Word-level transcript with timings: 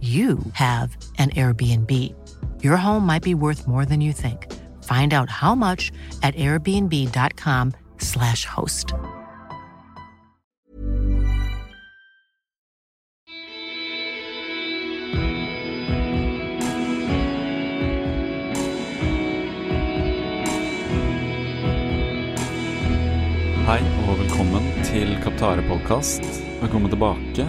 you 0.00 0.38
have 0.52 0.94
an 1.18 1.30
Airbnb. 1.30 2.14
Your 2.62 2.76
home 2.76 3.06
might 3.06 3.22
be 3.22 3.34
worth 3.34 3.66
more 3.66 3.86
than 3.86 4.02
you 4.02 4.12
think. 4.12 4.52
Find 4.84 5.14
out 5.14 5.30
how 5.30 5.54
much 5.54 5.90
at 6.22 6.34
airbnb.com/slash 6.34 8.44
host. 8.44 8.92
Hei 23.66 23.80
og 24.06 24.18
velkommen 24.18 24.62
til 24.86 25.16
Kaptare 25.24 25.64
podkast. 25.66 26.22
Velkommen 26.60 26.92
tilbake 26.92 27.48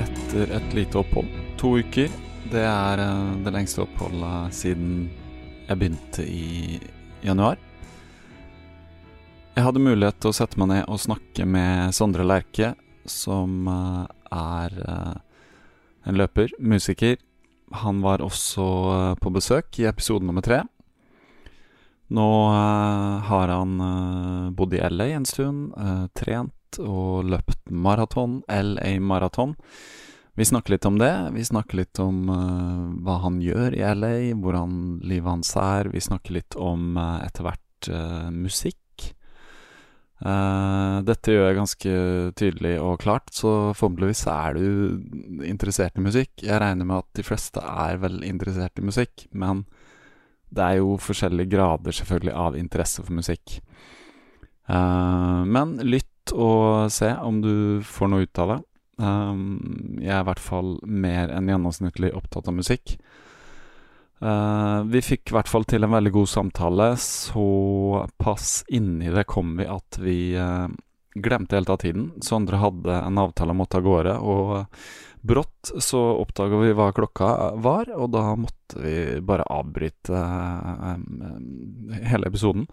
etter 0.00 0.54
et 0.56 0.72
lite 0.72 0.96
opphold. 1.02 1.47
To 1.58 1.72
uker. 1.74 2.06
Det 2.52 2.60
er 2.62 3.00
eh, 3.02 3.30
det 3.42 3.50
lengste 3.50 3.82
oppholdet 3.82 4.54
siden 4.54 5.08
jeg 5.66 5.80
begynte 5.80 6.22
i 6.22 6.78
januar. 7.24 7.58
Jeg 9.56 9.64
hadde 9.66 9.82
mulighet 9.82 10.20
til 10.22 10.30
å 10.30 10.36
sette 10.38 10.60
meg 10.62 10.70
ned 10.70 10.84
og 10.86 11.02
snakke 11.02 11.48
med 11.50 11.96
Sondre 11.98 12.22
Lerche, 12.22 12.76
som 13.10 13.66
eh, 13.74 14.06
er 14.38 14.78
eh, 14.86 15.42
en 16.06 16.22
løper, 16.22 16.54
musiker. 16.62 17.18
Han 17.82 18.04
var 18.06 18.22
også 18.22 19.18
på 19.18 19.34
besøk 19.34 19.82
i 19.82 19.90
episode 19.90 20.30
nummer 20.30 20.46
tre. 20.46 20.62
Nå 22.14 22.28
har 23.28 23.50
han 23.52 23.74
bodd 24.56 24.78
i 24.78 24.80
LA 24.80 25.10
en 25.18 25.26
stund, 25.28 25.74
trent 26.16 26.78
og 26.80 27.26
løpt 27.28 27.66
maraton, 27.68 28.38
LA 28.48 28.94
Maraton. 29.04 29.58
Vi 30.38 30.44
snakker 30.44 30.70
litt 30.70 30.84
om 30.86 30.98
det. 30.98 31.30
Vi 31.34 31.44
snakker 31.44 31.80
litt 31.80 31.98
om 31.98 32.28
uh, 32.30 32.90
hva 33.02 33.16
han 33.24 33.40
gjør 33.42 33.74
i 33.74 33.80
LA, 33.82 34.10
hvordan 34.38 35.00
livet 35.02 35.32
hans 35.32 35.50
er. 35.58 35.90
Vi 35.90 35.98
snakker 35.98 36.36
litt 36.36 36.54
om 36.54 36.92
uh, 36.94 37.18
etter 37.24 37.42
hvert 37.48 37.88
uh, 37.90 38.28
musikk. 38.30 38.76
dette 40.18 41.30
gjør 41.30 41.44
jeg 41.46 41.56
ganske 41.56 41.90
tydelig 42.34 42.72
og 42.82 42.96
klart, 42.98 43.30
så 43.30 43.70
forhåpentligvis 43.70 44.22
er 44.32 44.56
du 44.56 45.44
interessert 45.46 45.94
i 45.94 46.02
musikk. 46.02 46.32
Jeg 46.42 46.58
regner 46.58 46.88
med 46.88 47.04
at 47.04 47.20
de 47.20 47.22
fleste 47.22 47.62
er 47.62 48.00
vel 48.02 48.16
interessert 48.26 48.82
i 48.82 48.86
musikk, 48.86 49.28
men 49.30 49.62
det 50.50 50.64
er 50.64 50.80
jo 50.80 50.98
forskjellige 50.98 51.52
grader 51.54 51.94
selvfølgelig 51.94 52.34
av 52.34 52.58
interesse 52.58 53.04
for 53.06 53.14
musikk. 53.14 53.60
men 54.66 55.78
lytt 55.86 56.34
og 56.34 56.90
se 56.90 57.14
om 57.22 57.38
du 57.40 57.54
får 57.86 58.10
noe 58.10 58.26
ut 58.26 58.42
av 58.42 58.56
det. 58.56 58.58
Um, 58.98 59.98
jeg 60.02 60.10
er 60.10 60.24
i 60.24 60.26
hvert 60.26 60.42
fall 60.42 60.74
mer 60.82 61.30
enn 61.30 61.50
gjennomsnittlig 61.50 62.10
opptatt 62.18 62.50
av 62.50 62.56
musikk. 62.58 62.96
Uh, 64.18 64.82
vi 64.90 65.02
fikk 65.04 65.30
i 65.30 65.36
hvert 65.36 65.50
fall 65.50 65.66
til 65.70 65.86
en 65.86 65.94
veldig 65.94 66.14
god 66.16 66.30
samtale. 66.32 66.90
Såpass 66.98 68.64
inni 68.74 69.12
det 69.14 69.28
kom 69.30 69.54
vi 69.60 69.68
at 69.70 70.00
vi 70.02 70.18
uh, 70.34 70.66
glemte 71.14 71.60
helt 71.60 71.70
av 71.70 71.78
tiden. 71.84 72.10
Sondre 72.24 72.58
hadde 72.58 72.98
en 73.04 73.22
avtale 73.22 73.54
om 73.54 73.62
å 73.62 73.70
ta 73.70 73.82
gårde, 73.84 74.18
og 74.18 74.66
brått 75.28 75.72
så 75.82 76.00
oppdaga 76.18 76.58
vi 76.62 76.74
hva 76.78 76.90
klokka 76.94 77.30
var, 77.62 77.88
og 77.94 78.12
da 78.14 78.22
måtte 78.38 78.82
vi 78.82 78.98
bare 79.26 79.46
avbryte 79.50 80.14
um, 80.14 81.90
hele 82.06 82.30
episoden. 82.30 82.68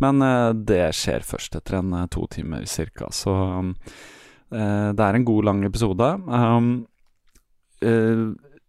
Men 0.00 0.24
det 0.64 0.86
skjer 0.96 1.24
først 1.24 1.60
etter 1.60 1.80
en 1.80 1.92
to 2.12 2.24
timer 2.32 2.64
cirka, 2.68 3.12
så 3.12 3.36
Eh, 3.80 4.19
det 4.50 5.04
er 5.04 5.16
en 5.16 5.24
god, 5.26 5.44
lang 5.46 5.64
episode. 5.64 6.06
Um, 6.26 6.70
eh, 7.82 8.24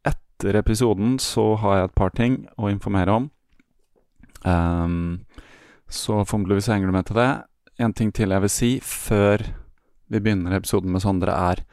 etter 0.05 0.57
episoden 0.59 1.17
så 1.21 1.55
har 1.61 1.77
jeg 1.77 1.89
et 1.89 1.97
par 1.97 2.13
ting 2.17 2.37
å 2.57 2.69
informere 2.71 3.13
om. 3.13 3.29
Um, 4.45 5.21
så 5.91 6.23
formeligvis 6.25 6.69
henger 6.71 6.89
du 6.89 6.95
med 6.95 7.09
til 7.09 7.19
det. 7.21 7.31
En 7.81 7.93
ting 7.93 8.13
til 8.13 8.33
jeg 8.33 8.45
vil 8.45 8.53
si 8.53 8.71
før 8.85 9.43
vi 10.11 10.19
begynner 10.19 10.57
episoden 10.57 10.91
med 10.91 11.03
Sondre, 11.03 11.33
er 11.33 11.63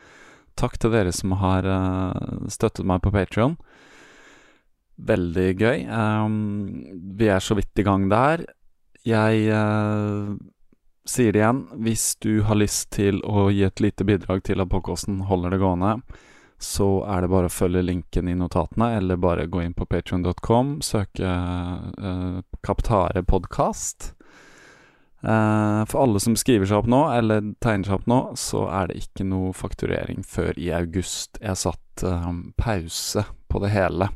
takk 0.58 0.76
til 0.78 0.92
dere 0.94 1.12
som 1.14 1.36
har 1.40 1.66
uh, 1.66 2.44
støttet 2.50 2.86
meg 2.86 3.02
på 3.04 3.12
Patrion. 3.14 3.56
Veldig 4.98 5.48
gøy. 5.58 5.84
Um, 5.88 6.84
vi 7.18 7.28
er 7.30 7.42
så 7.44 7.56
vidt 7.58 7.76
i 7.78 7.86
gang 7.86 8.08
der. 8.10 8.44
Jeg 9.06 9.48
sier 11.08 11.32
det 11.32 11.40
igjen, 11.42 11.62
hvis 11.84 12.16
du 12.20 12.42
har 12.44 12.58
lyst 12.60 12.90
til 12.96 13.22
å 13.24 13.48
gi 13.52 13.64
et 13.66 13.80
lite 13.80 14.04
bidrag 14.04 14.42
til 14.46 14.60
at 14.60 14.70
podkasten 14.72 15.22
holder 15.28 15.54
det 15.54 15.62
gående, 15.62 15.94
så 16.58 16.88
er 17.06 17.22
det 17.22 17.30
bare 17.32 17.48
å 17.48 17.54
følge 17.54 17.84
linken 17.86 18.28
i 18.28 18.36
notatene, 18.36 18.90
eller 18.98 19.20
bare 19.20 19.46
gå 19.46 19.62
inn 19.62 19.76
på 19.78 19.86
patrion.com, 19.86 20.78
søke 20.82 21.28
uh, 21.30 22.40
Kaptare 22.66 23.22
podkast. 23.22 24.12
Uh, 25.22 25.82
for 25.90 26.02
alle 26.02 26.20
som 26.22 26.36
skriver 26.38 26.66
seg 26.68 26.82
opp 26.82 26.90
nå, 26.90 27.02
eller 27.14 27.52
tegner 27.62 27.88
seg 27.88 28.00
opp 28.00 28.10
nå, 28.10 28.20
så 28.38 28.66
er 28.74 28.90
det 28.90 29.04
ikke 29.04 29.26
noe 29.30 29.54
fakturering 29.56 30.26
før 30.26 30.58
i 30.58 30.72
august. 30.74 31.38
Jeg 31.42 31.62
satt 31.62 32.04
uh, 32.06 32.32
pause 32.58 33.24
på 33.48 33.62
det 33.62 33.72
hele 33.72 34.10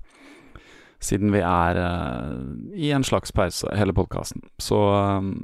siden 1.02 1.32
vi 1.34 1.42
er 1.42 1.78
uh, 1.82 2.36
i 2.78 2.92
en 2.94 3.04
slags 3.04 3.34
pause, 3.34 3.68
hele 3.76 3.94
podkasten. 3.96 4.44
Så 4.62 4.78
um, 4.78 5.34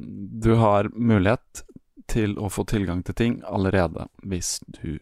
du 0.42 0.54
har 0.60 0.90
mulighet 0.94 1.64
til 2.08 2.38
å 2.40 2.48
få 2.52 2.64
tilgang 2.68 3.02
til 3.04 3.16
ting 3.18 3.38
allerede 3.44 4.08
hvis 4.24 4.58
du 4.78 4.98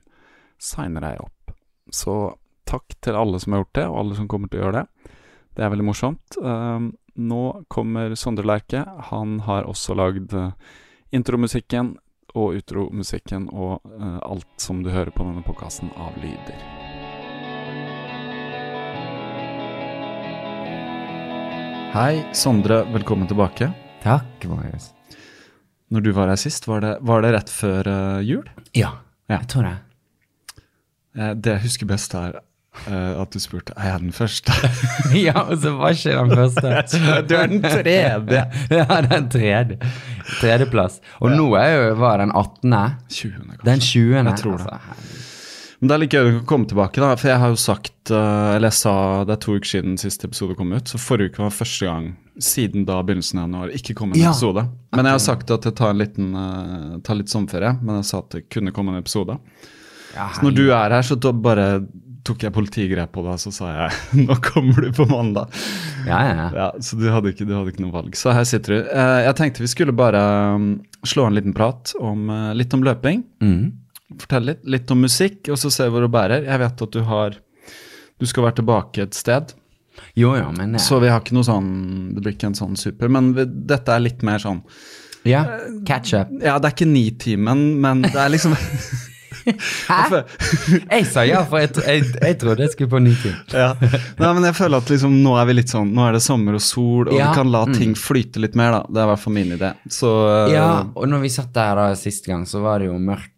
signer 0.59 1.05
deg 1.05 1.21
opp. 1.23 1.55
Så 1.93 2.37
takk 2.67 2.97
til 3.05 3.19
alle 3.19 3.41
som 3.41 3.55
har 3.55 3.63
gjort 3.63 3.77
det, 3.79 3.87
og 3.91 3.99
alle 4.01 4.19
som 4.19 4.31
kommer 4.31 4.51
til 4.51 4.61
å 4.61 4.67
gjøre 4.67 4.81
det. 4.81 5.13
Det 5.57 5.65
er 5.65 5.73
veldig 5.73 5.87
morsomt. 5.89 6.41
Um, 6.41 6.91
nå 7.17 7.43
kommer 7.73 8.17
Sondre 8.19 8.45
Lerche. 8.49 8.83
Han 9.13 9.39
har 9.47 9.69
også 9.69 9.97
lagd 9.97 10.35
uh, 10.37 10.51
intromusikken 11.17 11.95
og 12.37 12.59
utromusikken 12.59 13.49
og 13.53 13.87
uh, 13.97 14.19
alt 14.27 14.51
som 14.61 14.83
du 14.85 14.93
hører 14.93 15.15
på 15.15 15.25
denne 15.25 15.47
podkasten 15.47 15.95
av 15.97 16.19
lyder. 16.21 16.76
Hei, 21.93 22.25
Sondre. 22.33 22.83
Velkommen 22.93 23.29
tilbake. 23.29 23.71
Takk, 24.03 24.45
Marius. 24.51 24.91
Når 25.91 26.01
du 26.01 26.11
var 26.17 26.29
her 26.33 26.41
sist, 26.41 26.67
var 26.69 26.83
det, 26.83 26.97
var 27.07 27.23
det 27.23 27.31
rett 27.37 27.53
før 27.53 27.89
uh, 27.89 28.25
jul? 28.27 28.45
Ja, 28.75 28.91
ja, 29.31 29.39
jeg 29.39 29.49
tror 29.53 29.69
det. 29.69 29.77
Uh, 31.17 31.33
det 31.35 31.55
jeg 31.57 31.65
husker 31.69 31.91
best, 31.95 32.15
er 32.19 32.41
Uh, 32.85 33.23
at 33.23 33.33
du 33.33 33.41
spurte 33.41 33.73
er 33.73 33.87
jeg 33.89 34.01
den 34.03 34.13
første. 34.13 34.53
ja, 35.17 35.33
og 35.47 35.57
så 35.63 35.71
var 35.79 35.95
ikke 35.97 36.13
den 36.13 36.35
første. 36.37 36.99
du 37.29 37.33
er 37.39 37.47
den 37.49 37.63
tredje. 37.65 38.43
ja, 38.77 38.99
den 39.07 39.31
tredje. 39.33 39.79
Tredjeplass. 40.43 41.01
Og 41.25 41.33
nå 41.33 41.47
er 41.57 41.71
jo, 41.73 41.95
var 42.03 42.21
den 42.21 42.35
18. 42.37 42.77
20. 43.09 43.33
kanskje. 43.33 43.65
Den 43.65 43.81
20. 43.81 44.17
Jeg 44.21 44.37
tror 44.43 44.61
det. 44.61 44.69
Altså, 44.77 45.26
Men 45.87 45.93
det 45.93 45.95
er 45.95 46.01
litt 46.03 46.15
gøy 46.17 46.29
å 46.41 46.47
komme 46.51 46.67
tilbake, 46.67 46.99
da. 46.99 47.13
For 47.15 47.29
jeg 47.31 47.39
har 47.39 47.53
jo 47.53 47.59
sagt, 47.63 48.11
eh, 48.11 48.55
eller 48.57 48.73
jeg 48.73 48.75
sa 48.75 48.95
det 49.23 49.37
er 49.37 49.43
to 49.45 49.53
uker 49.55 49.69
siden 49.71 49.93
siste 50.03 50.27
episode 50.27 50.57
kom 50.59 50.73
ut, 50.75 50.91
så 50.91 50.99
forrige 50.99 51.31
uke 51.31 51.45
var 51.45 51.53
første 51.55 51.87
gang 51.87 52.09
siden 52.43 52.83
da 52.89 52.97
begynnelsen 53.07 53.39
av 53.39 53.45
januar 53.47 53.71
ikke 53.79 53.95
kom 53.95 54.11
en 54.11 54.19
Ja. 54.19 54.33
episode. 54.33 54.65
Men 54.97 55.05
jeg 55.07 55.15
har 55.15 55.23
sagt 55.23 55.53
at 55.55 55.63
jeg 55.63 55.77
tar, 55.79 55.91
en 55.91 55.99
liten, 56.03 56.35
eh, 56.35 56.99
tar 57.07 57.15
litt 57.15 57.29
sommerferie, 57.31 57.79
men 57.81 58.01
jeg 58.03 58.05
sa 58.11 58.19
at 58.19 58.31
det 58.31 58.51
kunne 58.51 58.73
komme 58.73 58.97
en 58.97 58.99
episode. 59.01 59.39
ja, 60.17 60.27
Så 60.35 60.43
når 60.43 60.55
du 60.57 60.65
er 60.73 60.91
her, 60.91 61.03
så 61.03 61.15
bare 61.41 61.87
tok 62.25 62.39
jeg 62.43 62.53
politigrep 62.53 63.13
på 63.13 63.23
deg, 63.23 63.39
så 63.39 63.53
sa 63.53 63.71
jeg 63.87 64.27
nå 64.27 64.35
kommer 64.43 64.83
du 64.83 64.91
på 64.91 65.07
mandag. 65.07 65.47
Ja, 66.05 66.19
ja, 66.19 66.35
ja. 66.35 66.51
Ja, 66.53 66.71
Så 66.81 66.99
du 66.99 67.07
hadde 67.15 67.31
ikke, 67.31 67.47
du 67.47 67.55
hadde 67.55 67.71
ikke 67.71 67.87
noe 67.87 67.93
valg. 67.95 68.11
Så 68.17 68.35
her 68.35 68.43
sitter 68.43 68.75
du. 68.83 68.89
Eh, 68.91 69.23
jeg 69.31 69.37
tenkte 69.37 69.61
vi 69.63 69.69
skulle 69.71 69.95
bare 69.95 70.19
um, 70.57 70.81
slå 71.07 71.29
en 71.29 71.35
liten 71.39 71.55
prat 71.55 71.95
om, 72.01 72.27
litt 72.59 72.75
om 72.75 72.83
løping. 72.83 73.23
Mm. 73.41 73.86
Fortelle 74.15 74.53
litt, 74.53 74.67
litt 74.71 74.91
om 74.95 75.01
musikk, 75.03 75.49
og 75.51 75.59
så 75.59 75.71
se 75.75 75.89
hvor 75.91 76.05
det 76.05 76.13
bærer. 76.15 76.45
Jeg 76.47 76.63
vet 76.63 76.83
at 76.87 76.93
du 76.95 77.01
har 77.09 77.39
Du 78.21 78.27
skal 78.27 78.47
være 78.47 78.61
tilbake 78.61 79.03
et 79.03 79.17
sted, 79.19 79.57
Jo, 80.15 80.37
jo, 80.39 80.53
men 80.57 80.77
jeg... 80.77 80.85
så 80.85 81.01
vi 81.03 81.11
har 81.11 81.25
ikke 81.25 81.35
noe 81.37 81.47
sånn 81.49 81.73
Det 82.15 82.23
blir 82.23 82.37
ikke 82.37 82.53
en 82.53 82.61
sånn 82.61 82.79
super, 82.79 83.11
men 83.13 83.33
vi, 83.37 83.49
dette 83.73 83.93
er 83.93 84.05
litt 84.05 84.23
mer 84.27 84.39
sånn 84.43 84.63
Ja, 85.27 85.43
catch 85.89 86.15
up. 86.15 86.31
Ja, 86.39 86.61
det 86.63 86.71
er 86.71 86.77
ikke 86.77 86.89
Nitimen, 86.89 87.67
men 87.83 88.07
det 88.07 88.15
er 88.15 88.31
liksom 88.31 88.55
Hæ? 89.47 90.23
Jeg 90.91 91.05
sa 91.07 91.23
ja, 91.27 91.43
for 91.47 91.63
jeg, 91.63 91.71
jeg, 91.87 92.07
jeg 92.19 92.39
trodde 92.41 92.65
jeg 92.65 92.73
skulle 92.73 92.91
på 92.91 93.01
ny 93.03 93.13
tid. 93.21 93.55
ja. 93.55 93.69
Nei, 94.19 94.31
men 94.39 94.47
jeg 94.49 94.57
føler 94.59 94.83
at 94.83 94.91
liksom 94.91 95.21
nå 95.23 95.37
er 95.39 95.47
vi 95.47 95.57
litt 95.61 95.71
sånn 95.71 95.93
Nå 95.95 96.03
er 96.09 96.17
det 96.17 96.23
sommer 96.25 96.59
og 96.59 96.65
sol, 96.65 97.07
og 97.07 97.15
Ja, 97.15 97.31
vi 97.31 97.41
kan 97.41 97.53
la 97.55 97.63
mm. 97.69 97.77
ting 97.79 97.95
flyte 97.99 98.43
litt 98.43 98.59
mer, 98.59 98.75
da. 98.75 98.83
Det 98.91 99.03
er 99.03 99.07
i 99.07 99.11
hvert 99.13 99.23
fall 99.23 99.37
min 99.37 99.55
idé. 99.57 99.73
Så 99.93 100.13
eh, 100.33 100.57
Ja, 100.57 100.69
og 100.91 101.11
når 101.13 101.27
vi 101.27 101.33
satt 101.37 101.53
der 101.55 101.79
da 101.79 101.89
sist 101.99 102.27
gang, 102.27 102.47
så 102.49 102.63
var 102.65 102.83
det 102.83 102.91
jo 102.91 102.99
mørkt 102.99 103.36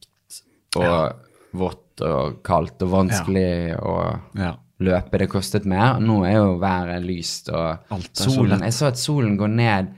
og 0.77 1.13
vått 1.59 2.03
og 2.05 2.43
kaldt 2.47 2.83
og 2.83 2.91
vanskelig 2.93 3.77
å 3.81 3.95
ja. 4.39 4.53
løpe. 4.85 5.19
Det 5.19 5.29
kostet 5.33 5.65
mer. 5.67 5.99
Nå 6.01 6.21
er 6.29 6.37
jo 6.39 6.59
været 6.61 7.03
lyst, 7.07 7.49
og 7.51 7.79
så 8.13 8.29
solen 8.31 8.59
lett. 8.59 8.69
Jeg 8.69 8.77
så 8.79 8.87
at 8.93 8.99
solen 9.01 9.37
går 9.41 9.49
ned 9.49 9.95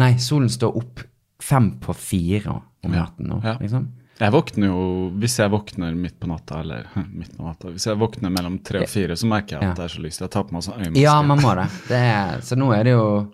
Nei, 0.00 0.14
solen 0.16 0.48
står 0.48 0.76
opp 0.80 1.02
fem 1.42 1.66
på 1.82 1.92
fire 1.94 2.48
om 2.82 2.94
Ja. 2.94 3.02
natten 3.04 3.26
nå, 3.28 3.42
Ja. 3.44 3.58
liksom. 3.60 3.90
Jeg 4.18 4.32
våkner 4.32 4.66
jo 4.68 5.10
Hvis 5.18 5.36
jeg 5.38 5.50
våkner 5.50 5.94
midt 5.94 6.18
på 6.20 6.26
natta, 6.28 6.60
eller 6.60 6.86
midt 7.12 7.36
på 7.36 7.44
natta 7.44 7.68
Hvis 7.68 7.86
jeg 7.86 7.98
våkner 7.98 8.30
mellom 8.30 8.58
tre 8.64 8.80
og 8.80 8.88
fire, 8.88 9.12
så 9.16 9.26
merker 9.28 9.58
jeg 9.58 9.62
at 9.62 9.68
Ja. 9.68 9.74
det 9.74 9.84
er 9.84 9.88
så 9.98 10.02
lyst. 10.02 10.20
Jeg 10.20 10.30
tar 10.30 10.44
på 10.44 10.52
meg 10.52 10.62
sånn 10.62 10.80
øyemaske. 10.80 11.02
Ja, 11.02 11.20
man 11.22 11.38
må 11.40 11.54
det. 11.54 11.68
det 11.88 11.98
er, 12.00 12.40
så 12.40 12.56
nå 12.56 12.72
er 12.72 12.84
det 12.84 12.92
jo 12.92 13.32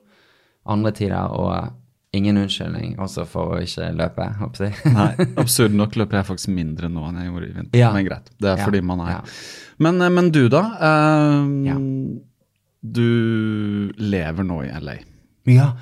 andre 0.67 0.91
tider 0.93 1.31
og 1.31 1.73
ingen 2.17 2.39
unnskyldning 2.41 2.97
også 3.03 3.25
for 3.29 3.57
å 3.57 3.61
ikke 3.65 3.91
løpe, 3.97 4.29
håper 4.39 4.69
jeg. 4.69 4.95
Nei, 4.95 5.11
absurd 5.43 5.77
nok 5.77 5.99
løper 6.01 6.21
jeg 6.21 6.29
faktisk 6.31 6.53
mindre 6.55 6.91
nå 6.93 7.05
enn 7.11 7.21
jeg 7.21 7.31
gjorde 7.31 7.49
i 7.51 7.55
vinter. 7.57 7.81
Ja. 7.81 7.93
Men 7.95 8.09
greit. 8.09 8.33
Det 8.39 8.53
er 8.53 8.63
Ja, 8.63 8.69
fordi 8.69 8.83
man 8.85 9.05
er 9.05 9.13
ja. 9.17 9.21
men, 9.85 10.01
eh, 10.03 10.15
men 10.21 10.33
du, 10.35 10.43
da? 10.53 10.65
Um. 11.29 12.21
Du 12.79 13.09
lever 13.99 14.47
nå 14.47 14.61
i 14.65 14.71
LA. 14.71 15.01
Ja. 15.51 15.73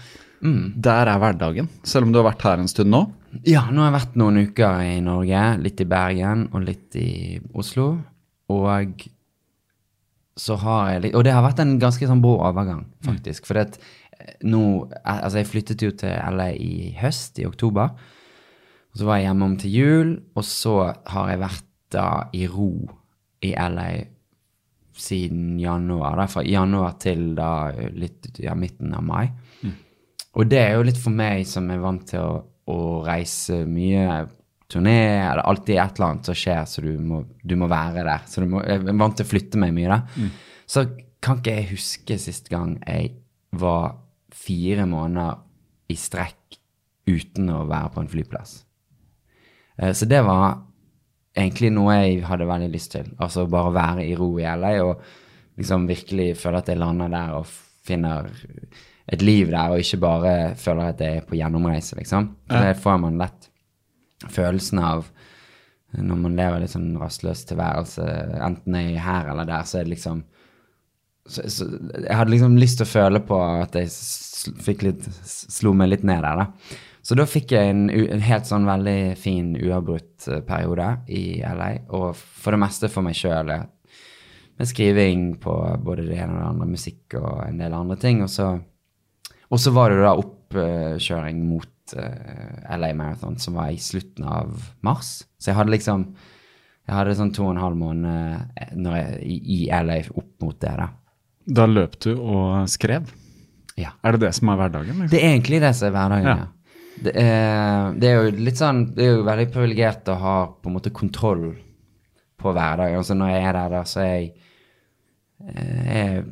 Mm. 0.41 0.75
Der 0.83 1.11
er 1.11 1.21
hverdagen, 1.21 1.69
selv 1.87 2.07
om 2.07 2.13
du 2.15 2.21
har 2.21 2.31
vært 2.31 2.45
her 2.47 2.63
en 2.63 2.71
stund 2.71 2.93
nå. 2.93 3.03
Ja, 3.45 3.67
nå 3.71 3.83
har 3.83 3.91
jeg 3.91 3.99
vært 3.99 4.17
noen 4.21 4.41
uker 4.47 4.81
i 4.85 4.97
Norge, 5.05 5.43
litt 5.61 5.83
i 5.83 5.89
Bergen 5.89 6.47
og 6.53 6.65
litt 6.65 6.97
i 6.99 7.37
Oslo. 7.57 7.91
Og 8.53 9.07
så 10.37 10.57
har 10.61 10.91
jeg 10.93 11.03
litt 11.07 11.17
Og 11.19 11.25
det 11.27 11.33
har 11.35 11.43
vært 11.45 11.61
en 11.65 11.79
ganske 11.83 12.09
sånn 12.09 12.23
brå 12.23 12.37
overgang, 12.47 12.85
faktisk. 13.05 13.49
For 13.49 13.59
det, 13.59 13.81
nå 14.47 14.63
Altså, 15.05 15.39
jeg 15.41 15.51
flyttet 15.51 15.83
jo 15.83 15.93
til 15.97 16.13
LA 16.37 16.51
i 16.59 16.93
høst, 17.01 17.39
i 17.39 17.47
oktober. 17.49 17.95
Og 18.93 19.01
så 19.01 19.09
var 19.09 19.21
jeg 19.21 19.29
hjemme 19.29 19.49
om 19.51 19.57
til 19.61 19.75
jul, 19.77 20.13
og 20.35 20.45
så 20.45 20.77
har 21.13 21.33
jeg 21.33 21.43
vært 21.43 21.65
da 21.93 22.09
i 22.35 22.47
ro 22.51 22.71
i 23.45 23.53
LA 23.53 23.91
siden 24.97 25.59
januar. 25.61 26.17
Da, 26.17 26.27
fra 26.33 26.45
januar 26.47 26.97
til 27.03 27.35
da 27.37 27.51
litt 27.93 28.41
ja, 28.41 28.57
midten 28.59 28.95
av 28.97 29.05
mai. 29.05 29.27
Og 30.37 30.49
det 30.49 30.61
er 30.61 30.75
jo 30.77 30.87
litt 30.89 30.99
for 31.01 31.17
meg 31.17 31.47
som 31.49 31.69
er 31.73 31.81
vant 31.81 32.03
til 32.11 32.21
å, 32.21 32.41
å 32.73 32.79
reise 33.07 33.63
mye, 33.69 34.25
turné, 34.73 34.99
eller 35.23 35.45
alltid 35.47 35.79
et 35.79 35.97
eller 35.97 36.09
annet 36.09 36.29
som 36.29 36.37
skjer, 36.37 36.65
så 36.69 36.83
du 36.83 36.91
må, 36.99 37.23
du 37.45 37.55
må 37.57 37.69
være 37.71 38.03
der. 38.05 38.25
Så 38.29 38.43
du 38.43 38.51
må, 38.51 38.65
jeg 38.67 38.83
er 38.83 38.99
vant 38.99 39.17
til 39.17 39.25
å 39.25 39.31
flytte 39.31 39.61
meg 39.63 39.77
mye, 39.77 39.93
da. 39.93 40.27
Så 40.67 40.89
kan 41.23 41.41
ikke 41.41 41.55
jeg 41.55 41.71
huske 41.71 42.19
sist 42.21 42.51
gang 42.53 42.77
jeg 42.83 43.15
var 43.57 43.95
fire 44.47 44.87
måneder 44.89 45.43
i 45.93 45.97
strekk 45.99 46.59
uten 47.07 47.51
å 47.55 47.65
være 47.69 47.93
på 47.95 48.03
en 48.03 48.11
flyplass. 48.11 48.57
Eh, 49.79 49.93
Så 49.93 50.09
det 50.09 50.23
var 50.27 50.59
egentlig 51.37 51.71
noe 51.75 51.95
jeg 52.01 52.25
hadde 52.27 52.49
veldig 52.49 52.73
lyst 52.73 52.93
til. 52.97 53.11
Altså 53.19 53.47
bare 53.51 53.75
være 53.75 54.07
i 54.07 54.15
ro 54.17 54.31
i 54.41 54.47
LA 54.49 54.73
og 54.85 55.03
liksom 55.59 55.87
virkelig 55.89 56.37
føle 56.41 56.59
at 56.63 56.69
jeg 56.73 56.81
lander 56.81 57.13
der 57.13 57.35
og 57.39 57.47
finner 57.87 58.31
et 59.07 59.23
liv 59.23 59.51
der, 59.53 59.71
og 59.71 59.79
ikke 59.79 60.01
bare 60.03 60.33
føler 60.59 60.89
at 60.91 61.01
jeg 61.01 61.21
er 61.21 61.27
på 61.29 61.37
gjennomreise, 61.39 61.95
liksom. 61.95 62.33
For 62.51 62.65
det 62.65 62.81
får 62.83 62.97
man 62.99 63.21
lett 63.21 63.47
følelsen 64.33 64.81
av 64.83 65.07
når 65.97 66.19
man 66.19 66.35
lever 66.37 66.61
litt 66.65 66.73
sånn 66.73 66.97
rastløs 66.99 67.45
tilværelse, 67.47 68.03
enten 68.43 68.75
jeg 68.75 68.97
er 68.97 69.05
her 69.05 69.29
eller 69.31 69.47
der, 69.49 69.63
så 69.69 69.79
er 69.79 69.87
det 69.87 69.93
liksom 69.95 70.25
så, 71.29 71.45
så, 71.51 71.67
Jeg 72.03 72.17
hadde 72.17 72.33
liksom 72.33 72.59
lyst 72.61 72.81
til 72.81 72.87
å 72.87 72.91
føle 72.91 73.23
på 73.27 73.39
at 73.39 73.77
jeg 73.79 73.93
fikk 74.63 74.85
litt, 74.87 75.07
slo 75.27 75.73
meg 75.77 75.91
litt 75.91 76.05
ned 76.07 76.23
der, 76.23 76.45
da. 76.45 76.83
Så 77.07 77.15
da 77.15 77.27
fikk 77.29 77.53
jeg 77.55 77.71
en, 77.71 77.85
en 77.87 78.23
helt 78.27 78.49
sånn 78.49 78.67
veldig 78.67 79.15
fin, 79.21 79.53
uavbrutt 79.55 80.27
eh, 80.27 80.43
periode 80.47 80.89
i 81.15 81.39
LA, 81.39 81.71
og 81.95 82.17
for 82.19 82.55
det 82.55 82.59
meste 82.65 82.91
for 82.91 83.07
meg 83.07 83.15
sjøl. 83.15 83.53
Med 84.57 84.71
skriving 84.71 85.29
på 85.43 85.55
både 85.87 86.09
det 86.09 86.17
ene 86.19 86.35
og 86.35 86.41
det 86.41 86.49
andre, 86.49 86.69
musikk 86.73 87.19
og 87.21 87.45
en 87.45 87.61
del 87.63 87.77
andre 87.77 87.99
ting. 88.03 88.25
Og 88.25 88.33
så, 88.33 88.49
og 89.47 89.63
så 89.63 89.73
var 89.77 89.93
det 89.93 90.01
da 90.03 90.17
oppkjøring 90.19 91.45
mot 91.47 91.95
uh, 91.95 92.75
LA 92.75 92.91
Marathon, 92.97 93.37
som 93.39 93.61
var 93.61 93.71
i 93.71 93.79
slutten 93.79 94.27
av 94.27 94.67
mars. 94.87 95.21
Så 95.39 95.53
jeg 95.53 95.61
hadde 95.61 95.77
liksom 95.77 96.09
Jeg 96.87 96.95
hadde 96.95 97.17
sånn 97.19 97.33
to 97.35 97.43
og 97.43 97.51
en 97.51 97.59
halv 97.59 97.79
måned 97.79 98.51
eh, 98.63 98.75
jeg, 98.79 99.17
i, 99.27 99.37
i 99.57 99.61
LA 99.75 100.05
opp 100.15 100.43
mot 100.43 100.59
det, 100.63 100.75
da. 100.79 100.87
Da 101.47 101.67
løp 101.71 101.95
du 102.03 102.13
og 102.17 102.67
skrev. 102.71 103.09
Ja. 103.79 103.93
Er 104.03 104.17
det 104.17 104.25
det 104.27 104.33
som 104.35 104.49
er 104.51 104.59
hverdagen? 104.61 104.95
Liksom? 105.03 105.11
Det 105.13 105.21
er 105.23 105.33
egentlig 105.35 105.61
det 105.63 105.73
som 105.77 105.89
er 105.89 105.97
hverdagen, 105.99 106.27
Ja. 106.31 106.37
ja. 106.37 106.53
Det 106.97 107.13
er, 107.21 107.91
det 108.01 108.09
er 108.09 108.15
jo 108.17 108.31
litt 108.41 108.57
sånn 108.57 108.79
Det 108.97 109.05
er 109.05 109.11
jo 109.19 109.25
veldig 109.27 109.45
privilegert 109.53 110.07
å 110.09 110.15
ha 110.17 110.37
på 110.49 110.71
en 110.71 110.77
måte 110.79 110.89
kontroll 110.97 111.51
på 112.41 112.53
hverdagen. 112.57 112.97
Altså 112.97 113.13
når 113.19 113.35
jeg 113.35 113.43
er 113.45 113.53
der, 113.59 113.75
da, 113.75 113.83
så 113.85 114.01
er 114.01 114.07
jeg 114.15 114.31
eh, 115.45 115.83
Jeg 115.93 116.25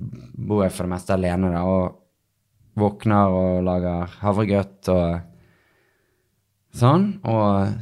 bor 0.49 0.63
jeg 0.65 0.73
for 0.73 0.89
det 0.89 0.95
meste 0.95 1.13
alene, 1.19 1.53
da, 1.53 1.67
og 1.69 2.81
våkner 2.81 3.37
og 3.37 3.61
lager 3.69 4.17
havregrøt 4.23 4.89
og 4.95 5.21
sånn. 6.81 7.05
Og 7.29 7.77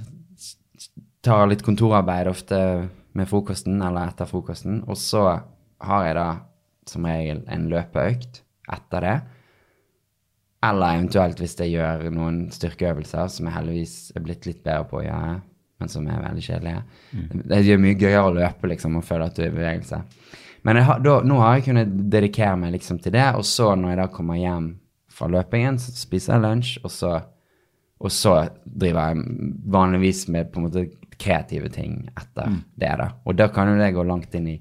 tar 1.22 1.46
litt 1.48 1.62
kontorarbeid 1.62 2.28
ofte 2.32 2.58
med 3.14 3.30
frokosten 3.30 3.78
eller 3.78 4.10
etter 4.10 4.26
frokosten. 4.26 4.82
Og 4.90 4.98
så 4.98 5.22
har 5.86 6.08
jeg 6.08 6.18
da 6.18 6.26
som 6.88 7.06
regel 7.06 7.42
en 7.50 7.68
løpeøkt 7.70 8.42
etter 8.72 9.06
det. 9.06 9.14
Eller 10.62 10.98
eventuelt 10.98 11.40
hvis 11.42 11.56
jeg 11.58 11.74
gjør 11.74 12.04
noen 12.14 12.44
styrkeøvelser, 12.54 13.30
som 13.34 13.48
jeg 13.48 13.56
heldigvis 13.56 13.96
er 14.14 14.22
blitt 14.22 14.46
litt 14.46 14.62
bedre 14.62 14.86
på 14.90 15.00
å 15.00 15.06
gjøre, 15.06 15.40
men 15.82 15.90
som 15.90 16.06
er 16.06 16.22
veldig 16.22 16.44
kjedelige. 16.46 16.84
Det 17.50 17.58
gjør 17.66 17.82
mye 17.82 17.98
gøyere 17.98 18.28
å 18.28 18.36
løpe 18.36 18.70
liksom, 18.70 19.00
og 19.00 19.06
føle 19.06 19.26
at 19.26 19.34
du 19.34 19.42
er 19.42 19.50
i 19.50 19.56
bevegelse. 19.56 19.98
Men 20.62 20.78
har, 20.86 21.02
da, 21.02 21.16
nå 21.26 21.40
har 21.42 21.56
jeg 21.56 21.66
kunnet 21.66 21.96
dedikere 22.12 22.54
meg 22.60 22.76
liksom 22.76 23.00
til 23.02 23.16
det, 23.16 23.26
og 23.34 23.42
så 23.48 23.72
når 23.74 23.90
jeg 23.90 24.00
da 24.04 24.08
kommer 24.14 24.38
hjem 24.38 24.68
fra 25.12 25.28
løpingen, 25.32 25.80
så 25.82 25.94
spiser 25.98 26.36
jeg 26.36 26.44
lunsj, 26.44 26.76
og 26.86 26.94
så, 26.94 27.12
og 27.98 28.14
så 28.14 28.36
driver 28.62 29.10
jeg 29.10 29.24
vanligvis 29.74 30.28
med 30.30 30.52
på 30.52 30.60
en 30.62 30.68
måte 30.68 30.86
kreative 31.18 31.68
ting 31.74 31.98
etter 32.14 32.54
det. 32.78 32.94
da. 33.02 33.10
Og 33.26 33.36
da 33.38 33.50
kan 33.52 33.72
jo 33.72 33.78
det 33.82 33.92
gå 33.94 34.06
langt 34.06 34.34
inn 34.38 34.48
i 34.54 34.56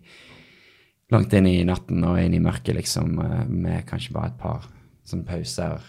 langt 1.12 1.34
inn 1.38 1.48
i 1.50 1.58
natten 1.68 2.04
og 2.08 2.20
inn 2.22 2.34
i 2.38 2.42
mørket, 2.44 2.76
liksom, 2.78 3.18
eh, 3.20 3.46
med 3.48 3.86
kanskje 3.90 4.14
bare 4.16 4.32
et 4.32 4.38
par 4.42 4.68
sånne 5.08 5.28
pauser 5.28 5.82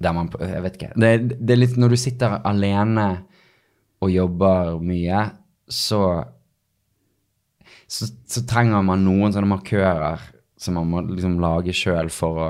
der 0.00 0.12
man 0.16 0.30
Jeg 0.40 0.62
vet 0.64 0.76
ikke. 0.78 0.92
Det, 0.96 1.08
det 1.44 1.52
er 1.52 1.58
litt 1.60 1.76
Når 1.76 1.92
du 1.92 1.96
sitter 2.00 2.38
alene 2.48 3.08
og 4.00 4.08
jobber 4.14 4.78
mye, 4.80 5.26
så 5.68 6.24
så, 7.90 8.06
så 8.30 8.40
trenger 8.46 8.82
man 8.86 9.02
noen 9.04 9.32
sånne 9.34 9.50
markører 9.50 10.22
som 10.60 10.76
man 10.78 10.88
må 10.88 11.00
liksom 11.08 11.38
lage 11.42 11.72
sjøl 11.74 12.08
for 12.14 12.38
å 12.38 12.48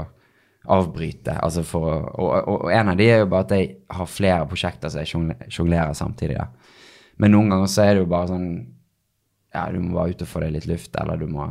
avbryte. 0.71 1.33
Altså 1.41 1.63
for 1.65 1.87
å, 1.89 1.95
og, 2.21 2.31
og, 2.45 2.57
og 2.67 2.73
en 2.77 2.91
av 2.93 2.99
de 3.01 3.07
er 3.09 3.23
jo 3.23 3.29
bare 3.33 3.47
at 3.47 3.55
jeg 3.57 3.71
har 3.97 4.11
flere 4.11 4.47
prosjekter 4.51 4.93
som 4.93 5.01
jeg 5.01 5.11
jongle- 5.15 5.49
sjonglerer 5.51 5.97
samtidig. 5.97 6.37
da. 6.37 6.49
Men 7.19 7.33
noen 7.35 7.51
ganger 7.55 7.71
så 7.73 7.87
er 7.87 7.95
det 7.97 8.05
jo 8.05 8.11
bare 8.13 8.31
sånn 8.31 8.51
ja, 9.55 9.65
du 9.73 9.81
må 9.83 9.97
bare 9.99 10.15
ut 10.15 10.23
og 10.23 10.29
få 10.31 10.41
deg 10.45 10.55
litt 10.55 10.69
luft, 10.71 10.95
eller 11.01 11.19
du 11.21 11.27
må 11.31 11.49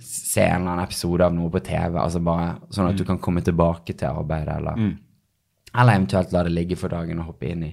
se 0.00 0.40
en 0.40 0.62
eller 0.62 0.70
annen 0.72 0.84
episode 0.86 1.24
av 1.26 1.34
noe 1.36 1.50
på 1.52 1.60
TV, 1.64 1.98
altså 2.00 2.20
bare 2.24 2.54
sånn 2.72 2.88
at 2.88 2.96
du 2.96 3.04
kan 3.08 3.18
komme 3.20 3.42
tilbake 3.44 3.92
til 3.92 4.08
arbeidet, 4.08 4.54
eller, 4.56 4.78
eller 5.74 5.94
eventuelt 5.98 6.32
la 6.32 6.42
det 6.46 6.52
ligge 6.52 6.76
for 6.80 6.92
dagen 6.92 7.20
og 7.20 7.32
hoppe 7.32 7.50
inn 7.50 7.64
i 7.68 7.72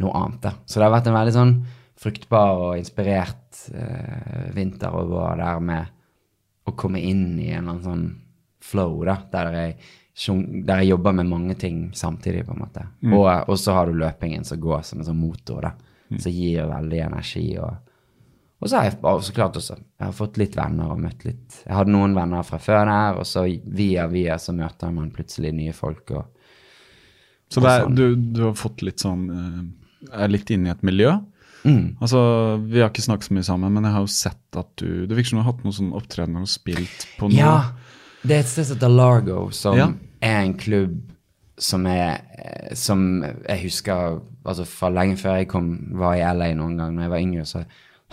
noe 0.00 0.12
annet. 0.18 0.40
da. 0.42 0.52
Så 0.66 0.80
det 0.80 0.86
har 0.88 0.94
vært 0.96 1.10
en 1.10 1.18
veldig 1.18 1.34
sånn 1.36 1.52
fruktbar 2.00 2.56
og 2.58 2.78
inspirert 2.80 3.60
eh, 3.72 4.48
vinter 4.56 4.96
og 4.98 5.12
vår 5.12 5.36
der 5.38 5.60
med 5.60 5.92
å 6.64 6.72
komme 6.72 6.98
inn 7.00 7.38
i 7.38 7.50
en 7.52 7.60
eller 7.60 7.70
annen 7.76 7.84
sånn 7.84 8.06
flow, 8.64 9.04
da, 9.04 9.18
der 9.30 9.52
jeg, 9.52 9.76
der 10.64 10.80
jeg 10.80 10.88
jobber 10.94 11.12
med 11.12 11.28
mange 11.28 11.54
ting 11.60 11.90
samtidig, 11.94 12.46
på 12.48 12.56
en 12.56 12.62
måte. 12.64 12.86
Og, 13.12 13.28
og 13.52 13.58
så 13.60 13.76
har 13.76 13.86
du 13.86 14.00
løpingen 14.00 14.44
som 14.48 14.60
går 14.60 14.82
som 14.82 15.00
en 15.02 15.08
sånn 15.10 15.20
motor, 15.20 15.60
da, 15.68 15.74
som 16.18 16.32
gir 16.32 16.64
veldig 16.72 17.00
energi. 17.04 17.58
og 17.60 17.74
og 18.64 18.70
så 18.70 18.78
har 18.80 18.86
jeg 18.88 18.96
bare 19.02 19.20
så 19.26 19.32
klart 19.36 19.56
også 19.60 19.74
Jeg 19.76 20.06
har 20.06 20.14
fått 20.16 20.38
litt 20.40 20.54
venner 20.56 20.88
og 20.94 21.00
møtt 21.02 21.24
litt 21.28 21.58
Jeg 21.66 21.74
hadde 21.76 21.92
noen 21.92 22.14
venner 22.16 22.42
fra 22.48 22.56
før 22.64 22.86
der, 22.88 23.18
og 23.20 23.26
så 23.28 23.42
via 23.76 24.06
via 24.08 24.38
så 24.40 24.54
møter 24.56 24.90
man 24.94 25.10
plutselig 25.12 25.52
nye 25.52 25.74
folk. 25.76 26.10
og 26.16 26.24
Så 27.52 27.60
det 27.60 27.70
er, 27.74 27.84
sånn. 27.84 27.94
du, 27.98 28.16
du 28.16 28.42
har 28.48 28.54
fått 28.56 28.82
litt 28.86 29.04
sånn 29.04 29.26
eh, 29.36 30.18
Er 30.24 30.32
litt 30.32 30.50
inne 30.50 30.70
i 30.72 30.74
et 30.74 30.82
miljø? 30.82 31.12
mm, 31.64 31.96
Altså, 32.00 32.24
Vi 32.64 32.80
har 32.80 32.88
ikke 32.90 33.04
snakket 33.04 33.28
så 33.28 33.34
mye 33.36 33.46
sammen, 33.50 33.72
men 33.76 33.84
jeg 33.84 33.92
har 33.98 34.06
jo 34.08 34.12
sett 34.16 34.58
at 34.64 34.72
du 34.80 35.06
Det 35.06 35.14
virker 35.18 35.34
som 35.34 35.38
du 35.40 35.44
har 35.44 35.52
hatt 35.52 35.64
noen 35.64 35.76
sånne 35.78 36.00
opptredener 36.00 36.44
og 36.48 36.48
spilt 36.48 37.06
på 37.20 37.28
noe. 37.28 37.38
Ja, 37.38 37.56
det 38.24 38.38
er 38.38 38.40
et 38.46 38.48
sted 38.48 38.64
som 38.70 38.78
heter 38.78 38.88
Largo, 38.96 39.50
som 39.52 39.76
Ja. 39.76 39.90
er 40.24 40.38
en 40.46 40.54
klubb 40.56 41.02
som 41.60 41.84
er 41.86 42.22
eh, 42.40 42.72
Som 42.74 43.22
jeg 43.22 43.60
husker 43.68 44.20
altså 44.44 44.64
fra 44.66 44.88
lenge 44.90 45.16
før 45.20 45.36
jeg 45.38 45.48
kom, 45.48 45.68
var 45.96 46.16
i 46.18 46.24
LA 46.24 46.54
noen 46.58 46.76
gang 46.80 46.94
når 46.96 47.02
jeg 47.06 47.12
var 47.12 47.22
yngre, 47.22 47.44
så 47.48 47.62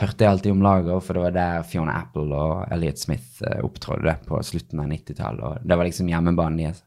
hørte 0.02 0.26
jeg 0.26 0.32
alltid 0.32 0.54
om 0.56 0.64
lager, 0.66 1.02
for 1.04 1.18
det 1.18 1.24
var 1.24 1.36
der 1.36 1.66
Fiona 1.68 1.96
Apple 2.02 2.38
og 2.38 2.74
Elliot 2.74 3.02
Smith 3.02 3.44
eh, 3.48 3.60
opptrådde 3.66 4.16
på 4.28 4.40
slutten 4.46 4.82
av 4.84 4.90
90-tallet, 4.92 5.44
og 5.46 5.68
det 5.68 5.78
var 5.78 5.88
liksom 5.88 6.10
hjemmebanen 6.12 6.64
deres. 6.64 6.84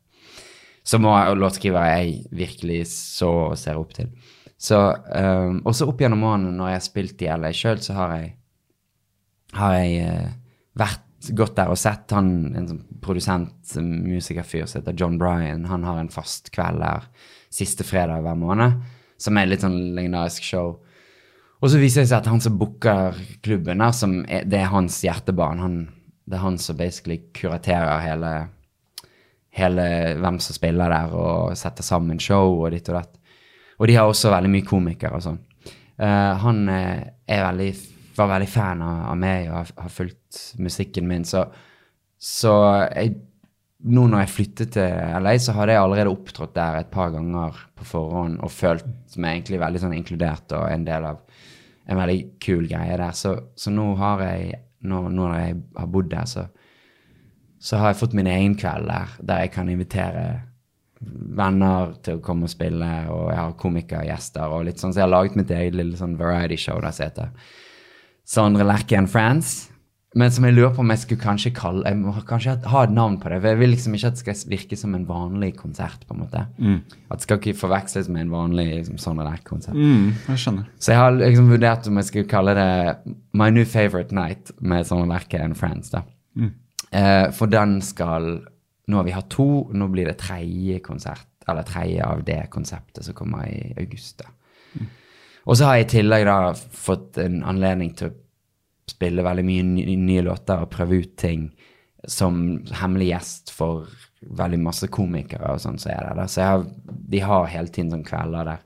Som 0.84 1.06
også 1.08 1.36
låtskrivere 1.40 1.92
jeg 1.94 2.16
virkelig 2.36 2.82
så 2.90 3.30
og 3.46 3.54
ser 3.56 3.78
opp 3.80 3.94
til. 3.96 4.10
Så, 4.60 4.76
um, 4.76 5.62
og 5.64 5.72
så 5.76 5.86
opp 5.88 6.00
gjennom 6.00 6.26
årene, 6.28 6.52
når 6.54 6.70
jeg 6.70 6.78
har 6.78 6.84
spilt 6.84 7.24
i 7.24 7.30
LA 7.32 7.50
sjøl, 7.56 7.80
så 7.84 7.96
har 7.96 8.12
jeg 8.18 8.28
har 9.54 9.76
jeg 9.78 10.04
uh, 10.04 10.28
vært 10.80 11.30
gått 11.38 11.56
der 11.56 11.72
og 11.72 11.80
sett 11.80 12.12
han, 12.12 12.28
en 12.52 12.68
sånn 12.68 12.82
produsent, 13.04 13.76
musikerfyr 13.80 14.66
som 14.68 14.82
heter 14.82 14.96
John 14.98 15.16
Bryan, 15.20 15.64
han 15.70 15.86
har 15.86 16.00
en 16.00 16.12
fast 16.12 16.50
kveld 16.52 16.82
der 16.82 17.06
siste 17.54 17.86
fredag 17.86 18.24
hver 18.24 18.36
måned, 18.38 18.82
som 19.20 19.38
er 19.38 19.48
litt 19.48 19.64
sånn 19.64 19.94
legendarisk 19.96 20.44
show. 20.44 20.74
Og 21.64 21.70
så 21.72 21.78
viser 21.80 22.02
det 22.02 22.10
seg 22.10 22.18
at 22.20 22.28
han 22.28 22.42
som 22.44 22.58
booker 22.60 23.16
klubben 23.44 23.80
der, 23.80 23.92
som 23.96 24.18
er, 24.28 24.44
det 24.44 24.58
er 24.60 24.68
hans 24.68 24.98
hjertebarn, 25.00 25.62
han, 25.64 25.78
det 26.28 26.36
er 26.36 26.42
han 26.42 26.58
som 26.60 26.76
basically 26.76 27.22
kuraterer 27.32 28.02
hele, 28.04 28.32
hele 29.56 29.86
hvem 30.20 30.40
som 30.44 30.58
spiller 30.58 30.92
der, 30.92 31.14
og 31.16 31.56
setter 31.56 31.86
sammen 31.86 32.20
show 32.20 32.58
og 32.58 32.74
ditt 32.74 32.90
og 32.92 32.98
datt. 32.98 33.16
Og 33.80 33.88
de 33.88 33.96
har 33.96 34.10
også 34.10 34.34
veldig 34.34 34.52
mye 34.52 34.68
komikere 34.68 35.16
og 35.16 35.24
sånn. 35.24 35.40
Uh, 35.94 36.34
han 36.42 36.60
eh, 36.68 37.00
veldig, 37.30 37.70
var 38.18 38.32
veldig 38.34 38.50
fan 38.50 38.82
av, 38.84 39.00
av 39.14 39.18
meg 39.24 39.46
og 39.48 39.56
har, 39.62 39.72
har 39.86 39.94
fulgt 39.94 40.40
musikken 40.60 41.08
min, 41.08 41.24
så, 41.24 41.46
så 42.20 42.52
jeg, 42.90 43.14
nå 43.88 44.04
når 44.10 44.26
jeg 44.26 44.34
flyttet 44.34 44.76
til 44.76 45.16
LA, 45.24 45.38
så 45.40 45.56
hadde 45.56 45.78
jeg 45.78 45.86
allerede 45.86 46.12
opptrådt 46.12 46.52
der 46.58 46.82
et 46.82 46.92
par 46.92 47.14
ganger 47.14 47.56
på 47.78 47.88
forhånd 47.88 48.36
og 48.44 48.52
følt 48.52 49.16
meg 49.16 49.38
egentlig 49.38 49.64
veldig 49.64 49.82
sånn 49.86 49.96
inkludert 49.96 50.52
og 50.58 50.68
en 50.68 50.84
del 50.84 51.08
av 51.08 51.24
en 51.86 52.00
veldig 52.00 52.18
kul 52.42 52.68
greie 52.70 52.96
der. 53.00 53.16
Så, 53.16 53.34
så 53.56 53.72
nå 53.72 53.90
har 54.00 54.24
jeg, 54.24 54.60
nå, 54.88 55.06
nå 55.08 55.28
når 55.28 55.36
jeg 55.38 55.60
har 55.78 55.92
bodd 55.92 56.10
der, 56.12 56.30
så, 56.30 56.46
så 57.60 57.80
har 57.80 57.92
jeg 57.92 58.00
fått 58.02 58.16
min 58.16 58.30
egen 58.30 58.56
kveld 58.60 58.88
der, 58.90 59.14
der 59.20 59.44
jeg 59.44 59.54
kan 59.56 59.70
invitere 59.72 60.24
venner 61.04 61.92
til 62.04 62.18
å 62.18 62.24
komme 62.24 62.48
og 62.48 62.52
spille, 62.52 62.88
og 63.12 63.28
jeg 63.32 63.40
har 63.40 63.58
komikergjester 63.60 64.56
og 64.56 64.64
litt 64.68 64.80
sånn, 64.80 64.94
så 64.94 65.02
jeg 65.02 65.06
har 65.08 65.12
laget 65.12 65.36
mitt 65.36 65.52
eget 65.52 65.76
lille 65.76 65.98
sånn 65.98 66.16
variety 66.20 66.56
show 66.60 66.80
der 66.80 66.94
som 66.96 67.08
heter 67.08 67.52
Sondre 68.24 68.64
Lerche 68.64 68.96
and 68.96 69.10
Friends. 69.12 69.73
Men 70.14 70.30
som 70.30 70.44
jeg 70.46 70.54
lurer 70.54 70.70
på 70.74 70.82
om 70.84 70.90
jeg 70.92 71.00
skulle 71.02 71.22
kanskje 71.24 71.50
kalle 71.56 71.90
Jeg 71.90 71.98
må 71.98 72.12
kanskje 72.28 72.54
ha 72.70 72.82
et 72.86 72.92
navn 72.94 73.16
på 73.18 73.32
det. 73.32 73.40
For 73.40 73.50
jeg 73.50 73.58
vil 73.58 73.72
liksom 73.74 73.96
ikke 73.98 74.12
at 74.12 74.20
det 74.20 74.22
skal 74.36 74.52
virke 74.52 74.76
som 74.78 74.94
en 74.94 75.06
vanlig 75.08 75.56
konsert. 75.56 76.06
på 76.06 76.14
en 76.14 76.20
måte. 76.20 76.46
At 77.10 77.18
det 77.18 77.26
skal 77.26 77.40
ikke 77.40 77.58
forveksles 77.58 78.08
med 78.08 78.22
en 78.22 78.30
vanlig 78.30 78.66
liksom, 78.70 78.98
sånn 78.98 79.20
eller 79.20 79.42
konsert. 79.44 79.74
Mm, 79.74 80.12
jeg 80.28 80.38
skjønner. 80.44 80.68
Så 80.78 80.92
jeg 80.92 81.00
har 81.00 81.10
liksom 81.18 81.50
vurdert 81.50 81.88
om 81.90 81.96
jeg 81.96 82.04
skulle 82.10 82.30
kalle 82.30 82.54
det 82.54 83.14
My 83.34 83.50
New 83.50 83.64
Favorite 83.64 84.14
Night 84.14 84.52
med 84.60 84.86
sånn 84.86 85.08
verket 85.10 85.40
and 85.40 85.58
Friends. 85.58 85.90
da. 85.90 86.04
Eh, 86.94 87.30
for 87.34 87.46
den 87.50 87.80
skal 87.82 88.44
Nå 88.86 88.98
har 88.98 89.04
vi 89.04 89.14
hatt 89.16 89.30
to, 89.32 89.70
nå 89.72 89.86
blir 89.88 90.04
det 90.04 90.18
tredje 90.20 90.78
konsert, 90.84 91.26
eller 91.48 91.64
tredje 91.64 92.04
av 92.04 92.18
det 92.22 92.50
konseptet 92.52 93.02
som 93.06 93.14
kommer 93.14 93.46
i 93.48 93.72
august. 93.80 94.18
da. 94.18 94.26
Og 95.46 95.56
så 95.56 95.64
har 95.64 95.78
jeg 95.78 95.86
i 95.86 95.88
tillegg 95.94 96.26
da 96.28 96.52
fått 96.52 97.16
en 97.22 97.42
anledning 97.48 97.94
til 97.96 98.10
å 98.10 98.14
spille 98.90 99.24
veldig 99.24 99.44
mye 99.46 99.64
ny- 99.66 99.96
nye 99.96 100.24
låter 100.26 100.62
og 100.62 100.72
prøve 100.72 101.02
ut 101.02 101.16
ting 101.20 101.48
som 102.06 102.64
hemmelig 102.80 103.10
gjest 103.12 103.52
for 103.54 103.88
veldig 104.24 104.60
masse 104.60 104.88
komikere 104.92 105.54
og 105.54 105.60
sånn 105.60 105.78
som 105.80 105.92
er 105.92 106.14
der. 106.16 106.28
Så 106.28 106.40
jeg 106.40 106.50
har, 106.50 106.64
de 107.12 107.20
har 107.24 107.50
hele 107.52 107.72
tiden 107.72 107.92
sånne 107.92 108.08
kvelder 108.08 108.50
der. 108.50 108.64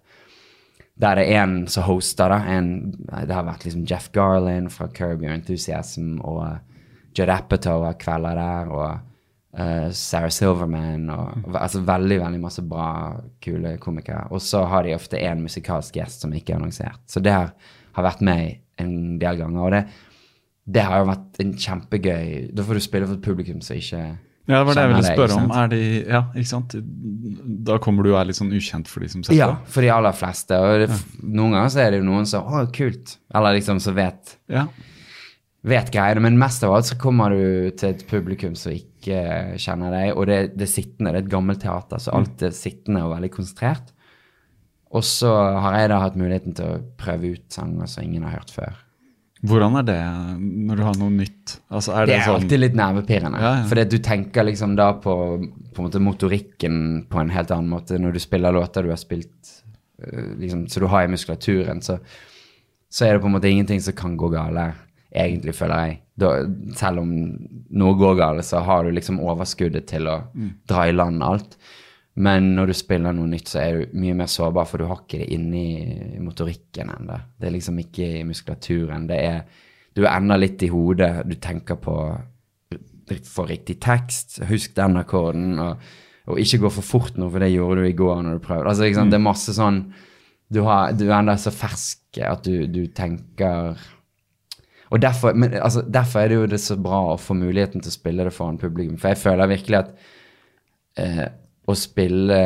Der 0.99 1.15
det 1.15 1.27
er 1.31 1.43
en 1.45 1.67
som 1.71 1.87
hoster, 1.87 2.33
da. 2.33 2.39
En, 2.51 2.71
det 3.07 3.35
har 3.35 3.47
vært 3.47 3.67
liksom 3.67 3.85
Jeff 3.87 4.09
Garland 4.15 4.73
fra 4.75 4.89
Curb 4.91 5.23
Your 5.23 5.35
Enthusiasm 5.35 6.17
og 6.27 6.59
Judd 7.15 7.31
Apatow 7.31 7.85
har 7.87 7.99
kvelder 7.99 8.39
der, 8.39 8.73
og 8.75 8.99
uh, 9.59 9.89
Sarah 9.95 10.31
Silverman 10.35 11.09
og 11.15 11.55
altså 11.55 11.85
veldig, 11.87 12.19
veldig 12.25 12.43
masse 12.43 12.63
bra, 12.67 12.91
kule 13.43 13.77
komikere. 13.83 14.27
Og 14.35 14.43
så 14.43 14.65
har 14.67 14.87
de 14.87 14.97
ofte 14.97 15.23
en 15.23 15.43
musikalsk 15.47 15.99
gjest 16.01 16.27
som 16.27 16.35
ikke 16.35 16.55
er 16.55 16.61
annonsert. 16.61 17.03
Så 17.07 17.23
det 17.23 17.35
har 17.35 17.55
vært 17.95 18.23
med 18.27 18.59
en 18.83 19.19
del 19.23 19.39
ganger. 19.41 19.63
Og 19.65 19.75
det, 19.75 19.85
det 20.69 20.83
har 20.85 21.01
jo 21.01 21.07
vært 21.09 21.39
en 21.43 21.53
kjempegøy 21.65 22.33
Da 22.53 22.65
får 22.67 22.77
du 22.77 22.83
spille 22.85 23.07
for 23.09 23.17
et 23.17 23.25
publikum 23.25 23.63
som 23.65 23.79
ikke 23.79 24.01
Ja, 24.49 24.59
det 24.59 24.67
var 24.69 24.77
det 24.77 24.83
jeg 24.85 24.91
ville 24.93 25.13
spørre 25.15 25.39
om. 25.39 25.49
De 25.73 25.81
Ja, 26.09 26.21
ikke 26.35 26.51
sant? 26.51 26.77
Da 27.69 27.79
kommer 27.85 28.05
du 28.05 28.11
og 28.13 28.19
er 28.21 28.29
litt 28.29 28.37
sånn 28.39 28.53
ukjent 28.53 28.89
for 28.89 29.05
de 29.05 29.09
som 29.13 29.25
setter 29.25 29.39
Ja, 29.39 29.49
for 29.69 29.85
de 29.85 29.91
aller 29.93 30.13
fleste. 30.17 30.57
Og 30.61 30.85
det, 30.85 31.01
noen 31.25 31.57
ganger 31.57 31.73
så 31.73 31.83
er 31.85 31.91
det 31.93 32.01
jo 32.03 32.07
noen 32.09 32.29
som 32.29 32.45
Å, 32.49 32.63
kult. 32.73 33.17
Eller 33.35 33.59
liksom 33.59 33.81
som 33.85 33.97
vet 33.97 34.37
Ja. 34.53 34.67
vet 35.69 35.91
greiene, 35.93 36.23
men 36.25 36.39
mest 36.41 36.65
av 36.65 36.73
alt 36.77 36.89
så 36.89 36.97
kommer 37.01 37.35
du 37.35 37.71
til 37.77 37.91
et 37.91 38.07
publikum 38.09 38.55
som 38.57 38.73
ikke 38.73 39.57
kjenner 39.61 39.93
deg, 39.93 40.17
og 40.17 40.27
det, 40.31 40.39
det 40.57 40.69
sittende, 40.71 41.13
det 41.13 41.23
er 41.23 41.27
et 41.27 41.33
gammelt 41.33 41.61
teater, 41.61 42.01
så 42.01 42.13
alt 42.17 42.43
er 42.47 42.55
sittende 42.57 43.03
og 43.05 43.13
veldig 43.17 43.31
konsentrert. 43.35 43.93
Og 44.97 45.05
så 45.05 45.29
har 45.61 45.77
jeg 45.83 45.91
da 45.93 45.99
hatt 46.01 46.17
muligheten 46.17 46.55
til 46.57 46.65
å 46.77 46.83
prøve 46.97 47.35
ut 47.37 47.53
sanger 47.53 47.91
som 47.91 48.05
ingen 48.07 48.25
har 48.25 48.39
hørt 48.39 48.53
før. 48.55 48.79
Hvordan 49.47 49.77
er 49.79 49.85
det 49.87 49.99
når 50.41 50.81
du 50.81 50.83
har 50.83 50.97
noe 50.99 51.15
nytt? 51.15 51.59
Altså, 51.71 51.93
er 51.95 52.07
Det 52.07 52.11
det, 52.11 52.17
er 52.17 52.27
sånn 52.27 52.41
alltid 52.41 52.61
litt 52.61 52.79
nervepirrende, 52.79 53.43
Ja, 53.43 53.53
ja. 53.61 53.67
for 53.71 53.85
du 53.85 53.99
tenker 54.03 54.47
liksom 54.49 54.75
da 54.79 54.89
på, 54.99 55.15
på 55.77 55.91
motorikken 56.03 57.07
på 57.11 57.21
en 57.21 57.31
helt 57.31 57.53
annen 57.55 57.71
måte. 57.71 58.01
Når 58.03 58.17
du 58.17 58.19
spiller 58.23 58.53
låter 58.53 58.83
du 58.83 58.91
har 58.91 58.99
spilt, 58.99 59.53
øh, 60.03 60.35
liksom, 60.41 60.67
så 60.67 60.81
du 60.83 60.89
har 60.91 61.07
i 61.07 61.13
muskulaturen, 61.13 61.83
så, 61.83 62.01
så 62.91 63.07
er 63.07 63.15
det 63.15 63.23
på 63.23 63.31
en 63.31 63.37
måte 63.39 63.51
ingenting 63.51 63.81
som 63.81 63.95
kan 63.95 64.17
gå 64.19 64.29
gale, 64.35 64.73
egentlig, 65.15 65.55
føler 65.55 65.87
jeg. 65.87 66.01
Da, 66.19 66.33
selv 66.75 67.05
om 67.05 67.13
noe 67.71 67.95
går 68.01 68.19
gale, 68.19 68.43
så 68.43 68.65
har 68.67 68.85
du 68.85 68.91
liksom 68.91 69.21
overskuddet 69.23 69.87
til 69.87 70.11
å 70.11 70.19
dra 70.67 70.89
i 70.89 70.97
land 70.97 71.23
alt. 71.23 71.55
Men 72.19 72.53
når 72.57 72.71
du 72.71 72.75
spiller 72.75 73.15
noe 73.15 73.31
nytt, 73.31 73.51
så 73.53 73.61
er 73.63 73.77
du 73.77 73.99
mye 74.01 74.17
mer 74.19 74.31
sårbar, 74.31 74.67
for 74.67 74.83
du 74.83 74.89
har 74.89 75.05
ikke 75.05 75.21
det 75.21 75.29
inni 75.37 76.19
motorikken 76.25 76.91
ennå. 76.91 77.19
Det 77.39 77.47
er 77.47 77.55
liksom 77.55 77.79
ikke 77.79 78.09
i 78.19 78.25
muskulaturen. 78.27 79.07
Det 79.11 79.19
er 79.23 79.41
Du 79.97 80.05
er 80.05 80.13
ennå 80.13 80.37
litt 80.39 80.63
i 80.63 80.69
hodet. 80.71 81.27
Du 81.27 81.35
tenker 81.35 81.79
på 81.83 81.95
Få 83.09 83.47
riktig 83.49 83.79
tekst, 83.81 84.43
husk 84.45 84.75
den 84.77 84.99
akkorden, 85.01 85.55
og, 85.59 85.79
og 86.29 86.41
ikke 86.43 86.59
gå 86.61 86.71
for 86.75 86.85
fort 86.85 87.17
nå, 87.17 87.31
for 87.33 87.41
det 87.41 87.55
gjorde 87.55 87.81
du 87.81 87.87
i 87.89 87.95
går 87.97 88.19
når 88.21 88.37
du 88.37 88.43
prøvde. 88.45 88.69
Altså, 88.69 88.85
liksom, 88.85 89.07
mm. 89.09 89.13
Det 89.15 89.17
er 89.17 89.25
masse 89.25 89.55
sånn 89.57 89.79
Du, 90.53 90.61
har, 90.67 90.93
du 90.93 91.07
er 91.07 91.15
ennå 91.17 91.39
så 91.41 91.49
fersk 91.49 92.21
at 92.21 92.45
du, 92.45 92.67
du 92.69 92.83
tenker 92.93 93.81
og 94.89 95.01
derfor, 95.01 95.33
men, 95.37 95.57
altså, 95.61 95.83
derfor 95.85 96.21
er 96.21 96.29
det 96.29 96.37
jo 96.37 96.47
det 96.49 96.61
så 96.65 96.77
bra 96.81 97.01
å 97.13 97.19
få 97.21 97.37
muligheten 97.37 97.83
til 97.85 97.93
å 97.93 97.97
spille 97.97 98.25
det 98.25 98.33
foran 98.33 98.61
publikum. 98.61 98.97
For 99.01 99.13
jeg 99.13 99.21
føler 99.21 99.51
virkelig 99.51 99.79
at 99.83 99.91
eh, 101.01 101.27
å 101.69 101.77
spille 101.77 102.43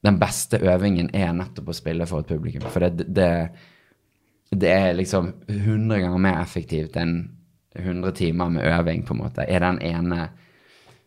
Den 0.00 0.16
beste 0.16 0.56
øvingen 0.64 1.10
er 1.12 1.34
nettopp 1.36 1.66
å 1.68 1.76
spille 1.76 2.06
for 2.08 2.22
et 2.22 2.30
publikum. 2.30 2.64
For 2.72 2.80
det, 2.80 3.04
det, 3.12 3.26
det 4.48 4.70
er 4.72 4.94
liksom 4.96 5.26
100 5.44 5.98
ganger 6.00 6.22
mer 6.24 6.38
effektivt 6.40 6.96
enn 6.96 7.18
100 7.76 8.14
timer 8.16 8.48
med 8.54 8.64
øving, 8.64 9.04
på 9.04 9.12
en 9.12 9.20
måte. 9.20 9.44
Er 9.44 9.60
den 9.60 9.82
ene 9.84 10.30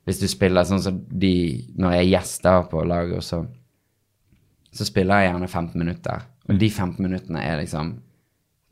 Hvis 0.05 0.19
du 0.19 0.27
spiller 0.27 0.67
sånn 0.67 0.83
som 0.83 0.99
de 1.09 1.63
Når 1.79 1.95
jeg 1.95 2.03
er 2.03 2.11
gjester 2.11 2.69
på 2.69 2.83
laget, 2.85 3.23
så, 3.23 3.41
så 4.71 4.85
spiller 4.85 5.23
jeg 5.23 5.31
gjerne 5.31 5.49
15 5.49 5.79
minutter. 5.79 6.25
Og 6.49 6.59
de 6.59 6.69
15 6.69 7.01
minuttene 7.01 7.41
er 7.41 7.61
liksom 7.63 7.95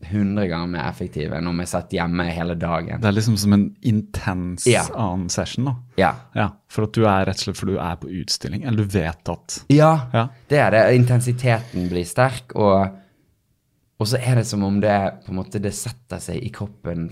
hundre 0.10 0.48
ganger 0.50 0.68
mer 0.74 0.88
effektiv 0.90 1.34
enn 1.34 1.48
om 1.48 1.60
jeg 1.60 1.68
satt 1.72 1.92
hjemme 1.96 2.26
hele 2.34 2.56
dagen. 2.60 3.02
Det 3.02 3.08
er 3.10 3.16
liksom 3.18 3.38
som 3.38 3.54
en 3.54 3.66
intens 3.82 4.66
Ja. 4.68 4.84
annen 4.96 5.30
session, 5.30 5.66
da. 5.66 5.76
Ja. 5.98 6.14
Ja, 6.36 6.50
For 6.68 6.84
at 6.88 6.94
du 6.94 7.04
er 7.06 7.26
rett 7.26 7.36
og 7.38 7.44
slett 7.46 7.58
for 7.58 7.66
du 7.72 7.78
er 7.78 7.96
på 8.02 8.10
utstilling, 8.22 8.64
eller 8.66 8.84
du 8.86 8.98
vet 9.00 9.30
at 9.30 9.64
Ja, 9.70 10.08
Ja. 10.14 10.28
det 10.50 10.58
er 10.60 10.72
det. 10.72 10.96
Intensiteten 11.00 11.90
blir 11.90 12.06
sterk, 12.06 12.56
og, 12.56 12.90
og 14.00 14.08
så 14.08 14.18
er 14.20 14.36
det 14.36 14.46
som 14.48 14.64
om 14.64 14.80
det 14.82 15.26
på 15.26 15.32
en 15.32 15.38
måte 15.44 15.62
det 15.62 15.74
setter 15.74 16.20
seg 16.20 16.42
i 16.44 16.50
kroppen 16.50 17.10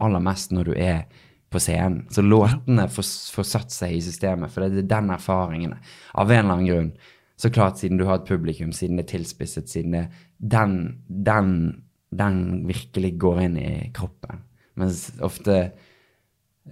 aller 0.00 0.20
mest 0.20 0.50
når 0.52 0.64
du 0.64 0.72
er 0.74 1.04
på 1.50 1.58
scenen. 1.58 2.04
Så 2.10 2.22
låtene 2.22 2.88
får, 2.88 3.06
får 3.34 3.44
satt 3.44 3.70
seg 3.74 3.92
i 3.96 4.00
systemet, 4.00 4.50
for 4.50 4.68
det 4.68 4.84
er 4.84 4.86
den 4.86 5.10
erfaringen. 5.10 5.74
Av 6.14 6.30
en 6.30 6.38
eller 6.44 6.52
annen 6.54 6.66
grunn. 6.66 6.92
Så 7.40 7.50
klart, 7.50 7.78
siden 7.80 7.96
du 7.98 8.04
har 8.04 8.16
et 8.20 8.26
publikum, 8.28 8.70
siden 8.70 8.96
det 8.98 9.06
er 9.08 9.18
tilspisset, 9.18 9.68
siden 9.68 9.92
det 9.96 10.08
Den, 10.38 11.02
den, 11.08 11.82
den 12.10 12.66
virkelig 12.66 13.14
går 13.22 13.42
inn 13.46 13.56
i 13.60 13.70
kroppen. 13.94 14.42
Mens 14.80 15.08
ofte 15.22 15.70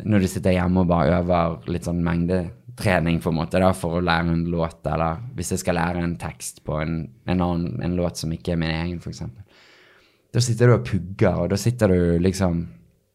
når 0.04 0.22
du 0.22 0.28
sitter 0.30 0.54
hjemme 0.54 0.82
og 0.82 0.90
bare 0.90 1.20
øver 1.22 1.68
litt 1.72 1.86
sånn 1.88 2.02
mengdetrening 2.04 3.20
på 3.22 3.32
en 3.32 3.38
måte 3.40 3.60
da, 3.62 3.70
for 3.76 3.98
å 3.98 4.04
lære 4.04 4.34
en 4.34 4.46
låt, 4.52 4.82
eller 4.86 5.22
hvis 5.36 5.54
jeg 5.54 5.62
skal 5.64 5.78
lære 5.80 6.02
en 6.04 6.16
tekst 6.20 6.62
på 6.66 6.76
en, 6.82 6.98
en 7.26 7.44
annen 7.44 7.84
en 7.84 7.96
låt 7.98 8.20
som 8.20 8.32
ikke 8.34 8.54
er 8.54 8.60
min 8.60 8.74
egen, 8.74 8.98
f.eks. 9.02 9.24
Da 10.34 10.42
sitter 10.44 10.68
du 10.68 10.76
og 10.76 10.84
pugger, 10.86 11.44
og 11.44 11.54
da 11.54 11.58
sitter 11.60 11.88
du 11.88 12.18
liksom 12.20 12.66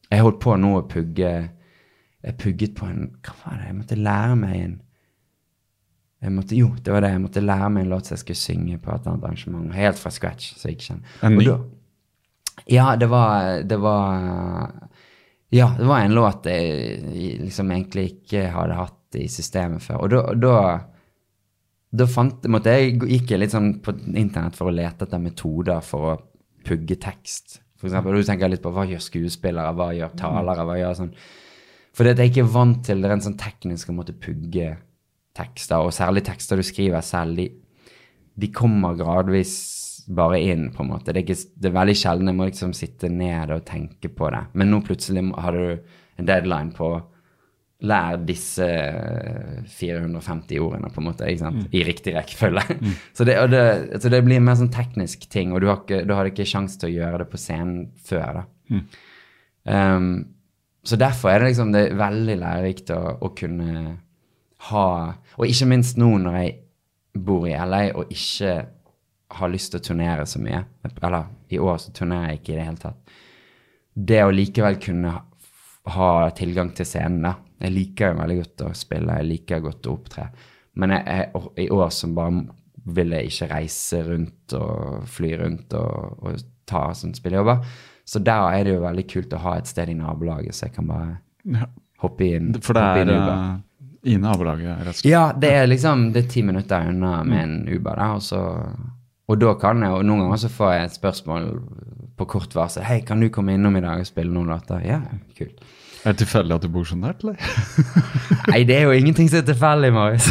Jeg 0.10 0.24
holdt 0.26 0.40
på 0.42 0.56
nå 0.58 0.72
å 0.80 0.88
pugge 0.90 1.30
Jeg 1.30 2.38
pugget 2.42 2.74
på 2.74 2.88
en 2.90 3.04
Hva 3.22 3.36
var 3.44 3.60
det? 3.60 3.68
Jeg 3.68 3.76
måtte 3.78 3.98
lære 4.00 4.40
meg 4.42 4.56
en 4.64 6.34
måtte, 6.34 6.56
Jo, 6.58 6.72
det 6.82 6.90
var 6.90 7.06
det. 7.06 7.12
Jeg 7.14 7.22
måtte 7.22 7.44
lære 7.44 7.70
meg 7.76 7.86
en 7.86 7.94
låt 7.94 8.10
som 8.10 8.16
jeg 8.16 8.24
skulle 8.24 8.42
synge 8.42 8.80
på 8.82 8.96
et 8.96 9.08
annet 9.12 9.28
arrangement. 9.28 9.74
Helt 9.76 10.02
fra 10.02 10.10
scratch. 10.14 10.56
så 10.58 10.72
jeg 10.72 10.80
ikke 10.80 10.88
kjenner. 10.88 11.16
En 11.22 11.38
ny? 11.38 11.48
Ja, 12.66 12.96
det 12.96 13.10
var 13.12 13.62
Det 13.64 13.78
var 13.78 14.72
Ja, 15.54 15.76
det 15.78 15.86
var 15.86 16.00
en 16.00 16.16
låt 16.16 16.46
jeg 16.50 17.40
liksom 17.44 17.72
egentlig 17.72 18.06
ikke 18.14 18.48
hadde 18.50 18.78
hatt 18.80 19.18
i 19.20 19.28
systemet 19.30 19.84
før. 19.86 20.06
Og 20.06 20.40
da, 20.42 20.54
da, 21.94 22.08
fant, 22.10 22.48
måtte 22.50 22.74
jeg, 22.74 22.96
gikk 23.06 23.36
jeg 23.36 23.44
litt 23.44 23.54
sånn 23.54 23.76
på 23.86 23.94
internett 24.18 24.58
for 24.58 24.72
å 24.72 24.74
lete 24.74 25.06
etter 25.06 25.22
metoder 25.22 25.84
for 25.86 26.08
å 26.10 26.16
pugge 26.66 26.98
tekst. 26.98 27.60
For 27.78 27.92
eksempel, 27.92 28.16
og 28.16 28.24
du 28.24 28.30
tenker 28.32 28.50
litt 28.50 28.64
på 28.64 28.72
hva 28.74 28.88
gjør 28.90 29.04
skuespillere, 29.04 29.76
hva 29.78 29.92
gjør 29.94 30.16
talere, 30.18 30.66
hva 30.66 30.80
gjør 30.80 30.98
sånn. 31.04 31.14
for 31.94 32.10
jeg 32.10 32.32
ikke 32.32 32.42
er 32.48 32.54
vant 32.56 32.82
til 32.88 33.06
rent 33.06 33.28
sånn 33.28 33.38
teknisk 33.38 33.92
å 33.92 33.98
måtte 34.00 34.18
pugge 34.18 34.78
tekster, 35.38 35.84
og 35.84 35.94
særlig 35.94 36.24
tekster 36.26 36.58
du 36.58 36.64
skriver 36.66 37.02
selv, 37.06 37.38
de, 37.38 37.50
de 38.34 38.50
kommer 38.54 38.98
gradvis 38.98 39.54
bare 40.08 40.42
inn, 40.42 40.70
på 40.74 40.84
en 40.84 40.92
måte. 40.92 41.12
Det 41.12 41.22
er, 41.22 41.26
ikke, 41.26 41.56
det 41.62 41.70
er 41.70 41.80
veldig 41.80 41.96
sjelden 41.98 42.30
jeg 42.32 42.38
må 42.38 42.50
liksom 42.50 42.76
sitte 42.78 43.10
ned 43.12 43.54
og 43.56 43.66
tenke 43.68 44.12
på 44.12 44.30
det. 44.34 44.44
Men 44.60 44.72
nå 44.74 44.82
plutselig 44.86 45.26
har 45.40 45.58
du 45.58 45.66
en 46.20 46.30
deadline 46.30 46.76
på 46.76 46.94
Lær 47.84 48.22
disse 48.24 48.64
450 49.68 50.60
ordene, 50.64 50.88
på 50.94 51.02
en 51.02 51.08
måte, 51.10 51.28
ikke 51.28 51.42
sant? 51.42 51.66
i 51.76 51.82
riktig 51.84 52.14
rekkefølge. 52.16 52.78
så, 53.18 53.26
det, 53.28 53.36
det, 53.52 53.64
så 54.00 54.12
det 54.14 54.22
blir 54.24 54.44
mer 54.44 54.56
sånn 54.56 54.72
teknisk 54.72 55.26
ting, 55.32 55.52
og 55.52 55.60
du, 55.60 55.68
har 55.68 55.82
ikke, 55.82 56.06
du 56.08 56.14
har 56.16 56.30
ikke 56.30 56.48
sjanse 56.48 56.80
til 56.80 56.94
å 56.94 56.94
gjøre 56.94 57.24
det 57.26 57.28
på 57.34 57.42
scenen 57.42 57.90
før. 58.08 58.40
da. 58.40 58.80
Um, 59.68 60.08
så 60.84 60.96
derfor 61.00 61.32
er 61.32 61.42
det 61.44 61.52
liksom 61.52 61.76
det 61.76 61.82
er 61.90 62.00
veldig 62.00 62.38
lærerikt 62.40 62.92
å, 62.96 63.02
å 63.24 63.30
kunne 63.36 63.84
ha 64.70 64.88
Og 65.38 65.46
ikke 65.48 65.68
minst 65.72 66.00
nå 66.00 66.10
når 66.20 66.36
jeg 66.40 66.54
bor 67.24 67.46
i 67.48 67.54
LA 67.56 67.84
og 68.00 68.12
ikke 68.12 68.54
har 69.40 69.52
lyst 69.52 69.72
til 69.74 69.82
å 69.82 69.86
turnere 69.90 70.26
så 70.30 70.40
mye. 70.44 70.64
Eller 71.02 71.28
i 71.54 71.60
år 71.60 71.78
så 71.82 71.94
turnerer 71.96 72.34
jeg 72.34 72.42
ikke 72.42 72.54
i 72.54 72.58
det 72.60 72.66
hele 72.68 72.82
tatt. 72.82 73.14
Det 73.94 74.24
å 74.26 74.32
likevel 74.34 74.80
kunne 74.82 75.12
ha, 75.14 75.22
ha 75.96 76.10
tilgang 76.38 76.72
til 76.78 76.88
scenen, 76.90 77.22
da. 77.28 77.36
Jeg 77.64 77.72
liker 77.76 78.12
jo 78.12 78.20
veldig 78.20 78.38
godt 78.42 78.64
å 78.66 78.72
spille, 78.76 79.18
jeg 79.22 79.30
liker 79.30 79.62
godt 79.64 79.88
å 79.88 79.94
opptre. 79.96 80.28
Men 80.82 80.96
jeg, 80.96 81.04
jeg, 81.08 81.44
i 81.64 81.70
år 81.72 81.92
så 81.94 82.10
bare 82.12 82.46
vil 82.94 83.14
jeg 83.16 83.30
ikke 83.30 83.50
reise 83.54 84.02
rundt 84.08 84.56
og 84.58 85.06
fly 85.08 85.30
rundt 85.40 85.76
og, 85.80 86.24
og 86.26 86.42
ta 86.68 86.88
sånn 86.98 87.14
spillejobber. 87.16 87.62
Så 88.04 88.20
der 88.20 88.50
er 88.58 88.66
det 88.68 88.74
jo 88.74 88.82
veldig 88.84 89.06
kult 89.14 89.36
å 89.38 89.44
ha 89.46 89.54
et 89.60 89.70
sted 89.70 89.94
i 89.94 89.96
nabolaget, 89.96 90.58
så 90.58 90.68
jeg 90.68 90.76
kan 90.76 90.90
bare 90.90 91.14
Ja. 91.48 91.70
hoppe 92.04 92.28
inn. 92.36 92.50
For 92.64 92.76
det 92.76 92.84
er 92.84 93.02
inn 93.06 93.14
i 93.14 93.20
eh, 93.22 93.54
i 94.04 94.18
nabolaget, 94.20 94.82
rett 94.82 94.90
og 94.92 94.98
slett. 95.00 95.08
Ja, 95.14 95.22
det 95.32 95.52
er 95.56 95.70
liksom 95.70 96.10
det 96.12 96.26
er 96.26 96.30
ti 96.34 96.42
minutter 96.44 96.90
unna 96.92 97.22
med 97.24 97.40
en 97.44 97.56
Uber. 97.72 97.96
Da, 97.96 98.10
og, 98.18 98.22
så, 98.26 98.42
og 99.28 99.40
da 99.40 99.54
kan 99.60 99.84
jeg, 99.86 99.92
og 99.96 100.04
noen 100.06 100.26
ganger 100.26 100.42
så 100.42 100.52
får 100.52 100.74
jeg 100.74 100.90
et 100.90 100.98
spørsmål 100.98 101.46
på 102.18 102.26
kort 102.36 102.56
varsel. 102.56 102.84
'Hei, 102.84 103.00
kan 103.08 103.22
du 103.22 103.30
komme 103.30 103.54
innom 103.54 103.78
i 103.80 103.82
dag 103.82 104.04
og 104.04 104.10
spille 104.10 104.34
noen 104.34 104.52
låter?' 104.52 104.84
Ja, 104.86 105.00
kult. 105.38 105.64
Er 106.04 106.12
det 106.12 106.18
tilfeldig 106.18 106.56
at 106.56 106.64
du 106.66 106.68
bor 106.68 106.84
så 106.84 106.98
nært, 107.00 107.22
eller? 107.24 107.36
Nei, 108.52 108.64
det 108.68 108.76
er 108.76 108.82
jo 108.90 108.92
ingenting 108.92 109.30
som 109.32 109.40
er 109.40 109.46
tilfeldig, 109.48 109.92
Marius. 109.96 110.26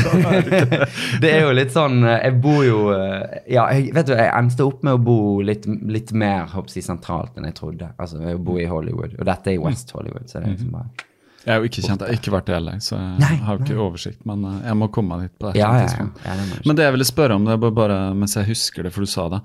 det 1.22 1.31
er 1.33 1.46
jo 1.46 1.55
litt 1.57 1.72
sånn 1.72 2.02
eh, 2.05 2.18
Jeg 2.26 2.35
bor 2.44 2.61
jo 2.66 2.83
eh, 2.92 3.38
Ja, 3.55 3.64
jeg, 3.72 3.94
vet 3.96 4.11
du, 4.11 4.12
jeg 4.12 4.28
endte 4.37 4.66
opp 4.68 4.83
med 4.85 4.98
å 4.98 5.00
bo 5.00 5.16
litt, 5.40 5.64
litt 5.64 6.12
mer 6.12 6.44
håper 6.52 6.76
jeg, 6.76 6.85
sentralt 6.85 7.40
enn 7.40 7.48
jeg 7.48 7.57
trodde. 7.57 7.88
Altså, 7.96 8.20
jeg 8.20 8.42
bor 8.44 8.61
i 8.61 8.68
Hollywood. 8.68 9.16
Og 9.16 9.24
dette 9.24 9.48
er 9.48 9.57
i 9.57 9.62
West 9.62 9.96
Hollywood, 9.96 10.28
så 10.28 10.42
det 10.42 10.50
er 10.50 10.55
liksom 10.59 10.76
bare 10.76 11.09
Jeg 11.44 11.52
er 11.55 11.59
jo 11.59 11.68
ikke 11.68 11.83
kjent, 11.83 12.00
jeg 12.05 12.09
har 12.09 12.18
ikke 12.20 12.33
vært 12.37 12.46
det 12.46 12.55
heller, 12.55 12.76
så 12.85 12.96
jeg 12.98 13.18
Nei, 13.18 13.37
har 13.42 13.57
jo 13.59 13.64
ikke 13.64 13.78
oversikt. 13.83 14.20
Men 14.28 14.44
eh, 14.44 14.59
jeg 14.68 14.76
må 14.78 14.88
komme 14.94 15.16
meg 15.18 15.28
dit 15.28 15.38
på 15.42 15.50
det. 15.50 15.59
Ja, 15.59 15.70
ja, 15.81 15.87
ja. 15.90 16.35
det 16.38 16.66
Men 16.66 16.76
det 16.78 16.85
jeg 16.87 16.92
ville 16.96 17.05
spørre 17.09 17.35
om, 17.38 17.44
det 17.48 17.57
er 17.57 17.70
bare, 17.83 17.96
mens 18.14 18.37
jeg 18.38 18.46
husker 18.46 18.83
det, 18.87 18.92
for 18.94 19.02
du 19.02 19.11
sa 19.11 19.28
det. 19.33 19.40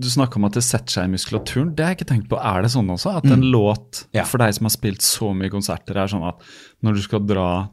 Du 0.00 0.08
snakka 0.12 0.36
om 0.36 0.44
at 0.44 0.52
det 0.58 0.62
setter 0.62 0.92
seg 0.92 1.08
i 1.08 1.12
muskulaturen. 1.14 1.70
Det 1.74 1.84
har 1.84 1.94
jeg 1.94 1.98
ikke 2.02 2.10
tenkt 2.12 2.28
på. 2.28 2.36
Er 2.38 2.62
det 2.62 2.70
sånn 2.74 2.90
også? 2.92 3.14
At 3.16 3.24
en 3.32 3.42
låt, 3.50 4.04
Mm. 4.04 4.10
Ja. 4.20 4.24
for 4.28 4.38
deg 4.38 4.52
som 4.54 4.66
har 4.68 4.74
spilt 4.74 5.00
så 5.02 5.32
mye 5.34 5.50
konserter, 5.50 5.96
er 5.96 6.06
sånn 6.12 6.26
at 6.28 6.42
når 6.84 6.94
du 6.94 7.02
skal 7.02 7.20
dra 7.26 7.68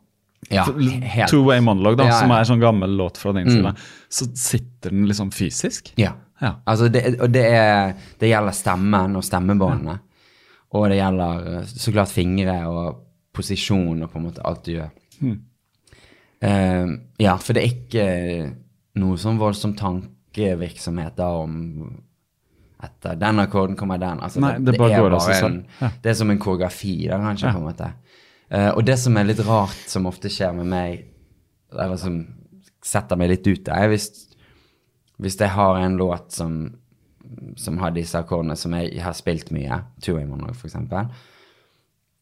Ja. 0.50 0.64
Two-way 0.66 1.60
monologue, 1.62 1.98
da, 1.98 2.10
som 2.18 2.32
er 2.32 2.44
sånn 2.50 2.60
gammel 2.64 2.90
låt 2.98 3.18
fra 3.18 3.32
din 3.34 3.46
Mm. 3.46 3.52
side, 3.62 3.76
så 4.10 4.26
sitter 4.36 4.90
den 4.90 5.06
liksom 5.06 5.30
fysisk? 5.32 5.92
Ja. 5.98 6.14
Ja. 6.42 6.56
Altså 6.66 6.90
det, 6.90 7.20
og 7.22 7.30
det, 7.32 7.44
er, 7.46 7.94
det 8.18 8.32
gjelder 8.32 8.52
stemmen 8.52 9.16
og 9.16 9.22
stemmebåndene. 9.24 10.00
Og 10.74 10.88
det 10.90 10.98
gjelder 10.98 11.60
eh, 11.60 11.66
så 11.68 11.92
klart 11.94 12.10
fingre 12.10 12.56
og 12.66 12.98
posisjon 13.34 14.04
og 14.04 14.12
på 14.12 14.20
en 14.20 14.26
måte 14.28 14.44
alt 14.46 14.66
du 14.66 14.74
gjør. 14.76 14.92
Eh, 16.42 16.88
ja, 17.22 17.36
for 17.38 17.54
det 17.54 17.62
er 17.64 17.74
ikke 17.76 18.06
noe 19.02 19.20
sånn 19.22 19.40
voldsom 19.40 19.76
tankevirksomhet 19.80 21.16
da 21.20 21.30
om 21.44 21.60
etter 22.82 23.16
den 23.22 23.40
akkorden 23.44 23.78
kommer 23.78 24.00
den. 24.02 24.20
Altså, 24.26 24.42
Nei, 24.42 24.56
det 24.66 24.74
bare 24.80 24.98
går 25.04 25.14
av 25.14 25.22
seg 25.28 25.46
en. 25.46 25.58
Ja. 25.80 25.92
Det 26.02 26.12
er 26.12 26.18
som 26.18 26.32
en 26.34 26.40
koreografi, 26.42 26.96
da, 27.08 27.20
kanskje, 27.22 27.48
Ja. 27.48 27.54
på 27.54 27.62
en 27.62 27.68
måte. 27.70 27.92
Uh, 28.52 28.72
og 28.76 28.84
det 28.86 28.98
som 29.00 29.16
er 29.18 29.24
litt 29.30 29.40
rart, 29.48 29.78
som 29.88 30.10
ofte 30.10 30.32
skjer 30.34 30.56
med 30.58 30.66
meg, 30.68 31.06
eller 31.72 31.96
som 32.02 32.18
setter 32.84 33.16
meg 33.16 33.30
litt 33.30 33.48
ut, 33.48 33.70
er 33.70 33.88
hvis, 33.94 34.10
hvis 35.22 35.38
jeg 35.40 35.54
har 35.54 35.78
en 35.78 35.96
låt 36.02 36.34
som, 36.34 36.58
som 37.56 37.78
har 37.78 37.94
disse 37.96 38.18
akkordene 38.18 38.58
som 38.58 38.74
jeg 38.74 39.00
har 39.00 39.14
spilt 39.14 39.54
mye, 39.56 39.78
Two-Way 40.02 40.26
Monologue 40.26 40.58
for 40.58 40.68
eksempel, 40.68 41.14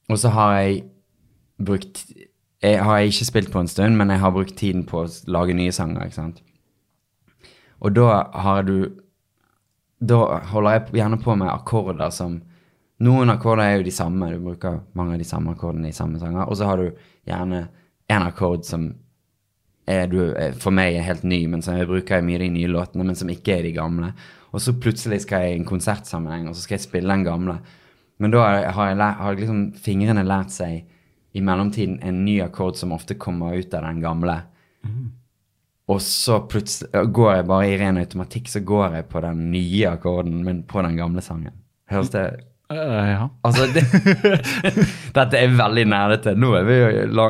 og 0.09 0.19
så 0.19 0.29
har 0.35 0.59
jeg 0.59 0.83
brukt 1.59 2.03
jeg 2.59 2.83
har 2.83 2.97
jeg 2.99 3.13
ikke 3.13 3.25
spilt 3.25 3.51
på 3.53 3.61
en 3.61 3.71
stund, 3.71 3.95
men 3.95 4.09
jeg 4.11 4.19
har 4.19 4.33
brukt 4.35 4.57
tiden 4.59 4.83
på 4.87 5.05
å 5.05 5.09
lage 5.31 5.55
nye 5.55 5.71
sanger, 5.71 6.09
ikke 6.09 6.17
sant. 6.17 6.41
Og 7.79 7.95
da 7.95 8.23
har 8.35 8.63
du 8.67 8.89
Da 9.99 10.39
holder 10.47 10.71
jeg 10.71 10.93
gjerne 10.95 11.17
på 11.19 11.33
med 11.35 11.49
akkorder 11.51 12.09
som 12.15 12.37
Noen 13.03 13.31
akkorder 13.31 13.63
er 13.63 13.77
jo 13.77 13.83
de 13.83 13.91
samme, 13.91 14.29
du 14.31 14.39
bruker 14.43 14.81
mange 14.93 15.13
av 15.13 15.19
de 15.19 15.27
samme 15.27 15.51
akkordene 15.51 15.87
i 15.87 15.95
samme 15.95 16.19
sanger, 16.19 16.49
og 16.49 16.57
så 16.59 16.65
har 16.67 16.77
du 16.77 16.97
gjerne 17.27 17.61
en 18.11 18.25
akkord 18.25 18.65
som 18.67 18.89
er 19.87 20.09
du, 20.11 20.17
for 20.59 20.75
meg 20.75 20.97
er 20.97 21.07
helt 21.07 21.23
ny, 21.23 21.45
men 21.47 21.63
som 21.63 21.77
jeg 21.77 21.87
bruker 21.87 22.19
i 22.19 22.25
mye 22.27 22.35
av 22.35 22.43
de 22.43 22.49
nye 22.57 22.71
låtene, 22.71 23.05
men 23.07 23.15
som 23.15 23.31
ikke 23.31 23.55
er 23.55 23.63
de 23.69 23.71
gamle. 23.77 24.11
Og 24.51 24.59
så 24.59 24.75
plutselig 24.75 25.21
skal 25.23 25.45
jeg 25.45 25.55
i 25.55 25.61
en 25.61 25.69
konsertsammenheng, 25.69 26.49
og 26.49 26.57
så 26.57 26.65
skal 26.65 26.75
jeg 26.75 26.87
spille 26.89 27.15
den 27.15 27.23
gamle. 27.23 27.55
Men 28.19 28.35
da 28.35 28.43
har, 28.43 28.89
jeg, 28.91 28.99
lært, 28.99 29.23
har 29.23 29.39
liksom 29.39 29.63
fingrene 29.79 30.27
lært 30.27 30.51
seg 30.51 30.83
i 31.33 31.41
mellomtiden 31.45 31.99
en 32.01 32.23
ny 32.25 32.39
akkord 32.41 32.77
som 32.79 32.93
ofte 32.95 33.17
kommer 33.19 33.57
ut 33.57 33.73
av 33.73 33.85
den 33.85 34.01
gamle. 34.01 34.39
Og 35.89 36.01
så 36.05 36.37
plutselig 36.45 37.07
går 37.13 37.31
jeg 37.33 37.47
bare 37.49 37.69
i 37.69 37.77
ren 37.81 37.97
automatikk, 37.97 38.49
så 38.51 38.61
går 38.61 38.99
jeg 38.99 39.09
på 39.09 39.23
den 39.25 39.47
nye 39.53 39.95
akkorden, 39.95 40.43
men 40.45 40.61
på 40.69 40.83
den 40.85 40.99
gamle 40.99 41.23
sangen. 41.25 41.55
Høres 41.89 42.11
det 42.13 42.25
uh, 42.69 43.07
ja. 43.09 43.23
Altså, 43.47 43.65
det, 43.73 43.81
Dette 45.17 45.39
er 45.39 45.55
veldig 45.57 45.85
nerdete. 45.89 46.35
Nå 46.37 46.53
er 46.59 46.67
vi 46.67 46.77
jo 46.77 47.23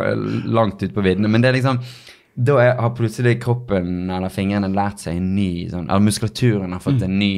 langt 0.52 0.84
ute 0.84 0.92
på 0.96 1.06
viddene. 1.06 1.32
Men 1.32 1.44
det 1.44 1.52
er 1.52 1.60
liksom 1.62 1.80
Da 2.36 2.58
er, 2.60 2.74
har 2.80 2.92
plutselig 2.96 3.38
kroppen 3.44 4.12
eller 4.12 4.32
fingrene 4.32 4.68
lært 4.72 5.06
seg 5.06 5.18
en 5.20 5.32
ny 5.36 5.70
sånn, 5.72 5.88
Eller 5.88 6.04
muskulaturen 6.04 6.76
har 6.76 6.84
fått 6.84 7.04
en 7.08 7.18
ny 7.20 7.34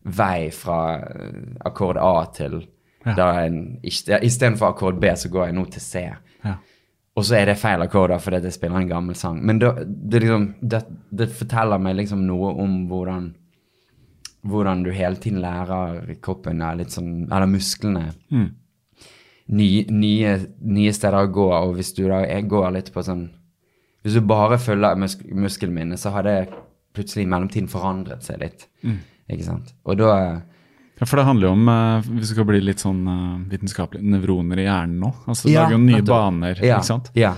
vei 0.00 0.48
fra 0.52 0.96
eh, 0.96 1.40
akkord 1.68 1.98
A 2.00 2.24
til 2.32 2.62
Ja. 3.06 3.14
Istedenfor 4.20 4.74
akkord 4.74 4.98
B, 5.00 5.08
så 5.16 5.28
går 5.32 5.46
jeg 5.46 5.54
nå 5.56 5.64
til 5.72 5.80
C. 5.80 6.02
ja. 6.44 6.56
Og 7.18 7.24
så 7.26 7.34
er 7.40 7.46
det 7.50 7.58
feil 7.58 7.82
akkorder 7.82 8.20
fordi 8.22 8.38
jeg 8.46 8.54
spiller 8.54 8.78
en 8.80 8.88
gammel 8.88 9.16
sang. 9.18 9.40
Men 9.44 9.58
det, 9.58 9.70
det, 9.88 10.20
liksom, 10.22 10.44
det, 10.62 10.78
det 11.10 11.26
forteller 11.34 11.78
meg 11.82 11.96
liksom 11.98 12.22
noe 12.26 12.52
om 12.62 12.76
hvordan 12.88 13.34
hvordan 14.48 14.84
du 14.86 14.90
hele 14.96 15.16
tiden 15.20 15.40
lærer 15.42 16.14
kroppen, 16.22 16.62
sånn, 16.88 17.26
eller 17.28 17.46
musklene, 17.50 18.06
Mm. 18.30 18.46
nye, 19.48 19.84
nye, 19.90 20.30
nye 20.62 20.92
steder 20.92 21.26
å 21.26 21.32
gå. 21.32 21.48
Og 21.52 21.74
hvis 21.76 21.92
du 21.92 22.06
da 22.08 22.22
går 22.40 22.70
litt 22.72 22.92
på 22.94 23.02
sånn 23.02 23.30
Hvis 24.02 24.14
du 24.14 24.20
bare 24.24 24.56
følger 24.56 24.96
mus 24.96 25.18
muskelminnet, 25.28 25.98
så 26.00 26.08
har 26.14 26.22
det 26.22 26.48
plutselig 26.94 27.26
i 27.26 27.28
mellomtiden 27.28 27.68
forandret 27.68 28.22
seg 28.24 28.38
litt. 28.40 28.62
Mm. 28.82 28.96
Ikke 29.28 29.44
sant? 29.44 29.74
Og 29.84 29.98
da 29.98 30.40
Ja, 31.00 31.06
for 31.08 31.16
det 31.16 31.24
handler 31.24 31.48
jo 31.48 31.54
om, 31.56 31.68
uh, 31.68 32.10
hvis 32.12 32.28
vi 32.28 32.34
skal 32.34 32.46
bli 32.50 32.60
litt 32.60 32.82
sånn 32.82 33.00
uh, 33.08 33.38
vitenskapelig, 33.48 34.02
nevroner 34.04 34.60
i 34.60 34.66
hjernen 34.66 35.00
nå. 35.00 35.14
Altså 35.24 35.48
Ja, 35.48 35.64
lager 35.64 35.78
jo 35.78 35.82
nye 35.86 36.04
baner, 36.04 36.60
ja, 36.60 36.76
ikke 36.76 36.90
sant? 36.90 37.08
Ja. 37.16 37.34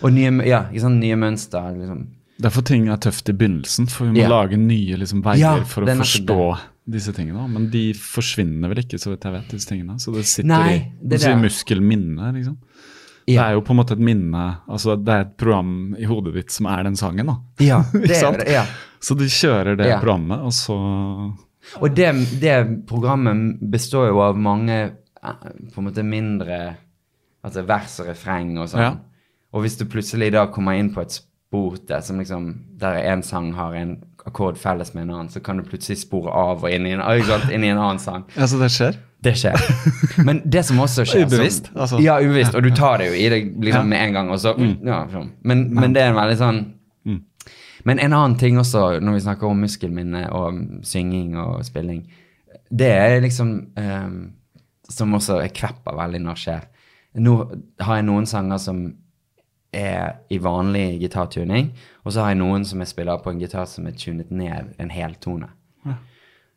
Og 0.00 0.14
nye, 0.16 0.32
ja, 0.48 0.64
ikke 0.72 0.86
sant? 0.86 1.00
nye 1.02 1.18
mønster. 1.20 1.74
Liksom. 1.76 2.06
Derfor 2.42 2.64
ting 2.66 2.88
er 2.90 3.00
tøft 3.04 3.28
i 3.28 3.34
begynnelsen, 3.36 3.90
for 3.92 4.08
vi 4.08 4.22
må 4.22 4.30
lage 4.32 4.56
nye 4.58 4.96
liksom, 4.98 5.20
veier 5.26 5.66
for 5.68 5.84
å 5.84 5.90
det 5.90 5.98
forstå 6.00 6.38
disse 6.96 7.12
tingene. 7.14 7.44
Men 7.52 7.68
de 7.70 7.90
forsvinner 7.94 8.72
vel 8.72 8.82
ikke, 8.82 8.98
så 8.98 9.12
vidt 9.12 9.28
jeg 9.28 9.36
vet, 9.36 9.52
disse 9.52 9.70
tingene. 9.70 9.98
Så 10.02 10.14
det 10.16 10.24
sitter 10.26 10.50
Nei, 10.50 10.72
i 10.72 11.12
det 11.12 11.20
i 11.20 11.36
muskelminnet, 11.36 11.44
muskelminne, 11.44 12.32
liksom. 12.40 12.56
Ja. 13.28 13.36
Det 13.36 13.42
er 13.44 13.52
jo 13.54 13.62
på 13.62 13.70
en 13.70 13.78
måte 13.78 13.94
et 13.94 14.00
minne 14.02 14.40
Altså 14.66 14.96
det 14.98 15.12
er 15.14 15.20
et 15.28 15.34
program 15.38 15.92
i 15.94 16.08
hodet 16.10 16.32
ditt 16.34 16.50
som 16.50 16.66
er 16.66 16.82
den 16.88 16.96
sangen, 16.98 17.28
da. 17.30 17.36
Ja, 17.62 17.76
det 17.92 18.16
er 18.18 18.38
det. 18.40 18.48
Ja. 18.50 18.64
Så 19.02 19.14
de 19.18 19.28
kjører 19.30 19.78
det 19.78 19.92
programmet, 20.00 20.42
og 20.42 20.54
så 20.56 20.78
Og 21.80 21.96
det, 21.96 22.10
det 22.42 22.56
programmet 22.88 23.60
består 23.72 24.08
jo 24.10 24.22
av 24.24 24.38
mange 24.38 24.78
eh, 24.82 25.50
på 25.72 25.80
en 25.80 25.88
måte 25.88 26.04
mindre 26.06 26.62
altså 27.42 27.64
vers 27.66 27.98
og 28.02 28.08
refreng 28.10 28.56
og 28.58 28.70
sånn. 28.70 28.84
Ja. 28.84 28.94
Og 29.52 29.64
hvis 29.64 29.76
du 29.78 29.86
plutselig 29.90 30.32
da 30.34 30.46
kommer 30.52 30.78
inn 30.78 30.92
på 30.94 31.02
et 31.04 31.14
spor 31.16 31.76
der, 31.88 32.02
som 32.04 32.20
liksom, 32.22 32.52
der 32.80 33.00
en 33.12 33.22
sang 33.26 33.52
har 33.58 33.74
en 33.76 33.96
akkord 34.26 34.58
felles 34.60 34.94
med 34.94 35.08
en 35.08 35.14
annen, 35.16 35.30
så 35.32 35.42
kan 35.42 35.58
du 35.58 35.66
plutselig 35.66 35.98
spore 36.04 36.30
av 36.30 36.62
og 36.62 36.70
inn 36.70 36.86
i 36.86 36.94
en, 36.94 37.02
inn 37.02 37.64
i 37.66 37.72
en 37.72 37.80
annen 37.80 37.98
sang. 38.02 38.24
Ja, 38.36 38.46
så 38.46 38.60
det 38.62 38.70
skjer? 38.72 38.98
Det 39.22 39.34
skjer. 39.38 39.58
Men 40.26 40.40
det 40.46 40.64
som 40.66 40.80
også 40.82 41.04
skjer 41.06 41.24
Ubevisst, 41.26 41.72
altså. 41.74 41.98
Ja, 42.02 42.18
ubevisst. 42.22 42.54
Og 42.58 42.64
du 42.64 42.70
tar 42.74 43.02
det 43.02 43.10
jo 43.10 43.18
i 43.18 43.26
deg 43.30 43.50
liksom 43.62 43.90
med 43.90 44.06
en 44.06 44.16
gang, 44.18 44.30
og 44.34 44.40
så 44.42 44.54
ja, 44.56 45.02
sånn. 45.12 45.32
men, 45.46 45.66
men 45.74 45.94
det 45.94 46.02
er 46.04 46.14
en 46.14 46.22
veldig 46.22 46.38
sånn 46.40 46.62
Mm. 46.62 46.78
Men 47.88 47.98
en 47.98 48.12
annen 48.12 48.36
ting 48.38 48.58
også, 48.60 49.00
når 49.02 49.16
vi 49.16 49.24
snakker 49.24 49.48
om 49.48 49.62
muskelminne 49.64 50.26
og 50.34 50.58
synging 50.86 51.36
og 51.40 51.64
spilling, 51.66 52.04
det 52.72 52.88
er 52.88 53.20
liksom 53.20 53.50
um, 53.76 54.18
Som 54.88 55.14
også 55.16 55.38
jeg 55.40 55.54
kvepper 55.56 55.96
veldig 55.96 56.20
når 56.20 56.40
skjer. 56.40 56.64
Nå 57.22 57.36
har 57.80 57.98
jeg 57.98 58.04
noen 58.08 58.26
sanger 58.28 58.60
som 58.60 58.82
er 59.72 60.18
i 60.28 60.36
vanlig 60.42 60.98
gitartuning, 61.00 61.70
og 62.04 62.12
så 62.12 62.24
har 62.24 62.34
jeg 62.34 62.40
noen 62.42 62.64
som 62.68 62.82
jeg 62.82 62.90
spiller 62.90 63.20
på 63.24 63.32
en 63.32 63.40
gitar 63.40 63.64
som 63.70 63.86
er 63.88 63.96
tunet 63.96 64.32
ned 64.34 64.74
en 64.80 64.92
heltone. 64.92 65.48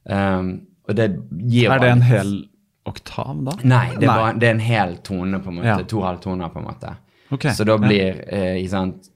Um, 0.05 0.49
og 0.85 0.97
det 0.99 1.07
gir 1.49 1.71
Er 1.71 1.81
det 1.81 1.93
en 1.95 2.03
hel 2.05 2.33
oktav, 2.85 3.39
da? 3.47 3.55
Nei, 3.65 3.87
det 3.95 4.05
er, 4.05 4.11
Bare, 4.11 4.33
det 4.37 4.49
er 4.49 4.53
en 4.57 4.61
hel 4.61 4.97
tone, 5.05 5.39
på 5.41 5.49
en 5.49 5.59
måte. 5.59 5.71
Ja. 5.71 5.77
To 5.89 6.03
halvtoner, 6.05 6.51
på 6.53 6.61
en 6.61 6.67
måte. 6.67 6.91
Ok, 7.33 7.47
Så 7.57 7.63
da 7.65 7.73
ja. 7.73 7.81
blir 7.81 8.19
eh, 8.29 8.59
ikke 8.61 8.69
sant, 8.69 9.07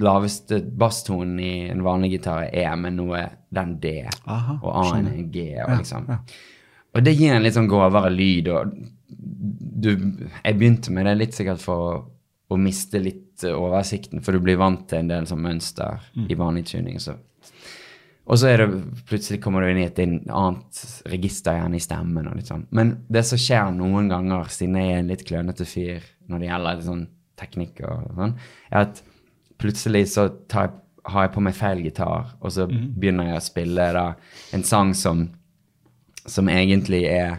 laveste 0.00 0.62
basstonen 0.80 1.38
i 1.40 1.50
en 1.68 1.82
vanlig 1.84 2.14
gitar 2.16 2.46
er 2.46 2.54
E, 2.62 2.76
men 2.80 2.96
nå 2.96 3.10
er 3.18 3.34
den 3.52 3.74
D, 3.82 3.90
Aha, 4.26 4.54
og 4.62 4.70
A-en 4.86 5.06
er 5.10 5.22
G. 5.32 5.42
Og, 5.66 5.74
liksom. 5.82 6.06
og 6.94 7.04
det 7.04 7.12
gir 7.18 7.34
en 7.34 7.42
litt 7.44 7.54
sånn 7.58 7.68
grovere 7.68 8.08
lyd. 8.14 8.48
og 8.48 8.72
du, 9.08 9.90
Jeg 10.44 10.56
begynte 10.58 10.90
med 10.96 11.06
det 11.06 11.16
litt 11.20 11.36
sikkert 11.36 11.60
for 11.60 12.06
å, 12.48 12.56
miste 12.56 13.02
litt 13.04 13.44
eh, 13.44 13.52
oversikten, 13.52 14.22
for 14.24 14.32
du 14.32 14.40
blir 14.40 14.56
vant 14.56 14.86
til 14.88 15.02
en 15.02 15.12
del 15.12 15.28
sånn 15.28 15.44
mønster 15.44 16.00
Mm. 16.16 16.30
i 16.32 16.34
vanlig 16.40 16.64
tuning. 16.72 16.96
Så. 16.98 17.18
Og 18.28 18.36
så 18.40 18.56
det, 18.56 18.66
plutselig 19.08 19.42
kommer 19.44 19.60
du 19.62 19.70
inn 19.70 19.78
i 19.82 19.86
et 19.86 20.00
annet 20.00 20.80
register 21.08 21.52
igjen 21.56 21.74
i 21.76 21.80
stemmen. 21.84 22.26
og 22.28 22.36
litt 22.36 22.48
sånn. 22.48 22.66
Men 22.72 23.04
det 23.08 23.26
som 23.28 23.38
skjer 23.40 23.70
noen 23.76 24.08
ganger, 24.08 24.48
siden 24.52 24.76
jeg 24.80 24.92
er 24.94 24.98
en 24.98 25.08
litt 25.12 25.24
klønete 25.28 25.64
fyr 25.68 26.00
når 26.28 26.38
det 26.40 26.48
gjelder 26.50 26.82
sånn 26.88 27.06
teknikk 27.38 27.82
og 27.86 28.12
sånn, 28.18 28.36
er 28.70 28.84
at 28.86 29.02
plutselig 29.58 30.06
så 30.12 30.28
jeg, 30.28 30.72
har 31.08 31.26
jeg 31.26 31.34
på 31.34 31.42
meg 31.44 31.56
feil 31.56 31.82
gitar, 31.86 32.34
og 32.38 32.54
så 32.54 32.68
begynner 32.68 33.32
jeg 33.32 33.40
å 33.40 33.44
spille 33.46 33.90
da 33.96 34.06
en 34.54 34.64
sang 34.66 34.94
som, 34.96 35.26
som 36.26 36.50
egentlig 36.52 37.04
er? 37.10 37.38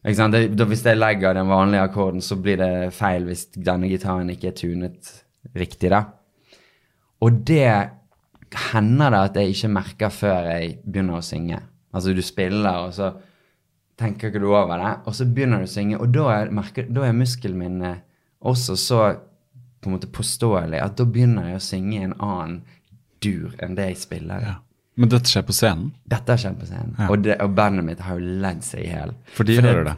Det, 0.00 0.44
da, 0.56 0.64
hvis 0.64 0.84
jeg 0.86 0.96
legger 0.96 1.36
den 1.36 1.50
vanlige 1.50 1.84
akkorden, 1.90 2.22
så 2.24 2.38
blir 2.40 2.56
det 2.60 2.92
feil 2.96 3.26
hvis 3.28 3.50
denne 3.56 3.90
gitaren 3.90 4.30
ikke 4.32 4.52
er 4.52 4.56
tunet 4.56 5.10
riktig. 5.56 5.90
da. 5.92 6.06
Og 7.20 7.42
det 7.44 7.68
hender 8.72 9.12
det 9.12 9.20
at 9.26 9.36
jeg 9.36 9.54
ikke 9.54 9.74
merker 9.74 10.14
før 10.14 10.48
jeg 10.54 10.78
begynner 10.86 11.20
å 11.20 11.24
synge. 11.24 11.60
Altså 11.92 12.14
du 12.16 12.22
spiller, 12.24 12.86
og 12.86 12.94
så 12.96 13.10
tenker 14.00 14.30
ikke 14.30 14.40
du 14.40 14.48
over 14.54 14.80
det, 14.80 14.92
og 15.04 15.16
så 15.16 15.26
begynner 15.28 15.60
du 15.60 15.68
å 15.68 15.70
synge, 15.74 15.98
og 16.00 16.14
da 16.14 16.30
er, 16.38 16.54
merker, 16.54 16.88
da 16.88 17.04
er 17.06 17.18
muskelminnet 17.18 18.06
også 18.44 18.76
så 18.78 19.00
på 19.80 19.88
en 19.88 19.94
måte 19.96 20.10
påståelig 20.12 20.80
at 20.82 20.96
da 20.98 21.06
begynner 21.08 21.50
jeg 21.52 21.60
å 21.60 21.64
synge 21.64 21.96
i 21.96 22.04
en 22.04 22.16
annen 22.20 22.58
dur 23.24 23.54
enn 23.60 23.74
det 23.76 23.90
jeg 23.90 24.00
spiller. 24.02 24.44
Ja. 24.44 24.54
Men 25.00 25.08
dette 25.12 25.30
skjer 25.30 25.44
på 25.48 25.54
scenen? 25.56 25.90
Dette 26.10 26.36
skjedd 26.40 26.58
på 26.60 26.66
scenen, 26.68 26.94
Ja. 26.98 27.08
og, 27.08 27.22
det, 27.24 27.36
og 27.40 27.54
bandet 27.56 27.86
mitt 27.86 28.00
har 28.04 28.18
jo 28.18 28.32
ledd 28.42 28.64
seg 28.66 28.82
i 28.84 28.90
hjel. 28.90 29.12
For 29.36 29.48
de 29.48 29.56
hører 29.60 29.84
det. 29.88 29.94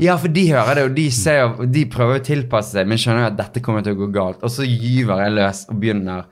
Ja, 0.00 0.14
for 0.22 0.30
de 0.32 0.44
hører 0.52 0.78
det, 0.78 0.84
og 0.86 0.94
de, 0.96 1.06
ser, 1.12 1.42
og 1.50 1.72
de 1.74 1.82
prøver 1.90 2.20
å 2.20 2.24
tilpasse 2.24 2.76
seg, 2.76 2.86
men 2.88 3.00
skjønner 3.00 3.24
jo 3.26 3.30
at 3.32 3.40
dette 3.40 3.60
kommer 3.64 3.82
til 3.84 3.96
å 3.96 4.00
gå 4.04 4.08
galt. 4.14 4.40
Og 4.46 4.52
så 4.54 4.64
gyver 4.64 5.24
jeg 5.24 5.34
løs 5.34 5.64
og 5.68 5.80
begynner 5.82 6.28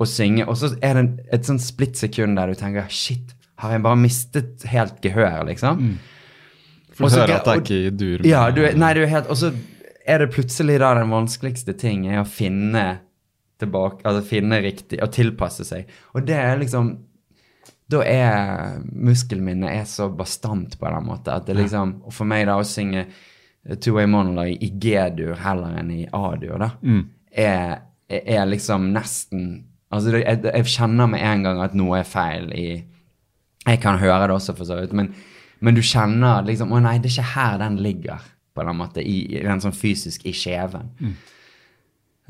å 0.00 0.08
synge, 0.08 0.46
og 0.48 0.56
så 0.58 0.72
er 0.82 0.98
det 0.98 1.04
et 1.36 1.46
sånn 1.46 1.60
splittsekund 1.62 2.40
der 2.40 2.50
du 2.50 2.58
tenker 2.58 2.88
shit, 2.90 3.34
har 3.62 3.76
jeg 3.76 3.84
bare 3.84 4.00
mistet 4.00 4.64
helt 4.72 4.96
gehør, 5.04 5.44
liksom? 5.46 5.84
For 6.96 7.06
du 7.12 7.18
hører 7.20 7.36
at 7.36 7.46
det 7.46 7.52
er 7.52 7.60
ikke 7.62 7.76
i 7.78 7.92
dur. 8.00 8.24
Ja, 8.26 8.46
du, 8.50 8.64
nei, 8.80 8.90
du 8.96 9.02
er 9.04 9.08
helt 9.12 9.30
Og 9.32 9.38
så 9.38 9.52
er 10.06 10.22
det 10.22 10.32
plutselig 10.34 10.78
da 10.82 10.92
den 10.98 11.12
vanskeligste 11.12 11.74
ting 11.78 12.06
er 12.10 12.22
å 12.22 12.28
finne 12.28 12.84
tilbake, 13.62 14.02
altså 14.08 14.24
finne 14.26 14.58
riktig, 14.64 14.98
og 15.02 15.12
tilpasse 15.14 15.66
seg. 15.66 15.90
Og 16.16 16.26
det 16.26 16.38
er 16.38 16.60
liksom 16.60 16.94
Da 17.92 18.00
er 18.08 18.78
muskelminnet 18.80 19.68
er 19.68 19.84
så 19.84 20.08
bastant 20.08 20.78
på 20.80 20.88
den 20.88 21.04
måten 21.04 21.34
at 21.34 21.46
det 21.46 21.58
liksom 21.58 21.98
Og 22.06 22.14
for 22.14 22.24
meg 22.24 22.46
da 22.48 22.54
å 22.56 22.64
synge 22.64 23.04
Two 23.84 23.94
Way 23.94 24.08
Monologue 24.10 24.56
i 24.58 24.70
G-dur 24.80 25.36
heller 25.38 25.76
enn 25.78 25.90
i 25.94 26.06
A-dur, 26.10 26.56
da, 26.58 26.72
er, 27.30 27.82
er, 28.08 28.22
er 28.38 28.48
liksom 28.48 28.88
nesten 28.94 29.68
Altså, 29.92 30.16
jeg, 30.16 30.40
jeg 30.46 30.72
kjenner 30.72 31.10
med 31.12 31.20
en 31.20 31.44
gang 31.44 31.60
at 31.60 31.74
noe 31.76 32.00
er 32.00 32.08
feil 32.08 32.48
i 32.56 32.66
Jeg 33.68 33.80
kan 33.82 34.00
høre 34.00 34.26
det 34.26 34.34
også, 34.34 34.56
for 34.56 34.66
så 34.66 34.80
vidt, 34.80 34.94
men, 34.96 35.12
men 35.60 35.76
du 35.76 35.82
kjenner 35.84 36.46
liksom 36.48 36.72
Å 36.72 36.80
nei, 36.82 36.96
det 36.98 37.12
er 37.12 37.18
ikke 37.18 37.34
her 37.36 37.58
den 37.60 37.76
ligger, 37.84 38.24
på 38.54 38.60
en 38.64 38.76
måte, 38.76 39.00
i, 39.04 39.40
rent 39.44 39.64
sånn 39.64 39.72
fysisk 39.76 40.26
i 40.28 40.32
kjeven. 40.36 40.90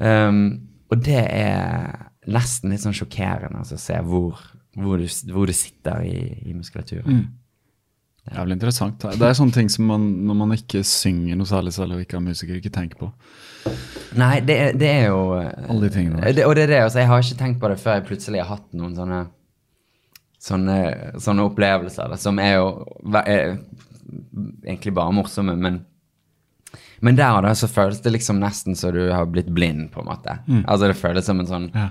Um, 0.03 0.43
og 0.93 1.03
det 1.05 1.19
er 1.29 2.09
nesten 2.33 2.71
litt 2.73 2.83
sånn 2.85 2.95
sjokkerende 2.97 3.59
altså, 3.63 3.77
å 3.79 3.83
se 3.83 3.99
hvor, 4.07 4.41
hvor, 4.79 4.99
du, 5.03 5.07
hvor 5.33 5.49
du 5.51 5.55
sitter 5.57 6.05
i, 6.07 6.17
i 6.51 6.55
muskulaturen. 6.57 7.25
Jævlig 8.33 8.55
interessant. 8.55 9.03
Det 9.19 9.27
er 9.27 9.35
sånne 9.35 9.57
ting 9.57 9.71
som 9.73 9.89
man, 9.91 10.03
når 10.29 10.37
man 10.45 10.53
ikke 10.55 10.85
synger 10.87 11.35
noe 11.41 11.49
særlig 11.51 11.73
selv 11.75 11.97
og 11.97 12.05
ikke 12.05 12.21
er 12.21 12.23
musiker, 12.29 12.59
ikke 12.61 12.71
tenker 12.77 13.01
på. 13.01 13.09
Nei, 14.21 14.37
det, 14.47 14.57
er- 14.69 14.77
det 14.79 14.91
er 14.93 15.07
jo 15.09 15.23
Alle 15.41 15.89
de 15.89 15.91
tingene 15.97 16.21
der. 16.23 16.37
det, 16.39 16.45
Og 16.47 16.55
det 16.55 16.67
er 16.69 16.71
det, 16.77 16.81
altså, 16.85 17.01
jeg 17.03 17.11
har 17.11 17.23
ikke 17.25 17.39
tenkt 17.41 17.61
på 17.63 17.71
det 17.73 17.81
før 17.83 17.97
jeg 17.99 18.07
plutselig 18.11 18.43
har 18.45 18.53
hatt 18.57 18.69
noen 18.79 18.95
sånne 18.99 19.23
Sånne, 20.43 20.77
sånne 21.23 21.45
opplevelser 21.47 22.09
da, 22.11 22.17
som 22.19 22.39
er 22.43 22.57
jo 22.57 22.65
er 23.21 23.53
egentlig 24.67 24.91
bare 24.97 25.13
morsomme, 25.15 25.53
men 25.55 25.77
men 27.03 27.17
der 27.19 27.35
og 27.37 27.43
da 27.45 27.53
så 27.59 27.69
føles 27.69 28.01
det 28.05 28.13
liksom 28.15 28.39
nesten 28.43 28.77
så 28.79 28.93
du 28.95 29.03
har 29.11 29.27
blitt 29.27 29.51
blind, 29.53 29.91
på 29.93 30.01
en 30.05 30.07
måte. 30.13 30.39
Altså 30.65 30.87
det 30.89 30.97
føles 31.01 31.27
som 31.29 31.41
en 31.43 31.51
sånn 31.51 31.69
Mm. 31.73 31.81
Ja. 31.83 31.89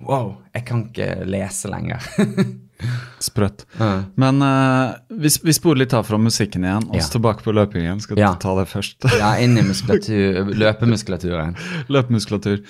Wow, 0.00 0.30
jeg 0.54 0.64
kan 0.64 0.86
ikke 0.88 1.26
lese 1.28 1.68
lenger. 1.68 2.00
Sprøtt. 3.20 3.66
Ja. 3.76 3.88
Men 4.16 4.40
uh, 4.40 4.94
vi, 5.12 5.28
vi 5.44 5.52
spoler 5.52 5.82
litt 5.82 5.92
av 5.92 6.06
fra 6.08 6.16
musikken 6.16 6.64
igjen, 6.64 6.86
og 6.88 6.96
Ja. 6.96 7.02
så 7.04 7.18
tilbake 7.18 7.44
på 7.44 7.52
løpingen. 7.52 8.00
Skal 8.00 8.16
Ja. 8.18 8.30
ta 8.40 8.54
det 8.56 8.64
først. 8.70 9.04
ja, 9.20 9.34
inn 9.44 9.58
i 9.60 9.64
muskulatur, 9.66 10.54
løpemuskulaturen. 10.56 11.52
Løpemuskulatur. 11.92 12.62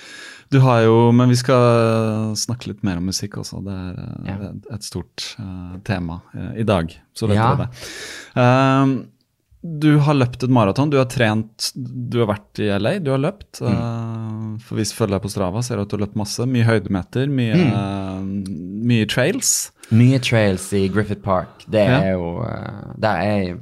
Du 0.51 0.59
har 0.59 0.81
jo 0.83 1.11
Men 1.15 1.29
vi 1.31 1.37
skal 1.39 2.35
snakke 2.35 2.67
litt 2.73 2.83
mer 2.83 2.97
om 2.99 3.05
musikk 3.07 3.37
også. 3.39 3.63
Det 3.63 3.71
er 3.71 3.95
uh, 3.95 4.27
Ja. 4.27 4.51
et, 4.75 4.83
stort 4.83 5.29
uh, 5.39 5.77
tema 5.87 6.19
i 6.59 6.63
dag. 6.67 6.91
Så 7.15 7.27
vet 7.31 7.37
Ja. 7.39 7.55
dere 7.55 7.69
det. 7.69 7.87
Ehm, 8.35 8.97
du 9.63 9.97
har 10.01 10.15
løpt 10.17 10.43
et 10.43 10.49
maraton. 10.49 10.89
Du 10.89 10.97
har 10.97 11.05
trent 11.05 11.71
Du 11.75 12.19
har 12.23 12.27
vært 12.31 12.59
i 12.59 12.69
LA, 12.79 12.95
du 12.99 13.11
har 13.11 13.19
løpt. 13.21 13.59
Mm. 13.61 13.67
eh, 13.71 14.57
for 14.65 14.75
hvis 14.79 14.89
du 14.91 14.95
følger 14.97 15.17
deg 15.19 15.21
på 15.27 15.29
Strava, 15.31 15.61
ser 15.63 15.75
du 15.77 15.81
at 15.83 15.89
du 15.89 15.97
har 15.97 16.05
løpt 16.07 16.15
masse. 16.17 16.39
Mye 16.49 16.63
høydemeter, 16.65 17.27
mye, 17.29 17.53
Mm. 17.53 17.71
eh, 17.71 18.51
mye 18.89 19.05
trails. 19.07 19.71
Mye 19.91 20.19
trails 20.19 20.71
i 20.73 20.87
Griffith 20.89 21.21
Park. 21.21 21.65
Det 21.69 21.85
Ja. 21.87 21.99
er 22.01 22.11
jo 22.13 22.41
eh, 22.43 22.93
Der 22.99 23.15
er 23.21 23.43
jeg 23.43 23.59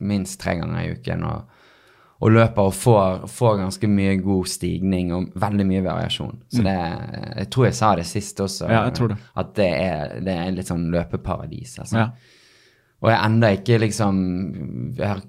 minst 0.00 0.38
tre 0.40 0.54
ganger 0.60 0.78
i 0.84 0.92
uken 0.94 1.24
og, 1.24 1.42
og 2.22 2.30
løper 2.30 2.58
og 2.68 2.72
får, 2.74 3.26
får 3.28 3.58
ganske 3.58 3.88
mye 3.88 4.16
god 4.22 4.46
stigning 4.46 5.12
og 5.12 5.32
veldig 5.34 5.66
mye 5.66 5.82
variasjon. 5.82 6.38
Så 6.52 6.62
det 6.62 6.78
Jeg 7.36 7.50
tror 7.50 7.64
jeg 7.64 7.74
sa 7.74 7.94
det 7.96 8.06
sist 8.06 8.36
også, 8.40 8.66
Mm. 8.66 8.70
Ja, 8.70 8.90
det. 8.90 9.18
at 9.36 9.54
det 9.54 9.72
er, 9.74 10.20
det 10.20 10.34
er 10.36 10.50
litt 10.52 10.66
sånn 10.66 10.90
løpeparadis. 10.90 11.78
Altså. 11.80 11.96
Ja. 11.96 12.10
Og 13.02 13.10
jeg 13.12 13.18
enda 13.22 13.50
ikke 13.54 13.78
liksom 13.82 14.22
jeg 14.98 15.06
har 15.06 15.22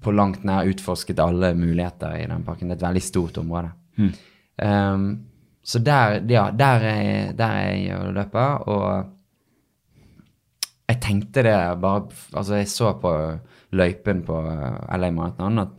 på 0.00 0.12
langt 0.16 0.44
nær 0.48 0.68
utforsket 0.68 1.20
alle 1.20 1.52
muligheter 1.56 2.16
i 2.20 2.28
den 2.28 2.44
parken. 2.44 2.68
Det 2.68 2.78
er 2.78 2.80
et 2.80 2.88
veldig 2.88 3.02
stort 3.04 3.40
område. 3.40 3.72
Um, 4.60 5.06
så 5.62 5.80
der, 5.84 6.20
ja, 6.28 6.50
der 6.56 6.84
er, 6.88 7.32
der 7.36 7.56
er 7.60 7.74
jeg 7.76 7.96
og 7.98 8.14
løper, 8.16 8.62
og 8.68 8.86
jeg 10.88 11.00
tenkte 11.04 11.44
det 11.46 11.56
bare 11.80 12.08
Altså, 12.34 12.54
jeg 12.58 12.68
så 12.68 12.94
på 13.00 13.12
løypen 13.76 14.24
på 14.26 14.40
LA 14.96 15.10
Marathon 15.14 15.58
at 15.62 15.76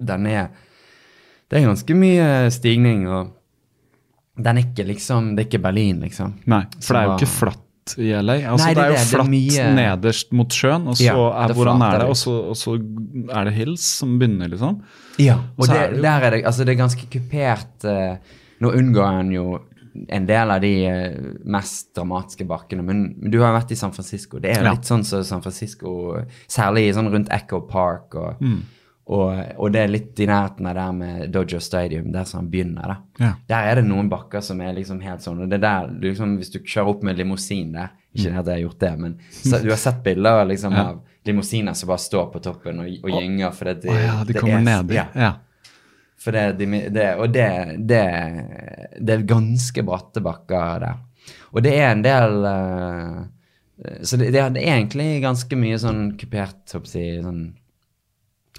den 0.00 0.26
er 0.26 0.46
Det 1.50 1.58
er 1.58 1.66
ganske 1.66 1.94
mye 1.94 2.50
stigning, 2.50 3.08
og 3.08 3.34
den 4.38 4.56
er 4.56 4.64
ikke 4.64 4.86
liksom 4.88 5.34
Det 5.36 5.44
er 5.44 5.50
ikke 5.50 5.62
Berlin, 5.66 6.00
liksom. 6.00 6.38
Nei, 6.46 6.64
for 6.80 6.94
det 6.94 7.02
er 7.02 7.10
jo 7.10 7.18
ikke 7.18 7.34
flatt 7.34 7.68
i 7.98 8.10
LA. 8.14 8.36
Altså, 8.52 8.66
Nei, 8.66 8.74
det, 8.74 8.76
det 8.76 8.84
er 8.84 8.90
jo 8.92 8.98
det. 8.98 9.08
Flatt 9.10 9.30
mye- 9.32 9.74
nederst 9.76 10.32
mot 10.32 10.48
sjøen, 10.48 10.86
og 10.88 10.96
så 10.96 11.04
Ja, 11.04 11.16
er, 11.44 11.54
hvordan 11.54 11.82
er 11.82 11.98
det, 11.98 12.08
og 12.08 12.16
så, 12.16 12.34
og 12.52 12.56
så 12.56 12.76
er 12.78 13.44
det 13.48 13.54
hills 13.56 13.82
som 13.98 14.18
begynner, 14.20 14.48
liksom. 14.52 14.80
Ja, 15.18 15.34
og 15.56 15.66
og 15.66 15.68
det, 15.68 15.76
er 15.76 15.88
det 15.90 15.96
jo- 15.98 16.02
der 16.02 16.26
er 16.28 16.30
det, 16.36 16.44
altså 16.44 16.64
det 16.64 16.72
er 16.76 16.80
ganske 16.84 17.06
kupert 17.10 17.84
eh, 17.84 18.16
Nå 18.62 18.70
unngår 18.78 19.20
en 19.20 19.32
jo 19.34 19.46
en 20.08 20.24
del 20.26 20.50
av 20.50 20.60
de 20.62 20.70
eh, 20.86 21.16
mest 21.44 21.90
dramatiske 21.94 22.46
bakkene, 22.48 22.82
men, 22.86 23.00
du 23.30 23.40
har 23.42 23.50
jo 23.52 23.58
vært 23.58 23.72
i 23.72 23.76
San 23.76 23.92
Francisco. 23.92 24.38
Det 24.40 24.50
er 24.54 24.62
jo 24.62 24.64
Ja. 24.70 24.72
litt 24.72 24.86
sånn 24.88 25.02
som 25.04 25.22
San 25.24 25.42
Francisco, 25.42 26.24
særlig 26.48 26.94
sånn 26.94 27.10
rundt 27.12 27.28
Echo 27.30 27.60
Park, 27.68 28.14
og, 28.14 28.40
Mm. 28.40 28.62
Og, 29.06 29.38
og 29.58 29.72
det 29.74 29.80
er 29.82 29.88
litt 29.90 30.20
i 30.22 30.26
nærheten 30.30 30.66
av 30.70 30.74
der 30.78 30.92
med 30.94 31.30
Dodger 31.34 31.58
Stadium, 31.60 32.12
der 32.14 32.24
som 32.24 32.40
han 32.44 32.50
begynner. 32.52 32.82
da. 32.92 32.96
Ja. 33.24 33.30
Der 33.48 33.70
er 33.72 33.80
det 33.80 33.84
noen 33.88 34.08
bakker 34.12 34.40
som 34.40 34.60
er 34.62 34.72
liksom 34.76 35.00
helt 35.02 35.20
sånn, 35.24 35.40
og 35.42 35.48
det 35.50 35.58
er 35.58 35.64
der, 35.64 35.88
liksom, 36.04 36.36
hvis 36.38 36.52
du 36.54 36.60
kjører 36.62 36.88
opp 36.94 37.02
med 37.02 37.18
limousin 37.18 37.72
der, 37.74 37.90
ikke 38.14 38.28
det 38.30 38.38
at 38.38 38.46
jeg 38.46 38.54
har 38.54 38.62
gjort 38.66 38.78
det, 38.84 38.92
men 39.00 39.16
så, 39.32 39.58
du 39.64 39.70
har 39.72 39.80
sett 39.80 40.02
bilder 40.04 40.44
liksom, 40.46 40.72
Ja. 40.78 40.84
av 40.92 41.00
limousiner 41.26 41.74
som 41.78 41.88
bare 41.88 42.02
står 42.02 42.28
på 42.32 42.40
toppen 42.42 42.80
og, 42.82 42.86
og 43.02 43.10
gynger, 43.18 43.50
for 43.54 43.70
det, 43.70 43.74
det, 43.84 43.90
oh, 43.94 44.00
ja, 44.04 44.16
de 44.24 44.32
det 44.32 44.40
kommer 44.40 44.58
er- 44.60 44.68
ned. 44.82 44.94
Ja, 44.94 45.06
Ja. 45.14 45.32
for 46.22 46.32
det, 46.38 46.44
de, 46.58 46.66
det, 46.94 47.08
og 47.18 47.32
det, 47.34 47.48
det, 47.90 48.02
det 49.00 49.14
er 49.16 49.22
ganske 49.26 49.82
bratte 49.86 50.22
bakker 50.22 50.78
der. 50.84 51.00
Og 51.52 51.62
det 51.62 51.72
er 51.78 51.90
en 51.92 52.02
del 52.02 52.36
uh, 52.46 53.22
Så 54.02 54.16
det, 54.18 54.30
det 54.32 54.40
er 54.40 54.56
egentlig 54.62 55.20
ganske 55.22 55.56
mye 55.58 55.78
sånn 55.82 56.12
kupert, 56.18 56.62
håper 56.74 56.94
jeg, 56.98 57.22
sånn 57.26 57.42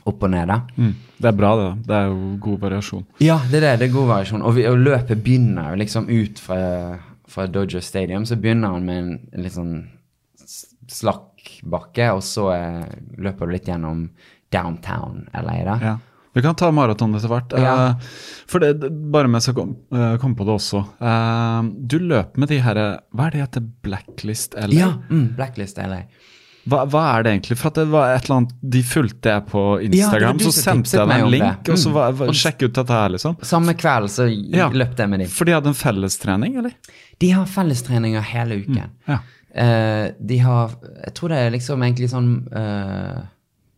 opp 0.09 0.23
og 0.25 0.31
ned, 0.33 0.49
da. 0.51 0.59
Mm. 0.75 0.93
Det 1.17 1.29
er 1.29 1.37
bra, 1.39 1.53
det. 1.55 1.65
da. 1.65 1.87
Det 1.87 1.97
er 1.97 2.11
jo 2.11 2.29
god 2.43 2.61
variasjon. 2.65 3.03
Ja, 3.23 3.39
det 3.49 3.59
er 3.59 3.65
det. 3.65 3.73
Det 3.81 3.89
er 3.89 3.95
god 3.95 4.09
variasjon. 4.11 4.45
Og, 4.45 4.55
vi, 4.57 4.67
og 4.69 4.79
løpet 4.83 5.23
begynner 5.23 5.73
jo 5.73 5.81
liksom 5.83 6.09
ut 6.11 6.41
fra, 6.43 6.61
fra 7.31 7.47
Dodger 7.47 7.83
Stadium, 7.85 8.25
så 8.27 8.39
begynner 8.39 8.75
han 8.75 8.87
med 8.87 9.03
en, 9.03 9.11
en 9.31 9.45
litt 9.45 9.55
sånn 9.55 9.75
slakk 10.91 11.59
bakke, 11.67 12.09
og 12.15 12.23
så 12.25 12.49
eh, 12.55 12.97
løper 13.23 13.47
du 13.47 13.55
litt 13.55 13.69
gjennom 13.71 14.07
downtown 14.53 15.23
LA, 15.33 15.61
da. 15.67 15.77
Ja. 15.81 15.93
Vi 16.33 16.41
kan 16.41 16.55
ta 16.57 16.71
maraton 16.73 17.13
etter 17.13 17.29
hvert. 17.29 17.53
Ja. 17.61 17.73
Eh, 17.91 18.13
for 18.49 18.63
det, 18.63 18.89
bare 19.13 19.29
mens 19.29 19.47
jeg 19.47 19.57
kom, 19.57 19.75
eh, 19.93 20.15
kom 20.21 20.33
på 20.37 20.47
det 20.47 20.55
også. 20.55 20.81
Eh, 20.97 21.71
du 21.77 21.99
løp 22.01 22.39
med 22.41 22.49
de 22.49 22.57
her 22.63 22.79
Hva 23.13 23.27
er 23.27 23.35
det 23.35 23.43
heter? 23.43 23.67
Blacklist 23.85 24.57
LA? 24.57 24.73
Ja, 24.73 24.89
mm, 25.09 25.27
Blacklist 25.37 25.77
LA. 25.77 26.03
Hva, 26.63 26.85
hva 26.87 27.01
er 27.17 27.23
det 27.25 27.31
egentlig? 27.33 27.57
For 27.59 27.69
det 27.75 27.83
var 27.91 28.13
et 28.13 28.23
eller 28.23 28.37
annet 28.37 28.51
De 28.75 28.81
fulgte 28.87 29.31
jeg 29.33 29.43
på 29.49 29.63
Instagram, 29.83 30.37
ja, 30.39 30.45
så 30.45 30.53
sendte 30.55 30.93
jeg 30.95 31.09
deg 31.09 31.23
en 31.25 31.31
link, 31.33 31.63
det. 31.65 31.73
og 31.73 31.77
så 31.81 31.89
Mm. 31.89 31.93
var, 31.97 32.11
var, 32.21 32.27
sjekk 32.39 32.61
ut 32.63 32.73
dette 32.77 32.93
her, 32.93 33.09
liksom. 33.09 33.35
Samme 33.43 33.73
kveld 33.75 34.07
så 34.09 34.27
Ja. 34.31 34.69
løpte 34.69 35.03
jeg 35.03 35.09
med 35.09 35.19
dem. 35.19 35.27
For 35.27 35.45
de 35.45 35.51
hadde 35.57 35.67
en 35.67 35.73
fellestrening, 35.73 36.55
eller? 36.57 36.71
De 37.19 37.29
har 37.31 37.45
fellestreninger 37.45 38.21
hele 38.21 38.61
uken. 38.63 38.89
Ja. 39.07 39.19
Uh, 39.53 40.11
de 40.25 40.37
har 40.39 40.71
Jeg 41.05 41.13
tror 41.13 41.29
det 41.29 41.37
er 41.37 41.51
liksom 41.51 41.83
egentlig 41.83 42.09
sånn 42.09 42.31
uh, 42.55 43.21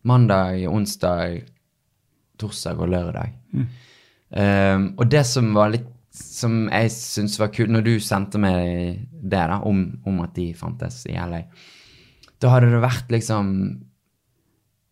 mandag, 0.04 0.62
onsdag, 0.70 1.42
torsdag 2.38 2.78
og 2.80 2.88
lørdag. 2.88 3.32
Eh, 4.32 4.78
og 4.98 5.08
det 5.10 5.24
som 5.26 5.52
var 5.54 5.70
litt 5.70 5.86
Som 6.16 6.68
jeg 6.72 6.88
syns 6.90 7.36
var 7.38 7.48
kult, 7.52 7.68
når 7.68 7.82
du 7.84 7.98
sendte 8.00 8.38
meg 8.40 9.06
det 9.22 9.42
da, 9.50 9.58
om, 9.68 9.98
om 10.06 10.20
at 10.24 10.32
de 10.34 10.46
fantes 10.56 11.02
i 11.10 11.12
LA, 11.12 11.42
da 12.42 12.52
hadde 12.52 12.72
det 12.72 12.82
vært 12.84 13.12
liksom 13.14 13.52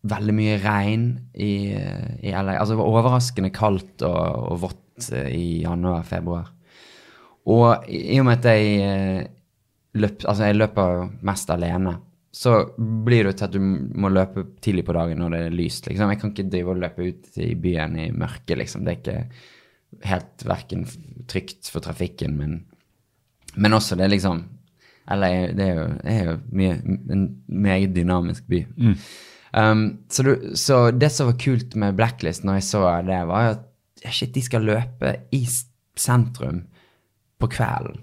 veldig 0.05 0.35
mye 0.37 0.57
regn 0.61 1.05
i, 1.33 1.53
i 1.73 2.33
LA. 2.33 2.57
Altså 2.59 2.73
det 2.73 2.81
var 2.81 2.91
overraskende 2.91 3.51
kaldt 3.53 4.05
og, 4.05 4.51
og 4.51 4.59
vått 4.67 5.09
eh, 5.13 5.31
i 5.33 5.47
januar-februar. 5.63 6.51
Og 7.53 7.89
i 7.89 8.17
og 8.21 8.27
med 8.27 8.39
at 8.39 8.49
jeg 8.49 8.75
eh, 8.85 9.23
løp, 10.01 10.25
altså 10.25 10.49
jeg 10.49 10.59
løper 10.59 11.07
mest 11.25 11.51
alene, 11.53 11.95
så 12.35 12.57
blir 12.77 13.29
det 13.29 13.37
til 13.39 13.47
at 13.47 13.53
du 13.55 13.61
må 13.63 14.09
løpe 14.11 14.43
tidlig 14.63 14.83
på 14.87 14.95
dagen 14.97 15.21
når 15.23 15.35
det 15.35 15.41
er 15.45 15.55
lyst. 15.55 15.85
Liksom. 15.87 16.11
Jeg 16.11 16.21
kan 16.21 16.33
ikke 16.33 16.49
drive 16.51 16.73
og 16.73 16.81
løpe 16.83 17.09
ut 17.09 17.37
i 17.39 17.53
byen 17.55 17.95
i 18.01 18.09
mørket, 18.11 18.57
liksom. 18.59 18.83
Det 18.83 18.91
er 18.91 18.99
ikke 18.99 20.09
helt 20.09 20.43
verken 20.43 20.83
trygt 21.31 21.69
for 21.71 21.85
trafikken, 21.85 22.35
min, 22.35 22.57
men 23.55 23.77
også 23.77 23.95
det 23.95 24.09
liksom 24.11 24.41
Eller 25.11 25.51
det 25.53 25.65
er 25.67 25.75
jo, 25.77 25.85
det 26.01 26.13
er 26.15 26.29
jo 26.31 26.35
mye, 26.57 26.75
en 27.13 27.25
meget 27.47 27.95
dynamisk 27.95 28.47
by. 28.49 28.63
Um, 29.55 29.83
så, 30.11 30.23
du, 30.25 30.31
så 30.59 30.79
det 30.91 31.11
som 31.15 31.29
var 31.29 31.37
kult 31.39 31.75
med 31.79 31.95
Blacklist 31.95 32.43
når 32.43 32.57
jeg 32.59 32.67
så 32.67 32.81
det, 33.07 33.19
var 33.29 33.51
at 33.53 34.09
shit, 34.11 34.33
de 34.35 34.41
skal 34.43 34.65
løpe 34.67 35.13
i 35.31 35.45
sentrum 35.95 36.63
på 37.39 37.47
kvelden. 37.53 38.01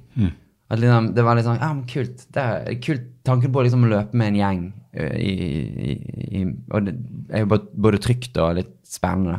At 0.73 0.81
liksom, 0.81 1.11
det 1.17 1.25
var 1.27 1.37
litt 1.37 1.45
sånn 1.45 1.61
Ja, 1.61 1.73
men 1.75 1.85
kult. 1.91 2.25
Det 2.33 2.43
er 2.43 2.79
kult 2.81 3.11
tanken 3.29 3.53
på 3.53 3.63
liksom 3.67 3.85
å 3.85 3.91
løpe 3.91 4.17
med 4.17 4.33
en 4.33 4.39
gjeng. 4.41 4.63
I, 4.93 5.29
i, 5.33 5.93
i, 6.37 6.41
og 6.73 6.85
det 6.85 6.95
er 7.33 7.45
jo 7.45 7.51
både, 7.57 8.01
trygt 8.05 8.37
og 8.41 8.59
litt 8.59 8.73
spennende 8.85 9.39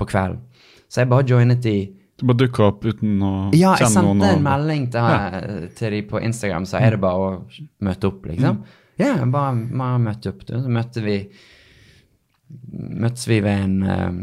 på 0.00 0.06
kvelden. 0.08 0.40
Så 0.88 1.02
jeg 1.02 1.10
bare 1.10 1.26
joinet 1.28 1.60
de. 1.64 1.76
Du 2.18 2.26
bare 2.26 2.40
dukka 2.40 2.64
opp 2.66 2.82
uten 2.84 3.20
å 3.22 3.32
Ja, 3.54 3.76
jeg 3.78 3.86
kjenne 3.86 4.02
noen. 4.02 4.20
sendte 4.20 4.32
en 4.32 4.40
og- 4.40 4.46
melding 4.48 4.86
til, 4.90 5.68
til 5.78 5.90
de 5.94 6.02
på 6.10 6.20
Instagram, 6.22 6.64
så 6.66 6.80
er 6.82 6.90
det 6.96 7.00
bare 7.00 7.14
å 7.14 7.44
møte 7.86 8.10
opp, 8.10 8.24
liksom. 8.26 8.64
Ja, 8.98 9.12
bare, 9.30 9.54
bare 9.70 9.98
møte 10.02 10.32
opp. 10.32 10.42
Så 10.48 10.66
møtte 10.66 11.04
vi 11.04 11.20
møttes 12.98 13.26
vi 13.28 13.38
ved 13.44 13.62
en 13.64 13.82
um, 13.84 14.18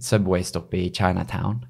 Subway-stopp 0.00 0.74
i 0.78 0.88
Chinatown. 0.94 1.60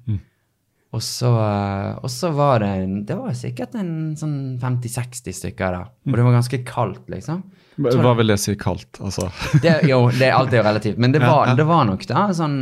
Og 0.91 1.03
så, 1.05 1.29
eh, 1.37 1.99
og 2.01 2.09
så 2.09 2.31
var 2.33 2.63
det 2.63 3.05
Det 3.05 3.13
var 3.15 3.35
sikkert 3.37 3.75
en 3.77 4.15
sånn 4.17 4.57
50-60 4.59 5.35
stykker 5.37 5.75
der. 5.75 5.83
Og 6.07 6.15
det 6.17 6.23
var 6.25 6.33
ganske 6.33 6.59
kaldt, 6.65 7.03
liksom. 7.13 7.43
Hva 7.79 8.15
vil 8.17 8.27
det 8.33 8.39
si 8.41 8.55
kaldt? 8.59 8.97
Altså 8.99 9.29
Det, 9.61 9.75
jo, 9.87 9.99
det 10.09 10.31
er 10.31 10.33
alltid 10.39 10.63
relativt, 10.65 10.97
men 10.97 11.13
det 11.13 11.21
Ja, 11.21 11.29
var, 11.29 11.47
ja. 11.51 11.53
det 11.55 11.67
var 11.69 11.85
nok 11.85 12.07
da 12.09 12.25
sånn 12.35 12.57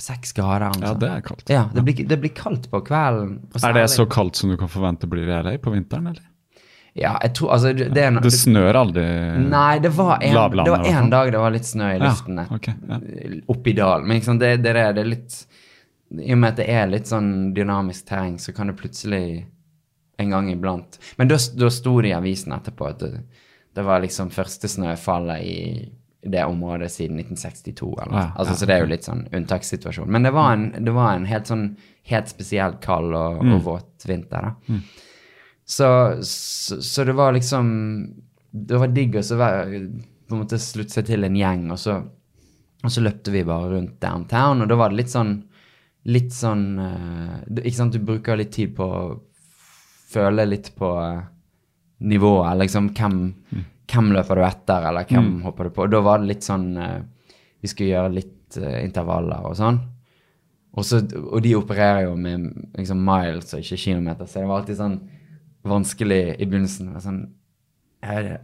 seks 0.00 0.32
grader. 0.32 0.72
Ja, 0.80 0.94
det 0.98 1.08
er 1.08 1.20
kaldt. 1.24 1.50
Ja, 1.52 1.66
det 1.74 1.82
blir, 1.84 2.04
det 2.08 2.16
blir 2.22 2.32
kaldt 2.36 2.70
på 2.70 2.80
kvelden. 2.86 3.40
Er 3.62 3.74
det 3.76 3.88
så 3.92 4.06
kaldt 4.10 4.36
som 4.40 4.50
du 4.52 4.56
kan 4.60 4.70
forvente 4.72 5.06
blir 5.10 5.28
i 5.28 5.42
LA 5.42 5.56
på 5.62 5.74
vinteren, 5.74 6.06
eller? 6.12 6.28
Ja, 6.94 7.14
jeg 7.22 7.32
tror 7.38 7.54
Altså, 7.54 7.70
det, 7.72 7.86
er 7.96 8.18
Det 8.20 8.32
snør 8.34 8.76
aldri 8.82 9.02
Nei, 9.40 9.78
det 9.80 9.94
var 9.96 10.18
en, 10.20 10.34
Lavlandet, 10.36 10.66
det 10.68 10.74
var 10.74 10.98
en 11.00 11.06
dag 11.12 11.30
det 11.32 11.38
var 11.40 11.54
litt 11.54 11.64
snø 11.64 11.86
i 11.94 12.00
luften 12.02 12.36
ja, 12.42 12.44
okay, 12.52 12.74
ja. 12.88 12.98
oppe 13.48 13.72
i 13.72 13.76
dalen. 13.78 14.04
Men 14.08 14.18
liksom, 14.20 14.40
det, 14.42 14.50
det, 14.60 14.74
er- 14.76 14.92
det 14.92 15.00
er 15.06 15.08
litt 15.08 15.38
I 16.12 16.34
og 16.34 16.42
med 16.42 16.50
at 16.50 16.60
det 16.60 16.66
er 16.68 16.92
litt 16.92 17.08
sånn 17.08 17.30
dynamisk 17.56 18.10
terreng, 18.10 18.36
så 18.36 18.52
kan 18.52 18.68
det 18.68 18.76
plutselig 18.76 19.22
en 20.20 20.34
gang 20.36 20.50
iblant 20.52 20.98
Men 21.16 21.32
da, 21.32 21.38
sto 21.40 21.94
det 22.04 22.12
i 22.12 22.16
avisen 22.18 22.52
etterpå 22.52 22.90
at 22.90 23.00
det, 23.06 23.22
det 23.72 23.86
var 23.88 24.04
liksom 24.04 24.28
første 24.34 24.68
snøfallet 24.68 25.48
i 25.48 25.58
det 26.22 26.44
området 26.44 26.90
siden 26.92 27.18
1962. 27.18 27.88
Eller 28.02 28.12
noe. 28.12 28.20
Ja, 28.20 28.32
altså, 28.36 28.52
ja, 28.52 28.58
så 28.58 28.68
det 28.68 28.74
er 28.74 28.84
jo 28.84 28.90
litt 28.92 29.08
sånn 29.08 29.24
unntakssituasjon. 29.34 30.10
Men 30.12 30.26
det 30.26 30.34
var 30.36 30.52
en, 30.54 30.68
det 30.84 30.94
var 30.94 31.16
en 31.16 31.26
helt 31.26 31.50
sånn 31.50 31.64
helt 32.10 32.30
spesielt 32.30 32.80
kald 32.84 33.14
og, 33.14 33.42
og 33.42 33.62
våt 33.66 34.06
vinter. 34.06 34.52
da. 34.52 34.78
Så, 35.64 35.88
så, 36.26 36.80
så 36.82 37.04
det 37.06 37.14
var 37.14 37.32
liksom 37.32 37.68
Det 38.50 38.76
var 38.76 38.90
digg 38.92 39.14
å 39.16 39.22
på 39.22 40.34
en 40.34 40.40
måte 40.42 40.58
slutte 40.60 40.96
seg 40.96 41.06
til 41.06 41.24
en 41.24 41.36
gjeng, 41.36 41.68
og 41.72 41.78
så, 41.80 41.94
og 42.82 42.92
så 42.92 43.02
løpte 43.04 43.32
vi 43.32 43.44
bare 43.46 43.70
rundt 43.74 43.98
downtown, 44.02 44.64
og 44.64 44.68
da 44.68 44.78
var 44.80 44.92
det 44.92 45.02
litt 45.02 45.12
sånn 45.12 45.36
Litt 46.10 46.32
sånn 46.34 46.64
eh, 46.82 47.34
Ikke 47.62 47.76
sant, 47.76 47.94
du 47.94 48.02
bruker 48.02 48.40
litt 48.40 48.50
tid 48.56 48.72
på 48.74 48.86
å 48.86 49.02
føle 50.12 50.48
litt 50.48 50.72
på 50.74 50.88
eh, 50.98 51.20
nivået, 52.10 52.56
liksom 52.58 52.88
hvem, 52.96 53.20
hvem 53.92 54.12
løper 54.16 54.38
du 54.38 54.44
etter, 54.46 54.86
eller 54.88 55.08
hvem 55.08 55.32
hopper 55.46 55.68
du 55.68 55.74
på. 55.76 55.86
Og 55.86 55.92
da 55.92 56.00
var 56.04 56.22
det 56.22 56.30
litt 56.32 56.46
sånn 56.46 56.70
eh, 56.80 57.00
Vi 57.62 57.70
skulle 57.70 57.92
gjøre 57.92 58.14
litt 58.16 58.56
eh, 58.60 58.80
intervaller 58.82 59.44
og 59.48 59.58
sånn. 59.58 59.80
Og, 60.72 60.86
så, 60.88 61.02
og 61.04 61.42
de 61.44 61.52
opererer 61.58 62.06
jo 62.06 62.14
med 62.16 62.48
liksom, 62.78 63.02
miles 63.04 63.52
og 63.52 63.60
ikke 63.60 63.80
kilometer, 63.82 64.28
så 64.28 64.40
det 64.40 64.48
var 64.48 64.62
alltid 64.62 64.78
sånn 64.78 64.96
vanskelig 65.68 66.22
i 66.38 66.46
begynnelsen. 66.46 66.94
Sånn, 67.02 67.20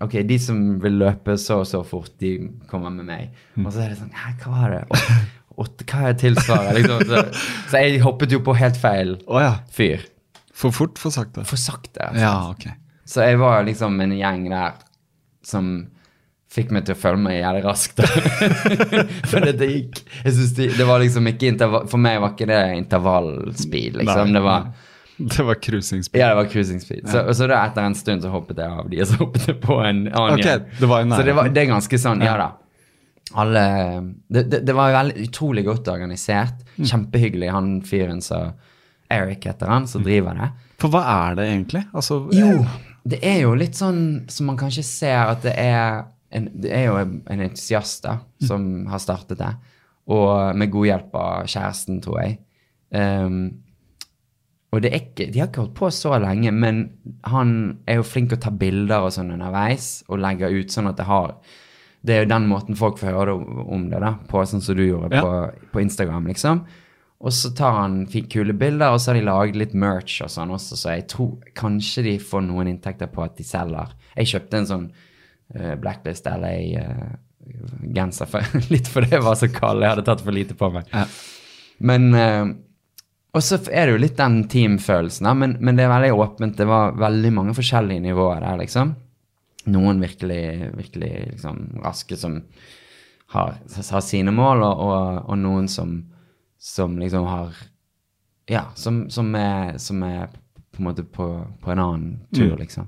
ok, 0.04 0.18
de 0.28 0.38
som 0.42 0.60
vil 0.82 1.00
løpe 1.00 1.38
så 1.40 1.62
og 1.62 1.70
så 1.70 1.80
fort, 1.88 2.12
de 2.20 2.34
kommer 2.70 2.92
med 2.94 3.08
meg. 3.08 3.40
Og 3.64 3.72
så 3.72 3.86
er 3.86 3.94
det 3.94 4.00
sånn 4.02 4.12
hva 4.12 4.52
var 4.52 4.76
det? 4.76 4.82
Og, 4.92 5.24
og, 5.62 5.86
hva 5.88 6.10
er 6.10 6.20
tilsvaret? 6.20 6.76
Liksom. 6.76 7.08
Så, 7.08 7.24
så 7.72 7.82
jeg 7.86 8.04
hoppet 8.04 8.36
jo 8.36 8.42
på 8.44 8.56
helt 8.60 8.76
feil 8.78 9.16
fyr. 9.74 10.04
For 10.58 10.74
fort, 10.74 11.00
for 11.00 11.14
sakte? 11.14 11.46
For 11.48 11.60
sakte. 11.60 12.10
altså. 12.10 12.22
Ja, 12.22 12.36
ok. 12.50 12.68
Så 13.08 13.24
jeg 13.24 13.40
var 13.40 13.64
liksom 13.64 13.96
en 14.04 14.12
gjeng 14.18 14.48
der 14.52 14.76
som 15.48 15.70
fikk 16.48 16.70
meg 16.72 16.86
til 16.88 16.94
å 16.96 16.98
føle 17.00 17.20
meg 17.20 17.40
jævlig 17.42 17.64
raskt. 17.66 17.98
for 19.30 19.44
det, 19.44 19.56
det 19.60 19.66
gikk 19.68 19.98
jeg 20.24 20.32
synes 20.36 20.52
det, 20.56 20.68
det 20.78 20.86
var 20.88 21.02
liksom 21.02 21.26
ikke 21.28 21.50
intervall, 21.52 21.88
For 21.92 22.00
meg 22.00 22.20
var 22.22 22.32
ikke 22.32 22.46
det 22.48 22.60
intervallspeed, 22.78 23.98
liksom. 24.00 24.30
Nei. 24.30 24.38
Det 24.38 24.44
var 24.46 24.68
Det 25.18 25.44
var 25.48 25.58
cruising 25.64 26.02
speed. 26.06 26.20
ja, 26.22 26.28
det 26.30 26.38
var 26.38 26.48
cruising 26.52 26.80
speed. 26.80 27.08
Så, 27.10 27.24
og 27.26 27.34
så 27.36 27.48
da 27.50 27.58
etter 27.66 27.82
en 27.88 27.96
stund 27.98 28.22
så 28.24 28.30
hoppet 28.32 28.60
jeg 28.62 28.70
av 28.80 28.88
de, 28.92 29.00
og 29.02 29.08
så 29.10 29.18
hoppet 29.24 29.48
jeg 29.50 29.58
på 29.64 29.76
en 29.82 30.04
annen 30.08 30.38
Ok, 30.38 30.48
det 30.78 30.88
var 30.92 31.02
en 31.04 31.12
Så 31.18 31.22
det, 31.26 31.34
var, 31.36 31.50
det 31.52 31.64
er 31.64 31.70
ganske 31.74 31.98
sånn, 32.06 32.22
ja 32.24 32.36
da. 32.38 32.48
Alle 33.42 33.64
Det, 34.32 34.44
det, 34.48 34.62
det 34.64 34.72
var 34.78 34.94
veldig 34.94 35.26
utrolig 35.28 35.64
godt 35.66 35.88
organisert. 35.92 36.62
Mm. 36.78 36.86
Kjempehyggelig, 36.94 37.50
han 37.52 37.74
fyren 37.84 38.22
som 38.24 38.54
Eric 39.12 39.44
heter 39.50 39.68
han, 39.68 39.82
Mm. 39.84 39.90
som 39.90 40.02
driver 40.04 40.38
det. 40.38 40.48
For 40.80 40.92
hva 40.94 41.02
er 41.28 41.34
det 41.36 41.44
egentlig? 41.50 41.82
Altså, 41.92 42.22
Jo, 42.32 42.54
det 43.08 43.18
er 43.24 43.40
jo 43.42 43.54
litt 43.58 43.78
sånn 43.78 44.00
som 44.30 44.48
man 44.50 44.58
kanskje 44.60 44.84
ser 44.86 45.18
at 45.32 45.42
det 45.46 45.54
er 45.56 46.04
en, 46.30 46.48
Det 46.60 46.68
er 46.76 46.82
jo 46.90 46.96
en 47.00 47.40
entusiast 47.40 48.02
da, 48.04 48.18
som 48.44 48.86
har 48.90 49.00
startet 49.00 49.38
det, 49.40 49.52
og 50.12 50.56
med 50.60 50.68
god 50.74 50.86
hjelp 50.90 51.14
av 51.16 51.46
kjæresten, 51.48 52.02
tror 52.04 52.18
jeg. 52.20 52.34
Um, 52.92 53.38
og 54.72 54.82
det 54.84 54.90
ikke, 54.92 55.30
de 55.32 55.40
har 55.40 55.48
ikke 55.48 55.62
holdt 55.62 55.78
på 55.78 55.88
så 55.96 56.12
lenge, 56.20 56.52
men 56.52 56.82
han 57.24 57.78
er 57.88 58.02
jo 58.02 58.04
flink 58.04 58.28
til 58.28 58.36
å 58.36 58.42
ta 58.44 58.52
bilder 58.52 59.06
og 59.06 59.14
sånn 59.16 59.32
underveis, 59.38 60.02
og 60.12 60.20
legge 60.20 60.50
ut 60.52 60.74
sånn 60.74 60.90
at 60.92 61.00
det 61.00 61.08
har 61.08 61.38
Det 62.04 62.14
er 62.14 62.20
jo 62.22 62.28
den 62.30 62.44
måten 62.46 62.76
folk 62.78 63.00
får 63.00 63.10
høre 63.10 63.32
om 63.66 63.88
det, 63.90 63.98
da, 64.04 64.12
på 64.28 64.44
sånn 64.46 64.60
som 64.62 64.76
du 64.76 64.84
gjorde 64.84 65.16
Ja. 65.16 65.22
på, 65.24 65.32
på 65.72 65.80
Instagram, 65.82 66.28
liksom. 66.30 66.60
Og 67.18 67.32
så 67.34 67.50
tar 67.50 67.72
han 67.74 68.06
kule 68.30 68.54
bilder, 68.54 68.92
og 68.94 69.00
så 69.02 69.10
har 69.10 69.16
de 69.18 69.24
laget 69.26 69.56
litt 69.58 69.72
merch 69.74 70.20
og 70.22 70.30
sånn 70.30 70.52
også, 70.54 70.76
så 70.78 70.92
jeg 70.94 71.08
tror 71.10 71.32
kanskje 71.58 72.04
de 72.06 72.12
får 72.22 72.42
noen 72.46 72.68
inntekter 72.70 73.08
på 73.10 73.24
at 73.24 73.34
de 73.38 73.44
selger. 73.46 73.90
Jeg 74.14 74.30
kjøpte 74.32 74.60
en 74.60 74.68
sånn 74.68 74.84
uh, 75.56 75.74
Blacklist 75.82 76.28
LA-genser, 76.30 78.26
for, 78.30 78.40
litt 78.74 78.90
fordi 78.92 79.08
jeg 79.16 79.24
var 79.26 79.36
så 79.40 79.48
kald, 79.50 79.82
jeg 79.82 79.90
hadde 79.96 80.06
tatt 80.06 80.22
for 80.22 80.36
lite 80.36 80.54
på 80.58 80.70
meg. 80.76 80.84
Ja. 80.94 81.04
Men 81.90 82.02
uh, 82.14 82.46
Og 83.34 83.42
så 83.44 83.58
er 83.66 83.86
det 83.86 83.92
jo 83.96 84.04
litt 84.04 84.18
den 84.20 84.36
teamfølelsen, 84.50 85.26
da, 85.26 85.32
men, 85.34 85.56
men 85.58 85.74
det 85.78 85.84
er 85.88 85.94
veldig 85.96 86.14
åpent. 86.22 86.54
Det 86.60 86.66
var 86.70 86.94
veldig 87.02 87.32
mange 87.34 87.54
forskjellige 87.58 88.04
nivåer 88.06 88.46
der, 88.46 88.56
liksom. 88.62 88.94
Noen 89.74 89.98
virkelig, 90.00 90.70
virkelig 90.78 91.12
liksom 91.32 91.82
raske 91.82 92.16
som 92.16 92.38
har, 93.34 93.58
har 93.58 94.06
sine 94.06 94.30
mål, 94.32 94.62
og, 94.70 94.86
og, 94.86 95.18
og 95.26 95.36
noen 95.42 95.66
som, 95.68 95.98
som 96.58 96.98
liksom 96.98 97.24
har 97.28 97.52
Ja, 98.48 98.66
som, 98.74 99.10
som, 99.12 99.34
er, 99.36 99.76
som 99.78 100.02
er 100.02 100.28
på 100.72 100.80
en 100.80 100.86
måte 100.88 101.02
på, 101.04 101.26
på 101.60 101.70
en 101.72 101.78
annen 101.82 102.14
tur, 102.34 102.54
liksom. 102.56 102.86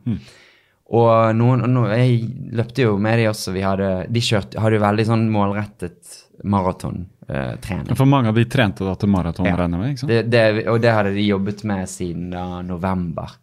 Og 0.90 1.34
noen, 1.36 1.60
noen, 1.70 1.90
Jeg 2.00 2.22
løpte 2.56 2.82
jo 2.86 2.96
med 2.98 3.18
de 3.20 3.26
også. 3.30 3.52
Vi 3.54 3.60
hadde, 3.62 3.90
de 4.10 4.20
kjørte, 4.24 4.58
hadde 4.58 4.78
jo 4.78 4.82
veldig 4.82 5.04
sånn 5.06 5.26
målrettet 5.30 6.16
maratontrening. 6.42 7.94
For 7.96 8.08
mange 8.08 8.28
av 8.32 8.34
de 8.40 8.44
trente 8.50 8.84
da 8.86 8.94
til 8.98 9.08
maraton, 9.12 9.46
Ja. 9.46 9.56
regner 9.56 9.84
jeg 9.84 9.98
med? 10.02 10.08
Det, 10.08 10.22
det, 10.30 10.66
og 10.68 10.80
det 10.82 10.90
hadde 10.96 11.12
de 11.14 11.26
jobbet 11.28 11.64
med 11.64 11.88
siden 11.88 12.30
da 12.30 12.62
november. 12.62 13.36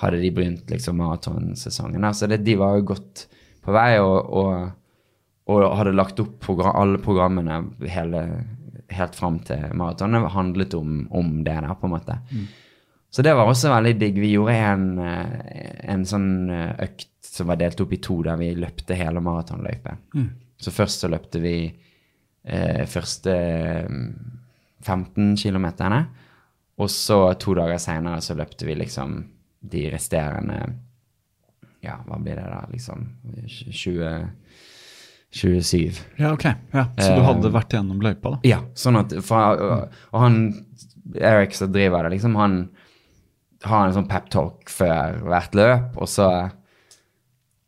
Hadde 0.00 0.20
de 0.22 0.30
begynt 0.30 0.70
liksom 0.70 0.96
maratonsesongen. 0.96 2.06
Så 2.14 2.26
det, 2.30 2.38
de 2.44 2.54
var 2.56 2.76
jo 2.78 2.86
godt 2.94 3.26
på 3.62 3.72
vei 3.76 3.98
og, 4.00 4.30
og, 4.32 4.70
og 5.52 5.76
hadde 5.76 5.92
lagt 5.92 6.20
opp 6.22 6.38
program, 6.40 6.76
alle 6.80 6.98
programmene 7.02 7.60
hele, 7.92 8.22
helt 8.90 9.16
fram 9.16 9.38
til 9.46 9.70
maratonet. 9.76 10.30
handlet 10.32 10.74
om, 10.74 11.06
om 11.10 11.44
det 11.44 11.54
der, 11.54 11.74
på 11.74 11.86
en 11.86 11.94
måte. 11.94 12.18
Så 13.10 13.22
det 13.26 13.34
var 13.34 13.48
også 13.50 13.72
veldig 13.72 13.94
digg. 13.98 14.20
Vi 14.22 14.34
gjorde 14.36 14.54
en, 14.54 14.98
eh, 15.02 15.70
en 15.90 16.04
sånn 16.06 16.50
eh, 16.50 16.74
økt 16.86 17.08
som 17.26 17.50
var 17.50 17.58
delt 17.58 17.80
opp 17.82 17.92
i 17.92 18.00
to, 18.02 18.20
der 18.22 18.38
vi 18.38 18.52
løpte 18.58 18.98
hele 18.98 19.22
maratonløypen. 19.22 20.02
Så 20.60 20.72
først 20.74 21.02
så 21.02 21.10
løpte 21.10 21.40
vi 21.42 21.54
eh, 21.66 22.84
første 22.86 23.34
mm, 23.90 24.06
15 24.82 25.36
kilometerne, 25.36 26.04
og 26.80 26.88
så 26.90 27.34
to 27.40 27.54
dager 27.58 27.80
senere 27.82 28.22
så 28.24 28.36
løpte 28.38 28.66
vi 28.68 28.78
liksom 28.78 29.18
de 29.60 29.88
resterende 29.92 30.62
Ja, 31.80 31.98
hva 32.04 32.18
blir 32.20 32.36
det 32.36 32.44
da, 32.44 32.60
liksom 32.68 33.06
20 33.46 34.08
27. 35.30 36.00
Ja, 36.18 36.32
ok. 36.34 36.44
Ja, 36.74 36.88
Så 36.98 37.14
du 37.14 37.20
Eh, 37.20 37.26
hadde 37.26 37.52
vært 37.54 37.74
gjennom 37.76 38.00
løypa, 38.02 38.32
da? 38.34 38.38
Ja, 38.48 38.60
sånn 38.74 38.98
at 38.98 39.12
og, 39.14 39.90
og 40.12 40.20
han 40.20 40.40
Eric 41.14 41.54
som 41.54 41.70
driver 41.72 42.04
det, 42.06 42.16
liksom, 42.16 42.34
han 42.38 42.56
har 43.62 43.86
en 43.86 43.94
sånn 43.94 44.08
peptalk 44.08 44.70
før 44.72 45.20
hvert 45.26 45.54
løp, 45.54 45.96
og 46.00 46.08
så 46.08 46.30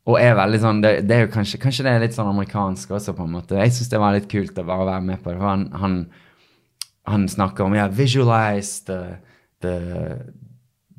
Og 0.03 0.17
er 0.19 0.35
veldig 0.35 0.59
sånn 0.59 0.81
det, 0.83 0.91
det 1.07 1.15
er 1.15 1.21
jo 1.29 1.31
kanskje, 1.31 1.61
kanskje 1.63 1.85
det 1.87 1.91
er 1.93 2.01
litt 2.03 2.15
sånn 2.17 2.27
amerikansk 2.33 2.91
også, 2.91 3.13
på 3.15 3.23
en 3.23 3.37
måte. 3.37 3.55
Jeg 3.55 3.71
syns 3.71 3.89
det 3.93 4.01
var 4.03 4.17
litt 4.17 4.27
kult 4.27 4.57
å 4.59 4.65
bare 4.67 4.89
være 4.89 5.05
med 5.07 5.21
på 5.23 5.31
det. 5.31 5.37
For 5.39 5.47
han, 5.47 5.63
han, 5.79 5.95
han 7.07 7.29
snakker 7.31 7.69
om 7.69 7.77
ja, 7.79 7.85
visualize 7.87 8.83
the, 8.89 8.99
the, 9.63 9.77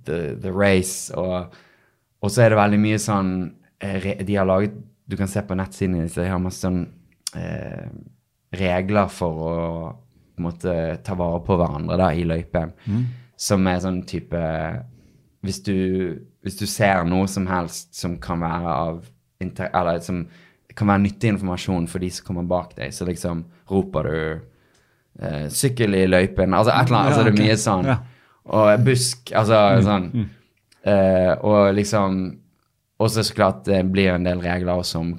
the, 0.07 0.19
the 0.39 0.53
race, 0.55 1.11
og, 1.19 1.51
og 2.23 2.31
så 2.31 2.45
er 2.45 2.53
det 2.55 2.61
veldig 2.61 2.79
mye 2.79 3.01
sånn 3.03 3.33
eh, 3.83 4.23
De 4.23 4.39
har 4.39 4.47
laget 4.47 4.79
Du 5.13 5.17
kan 5.19 5.29
se 5.29 5.43
på 5.45 5.53
nettsiden 5.53 5.99
deres, 5.99 6.15
de 6.17 6.25
har 6.25 6.39
masse 6.41 6.63
sånn 6.63 6.79
eh, 7.37 7.85
regler 8.57 9.11
for 9.13 9.43
å 9.45 9.57
måte 10.41 10.73
ta 11.05 11.13
vare 11.13 11.43
på 11.45 11.57
hverandre 11.59 11.99
da, 12.01 12.07
i 12.17 12.23
løypen. 12.25 12.71
Som 13.37 13.67
er 13.69 13.83
sånn 13.83 13.99
type 14.09 14.41
hvis 15.43 15.59
du, 15.67 15.77
hvis 16.41 16.57
du 16.57 16.65
ser 16.65 17.03
noe 17.05 17.27
som 17.27 17.45
helst 17.51 17.93
som 17.99 18.15
kan 18.17 18.41
være 18.41 18.73
av 18.73 19.03
Eller 19.43 19.99
som 19.99 20.23
kan 20.73 20.87
være 20.87 21.03
nyttig 21.03 21.33
informasjon 21.33 21.87
for 21.91 21.99
de 21.99 22.09
som 22.09 22.25
kommer 22.25 22.45
bak 22.47 22.73
deg, 22.77 22.93
så 22.95 23.05
liksom 23.05 23.43
roper 23.69 24.07
du 24.07 24.19
eh, 25.19 25.49
'sykkel 25.51 25.93
i 25.93 26.07
løypen', 26.07 26.55
altså 26.55 26.71
et 26.71 26.87
eller 26.87 26.97
annet. 26.97 27.11
altså 27.11 27.23
det 27.23 27.33
er 27.33 27.43
mye 27.43 27.57
sånn. 27.59 27.89
Og 28.45 28.85
busk, 28.85 29.33
altså 29.35 29.59
sånn. 29.83 30.07
Eh, 30.83 31.33
og 31.43 31.75
liksom 31.75 32.23
Og 33.03 33.11
så 33.11 33.23
så 33.27 33.35
klart 33.37 33.65
det 33.67 33.83
blir 33.91 34.13
en 34.15 34.23
del 34.27 34.41
regler 34.43 34.79
også 34.79 35.01
om 35.03 35.13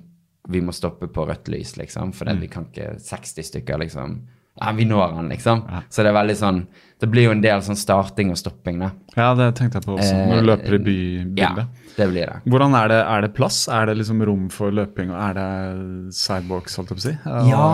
vi 0.48 0.60
må 0.60 0.72
stoppe 0.76 1.06
på 1.08 1.24
rødt 1.28 1.48
lys, 1.52 1.76
liksom. 1.80 2.10
For 2.16 2.28
vi 2.40 2.48
kan 2.52 2.66
ikke 2.68 2.96
60 3.00 3.46
stykker, 3.52 3.78
liksom. 3.80 4.18
Ja, 4.60 4.70
vi 4.76 4.84
når 4.86 5.14
han, 5.16 5.28
liksom. 5.32 5.64
Så 5.90 6.04
det 6.04 6.12
er 6.12 6.14
veldig 6.14 6.34
sånn 6.38 6.58
Det 7.02 7.08
blir 7.10 7.24
jo 7.26 7.32
en 7.34 7.40
del 7.42 7.58
sånn 7.66 7.76
starting 7.76 8.28
og 8.30 8.36
stopping, 8.38 8.78
da. 8.84 8.90
Ja, 9.16 9.32
det 9.34 9.48
tenkte 9.58 9.80
jeg 9.80 9.84
på 9.88 9.96
også, 9.96 10.12
Eh, 10.14 10.28
når 10.30 10.40
du 10.40 10.46
løper 10.46 10.76
i 10.92 10.98
Ja, 11.40 11.48
det 11.96 12.06
blir 12.12 12.26
det. 12.30 12.36
Hvordan 12.46 12.76
er 12.78 12.88
det, 12.88 13.00
er 13.16 13.20
det 13.26 13.32
plass? 13.34 13.58
Er 13.68 13.86
det 13.90 13.96
liksom 13.98 14.22
rom 14.24 14.46
for 14.54 14.70
løping? 14.70 15.10
og 15.10 15.18
Er 15.20 15.34
det 15.40 16.14
sidewalks, 16.14 16.76
holdt 16.76 16.92
jeg 16.94 16.96
på 16.96 17.02
å 17.02 17.06
si? 17.08 17.16
Og 17.26 17.48
Ja. 17.50 17.66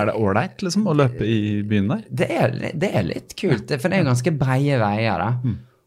Er 0.00 0.06
det 0.06 0.14
ålreit 0.14 0.62
liksom, 0.62 0.86
å 0.86 0.94
løpe 0.94 1.26
i 1.26 1.62
byen 1.66 1.88
der? 1.88 2.04
Det 2.10 2.30
er, 2.30 2.54
det 2.74 2.92
er 2.94 3.02
litt 3.02 3.34
kult, 3.36 3.66
for 3.80 3.88
det 3.88 3.98
er 3.98 4.04
jo 4.04 4.10
ganske 4.12 4.38
breie 4.38 4.78
veier, 4.78 5.18
da. 5.18 5.32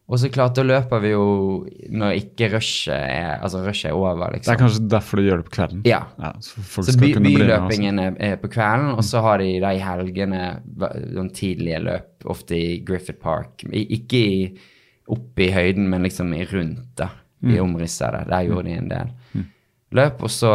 Og 0.04 0.20
så 0.20 0.28
klart, 0.28 0.52
da 0.58 0.62
løper 0.66 1.00
vi 1.00 1.14
jo 1.14 1.22
når 1.96 2.18
ikke 2.18 2.50
rushet 2.52 2.92
er 2.92 3.38
Altså, 3.38 3.62
rush 3.64 3.86
er 3.88 3.94
over, 3.96 4.18
Det 4.26 4.34
liksom. 4.42 4.52
er 4.52 4.60
kanskje 4.60 4.88
derfor 4.92 5.16
du 5.16 5.22
gjør 5.24 5.40
det 5.40 5.46
på 5.46 5.54
kvelden? 5.56 5.80
Ja. 5.88 6.02
så 6.44 6.60
folk 6.60 6.86
Så 6.86 6.92
skal 6.92 7.06
by, 7.06 7.22
med 7.24 7.38
byløpingen 7.38 7.98
er, 8.02 8.16
er 8.20 8.36
på 8.36 8.50
kvelden, 8.52 8.90
og 8.98 9.04
så 9.04 9.22
har 9.24 9.40
de 9.40 9.48
i 9.56 9.80
helgene 9.80 10.42
noen 10.76 11.32
tidlige 11.32 11.80
løp, 11.80 12.28
ofte 12.28 12.58
i 12.58 12.78
Griffith 12.84 13.18
Park. 13.22 13.64
I, 13.72 13.86
ikke 13.96 14.20
i, 14.20 14.38
oppe 15.08 15.46
i 15.46 15.52
høyden, 15.54 15.88
men 15.88 16.04
liksom 16.04 16.34
i 16.36 16.44
rundt, 16.52 16.92
da. 17.00 17.08
I 17.44 17.58
omrisset 17.60 18.12
der. 18.12 18.28
Der 18.28 18.46
gjorde 18.48 18.68
de 18.68 18.76
en 18.78 18.88
del 18.92 19.10
løp. 19.92 20.22
Og 20.24 20.30
så 20.32 20.52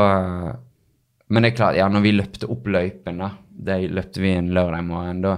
Men 1.29 1.43
det 1.45 1.51
er 1.51 1.57
klart, 1.57 1.75
ja, 1.77 1.85
når 1.89 2.01
vi 2.01 2.11
løpte 2.15 2.47
opp 2.49 2.65
løypen, 2.65 3.19
da, 3.21 3.27
det 3.49 3.91
løpte 3.93 4.21
vi 4.21 4.31
en 4.33 4.47
lørdag 4.49 4.81
morgen, 4.87 5.19
da, 5.21 5.35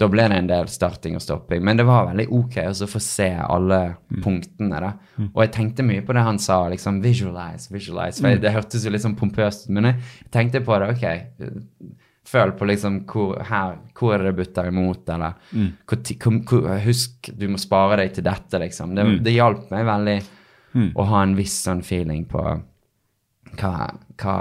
da 0.00 0.08
ble 0.08 0.24
det 0.32 0.36
en 0.40 0.48
del 0.48 0.68
starting 0.72 1.16
og 1.18 1.22
stopping. 1.22 1.62
Men 1.66 1.76
det 1.76 1.84
var 1.88 2.08
veldig 2.08 2.26
ok 2.32 2.56
å 2.70 2.88
få 2.88 3.00
se 3.04 3.28
alle 3.36 3.80
punktene, 4.24 4.80
da. 4.80 4.92
Og 5.28 5.42
jeg 5.44 5.52
tenkte 5.56 5.84
mye 5.84 6.04
på 6.06 6.16
det 6.16 6.24
han 6.24 6.40
sa, 6.40 6.62
liksom 6.72 7.02
visualize, 7.04 7.68
visualize. 7.72 8.22
For 8.22 8.40
det 8.40 8.54
hørtes 8.54 8.86
jo 8.86 8.92
litt 8.94 9.04
sånn 9.04 9.18
pompøst 9.18 9.68
ut, 9.68 9.74
men 9.76 9.90
jeg 9.90 10.30
tenkte 10.32 10.64
på 10.64 10.78
det, 10.80 10.88
ok. 10.94 11.92
Føl 12.30 12.54
på 12.56 12.68
liksom 12.68 13.02
hvor, 13.10 13.36
her, 13.44 13.76
hvor 13.96 14.16
er 14.16 14.26
det 14.28 14.34
butter 14.38 14.70
imot, 14.70 15.04
eller 15.12 15.36
hvor, 15.50 16.00
hvor, 16.24 16.40
hvor, 16.48 16.72
Husk, 16.86 17.32
du 17.36 17.48
må 17.52 17.60
spare 17.60 18.00
deg 18.00 18.16
til 18.16 18.28
dette, 18.28 18.64
liksom. 18.64 18.96
Det, 18.96 19.06
det 19.26 19.36
hjalp 19.36 19.68
meg 19.74 19.88
veldig 19.88 20.18
å 20.94 21.08
ha 21.12 21.22
en 21.26 21.36
viss 21.36 21.60
sånn 21.66 21.84
feeling 21.84 22.24
på 22.30 22.44
hva, 23.58 23.72
hva 24.22 24.36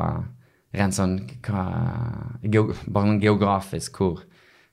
Rent 0.70 0.94
sånn 0.94 1.16
hva, 1.48 1.64
geografisk 2.46 3.96
hvor, 3.98 4.20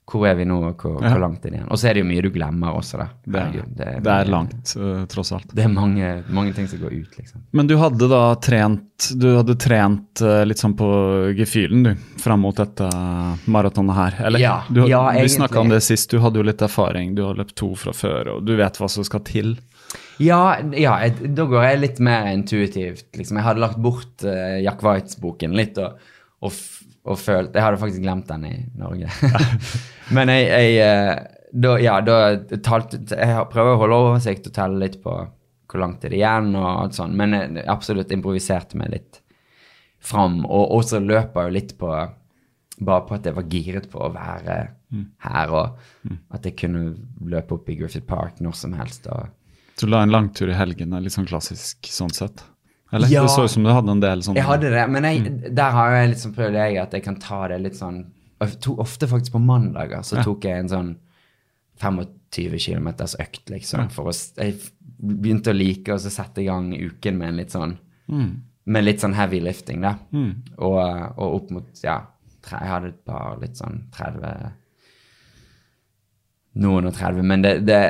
hvor 0.06 0.22
er 0.28 0.36
vi 0.38 0.44
nå, 0.46 0.60
og 0.68 0.78
hvor, 0.78 1.00
Ja. 1.02 1.10
hvor 1.10 1.20
langt 1.24 1.44
er 1.44 1.50
det 1.50 1.58
igjen? 1.58 1.70
Og 1.70 1.78
så 1.78 1.88
er 1.88 1.94
det 1.94 2.02
jo 2.04 2.06
mye 2.06 2.22
du 2.22 2.30
glemmer 2.30 2.76
også, 2.78 2.98
da. 3.00 3.06
Det 3.26 3.40
er, 3.42 4.00
det 4.00 4.12
er 4.12 4.30
langt, 4.30 4.74
øh, 4.78 5.06
tross 5.10 5.32
alt. 5.34 5.50
Det 5.50 5.64
er 5.64 5.72
mange, 5.72 6.22
mange 6.30 6.52
ting 6.54 6.68
som 6.70 6.78
går 6.78 6.94
ut, 6.94 7.18
liksom. 7.18 7.42
Men 7.50 7.66
du 7.66 7.76
hadde 7.80 8.08
da 8.08 8.22
trent 8.38 8.82
Du 9.18 9.26
hadde 9.36 9.56
trent 9.60 10.22
øh, 10.22 10.44
litt 10.46 10.62
sånn 10.62 10.76
på 10.78 10.86
gefühlen, 11.36 11.82
du, 11.84 12.20
fram 12.22 12.40
mot 12.46 12.56
dette 12.56 12.86
maratonet 13.50 13.96
her, 13.98 14.20
eller? 14.28 14.40
Ja, 14.40 14.54
du, 14.70 14.86
ja, 14.88 15.02
Vi 15.18 15.28
snakka 15.28 15.60
om 15.60 15.68
det 15.74 15.82
sist, 15.84 16.10
du 16.10 16.22
hadde 16.22 16.38
jo 16.38 16.46
litt 16.46 16.62
erfaring, 16.62 17.14
du 17.18 17.24
har 17.26 17.34
løpt 17.36 17.56
to 17.58 17.74
fra 17.74 17.92
før, 17.92 18.36
og 18.36 18.46
du 18.46 18.54
vet 18.56 18.78
hva 18.78 18.88
som 18.88 19.04
skal 19.04 19.24
til. 19.26 19.56
Ja, 20.22 20.56
ja 20.72 20.96
jeg, 21.04 21.34
da 21.36 21.44
går 21.48 21.66
jeg 21.66 21.82
litt 21.82 22.00
mer 22.04 22.30
intuitivt. 22.32 23.08
Liksom. 23.16 23.40
Jeg 23.40 23.46
hadde 23.46 23.62
lagt 23.62 23.80
bort 23.82 24.24
uh, 24.24 24.58
Jack 24.62 24.84
Whites-boken 24.84 25.56
litt 25.56 25.78
og, 25.82 25.98
og, 26.40 26.56
og 27.06 27.18
følt 27.20 27.54
Jeg 27.54 27.64
hadde 27.64 27.80
faktisk 27.80 28.02
glemt 28.04 28.28
den 28.28 28.44
i 28.48 28.54
Norge. 28.78 29.10
Men 30.16 30.32
jeg, 30.32 30.46
jeg 30.50 30.76
eh, 30.82 31.24
da, 31.56 31.76
ja, 31.80 32.00
da 32.04 32.18
talte 32.64 33.00
Jeg 33.08 33.48
prøver 33.52 33.74
å 33.74 33.80
holde 33.84 34.00
oversikt 34.10 34.50
og 34.50 34.56
telle 34.56 34.82
litt 34.82 35.00
på 35.04 35.14
hvor 35.66 35.82
langt 35.82 36.04
er 36.06 36.12
det 36.12 36.20
igjen 36.20 36.52
og 36.54 36.66
alt 36.66 36.94
sånt, 36.94 37.16
men 37.18 37.32
jeg 37.34 37.64
absolutt 37.68 38.12
improviserte 38.14 38.78
meg 38.78 38.92
litt 38.92 39.16
fram. 39.98 40.36
Og 40.46 40.76
også 40.76 41.00
løper 41.02 41.48
jo 41.48 41.54
litt 41.56 41.72
på 41.80 41.90
bare 41.90 43.02
på 43.08 43.16
at 43.16 43.26
jeg 43.26 43.36
var 43.36 43.48
giret 43.50 43.88
på 43.90 44.02
å 44.04 44.12
være 44.14 44.56
her, 45.26 45.50
og 45.50 46.14
at 46.36 46.46
jeg 46.46 46.56
kunne 46.60 46.92
løpe 47.26 47.56
opp 47.56 47.70
i 47.72 47.76
Griffith 47.80 48.06
Park 48.06 48.38
når 48.44 48.58
som 48.60 48.76
helst. 48.78 49.08
og 49.10 49.26
Du 49.80 49.88
la 49.88 50.04
en 50.04 50.14
langtur 50.14 50.52
i 50.52 50.56
helgene, 50.56 51.00
litt 51.02 51.16
sånn 51.16 51.28
klassisk 51.28 51.88
sånn 51.90 52.14
sett? 52.14 52.44
Eller? 52.92 53.08
Ja. 53.10 53.22
Det 53.22 53.32
så 53.34 53.44
ut 53.44 53.50
som 53.50 53.64
du 53.66 53.70
hadde 53.72 53.90
en 53.90 54.02
del 54.02 54.22
sånne. 54.22 54.38
Jeg 54.38 54.46
hadde 54.46 54.70
det, 54.70 54.84
men 54.94 55.06
jeg, 55.08 55.32
der 55.56 55.74
har 55.74 55.94
jeg 55.96 56.12
liksom 56.12 56.34
prøvd 56.36 56.58
jeg 56.60 56.78
at 56.82 56.94
jeg 56.94 57.04
kan 57.06 57.18
ta 57.22 57.40
det 57.50 57.58
litt 57.64 57.78
sånn 57.78 58.04
Ofte 58.36 59.08
faktisk 59.08 59.32
på 59.32 59.40
mandager 59.40 60.02
så 60.04 60.20
tok 60.20 60.44
jeg 60.44 60.60
en 60.60 60.68
sånn 60.68 60.88
25 61.80 62.58
km 62.60 62.88
økt, 63.22 63.48
liksom. 63.48 63.86
For 63.94 64.10
å, 64.10 64.12
jeg 64.12 64.58
begynte 65.00 65.54
å 65.54 65.56
like 65.56 65.94
å 65.94 65.98
sette 66.00 66.42
i 66.42 66.48
gang 66.48 66.68
uken 66.76 67.16
med 67.16 67.30
en 67.32 67.40
litt 67.40 67.54
sånn 67.56 67.72
Med 68.66 68.84
litt 68.84 69.00
sånn 69.00 69.16
heavy 69.16 69.40
lifting, 69.40 69.80
da. 69.86 69.94
Og, 70.58 70.76
og 71.16 71.26
opp 71.40 71.50
mot 71.56 71.82
Ja, 71.82 72.02
tre, 72.44 72.60
jeg 72.60 72.72
hadde 72.74 72.92
et 72.92 73.02
par 73.08 73.40
litt 73.40 73.56
sånn 73.56 73.86
30 73.96 74.52
Noen 76.60 76.88
og 76.88 76.94
30, 76.96 77.24
men 77.28 77.42
det, 77.44 77.58
det 77.68 77.80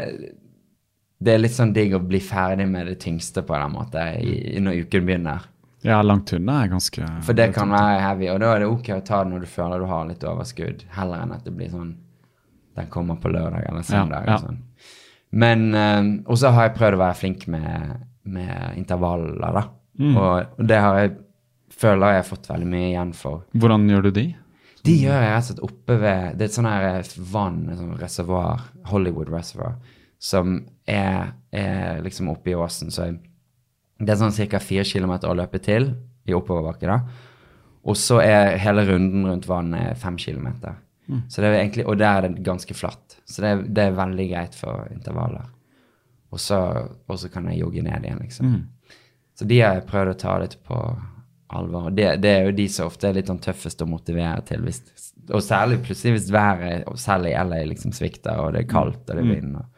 det 1.19 1.33
er 1.33 1.41
litt 1.41 1.55
sånn 1.57 1.73
digg 1.77 1.95
å 1.97 2.03
bli 2.05 2.21
ferdig 2.21 2.67
med 2.69 2.91
det 2.91 2.99
tyngste 3.01 3.45
på 3.47 3.57
den 3.57 3.73
måte 3.73 4.03
i, 4.21 4.59
når 4.61 4.87
uken 4.87 5.07
begynner. 5.09 5.47
Ja, 5.87 6.01
langt 6.03 6.33
unna 6.35 6.63
er 6.65 6.73
ganske 6.73 7.07
For 7.23 7.37
det 7.37 7.53
kan 7.55 7.71
være 7.71 8.01
heavy, 8.03 8.29
og 8.33 8.41
da 8.43 8.55
er 8.55 8.65
det 8.65 8.71
ok 8.73 8.89
å 8.97 9.03
ta 9.07 9.21
det 9.23 9.31
når 9.31 9.45
du 9.45 9.51
føler 9.51 9.83
du 9.83 9.87
har 9.91 10.09
litt 10.09 10.25
overskudd, 10.27 10.87
heller 10.97 11.23
enn 11.23 11.35
at 11.37 11.45
det 11.47 11.53
blir 11.55 11.71
sånn 11.71 11.93
Den 12.77 12.89
kommer 12.93 13.17
på 13.17 13.31
lørdag 13.33 13.65
eller 13.71 13.85
søndag. 13.87 14.27
Ja, 14.27 14.35
ja. 14.35 14.41
Sånn. 14.43 14.59
Men 15.31 15.63
eh, 15.75 16.09
Og 16.27 16.37
så 16.41 16.51
har 16.53 16.67
jeg 16.67 16.75
prøvd 16.77 16.99
å 16.99 17.01
være 17.01 17.17
flink 17.17 17.47
med, 17.49 18.03
med 18.29 18.77
intervaller, 18.77 19.47
da. 19.57 19.63
Mm. 19.97 20.17
Og, 20.17 20.59
og 20.59 20.69
det 20.69 20.81
har 20.83 20.99
jeg 21.01 21.15
føler 21.77 22.17
jeg 22.17 22.23
har 22.23 22.29
fått 22.29 22.51
veldig 22.51 22.69
mye 22.73 22.91
igjen 22.91 23.13
for. 23.17 23.45
Hvordan 23.57 23.87
gjør 23.91 24.07
du 24.07 24.11
de? 24.19 24.27
De 24.87 24.95
gjør 25.03 25.19
jeg 25.19 25.33
rett 25.33 25.43
og 25.43 25.49
slett 25.49 25.65
oppe 25.67 25.97
ved 25.99 26.37
Det 26.39 26.45
er 26.45 26.51
et 26.51 26.57
sånn 26.57 26.69
her 26.69 27.09
vann, 27.33 27.63
et 27.71 27.81
sånt 27.81 28.01
reservoar, 28.01 28.67
Hollywood 28.91 29.33
Reservoir, 29.35 29.77
som 30.19 30.59
er, 30.89 31.33
er 31.53 32.03
liksom 32.05 32.31
oppe 32.33 32.51
i 32.51 32.57
åsen. 32.59 32.91
Så 32.91 33.11
det 33.99 34.13
er 34.13 34.21
sånn 34.21 34.35
ca. 34.51 34.61
fire 34.61 34.85
kilometer 34.85 35.31
å 35.31 35.37
løpe 35.37 35.61
til 35.63 35.93
i 36.27 36.35
oppoverbakke, 36.37 36.89
da. 36.91 37.01
Og 37.87 37.97
så 37.99 38.19
er 38.25 38.57
hele 38.59 38.83
runden 38.89 39.29
rundt 39.29 39.47
vannet 39.47 39.99
fem 40.03 40.17
kilometer. 40.19 40.75
Så 41.31 41.43
det 41.43 41.51
er 41.53 41.61
egentlig, 41.61 41.85
og 41.87 41.99
der 42.01 42.17
er 42.19 42.29
det 42.29 42.43
ganske 42.43 42.75
flatt. 42.75 43.19
Så 43.25 43.43
det 43.43 43.51
er, 43.51 43.61
det 43.63 43.83
er 43.85 43.99
veldig 44.01 44.27
greit 44.33 44.57
for 44.59 44.89
intervaller. 44.91 45.53
Og 46.35 46.41
så, 46.43 46.59
og 47.07 47.21
så 47.23 47.31
kan 47.31 47.47
jeg 47.51 47.61
jogge 47.61 47.85
ned 47.87 48.05
igjen, 48.09 48.25
liksom. 48.25 48.49
Så 49.39 49.47
de 49.47 49.61
har 49.61 49.77
jeg 49.79 49.87
prøvd 49.87 50.11
å 50.11 50.19
ta 50.19 50.39
litt 50.43 50.57
på 50.67 50.81
alvor. 51.55 51.91
Det, 51.95 52.09
det 52.25 52.33
er 52.33 52.49
jo 52.49 52.57
de 52.59 52.67
som 52.73 52.91
ofte 52.91 53.07
er 53.07 53.21
litt 53.21 53.31
sånn 53.31 53.39
tøffest 53.45 53.85
å 53.85 53.89
motivere 53.89 54.43
til. 54.49 54.65
Hvis, 54.67 54.83
og 55.31 55.45
særlig 55.45 55.79
plutselig 55.87 56.17
hvis 56.17 56.33
været, 56.35 56.89
selv 56.99 57.31
i 57.31 57.37
LA, 57.39 57.63
liksom 57.71 57.95
svikter, 57.95 58.41
og 58.43 58.57
det 58.57 58.65
er 58.65 58.71
kaldt 58.73 59.05
og 59.07 59.15
det 59.15 59.23
er 59.23 59.31
vind. 59.31 59.57
Og. 59.61 59.76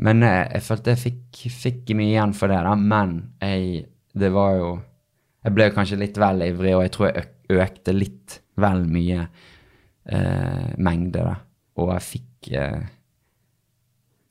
Men 0.00 0.24
jeg, 0.24 0.44
jeg 0.54 0.64
følte 0.64 0.94
jeg 0.94 1.02
fikk, 1.02 1.40
fikk 1.52 1.92
mye 1.98 2.14
igjen 2.14 2.32
for 2.36 2.52
det, 2.52 2.60
da. 2.64 2.76
Men 2.76 3.16
jeg, 3.42 3.84
det 4.16 4.30
var 4.34 4.54
jo 4.58 4.70
Jeg 5.40 5.54
ble 5.56 5.70
kanskje 5.72 5.96
litt 5.96 6.18
vel 6.20 6.42
ivrig, 6.44 6.74
og 6.76 6.82
jeg 6.84 6.92
tror 6.92 7.06
jeg 7.08 7.22
øk, 7.22 7.36
økte 7.64 7.94
litt 7.96 8.40
vel 8.60 8.82
mye 8.88 9.22
eh, 9.24 10.66
mengde, 10.76 11.22
da. 11.24 11.36
Og 11.80 11.94
jeg 11.94 12.06
fikk 12.08 12.50
eh, 12.60 12.82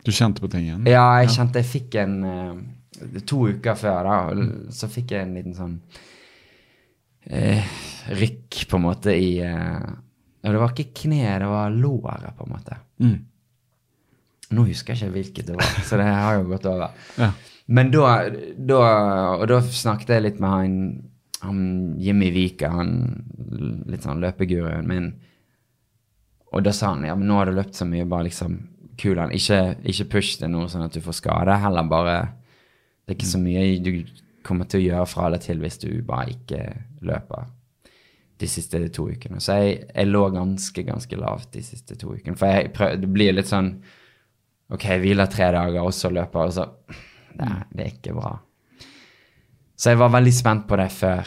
Du 0.05 0.11
kjente 0.13 0.43
på 0.43 0.51
ting 0.51 0.67
igjen? 0.67 0.85
ja, 0.89 1.05
jeg 1.23 1.33
kjente 1.33 1.63
jeg 1.63 1.71
fikk 1.71 1.97
en 2.03 2.19
eh, 2.29 2.59
To 3.29 3.45
uker 3.47 3.77
før, 3.79 3.99
da, 4.05 4.15
og 4.29 4.73
så 4.75 4.89
fikk 4.91 5.13
jeg 5.15 5.23
en 5.23 5.35
liten 5.37 5.55
sånn 5.55 5.75
eh, 7.29 7.65
rykk, 8.17 8.63
på 8.69 8.79
en 8.79 8.83
måte, 8.83 9.13
i 9.15 9.37
eh, 9.45 9.89
ja, 10.41 10.51
Det 10.51 10.59
var 10.59 10.73
ikke 10.73 11.05
kneet, 11.05 11.41
det 11.43 11.49
var 11.49 11.73
låret, 11.73 12.29
på 12.35 12.47
en 12.47 12.53
måte. 12.53 12.79
Mm. 13.03 13.17
Nå 14.55 14.65
husker 14.65 14.95
jeg 14.95 15.09
ikke 15.09 15.15
hvilket 15.17 15.51
det 15.51 15.55
var, 15.59 15.71
så 15.85 15.99
det 15.99 16.07
har 16.09 16.39
jo 16.39 16.47
gått 16.49 16.65
over. 16.69 16.95
Ja. 17.19 17.31
Men 17.69 17.91
da, 17.93 18.05
da 18.57 18.79
Og 19.37 19.45
da 19.51 19.59
snakket 19.61 20.15
jeg 20.15 20.25
litt 20.25 20.39
med 20.41 20.49
han, 20.49 20.77
han 21.43 21.59
Jimmy 22.01 22.31
Vike, 22.33 22.69
han 22.73 22.95
litt 23.89 24.07
sånn 24.07 24.23
løpeguruen 24.23 24.89
min. 24.89 25.11
Og 26.49 26.65
da 26.65 26.73
sa 26.73 26.95
han 26.95 27.05
ja, 27.05 27.13
men 27.17 27.29
nå 27.29 27.37
har 27.37 27.49
du 27.49 27.59
løpt 27.59 27.77
så 27.77 27.85
mye, 27.85 28.07
bare 28.09 28.29
liksom 28.31 28.57
kul 28.99 29.21
han. 29.21 29.35
Ikke, 29.35 29.77
ikke 29.85 30.09
push 30.15 30.39
det 30.41 30.49
nå 30.49 30.65
sånn 30.71 30.87
at 30.87 30.97
du 30.97 31.03
får 31.05 31.19
skade. 31.21 31.59
Heller 31.61 31.85
bare 31.89 32.17
Det 33.05 33.13
er 33.13 33.19
ikke 33.19 33.29
så 33.29 33.41
mye 33.41 33.69
du 33.81 33.93
kommer 34.45 34.65
til 34.69 34.81
å 34.81 34.87
gjøre 34.87 35.07
fra 35.09 35.27
eller 35.27 35.41
til 35.41 35.61
hvis 35.61 35.79
du 35.81 35.89
bare 36.05 36.33
ikke 36.33 36.59
løper 37.05 37.47
de 38.39 38.47
siste 38.47 38.79
to 38.95 39.09
ukene. 39.11 39.41
Så 39.43 39.57
jeg, 39.59 39.79
jeg 39.89 40.09
lå 40.09 40.21
ganske, 40.31 40.83
ganske 40.87 41.17
lavt 41.19 41.51
de 41.53 41.63
siste 41.65 41.97
to 41.99 42.13
ukene. 42.15 42.37
For 42.39 42.47
jeg 42.53 42.71
prøv, 42.75 42.95
det 43.01 43.09
blir 43.11 43.35
litt 43.35 43.49
sånn 43.49 43.73
Ok, 44.71 44.83
jeg 44.85 45.01
hviler 45.01 45.25
tre 45.31 45.51
dager, 45.51 45.81
og 45.81 45.91
så 45.93 46.11
løper 46.13 46.45
og 46.45 46.51
så 46.53 46.65
det, 47.35 47.45
er- 47.47 47.65
det 47.73 47.85
er 47.85 47.91
ikke 47.93 48.13
bra. 48.15 48.35
Så 49.79 49.89
jeg 49.93 49.97
var 49.97 50.09
veldig 50.09 50.33
spent 50.35 50.67
på 50.67 50.77
det 50.77 50.89
før 50.91 51.25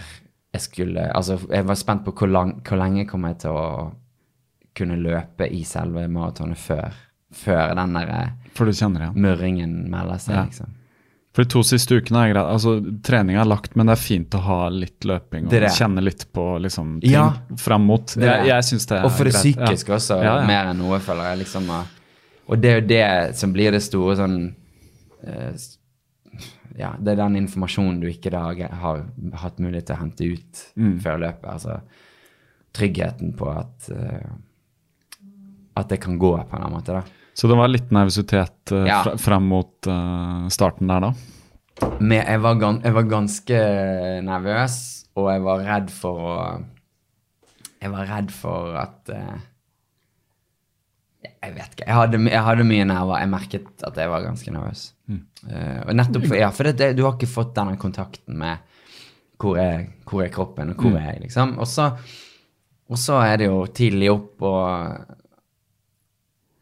jeg 0.52 0.60
skulle 0.60 1.06
Altså, 1.16 1.38
jeg 1.50 1.64
var 1.64 1.74
spent 1.80 2.04
på 2.04 2.12
hvor, 2.12 2.28
lang, 2.28 2.60
hvor 2.62 2.76
lenge 2.78 3.06
kom 3.08 3.24
jeg 3.24 3.38
til 3.38 3.50
å 3.50 3.92
kunne 4.76 4.96
løpe 5.00 5.48
i 5.50 5.62
selve 5.64 6.06
maratonet 6.08 6.58
før. 6.60 6.92
Før 7.32 7.74
den 7.74 7.94
der 7.94 8.10
eh, 8.10 9.12
murringen 9.14 9.90
melder 9.90 10.18
seg, 10.20 10.34
Ja. 10.36 10.44
liksom. 10.44 10.66
For 11.34 11.44
de 11.44 11.48
to 11.48 11.62
siste 11.64 11.96
ukene 11.96 12.26
er 12.28 12.34
greit. 12.34 12.44
Altså, 12.52 12.74
treninga 13.02 13.40
er 13.40 13.48
lagt, 13.48 13.74
men 13.74 13.86
det 13.88 13.92
er 13.96 14.02
fint 14.02 14.34
å 14.36 14.40
ha 14.44 14.68
litt 14.68 15.00
løping 15.08 15.46
og 15.46 15.50
Det 15.50 15.60
det. 15.62 15.70
kjenne 15.72 16.02
litt 16.04 16.26
på 16.32 16.60
liksom, 16.60 17.00
ting 17.00 17.10
Ja. 17.10 17.32
fram 17.56 17.86
mot. 17.86 18.04
Det 18.06 18.20
Jeg, 18.28 18.46
jeg 18.48 18.62
syns 18.68 18.86
det 18.86 18.92
er 18.98 19.00
greit. 19.00 19.04
Og 19.06 19.12
for 19.16 19.24
det 19.24 19.32
greit. 19.32 19.56
psykiske 19.56 19.88
Ja. 19.88 19.94
også, 19.96 20.22
Ja, 20.22 20.46
mer 20.46 20.66
enn 20.66 20.76
noe, 20.78 20.98
føler 20.98 21.30
jeg. 21.30 21.38
liksom. 21.46 21.70
Og- 21.70 21.86
Og 22.52 22.60
det 22.60 22.68
er 22.70 22.80
jo 22.80 22.88
det 22.90 23.36
som 23.38 23.52
blir 23.54 23.72
det 23.72 23.80
store 23.84 24.16
sånn 24.20 24.36
eh, 25.24 25.54
Ja, 26.76 26.94
det 27.00 27.14
er 27.14 27.18
den 27.22 27.36
informasjonen 27.42 27.98
du 28.00 28.06
ikke 28.08 28.30
da 28.32 28.46
har 28.80 29.02
hatt 29.42 29.58
mulighet 29.60 29.88
til 29.90 29.96
å 29.96 30.00
hente 30.02 30.28
ut 30.36 30.62
Mm. 30.76 30.94
før 31.04 31.18
løpet. 31.20 31.48
Altså 31.52 31.80
tryggheten 32.72 33.34
på 33.36 33.48
at 33.52 33.88
eh, 33.92 34.30
at 35.76 35.88
det 35.88 36.00
kan 36.04 36.18
gå 36.20 36.34
på 36.36 36.56
en 36.56 36.62
annen 36.66 36.74
måte, 36.76 36.92
da. 36.92 37.02
Så 37.34 37.48
det 37.48 37.56
var 37.56 37.70
litt 37.72 37.88
nervøsitet 37.92 38.72
uh, 38.76 38.84
Ja. 38.86 38.98
frem 39.16 39.46
mot 39.48 39.86
eh, 39.88 40.48
starten 40.52 40.88
der, 40.92 41.00
da? 41.00 41.12
Men 41.98 42.18
jeg 42.26 42.40
var, 42.44 42.58
jeg 42.84 42.92
var 42.92 43.06
ganske 43.08 43.60
nervøs, 44.26 44.74
og 45.16 45.30
jeg 45.32 45.40
var 45.46 45.64
redd 45.64 45.88
for 45.90 46.20
å 46.28 46.36
Jeg 47.82 47.90
var 47.90 48.06
redd 48.06 48.30
for 48.30 48.76
at 48.78 49.08
eh, 49.10 49.40
Jeg 51.22 51.54
vet 51.54 51.74
ikke. 51.76 51.86
Jeg 51.86 51.94
hadde, 51.94 52.18
jeg 52.30 52.42
hadde 52.46 52.66
mye 52.66 52.84
nerver. 52.88 53.20
Jeg 53.22 53.30
merket 53.30 53.86
at 53.86 53.98
jeg 53.98 54.10
var 54.10 54.24
ganske 54.24 54.54
nervøs. 54.54 54.82
Eh, 55.12 55.80
og 55.86 55.94
nettopp 55.98 56.26
for, 56.28 56.38
ja, 56.38 56.50
for 56.54 56.70
det, 56.70 56.92
du 56.98 57.04
har 57.06 57.14
ikke 57.16 57.30
fått 57.30 57.54
denne 57.56 57.78
kontakten 57.80 58.38
med 58.42 58.68
hvor 59.42 59.58
er, 59.58 59.88
hvor 60.06 60.22
er 60.22 60.30
kroppen, 60.34 60.70
og 60.70 60.82
hvor 60.82 60.98
er 60.98 61.08
jeg, 61.12 61.24
liksom. 61.26 61.56
Og 61.62 61.66
så, 61.66 61.88
og 62.90 62.98
så 63.00 63.18
er 63.24 63.40
det 63.40 63.48
jo 63.48 63.64
tidlig 63.74 64.10
opp 64.12 64.44
og 64.46 64.62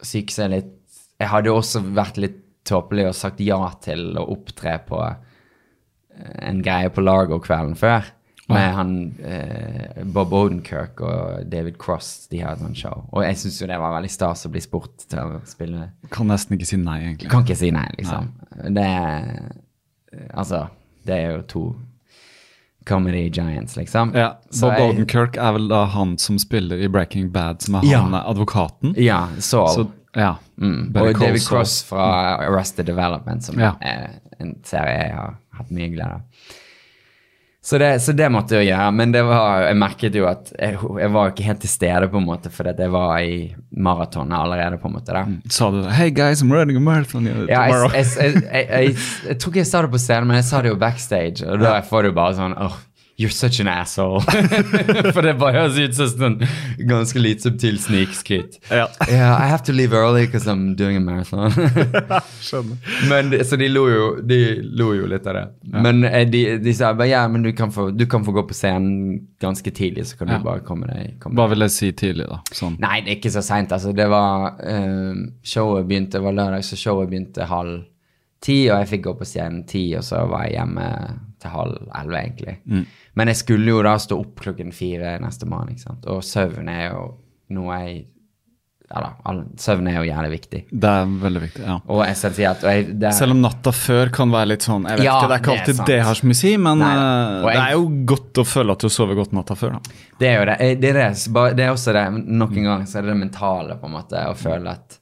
syke 0.00 0.32
seg 0.32 0.48
litt 0.54 0.76
Jeg 1.20 1.28
hadde 1.28 1.50
jo 1.50 1.58
også 1.60 1.82
vært 1.92 2.16
litt 2.16 2.38
tåpelig 2.64 3.10
og 3.10 3.16
sagt 3.18 3.42
ja 3.44 3.58
til 3.84 4.16
å 4.16 4.24
opptre 4.32 4.78
på 4.86 5.00
eh, 5.04 6.38
en 6.48 6.62
greie 6.64 6.88
på 6.92 7.04
Largo 7.04 7.40
kvelden 7.44 7.76
før. 7.76 8.08
Med 8.54 8.74
han 8.74 9.14
eh, 9.24 10.02
Bob 10.04 10.32
Odenkirk 10.32 11.00
og 11.00 11.44
David 11.50 11.78
Cross. 11.78 12.26
De 12.30 12.38
har 12.42 12.52
et 12.52 12.58
sånt 12.64 12.76
show. 12.76 13.04
Og 13.12 13.22
jeg 13.24 13.36
syns 13.36 13.60
jo 13.62 13.66
det 13.70 13.78
var 13.80 13.94
veldig 13.96 14.10
stas 14.10 14.46
å 14.46 14.50
bli 14.52 14.60
spurt 14.64 15.06
til 15.08 15.18
å 15.18 15.40
spille. 15.48 15.90
Kan 16.10 16.26
nesten 16.32 16.56
ikke 16.58 16.66
si 16.66 16.76
nei, 16.76 16.98
egentlig. 17.04 17.30
Kan 17.30 17.44
ikke 17.46 17.56
si 17.56 17.70
nei, 17.70 17.86
liksom. 17.98 18.32
Det 18.74 18.86
er 18.86 19.52
Altså, 20.34 20.64
det 21.06 21.14
er 21.14 21.36
jo 21.36 21.42
to 21.46 21.60
comedy 22.86 23.28
giants, 23.30 23.76
liksom. 23.76 24.10
Ja, 24.14 24.32
Så 24.50 24.66
Bob 24.66 24.78
jeg- 24.78 24.90
Odenkirk 24.94 25.36
er 25.36 25.52
vel 25.52 25.68
da 25.68 25.84
han 25.86 26.16
som 26.18 26.38
spiller 26.38 26.80
i 26.82 26.88
Breaking 26.88 27.30
Bad, 27.30 27.62
som 27.62 27.74
er 27.76 27.84
Ja. 27.84 28.00
han 28.00 28.14
eh, 28.14 28.24
advokaten? 28.30 28.94
Ja, 28.96 29.28
så, 29.38 29.66
Så, 29.68 29.90
ja. 30.16 30.36
mm. 30.58 30.96
Og 30.96 31.14
David 31.20 31.40
Cross 31.46 31.82
fra 31.84 32.38
Arrested 32.40 32.86
Development, 32.86 33.44
som 33.44 33.58
Ja. 33.60 33.74
er 33.80 34.18
en 34.40 34.56
serie 34.64 34.98
jeg 35.04 35.14
har 35.14 35.36
hatt 35.52 35.70
mye 35.70 35.88
glede 35.92 36.10
av. 36.14 36.20
Så 37.70 37.78
det, 37.78 38.00
så 38.02 38.10
det 38.18 38.26
måtte 38.34 38.58
jeg 38.58 38.66
gjøre. 38.66 38.86
Men 38.98 39.12
det 39.14 39.20
var, 39.22 39.60
jeg 39.68 39.78
merket 39.78 40.16
jo 40.18 40.24
at 40.26 40.48
jeg, 40.56 40.74
jeg 40.74 41.10
var 41.14 41.30
ikke 41.30 41.44
helt 41.46 41.60
til 41.62 41.70
stede, 41.70 42.08
på 42.10 42.18
en 42.18 42.26
måte, 42.26 42.50
fordi 42.50 42.72
det 42.74 42.88
jeg 42.88 42.94
var 42.96 43.12
i 43.22 43.36
maratonet 43.70 44.34
allerede, 44.40 44.80
på 44.82 44.90
en 44.90 44.96
måte. 44.96 45.14
da. 45.14 45.22
Sa 45.54 45.68
du 45.70 45.78
det? 45.84 45.92
Hey 45.94 46.10
guys, 46.10 46.42
I'm 46.42 46.50
running 46.50 46.80
a 46.80 46.82
marathon 46.82 47.28
Ja, 47.46 47.68
tomorrow. 47.68 47.94
jeg, 47.94 48.42
jeg, 48.42 48.96
jeg, 49.28 49.38
tror 49.38 49.54
ikke 49.54 49.62
jeg 49.62 49.70
sa 49.70 49.84
det 49.86 49.92
på 49.94 50.02
scenen, 50.02 50.26
men 50.26 50.40
jeg 50.40 50.48
sa 50.50 50.64
det 50.64 50.72
jo 50.72 50.80
backstage. 50.82 51.46
Og 51.46 51.62
da 51.62 51.76
får 51.86 52.08
du 52.08 52.16
bare 52.16 52.34
sånn 52.40 52.58
oh, 52.58 52.74
You're 53.20 53.28
such 53.36 53.58
an 53.60 53.68
asshole. 53.68 54.22
For 55.14 55.20
det 55.26 55.34
bare 55.40 55.58
høres 55.66 55.76
ut 55.76 55.96
som 55.98 56.08
sånn 56.08 56.36
ganske 56.88 57.20
litt 57.20 57.42
subtil 57.44 57.76
snikskryt. 57.82 58.56
Ja. 58.72 58.86
Yeah, 59.10 59.34
I 59.36 59.48
have 59.50 59.60
to 59.68 59.74
leave 59.76 59.92
early 59.92 60.24
because 60.24 60.46
I'm 60.48 60.74
doing 60.78 60.96
a 60.96 61.02
marathon. 61.04 61.52
Skjønner. 62.46 62.78
men, 63.10 63.34
så 63.44 63.58
de 63.60 63.68
lo, 63.68 63.82
jo, 63.92 64.06
de 64.24 64.38
lo 64.80 64.94
jo 64.96 65.10
litt 65.10 65.28
av 65.28 65.36
det. 65.36 65.44
Men 65.84 66.00
eh, 66.08 66.24
de, 66.32 66.42
de 66.64 66.74
sa 66.76 66.94
bare 66.96 67.10
ja, 67.12 67.26
men 67.28 67.44
du 67.44 67.52
kan, 67.56 67.68
få, 67.74 67.90
du 67.92 68.06
kan 68.08 68.24
få 68.24 68.32
gå 68.38 68.46
på 68.48 68.56
scenen 68.56 69.20
ganske 69.42 69.70
tidlig, 69.76 70.06
så 70.10 70.16
kan 70.22 70.32
Ja. 70.32 70.38
du 70.40 70.44
bare 70.48 70.64
komme 70.64 70.88
deg 70.88 71.18
komme 71.20 71.36
Hva 71.36 71.50
vil 71.52 71.66
jeg 71.66 71.76
si 71.76 71.92
tidlig, 71.92 72.24
da? 72.30 72.40
Sånn. 72.56 72.78
Nei, 72.80 73.02
det 73.04 73.12
er 73.12 73.20
ikke 73.20 73.34
så 73.36 73.44
seint. 73.44 73.72
Altså, 73.76 73.92
det 73.96 74.08
var 74.08 74.56
eh, 74.64 75.26
Showet 75.44 75.88
begynte 75.90 76.16
Det 76.16 76.24
var 76.24 76.36
lørdag, 76.40 76.64
så 76.64 76.78
showet 76.80 77.10
begynte 77.12 77.46
halv 77.50 77.82
ti, 78.40 78.62
og 78.72 78.78
jeg 78.80 78.88
fikk 78.94 79.02
gå 79.10 79.12
på 79.20 79.26
scenen 79.28 79.66
ti, 79.68 79.90
og 79.98 80.04
så 80.06 80.22
var 80.30 80.46
jeg 80.46 80.54
hjemme 80.56 80.86
til 81.40 81.52
halv 81.52 81.76
elleve, 81.98 82.20
egentlig. 82.24 82.54
Mm. 82.64 82.86
Men 83.20 83.28
jeg 83.34 83.42
skulle 83.42 83.74
jo 83.74 83.82
da 83.84 83.96
stå 84.00 84.16
opp 84.22 84.40
klokken 84.40 84.72
fire 84.74 85.18
neste 85.20 85.46
morgen, 85.50 85.74
ikke 85.76 85.84
sant. 85.90 86.08
Og 86.08 86.22
søvn 86.24 86.70
er 86.72 86.88
jo 86.94 87.04
noe 87.56 87.76
jeg 87.84 88.00
Ja 88.90 88.98
da, 89.04 89.32
søvn 89.62 89.86
er 89.86 90.00
jo 90.00 90.06
jævlig 90.08 90.30
viktig. 90.32 90.60
Det 90.72 90.88
er 90.90 91.10
veldig 91.22 91.40
viktig. 91.44 91.60
ja. 91.62 91.76
Og 91.94 92.00
essensielt. 92.02 92.64
Og 92.66 92.72
jeg, 92.74 92.86
det, 92.98 93.12
Selv 93.14 93.36
om 93.36 93.42
natta 93.44 93.70
før 93.70 94.10
kan 94.10 94.32
være 94.34 94.48
litt 94.50 94.64
sånn 94.66 94.82
Jeg 94.88 94.98
vet 94.98 95.04
Ja, 95.06 95.12
ikke, 95.20 95.28
Det 95.30 95.36
er 95.36 95.42
ikke 95.44 95.52
er 95.52 95.60
alltid 95.60 95.76
det, 95.78 95.86
det 95.92 95.98
har 96.08 96.18
så 96.18 96.26
mye 96.26 96.38
å 96.38 96.40
si, 96.40 96.50
men 96.64 96.78
Nei, 96.82 96.88
eh, 96.96 97.44
jeg- 97.44 97.54
det 97.54 97.62
er 97.68 97.76
jo 97.76 97.84
godt 98.14 98.40
å 98.42 98.46
føle 98.50 98.72
at 98.74 98.78
du 98.82 98.88
sover 98.90 99.14
godt 99.20 99.32
natta 99.38 99.54
før. 99.54 99.76
da. 99.76 99.94
Det 100.18 100.28
er 100.32 100.38
jo 100.40 100.44
det. 100.50 100.56
Eh, 100.60 100.74
Det 100.74 100.90
er, 100.90 100.98
det. 101.04 101.54
Det 101.60 101.64
er 101.68 101.70
også 101.76 101.92
det, 101.94 102.04
nok 102.26 102.56
en 102.56 102.64
gang, 102.64 102.82
så 102.90 102.98
er 102.98 103.02
det 103.06 103.14
det 103.14 103.20
mentale, 103.22 103.78
på 103.78 103.86
en 103.86 103.94
måte, 103.94 104.24
å 104.26 104.34
føle 104.34 104.74
at 104.74 104.98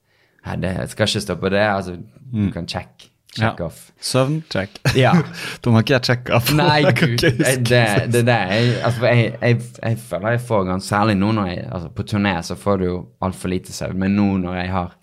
Nei, 0.46 0.56
det 0.56 0.76
jeg 0.76 0.88
skal 0.90 1.06
ikke 1.06 1.24
stå 1.24 1.34
på 1.40 1.50
det. 1.50 1.64
Altså, 1.64 1.96
du 2.32 2.50
kan 2.52 2.66
check. 2.66 3.07
Check 3.36 3.58
Ja. 3.60 3.66
off. 3.66 3.90
Søvn, 4.00 4.38
check. 4.50 4.78
Ja. 4.96 5.12
da 5.62 5.70
må 5.74 5.82
ikke 5.84 5.98
jeg 5.98 6.08
sjekka. 6.08 6.38
Nei, 6.56 6.78
Jeg 6.86 6.94
gud. 6.96 7.18
Det. 7.20 7.58
Det 7.68 7.82
det 8.14 8.22
er 8.22 8.28
det. 8.30 8.38
Jeg, 8.54 8.70
altså, 8.88 9.04
jeg, 9.06 9.34
jeg, 9.42 9.60
jeg 9.82 9.98
føler 10.08 10.30
jeg 10.36 10.40
får 10.48 10.64
ganske 10.70 10.88
Særlig 10.88 11.16
nå 11.20 11.32
når 11.36 11.50
jeg 11.52 11.66
altså, 11.68 11.88
På 11.98 12.02
turné 12.08 12.32
så 12.42 12.56
får 12.56 12.78
du 12.80 12.84
jo 12.88 12.96
altfor 13.22 13.52
lite 13.52 13.72
søvn, 13.76 13.98
men 14.00 14.16
nå 14.16 14.30
når 14.46 14.56
jeg 14.62 14.72
har 14.72 14.96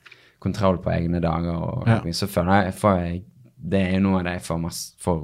kontroll 0.46 0.78
på 0.82 0.92
egne 0.94 1.22
dager, 1.24 1.56
og, 1.56 1.88
Ja. 1.88 2.00
så 2.14 2.28
føler 2.30 2.64
jeg, 2.66 2.74
får 2.82 2.98
jeg 3.02 3.22
Det 3.66 3.80
er 3.96 4.00
noe 4.04 4.20
av 4.20 4.26
det 4.28 4.34
jeg 4.36 4.42
får, 4.46 4.58
masse, 4.62 4.82
får 5.02 5.22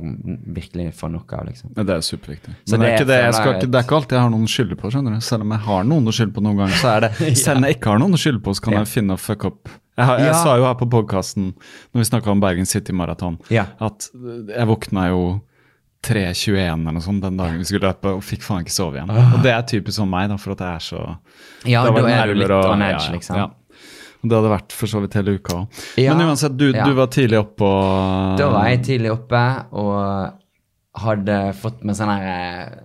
virkelig 0.55 0.87
får 0.97 1.09
nok 1.13 1.33
av, 1.37 1.43
liksom. 1.45 1.73
Ja, 1.77 1.83
det 1.85 1.93
er 1.93 2.01
superviktig. 2.01 2.53
Så 2.65 2.71
Men 2.73 2.79
det 2.81 2.87
er, 2.87 2.95
ikke 2.95 3.05
det, 3.11 3.19
skal 3.37 3.59
det 3.61 3.75
er 3.77 3.83
ikke 3.85 3.97
alltid 3.99 4.15
jeg 4.17 4.23
har 4.23 4.31
noen 4.33 4.47
å 4.47 4.53
skylde 4.55 4.77
på. 4.81 4.89
skjønner 4.93 5.13
du? 5.13 5.21
Selv 5.21 5.45
om 5.45 5.51
jeg 5.53 5.61
har 5.67 5.83
noen 5.85 6.07
å 6.09 6.13
skylde 6.15 6.33
på 6.33 6.41
noen 6.47 6.57
ganger, 6.63 6.79
så 6.81 6.87
er 6.95 7.05
det 7.05 7.35
Selv 7.43 7.57
om 7.61 7.67
jeg 7.69 7.77
ikke 7.77 7.91
har 7.93 8.01
noen 8.01 8.17
å 8.17 8.21
skylde 8.23 8.41
på, 8.41 8.55
så 8.57 8.65
kan 8.65 8.73
jeg 8.79 8.89
finne 8.89 9.13
og 9.17 9.21
fuck 9.21 9.45
opp. 9.51 9.69
Jeg, 10.07 10.19
jeg 10.25 10.33
Ja. 10.33 10.43
sa 10.43 10.55
jo 10.57 10.65
her 10.65 10.75
på 10.79 10.87
podkasten 10.89 11.53
når 11.93 12.01
vi 12.01 12.09
snakka 12.09 12.31
om 12.33 12.39
Bergen 12.43 12.65
City 12.65 12.91
Marathon, 12.93 13.37
Ja. 13.49 13.65
at 13.79 14.09
jeg 14.13 14.67
våkna 14.67 15.07
jo 15.09 15.41
3.21 16.03 16.57
eller 16.81 16.91
noe 16.97 17.01
sånt 17.05 17.21
den 17.21 17.37
dagen 17.37 17.57
vi 17.59 17.63
skulle 17.69 17.91
løpe, 17.91 18.15
og 18.15 18.21
fikk 18.25 18.41
faen 18.41 18.63
ikke 18.65 18.73
sove 18.73 18.97
igjen. 18.97 19.09
Og 19.11 19.41
det 19.43 19.51
er 19.53 19.61
typisk 19.69 19.99
sånn 19.99 20.09
meg, 20.09 20.29
da, 20.29 20.37
for 20.41 20.51
at 20.55 20.59
jeg 20.65 20.75
er 20.75 20.79
så 20.79 21.17
Ja, 21.69 21.83
da 21.85 22.05
er 22.07 22.27
du 22.27 22.33
litt 22.39 22.49
og- 22.49 22.65
on 22.73 22.81
edge, 22.81 23.11
liksom. 23.11 23.35
ja. 23.37 23.49
Det 24.23 24.31
hadde 24.37 24.49
vært 24.51 24.71
for 24.71 24.85
så 24.87 25.01
vidt 25.01 25.13
hele 25.17 25.35
uka 25.39 25.53
òg. 25.53 25.67
Men 25.97 26.27
uansett, 26.27 26.55
du, 26.57 26.71
du 26.71 26.93
var 26.93 27.07
tidlig 27.07 27.39
oppe 27.39 27.61
og 27.65 28.37
Da 28.37 28.49
var 28.51 28.67
jeg 28.69 28.83
tidlig 28.83 29.11
oppe 29.11 29.65
og 29.73 30.33
hadde 30.95 31.53
fått 31.55 31.83
med 31.83 31.95
sånn 31.95 32.11
her 32.17 32.77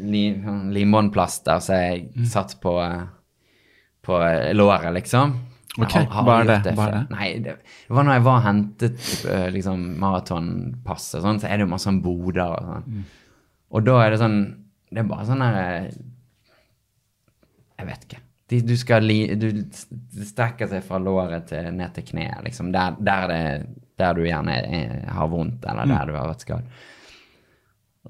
lim, 0.00 0.10
li, 0.10 0.42
som 0.44 0.70
limbåndplaster 0.72 1.60
så 1.60 1.72
jeg 1.76 2.08
Mm. 2.16 2.24
satt 2.26 2.60
på, 2.60 2.78
eh, 2.82 3.06
på 4.04 4.12
låret, 4.54 4.92
liksom. 4.94 5.34
Ok, 5.80 5.92
har- 5.94 6.10
har 6.12 6.24
hva 6.26 6.34
er 6.42 6.48
det? 6.50 6.74
Hva 6.76 6.86
er 6.88 6.92
det? 6.98 7.02
Nei, 7.14 7.28
det 7.40 7.52
var 7.88 8.04
når 8.04 8.12
jeg 8.18 8.24
var 8.26 8.36
og 8.36 8.44
hentet 8.44 9.04
eh, 9.24 9.46
liksom, 9.54 9.84
maratonpasset, 10.02 11.22
sånn, 11.24 11.38
så 11.40 11.48
er 11.48 11.56
det 11.56 11.64
jo 11.64 11.70
masse 11.72 11.88
sånn 11.88 12.02
boder 12.04 12.42
og 12.44 12.66
sånn. 12.68 12.84
Mm. 12.92 13.04
Og 13.72 13.86
da 13.86 13.94
er 14.04 14.10
det 14.12 14.18
sånn 14.20 14.40
Det 14.92 15.00
er 15.00 15.06
bare 15.08 15.24
sånn 15.24 15.40
her 15.40 15.56
eh, 15.62 15.86
Jeg 17.78 17.86
vet 17.88 18.04
ikke. 18.04 18.20
De, 18.52 18.58
du 18.68 18.74
skal 18.76 19.06
li, 19.08 19.16
du, 19.40 19.46
strekker 20.28 20.68
seg 20.68 20.84
fra 20.84 20.98
låret 21.00 21.46
til, 21.48 21.70
ned 21.72 21.94
til 21.96 22.04
kneet, 22.10 22.42
liksom. 22.44 22.68
Der, 22.74 22.98
der, 23.00 23.30
det, 23.32 23.84
der 23.96 24.18
du 24.18 24.26
gjerne 24.26 24.58
er, 24.60 25.06
har 25.08 25.30
vondt, 25.32 25.64
eller 25.64 25.88
der 25.88 26.10
du 26.10 26.18
har 26.18 26.28
vært 26.28 26.44
skadd. 26.44 26.68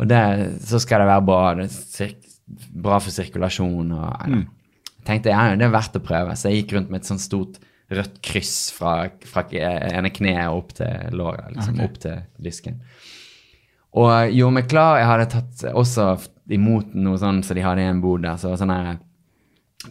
Og 0.02 0.08
det, 0.10 0.18
så 0.66 0.80
skal 0.82 1.04
det 1.04 1.12
være 1.12 1.24
bra, 1.28 1.54
bra 2.88 2.98
for 2.98 3.14
sirkulasjon 3.14 3.92
og 3.94 4.26
Jeg 4.26 4.42
tenkte 5.06 5.32
ja, 5.34 5.44
det 5.58 5.66
er 5.66 5.74
verdt 5.74 5.96
å 5.98 6.02
prøve, 6.04 6.34
så 6.38 6.50
jeg 6.50 6.62
gikk 6.62 6.76
rundt 6.76 6.90
med 6.92 7.02
et 7.02 7.08
sånt 7.10 7.22
stort 7.24 7.58
rødt 7.92 8.20
kryss 8.24 8.70
fra, 8.72 9.08
fra 9.28 9.42
ene 9.52 10.08
kneet 10.14 10.48
opp 10.48 10.70
til 10.78 11.12
låret, 11.18 11.50
liksom, 11.56 11.80
opp 11.84 11.98
til 12.00 12.22
lysken. 12.40 12.78
Og 13.92 14.32
gjorde 14.32 14.56
meg 14.56 14.68
klar. 14.72 14.96
Jeg 15.02 15.08
hadde 15.10 15.26
tatt 15.34 15.64
også 15.76 16.06
imot 16.56 16.94
noe 16.96 17.18
sånn 17.20 17.42
som 17.44 17.58
de 17.58 17.64
hadde 17.66 17.84
i 17.84 17.90
en 17.90 18.00
bod 18.00 18.22
der. 18.24 18.38
Så 18.40 18.54
sånn 18.56 18.72
her 18.72 18.94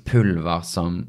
pulver 0.08 0.64
som, 0.66 1.04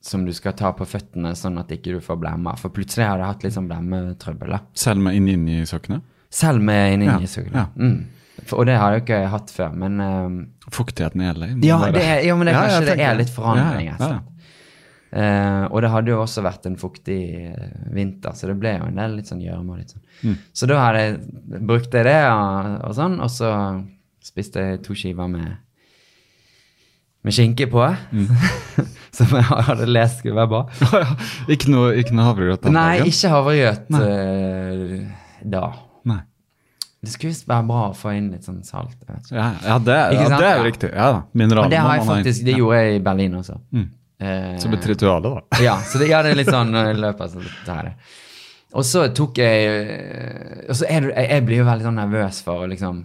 som 0.00 0.24
du 0.24 0.32
skal 0.32 0.56
ta 0.56 0.72
på 0.76 0.86
føttene, 0.88 1.34
sånn 1.36 1.60
at 1.60 1.74
ikke 1.74 1.98
du 1.98 2.00
får 2.00 2.16
blemmer. 2.22 2.56
For 2.60 2.72
plutselig 2.72 3.04
hadde 3.10 3.26
jeg 3.26 3.34
hatt 3.34 3.44
litt 3.46 3.56
sånn 3.58 3.68
blemmetrøbbel. 3.68 4.56
Selv 4.72 5.04
med 5.04 5.18
inni, 5.20 5.36
inni 5.36 5.68
sokkene? 5.68 6.00
Selv 6.32 6.64
med 6.64 6.94
inni 6.96 7.10
Ja, 7.10 7.18
i 7.20 7.28
sugen. 7.28 7.52
ja. 7.52 7.66
Mm. 7.76 8.21
For, 8.40 8.62
og 8.62 8.66
det 8.68 8.78
har 8.80 8.94
jeg 8.94 9.02
jo 9.02 9.04
ikke 9.04 9.22
hatt 9.32 9.50
før, 9.52 9.72
men 9.76 10.00
um, 10.00 10.36
Fuktigheten 10.72 11.20
i 11.20 11.32
LA? 11.36 11.48
ja, 11.66 11.78
det 11.92 12.02
er, 12.02 12.20
jo, 12.26 12.36
men 12.40 12.48
det, 12.48 12.54
Ja, 12.56 12.62
kanskje 12.64 12.86
det 12.88 13.04
er 13.04 13.18
litt 13.18 13.32
forandring. 13.32 13.90
Ja, 13.92 14.12
ja. 14.16 14.20
Eh, 15.12 15.64
og 15.68 15.82
det 15.84 15.90
hadde 15.92 16.08
jo 16.08 16.22
også 16.22 16.40
vært 16.40 16.64
en 16.64 16.78
fuktig 16.80 17.18
eh, 17.50 17.72
vinter, 17.92 18.32
så 18.32 18.48
det 18.48 18.54
ble 18.62 18.78
jo 18.78 18.86
en 18.88 18.96
del 18.96 19.18
litt 19.18 19.28
sånn 19.28 19.42
gjørme. 19.44 19.82
sånn. 19.84 20.04
Mm. 20.22 20.38
Så 20.56 20.68
da 20.70 20.78
hadde 20.80 21.02
jeg, 21.02 21.18
brukte 21.68 22.00
jeg 22.00 22.08
det 22.08 22.20
og, 22.30 22.70
og 22.88 22.96
sånn, 22.96 23.18
og 23.20 23.28
så 23.32 23.50
spiste 24.24 24.64
jeg 24.64 24.80
to 24.86 24.96
skiver 24.96 25.28
med, 25.28 25.52
med 27.28 27.36
skinke 27.36 27.68
på. 27.68 27.84
Mm. 28.16 28.32
som 29.18 29.36
jeg 29.36 29.44
hadde 29.44 29.90
lest 29.90 30.22
skulle 30.22 30.40
være 30.40 30.48
bra. 30.54 31.02
Ikke 31.52 31.68
noe, 31.68 31.92
ikke 32.00 32.16
noe 32.16 32.30
havregrøt 32.30 32.70
Nei, 32.72 33.02
ikke 33.10 33.32
havregrøt 33.34 33.92
uh, 33.92 34.94
da. 35.44 35.66
Det 37.02 37.10
skulle 37.10 37.32
visst 37.32 37.48
være 37.50 37.66
bra 37.66 37.88
å 37.90 37.94
få 37.98 38.12
inn 38.14 38.28
litt 38.30 38.46
sånn 38.46 38.60
salt. 38.62 38.94
Ja, 39.34 39.48
ja, 39.64 39.78
det, 39.82 39.96
ja, 40.14 40.26
det 40.38 40.46
er 40.46 40.60
jo 40.60 40.66
riktig. 40.68 40.90
Ja. 40.94 41.08
Mineraler. 41.34 41.66
Og 41.66 41.72
det 41.74 41.80
har 41.82 41.96
jeg 41.98 42.06
faktisk, 42.06 42.44
det 42.46 42.54
gjorde 42.60 42.78
jeg 42.78 42.98
i 43.00 43.02
Berlin 43.02 43.34
også. 43.40 43.56
Mm. 43.74 43.88
Eh, 44.22 44.52
Som 44.62 44.76
et 44.76 44.86
ritual, 44.86 45.24
da. 45.24 45.40
Ja, 45.66 45.80
så 45.82 45.98
det, 45.98 46.12
ja, 46.12 46.20
det 46.22 46.30
er 46.34 46.38
litt 46.38 46.52
sånn 46.52 46.70
når 46.70 46.92
jeg 46.92 47.00
løper. 47.02 47.32
Så 47.32 47.42
det 47.42 47.74
er. 47.74 47.90
Og 48.72 48.86
så 48.88 49.02
tok 49.12 49.40
jeg 49.42 49.72
eh, 49.72 50.60
Og 50.68 50.78
så 50.78 50.86
er 50.86 51.08
jeg, 51.10 51.26
jeg 51.34 51.46
blir 51.48 51.60
jo 51.60 51.66
veldig 51.68 51.88
sånn 51.88 51.98
nervøs 51.98 52.38
for 52.46 52.62
å 52.62 52.70
liksom 52.70 53.02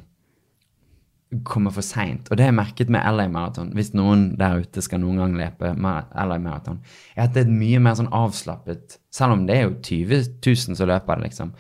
komme 1.44 1.74
for 1.76 1.84
seint. 1.84 2.30
Og 2.30 2.38
det 2.38 2.46
har 2.46 2.54
jeg 2.54 2.60
merket 2.62 2.92
med 2.94 3.04
LA 3.04 3.26
Marathon, 3.34 3.74
hvis 3.76 3.92
noen 3.98 4.30
der 4.40 4.62
ute 4.64 4.84
skal 4.86 5.02
noen 5.02 5.20
gang 5.20 5.34
løpe 5.36 5.74
LA 5.76 6.38
Marathon, 6.40 6.78
er 7.18 7.26
at 7.26 7.34
det 7.36 7.44
er 7.44 7.52
mye 7.52 7.82
mer 7.84 7.98
sånn 8.00 8.14
avslappet 8.16 9.00
Selv 9.12 9.36
om 9.36 9.44
det 9.50 9.58
er 9.58 9.66
jo 9.66 9.74
20 9.82 10.30
000 10.46 10.78
som 10.78 10.88
løper 10.88 11.20
det, 11.20 11.32
liksom. 11.32 11.52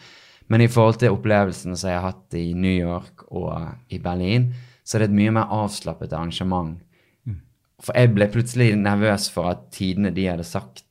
Men 0.49 0.61
i 0.63 0.67
forhold 0.71 0.99
til 1.01 1.11
opplevelsene 1.15 1.75
som 1.77 1.89
jeg 1.91 1.99
har 1.99 2.11
hatt 2.13 2.37
i 2.39 2.53
New 2.55 2.71
York 2.77 3.25
og 3.35 3.67
i 3.91 3.99
Berlin, 3.99 4.49
så 4.87 4.95
er 4.97 5.03
det 5.03 5.09
et 5.11 5.17
mye 5.19 5.33
mer 5.35 5.49
avslappet 5.51 6.13
arrangement. 6.15 6.77
For 7.83 7.93
jeg 7.93 8.13
ble 8.15 8.25
plutselig 8.33 8.71
nervøs 8.79 9.27
for 9.29 9.51
at 9.51 9.67
tidene 9.75 10.09
de 10.15 10.23
hadde 10.31 10.45
sagt 10.47 10.85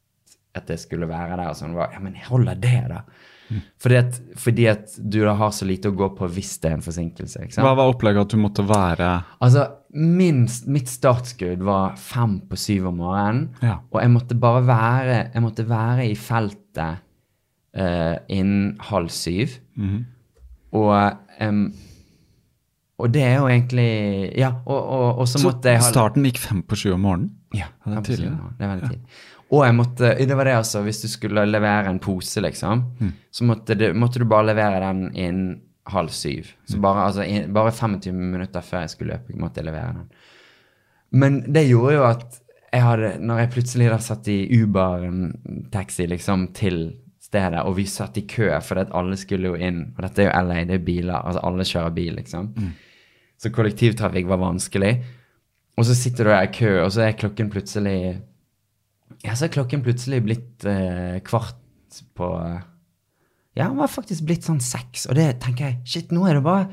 at 0.56 0.68
jeg 0.72 0.78
skulle 0.84 1.08
være 1.08 1.34
der, 1.36 1.48
og 1.50 1.56
sånn 1.58 1.74
var 1.76 1.90
Ja, 1.92 1.98
men 2.00 2.14
holder 2.28 2.54
det, 2.62 2.76
da? 2.92 3.00
Fordi, 3.78 3.94
at, 4.00 4.16
fordi 4.42 4.64
at 4.66 4.94
du 4.98 5.20
har 5.28 5.50
så 5.54 5.66
lite 5.68 5.92
å 5.92 5.94
gå 5.94 6.08
på 6.18 6.26
hvis 6.34 6.56
det 6.62 6.70
er 6.70 6.76
en 6.78 6.82
forsinkelse. 6.82 7.42
ikke 7.44 7.54
sant? 7.54 7.62
Hva 7.66 7.76
var 7.78 7.92
opplegget 7.92 8.24
at 8.26 8.32
du 8.34 8.40
måtte 8.42 8.64
være 8.66 9.10
Altså, 9.44 9.66
min, 9.94 10.40
mitt 10.66 10.90
startskudd 10.90 11.62
var 11.62 11.94
fem 12.00 12.40
på 12.50 12.58
syv 12.58 12.88
om 12.90 12.98
morgenen, 13.04 13.44
Ja. 13.62 13.76
og 13.90 14.00
jeg 14.02 14.10
måtte 14.16 14.38
bare 14.42 14.64
være, 14.66 15.18
jeg 15.34 15.42
måtte 15.44 15.66
være 15.68 16.08
i 16.10 16.16
feltet 16.18 17.04
eh, 17.76 18.16
innen 18.32 18.76
halv 18.90 19.12
syv. 19.14 19.58
Mhm. 19.76 20.04
Og, 20.76 20.92
um, 21.40 21.60
og 22.98 23.12
det 23.14 23.22
er 23.22 23.36
jo 23.38 23.46
egentlig 23.48 23.86
Ja, 24.36 24.50
og, 24.66 24.76
og, 24.82 25.18
og 25.22 25.28
så, 25.28 25.38
Så 25.38 25.46
måtte 25.46 25.70
jeg 25.70 25.80
ha 25.80 25.86
starten 25.88 26.24
gikk 26.26 26.40
fem 26.42 26.62
på 26.66 26.76
sju 26.76 26.90
om 26.96 27.04
morgenen? 27.06 27.30
Ja, 27.54 27.68
det 27.86 27.96
er 28.00 28.04
tidlig. 28.08 28.30
Det 28.58 28.64
er 28.66 28.72
veldig 28.74 28.88
tidlig. 28.90 29.20
Og 29.46 29.62
jeg 29.62 29.76
måtte, 29.78 30.10
det 30.26 30.36
var 30.36 30.48
det 30.48 30.56
altså, 30.58 30.82
hvis 30.82 31.00
du 31.04 31.06
skulle 31.08 31.44
levere 31.46 31.86
en 31.92 32.00
pose, 32.02 32.40
liksom, 32.42 32.82
Mm. 33.00 33.12
så 33.30 33.44
måtte 33.46 33.76
du, 33.78 33.86
måtte 33.94 34.18
du 34.18 34.24
bare 34.26 34.48
levere 34.48 34.80
den 34.82 35.04
innen 35.14 35.60
halv 35.86 36.08
syv. 36.10 36.48
Mm. 36.50 36.66
Så 36.72 36.80
bare, 36.82 37.04
altså, 37.06 37.22
in, 37.22 37.52
bare 37.54 37.70
25 37.72 38.12
minutter 38.12 38.60
før 38.60 38.80
jeg 38.80 38.90
skulle 38.90 39.12
løpe, 39.14 39.38
måtte 39.38 39.60
jeg 39.62 39.68
levere 39.70 39.92
den. 39.94 40.08
Men 41.12 41.40
det 41.52 41.68
gjorde 41.68 41.94
jo 41.94 42.04
at 42.08 42.40
jeg 42.72 42.82
hadde, 42.82 43.12
når 43.22 43.38
jeg 43.38 43.50
plutselig 43.54 43.90
da 43.92 43.98
satt 44.02 44.28
i 44.28 44.40
Uber-taxi 44.58 46.06
liksom 46.10 46.48
til 46.58 46.80
stedet, 47.36 47.62
og 47.62 47.76
vi 47.76 47.84
satt 47.90 48.16
i 48.16 48.24
kø 48.28 48.48
fordi 48.64 48.86
at 48.86 48.94
alle 48.96 49.16
skulle 49.20 49.52
jo 49.52 49.58
inn, 49.58 49.92
og 49.96 50.02
dette 50.06 50.24
er 50.24 50.30
jo 50.30 50.44
LA, 50.48 50.62
det 50.68 50.78
er 50.78 50.86
biler, 50.86 51.18
altså 51.20 51.42
alle 51.44 51.66
kjører 51.68 51.94
bil, 51.96 52.14
liksom. 52.16 52.48
Så 53.36 53.52
kollektivtrafikk 53.52 54.28
var 54.30 54.40
vanskelig. 54.40 54.94
Og 55.76 55.84
så 55.84 55.94
sitter 55.94 56.24
du 56.24 56.30
der 56.32 56.46
i 56.46 56.52
kø, 56.56 56.70
og 56.84 56.92
så 56.94 57.04
er 57.04 57.18
klokken 57.20 57.50
plutselig 57.52 58.22
Ja, 59.22 59.34
så 59.36 59.46
er 59.46 59.52
klokken 59.54 59.82
plutselig 59.84 60.22
blitt 60.24 60.64
eh, 60.64 61.20
kvart 61.24 62.00
på 62.16 62.30
Ja, 63.56 63.68
den 63.68 63.76
var 63.76 63.92
faktisk 63.92 64.24
blitt 64.24 64.44
sånn 64.44 64.60
seks, 64.60 65.06
og 65.06 65.16
det 65.16 65.38
tenker 65.44 65.68
jeg 65.68 65.78
Shit, 65.84 66.12
nå 66.12 66.24
er 66.26 66.38
det 66.38 66.44
bare 66.46 66.66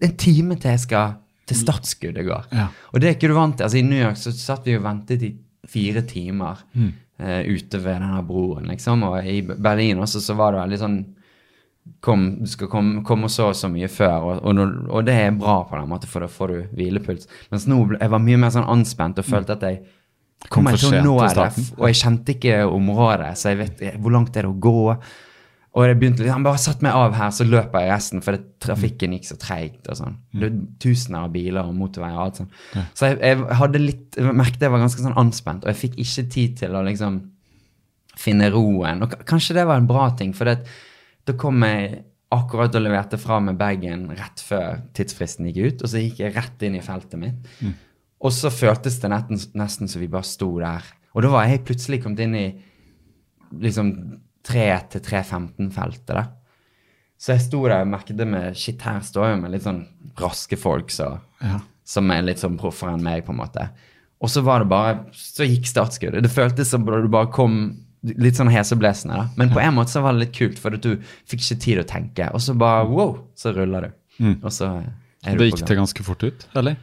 en 0.00 0.16
time 0.16 0.56
til 0.56 0.70
jeg 0.70 0.84
skal 0.86 1.18
til 1.44 1.58
startskuddet 1.60 2.24
går. 2.24 2.46
Ja. 2.56 2.70
Og 2.94 3.02
det 3.02 3.08
er 3.08 3.16
ikke 3.18 3.28
du 3.28 3.34
vant 3.36 3.58
til. 3.58 3.66
Altså, 3.66 3.76
I 3.76 3.84
New 3.84 4.00
York 4.00 4.16
så 4.16 4.32
satt 4.32 4.64
vi 4.64 4.78
og 4.78 4.86
ventet 4.86 5.26
i 5.26 5.34
fire 5.68 6.00
timer 6.08 6.62
eh, 6.72 6.94
ute 7.18 7.78
ved 7.78 8.00
denne 8.00 8.22
broen, 8.26 8.66
liksom. 8.72 9.04
Og 9.06 9.26
i 9.30 9.40
Berlin 9.46 10.00
også 10.02 10.22
så 10.22 10.34
var 10.38 10.52
det 10.54 10.64
veldig 10.64 10.78
sånn 10.80 10.96
kom, 12.00 12.22
Du 12.40 12.48
skal 12.48 12.70
komme, 12.72 13.02
komme 13.04 13.28
så 13.28 13.50
og 13.50 13.58
så 13.58 13.68
mye 13.68 13.90
før, 13.92 14.14
og, 14.24 14.38
og, 14.48 14.62
og 14.88 15.04
det 15.06 15.14
er 15.20 15.36
bra 15.36 15.58
på 15.68 15.76
den 15.76 15.90
måten, 15.90 16.10
for 16.10 16.24
da 16.24 16.30
får 16.32 16.52
du 16.52 16.56
hvilepuls. 16.78 17.28
Mens 17.52 17.68
nå 17.70 17.82
jeg 17.98 18.10
var 18.14 18.24
mye 18.24 18.40
mer 18.40 18.54
sånn 18.54 18.70
anspent 18.72 19.20
og 19.20 19.28
følte 19.28 19.58
at 19.58 19.68
jeg 19.68 19.84
Kom 20.52 20.66
for 20.68 20.76
sent 20.76 21.06
til 21.06 21.30
starten. 21.32 21.66
og 21.78 21.86
jeg 21.88 21.96
kjente 22.02 22.34
ikke 22.34 22.56
området, 22.68 23.30
så 23.40 23.52
jeg 23.54 23.60
vet 23.62 23.84
eh, 23.86 23.94
hvor 23.96 24.12
langt 24.12 24.34
er 24.36 24.44
det 24.44 24.50
å 24.50 24.58
gå. 24.60 24.96
Og 25.74 25.88
jeg 25.88 25.98
begynte 25.98 26.30
Han 26.30 26.44
bare 26.46 26.60
satt 26.62 26.82
meg 26.86 26.94
av 26.94 27.16
her, 27.18 27.32
så 27.34 27.46
løper 27.46 27.82
jeg 27.82 27.90
resten, 27.90 28.22
for 28.22 28.36
det, 28.36 28.46
trafikken 28.62 29.16
gikk 29.16 29.26
så 29.26 29.36
treigt. 29.40 29.88
og 29.90 29.98
sånn. 29.98 30.16
Det 30.32 30.46
var 30.46 30.56
tusener 30.84 31.26
av 31.26 31.34
biler 31.34 31.66
og 31.66 31.74
motorveier 31.78 32.14
og 32.14 32.24
alt 32.28 32.40
sånt. 32.42 32.58
Så 32.94 33.10
jeg, 33.10 33.20
jeg 33.24 33.60
hadde 33.60 33.82
litt, 33.82 34.08
jeg 34.18 34.36
merket 34.38 34.62
jeg 34.62 34.74
var 34.74 34.84
ganske 34.84 35.02
sånn 35.02 35.18
anspent, 35.20 35.66
og 35.66 35.72
jeg 35.72 35.80
fikk 35.82 36.00
ikke 36.04 36.26
tid 36.36 36.58
til 36.62 36.78
å 36.78 36.84
liksom 36.86 37.20
finne 38.18 38.50
roen. 38.54 39.02
Og 39.02 39.16
kanskje 39.26 39.56
det 39.58 39.66
var 39.66 39.82
en 39.82 39.90
bra 39.90 40.08
ting, 40.18 40.34
for 40.36 40.50
det, 40.50 40.60
da 41.26 41.34
kom 41.38 41.64
jeg 41.66 42.04
akkurat 42.34 42.74
og 42.74 42.82
leverte 42.82 43.18
fra 43.20 43.40
meg 43.42 43.58
bagen 43.58 44.06
rett 44.14 44.42
før 44.42 44.78
tidsfristen 44.96 45.48
gikk 45.50 45.58
ut, 45.66 45.82
og 45.82 45.90
så 45.90 46.02
gikk 46.02 46.22
jeg 46.22 46.34
rett 46.34 46.62
inn 46.66 46.78
i 46.78 46.84
feltet 46.84 47.18
mitt. 47.20 47.50
Og 48.24 48.32
så 48.32 48.50
føltes 48.54 49.00
det 49.02 49.10
nesten, 49.12 49.42
nesten 49.58 49.90
som 49.90 50.02
vi 50.02 50.10
bare 50.10 50.26
sto 50.26 50.48
der. 50.60 50.86
Og 51.14 51.22
da 51.26 51.30
var 51.34 51.50
jeg 51.50 51.64
plutselig 51.66 52.00
kommet 52.02 52.22
inn 52.24 52.38
i 52.38 52.46
liksom 53.62 53.90
3 54.44 54.64
til 54.92 55.00
3.15-feltet, 55.00 56.14
da. 56.14 56.24
Så 57.18 57.32
jeg 57.32 57.44
sto 57.46 57.62
der 57.64 57.80
og 57.84 57.88
merket 57.94 58.18
det 58.18 58.26
med 58.28 58.56
Shit, 58.58 58.82
her 58.84 58.98
står 59.06 59.30
jeg 59.30 59.40
med 59.44 59.52
litt 59.54 59.64
sånn 59.64 59.84
raske 60.20 60.58
folk 60.60 60.90
så, 60.92 61.20
Ja. 61.40 61.60
som 61.84 62.10
er 62.10 62.22
litt 62.26 62.38
sånn 62.42 62.58
proffere 62.60 62.92
enn 62.96 63.02
meg, 63.02 63.24
på 63.24 63.32
en 63.32 63.38
måte. 63.40 63.68
Og 64.20 64.28
så 64.32 64.42
var 64.44 64.60
det 64.60 64.68
bare 64.68 64.98
Så 65.12 65.44
gikk 65.46 65.66
startskuddet. 65.68 66.22
Det 66.22 66.30
føltes 66.32 66.68
som 66.70 66.84
du 66.84 67.08
bare 67.08 67.30
kom 67.32 67.80
litt 68.04 68.36
sånn 68.36 68.50
heseblesende, 68.52 69.16
da. 69.16 69.28
Men 69.36 69.50
på 69.50 69.60
en 69.62 69.74
måte 69.74 69.88
så 69.94 70.02
var 70.04 70.12
det 70.12 70.26
litt 70.26 70.34
kult, 70.36 70.58
for 70.60 70.70
du 70.76 70.96
fikk 71.26 71.40
ikke 71.40 71.60
tid 71.60 71.78
å 71.80 71.86
tenke. 71.88 72.28
Og 72.34 72.40
så 72.40 72.54
bare 72.56 72.84
wow, 72.88 73.18
så 73.36 73.54
ruller 73.56 73.88
du. 73.88 74.26
Og 74.44 74.50
så 74.52 74.68
er 75.24 75.36
du 75.36 75.38
Det 75.38 75.38
på 75.38 75.44
gikk 75.48 75.58
gang. 75.60 75.68
det 75.68 75.76
ganske 75.78 76.04
fort 76.04 76.22
ut, 76.22 76.46
eller? 76.54 76.76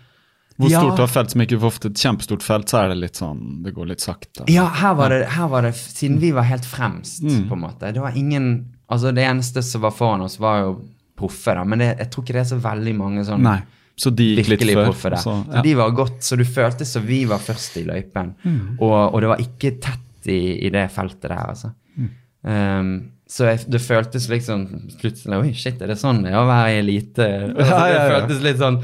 Hvor 0.62 0.70
Ja. 0.72 0.80
stort 0.84 1.00
var 1.02 1.08
felt 1.12 1.32
som 1.34 1.42
ikke 1.42 1.60
for 1.60 1.68
ofte 1.72 1.90
et 1.92 2.00
kjempestort 2.00 2.44
felt, 2.46 2.70
så 2.70 2.84
er 2.84 2.88
det 2.94 2.98
litt 3.02 3.18
sånn 3.20 3.64
Det 3.66 3.74
går 3.76 3.88
litt 3.92 4.00
sakte. 4.04 4.46
Ja, 4.52 4.68
her 4.82 4.94
var, 4.96 5.10
det, 5.10 5.26
her 5.36 5.48
var 5.52 5.62
det 5.68 5.74
Siden 5.76 6.20
vi 6.22 6.32
var 6.32 6.44
helt 6.48 6.66
fremst, 6.66 7.24
Mm. 7.24 7.48
på 7.50 7.54
en 7.58 7.62
måte. 7.66 7.92
Det 7.94 8.02
var 8.02 8.12
ingen 8.16 8.66
Altså, 8.92 9.14
det 9.16 9.24
eneste 9.24 9.64
som 9.64 9.82
var 9.82 9.92
foran 9.96 10.22
oss, 10.22 10.38
var 10.40 10.60
jo 10.66 10.72
proffe, 11.18 11.54
da. 11.56 11.64
Men 11.64 11.80
det, 11.80 11.98
jeg 11.98 12.10
tror 12.12 12.24
ikke 12.26 12.34
det 12.34 12.42
er 12.42 12.50
så 12.56 12.60
veldig 12.60 12.96
mange 12.98 13.24
sånn 13.24 13.42
Nei. 13.42 13.62
Så 13.96 14.10
de 14.16 14.36
gikk 14.36 14.48
litt 14.50 14.62
før. 14.74 14.86
proffe 14.90 15.10
der. 15.12 15.18
ja. 15.18 15.22
Så 15.56 15.64
de 15.64 15.74
var 15.76 15.92
godt, 15.92 16.20
så 16.24 16.38
du 16.38 16.44
følte 16.44 16.86
som 16.86 17.04
vi 17.06 17.24
var 17.26 17.38
først 17.40 17.78
i 17.78 17.84
løypen. 17.86 18.34
Mm. 18.44 18.78
Og, 18.82 19.14
og 19.14 19.22
det 19.22 19.30
var 19.30 19.38
ikke 19.38 19.80
tett 19.80 20.28
i, 20.28 20.66
i 20.66 20.70
det 20.70 20.90
feltet 20.92 21.22
der, 21.30 21.46
altså. 21.54 21.72
Mm. 21.98 22.10
Um, 22.44 23.12
så 23.32 23.46
jeg, 23.48 23.62
det 23.72 23.80
føltes 23.80 24.26
liksom 24.28 24.66
plutselig 25.00 25.38
Oi, 25.40 25.52
shit, 25.56 25.78
er 25.80 25.88
det 25.94 25.96
sånn 26.02 26.18
det 26.26 26.34
er 26.34 26.42
å 26.42 26.48
være 26.50 26.82
elite? 26.82 27.28
Altså. 27.54 27.78
Det 27.88 28.02
føltes 28.12 28.42
litt 28.44 28.60
sånn. 28.60 28.80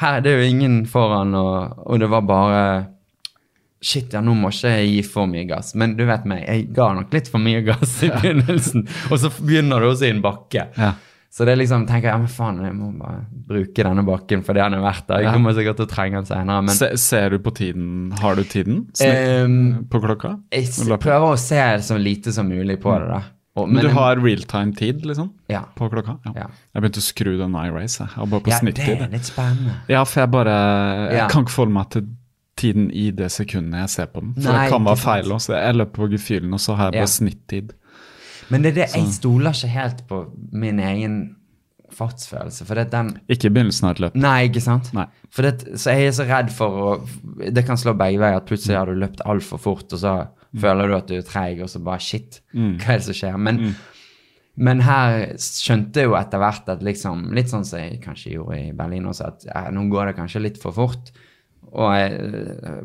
Her 0.00 0.16
er 0.16 0.24
det 0.24 0.32
jo 0.38 0.46
ingen 0.48 0.78
foran, 0.88 1.34
og, 1.36 1.82
og 1.84 2.00
det 2.00 2.08
var 2.08 2.24
bare 2.24 2.62
Shit, 3.80 4.12
ja, 4.12 4.20
nå 4.20 4.34
må 4.36 4.50
ikke 4.52 4.70
jeg 4.74 4.88
gi 4.90 5.02
for 5.08 5.28
mye 5.30 5.46
gass. 5.48 5.70
Men 5.80 5.94
du 5.96 6.02
vet 6.04 6.26
meg, 6.28 6.42
jeg 6.44 6.66
ga 6.76 6.90
nok 6.98 7.14
litt 7.16 7.30
for 7.32 7.40
mye 7.40 7.62
gass 7.64 7.94
i 8.04 8.10
begynnelsen. 8.12 8.82
Og 9.08 9.22
så 9.22 9.30
begynner 9.38 9.80
du 9.80 9.86
også 9.88 10.04
i 10.04 10.10
en 10.12 10.20
bakke. 10.24 10.66
Ja. 10.76 10.90
Så 11.32 11.46
det 11.46 11.54
er 11.54 11.60
liksom, 11.62 11.86
tenker 11.88 12.10
jeg, 12.10 12.12
ja, 12.12 12.18
men 12.20 12.28
faen, 12.28 12.58
jeg 12.66 12.74
må 12.76 12.90
bare 13.00 13.22
bruke 13.48 13.84
denne 13.86 14.02
bakken 14.04 14.42
for 14.44 14.52
det 14.58 14.64
den 14.66 14.76
er 14.80 14.84
verdt. 14.84 15.06
da. 15.08 15.20
Jeg 15.22 15.30
Ja. 15.30 15.32
kommer 15.36 15.56
sikkert 15.56 15.78
til 15.80 15.86
å 15.86 15.92
trenge 15.94 16.18
den 16.20 16.28
senere, 16.28 16.64
men 16.66 16.74
Se, 16.76 16.90
ser 17.00 17.30
du 17.32 17.38
på 17.40 17.54
tiden? 17.56 18.12
Har 18.20 18.36
du 18.36 18.42
tiden? 18.44 18.82
Snitt 18.98 19.46
um, 19.46 19.86
på 19.88 20.00
klokka? 20.04 20.34
jeg 20.52 20.98
prøver 21.00 21.28
å 21.30 21.38
se 21.40 21.62
så 21.86 21.96
lite 21.96 22.34
som 22.36 22.48
mulig 22.52 22.76
på 22.82 22.92
det, 22.98 23.08
da. 23.14 23.22
Og, 23.60 23.68
Men, 23.68 23.82
du 23.84 23.88
jeg- 23.88 23.96
har 23.96 24.20
realtime-tid, 24.24 25.02
liksom? 25.06 25.30
Ja. 25.52 25.62
På 25.76 25.88
klokka? 25.92 26.18
Ja. 26.26 26.32
Ja. 26.36 26.46
Jeg 26.74 26.82
begynte 26.82 27.02
å 27.02 27.06
skru 27.06 27.32
den 27.38 27.56
iRace. 27.58 27.98
Jeg 28.04 28.08
Jeg 28.14 28.18
var 28.24 28.26
bare 28.34 28.40
på 28.46 28.50
ja, 28.50 28.60
det 28.60 28.78
er 28.88 29.12
litt 29.12 29.28
spennende. 29.28 29.74
Ja, 29.88 30.04
for 30.04 30.20
jeg 30.20 30.30
bare 30.30 30.56
Jeg 31.12 31.30
kan 31.30 31.44
ikke 31.44 31.56
forholde 31.56 31.74
meg 31.78 31.90
til 31.90 32.06
tiden 32.60 32.90
i 32.92 33.10
det 33.10 33.30
sekundet 33.32 33.80
jeg 33.80 33.88
ser 33.88 34.06
på 34.12 34.20
den. 34.20 34.34
For 34.34 34.52
Nei, 34.52 34.64
det 34.66 34.72
kan 34.74 34.84
være 34.84 35.00
feil 35.00 35.32
også. 35.32 35.54
Jeg 35.56 35.74
løper 35.80 35.92
på 36.02 36.08
gefühlen, 36.12 36.52
og 36.52 36.60
så 36.60 36.76
har 36.76 36.90
jeg 36.92 37.00
bare 37.00 37.12
snittid. 37.14 37.70
Men 38.50 38.62
det 38.62 38.72
er 38.72 38.80
det, 38.82 38.88
jeg 38.96 39.12
stoler 39.14 39.54
ikke 39.54 39.68
helt 39.68 40.00
på 40.10 40.24
min 40.52 40.80
egen 40.80 41.36
fartsfølelse, 41.94 42.64
for 42.66 42.78
det 42.78 42.90
den 42.92 43.12
Ikke 43.28 43.48
i 43.48 43.54
begynnelsen 43.54 43.88
av 43.88 43.94
et 43.96 44.00
løp. 44.04 44.14
Nei, 44.20 44.48
ikke 44.48 44.62
sant? 44.62 44.92
Nei. 44.96 45.06
For 45.34 45.46
det, 45.46 45.78
så 45.80 45.94
jeg 45.96 46.10
er 46.10 46.14
så 46.16 46.26
redd 46.28 46.50
for 46.54 46.82
å 46.84 46.90
Det 47.54 47.64
kan 47.66 47.78
slå 47.80 47.94
begge 47.98 48.20
veier. 48.22 48.36
At 48.40 48.46
plutselig 48.50 48.76
har 48.78 48.86
du 48.90 48.98
løpt 48.98 49.22
altfor 49.26 49.58
fort, 49.62 49.92
og 49.92 49.98
så 49.98 50.14
føler 50.58 50.90
du 50.90 50.96
at 50.96 51.08
du 51.08 51.16
er 51.18 51.26
treig, 51.26 51.62
og 51.62 51.70
så 51.70 51.82
bare 51.84 52.02
shit, 52.02 52.40
hva 52.52 52.94
er 52.94 53.00
det 53.00 53.06
som 53.06 53.18
skjer? 53.20 53.38
Men, 53.38 53.74
men 54.58 54.82
her 54.84 55.34
skjønte 55.40 56.02
jeg 56.02 56.10
jo 56.10 56.16
etter 56.18 56.42
hvert 56.42 56.70
at 56.72 56.82
liksom 56.84 57.28
Litt 57.36 57.52
sånn 57.52 57.66
som 57.68 57.82
jeg 57.82 58.00
kanskje 58.02 58.34
gjorde 58.34 58.58
i 58.58 58.72
Berlin 58.76 59.08
også, 59.10 59.30
at 59.30 59.46
ja, 59.48 59.66
nå 59.74 59.86
går 59.92 60.10
det 60.10 60.18
kanskje 60.18 60.44
litt 60.44 60.60
for 60.62 60.76
fort. 60.76 61.12
Og 61.70 61.92
jeg 61.94 62.18
eh, 62.66 62.82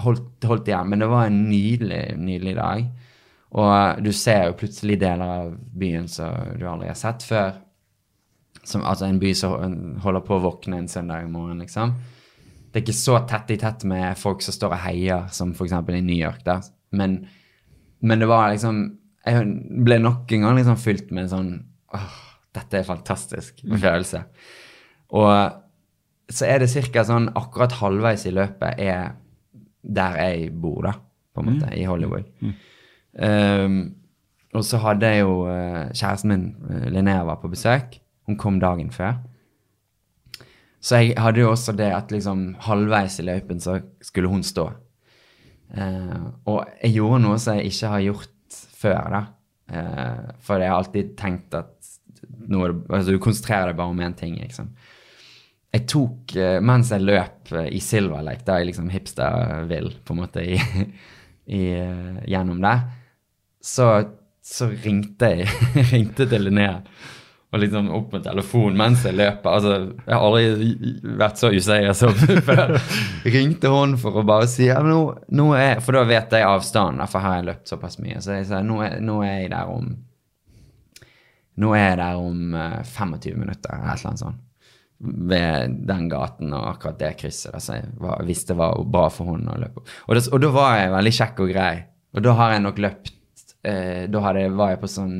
holdt, 0.00 0.46
holdt 0.48 0.70
igjen. 0.70 0.88
Men 0.88 1.04
det 1.04 1.10
var 1.12 1.28
en 1.28 1.42
nydelig, 1.50 2.02
nydelig 2.16 2.56
dag. 2.56 2.88
Og 3.56 4.02
du 4.04 4.10
ser 4.16 4.48
jo 4.48 4.56
plutselig 4.58 4.98
deler 5.00 5.36
av 5.44 5.54
byen 5.76 6.08
som 6.10 6.56
du 6.58 6.66
aldri 6.68 6.88
har 6.90 6.98
sett 6.98 7.24
før 7.24 7.54
som, 8.66 8.84
altså 8.84 9.06
en 9.06 9.20
by 9.22 9.32
som 9.36 9.76
holder 10.02 10.24
på 10.26 10.36
å 10.36 10.42
våkne 10.42 10.80
en 10.80 10.90
søndag 10.90 11.28
morgen, 11.30 11.60
liksom. 11.62 11.94
Det 12.70 12.80
er 12.80 12.84
ikke 12.84 12.98
så 12.98 13.18
tett 13.30 13.50
i 13.54 13.58
tett 13.60 13.84
med 13.88 14.18
folk 14.20 14.44
som 14.44 14.54
står 14.54 14.74
og 14.76 14.82
heier, 14.84 15.26
som 15.32 15.54
f.eks. 15.54 15.72
i 15.72 16.00
New 16.04 16.16
York. 16.16 16.42
der. 16.44 16.66
Men, 16.96 17.20
men 18.00 18.22
det 18.22 18.28
var 18.30 18.52
liksom 18.52 18.84
Jeg 19.26 19.46
ble 19.82 19.98
nok 19.98 20.30
en 20.32 20.44
gang 20.44 20.54
liksom 20.54 20.76
fylt 20.78 21.08
med 21.10 21.24
en 21.24 21.30
sånn 21.32 21.48
åh, 21.96 22.18
dette 22.54 22.78
er 22.78 22.86
fantastisk 22.86 23.64
følelse. 23.66 24.22
Og 25.18 25.30
så 26.30 26.46
er 26.46 26.62
det 26.62 26.70
ca. 26.92 27.04
sånn 27.06 27.30
akkurat 27.38 27.74
halvveis 27.80 28.26
i 28.26 28.34
løpet 28.34 28.80
er 28.82 29.16
der 29.86 30.18
jeg 30.18 30.50
bor, 30.62 30.80
da, 30.86 30.94
på 31.34 31.42
en 31.42 31.50
måte, 31.50 31.70
i 31.78 31.84
Hollywood. 31.86 32.26
Um, 33.22 33.76
og 34.56 34.64
så 34.66 34.80
hadde 34.82 35.10
jeg 35.12 35.20
jo 35.20 35.34
eh, 35.50 35.92
kjæresten 35.92 36.32
min, 36.32 36.44
uh, 36.64 36.86
Linnea, 36.90 37.22
var 37.28 37.38
på 37.42 37.50
besøk. 37.52 37.98
Hun 38.26 38.38
kom 38.40 38.58
dagen 38.62 38.90
før. 38.94 39.18
Så 40.80 41.00
jeg 41.02 41.16
hadde 41.18 41.42
jo 41.42 41.50
også 41.50 41.74
det 41.76 41.88
at 41.94 42.12
liksom 42.14 42.48
halvveis 42.66 43.18
i 43.20 43.26
løypen 43.26 43.62
så 43.62 43.78
skulle 44.04 44.30
hun 44.30 44.44
stå. 44.46 44.68
Eh, 45.74 46.26
og 46.46 46.60
jeg 46.82 46.96
gjorde 46.98 47.22
noe 47.24 47.38
som 47.42 47.58
jeg 47.58 47.72
ikke 47.72 47.92
har 47.94 48.04
gjort 48.04 48.58
før, 48.76 49.14
da. 49.16 49.22
Eh, 49.66 50.28
for 50.46 50.62
jeg 50.62 50.70
har 50.70 50.82
alltid 50.82 51.16
tenkt 51.18 51.56
at 51.58 51.72
noe, 52.46 52.70
altså, 52.90 53.14
du 53.14 53.22
konsentrerer 53.22 53.72
deg 53.72 53.80
bare 53.80 53.94
om 53.94 54.04
én 54.04 54.14
ting, 54.18 54.36
liksom. 54.38 54.70
Jeg 55.74 55.86
tok, 55.90 56.36
eh, 56.38 56.58
mens 56.64 56.92
jeg 56.94 57.04
løp 57.04 57.50
i 57.66 57.80
Silver 57.82 58.22
Lake, 58.24 58.46
da 58.46 58.60
jeg 58.60 58.70
liksom 58.70 58.92
hipster-vill, 58.92 59.90
på 60.06 60.14
en 60.14 60.22
måte, 60.22 60.44
i, 60.44 60.86
i, 61.58 61.64
gjennom 62.30 62.62
det, 62.62 62.76
så, 63.66 63.90
så 64.44 64.70
ringte 64.70 65.32
jeg 65.34 65.50
ringte 65.92 66.28
til 66.30 66.46
Linnea. 66.46 66.78
Og 67.56 67.62
liksom 67.62 67.86
opp 67.96 68.12
med 68.12 68.24
telefonen 68.26 68.76
mens 68.76 69.04
jeg 69.06 69.16
løper. 69.16 69.48
Altså, 69.48 69.76
jeg 70.04 70.12
har 70.12 70.24
aldri 70.26 71.12
vært 71.16 71.40
så 71.40 71.48
useier 71.54 71.94
som 71.96 72.12
før. 72.48 72.74
Ringte 73.24 73.70
hun 73.72 73.94
for 74.00 74.20
å 74.20 74.24
bare 74.28 74.48
si 74.50 74.66
ja, 74.68 74.82
nå, 74.84 74.98
nå 75.32 75.46
er, 75.56 75.80
For 75.84 75.96
da 75.96 76.02
vet 76.08 76.36
jeg 76.36 76.44
avstanden, 76.44 77.06
for 77.08 77.24
her 77.24 77.32
har 77.32 77.38
jeg 77.40 77.48
løpt 77.48 77.72
såpass 77.72 77.96
mye. 78.02 78.20
Så 78.20 78.36
jeg 78.36 78.50
sa 78.50 78.60
nå 78.60 78.82
er, 78.84 78.98
nå 79.00 79.22
er 79.24 79.38
jeg 79.46 79.54
der 79.54 79.72
om 79.72 79.94
Nå 81.56 81.70
er 81.72 81.86
jeg 81.86 81.96
der 82.02 82.18
om 82.20 82.52
eh, 82.52 82.82
25 82.84 83.38
minutter, 83.40 83.72
eller 83.72 83.94
et 83.94 84.02
eller 84.02 84.10
annet 84.10 84.20
sånt. 84.20 84.42
Ved 85.00 85.76
den 85.88 86.10
gaten 86.12 86.52
og 86.52 86.66
akkurat 86.74 86.98
det 87.00 87.14
krysset. 87.22 87.54
Da, 87.56 87.62
jeg 87.78 87.94
var, 87.96 88.20
visste 88.28 88.52
det 88.52 88.58
var 88.60 88.82
bra 88.84 89.06
for 89.08 89.32
henne 89.32 89.54
å 89.54 89.62
løpe. 89.62 89.86
Og, 90.04 90.12
det, 90.18 90.26
og 90.28 90.42
da 90.44 90.50
var 90.52 90.74
jeg 90.76 90.92
veldig 90.92 91.14
kjekk 91.16 91.40
og 91.46 91.52
grei. 91.54 91.74
Og 92.12 92.26
da 92.28 92.36
har 92.36 92.52
jeg 92.52 92.64
nok 92.66 92.82
løpt 92.84 93.12
eh, 93.64 94.04
Da 94.12 94.24
hadde, 94.26 94.44
var 94.56 94.74
jeg 94.74 94.82
på 94.84 94.92
sånn 94.98 95.16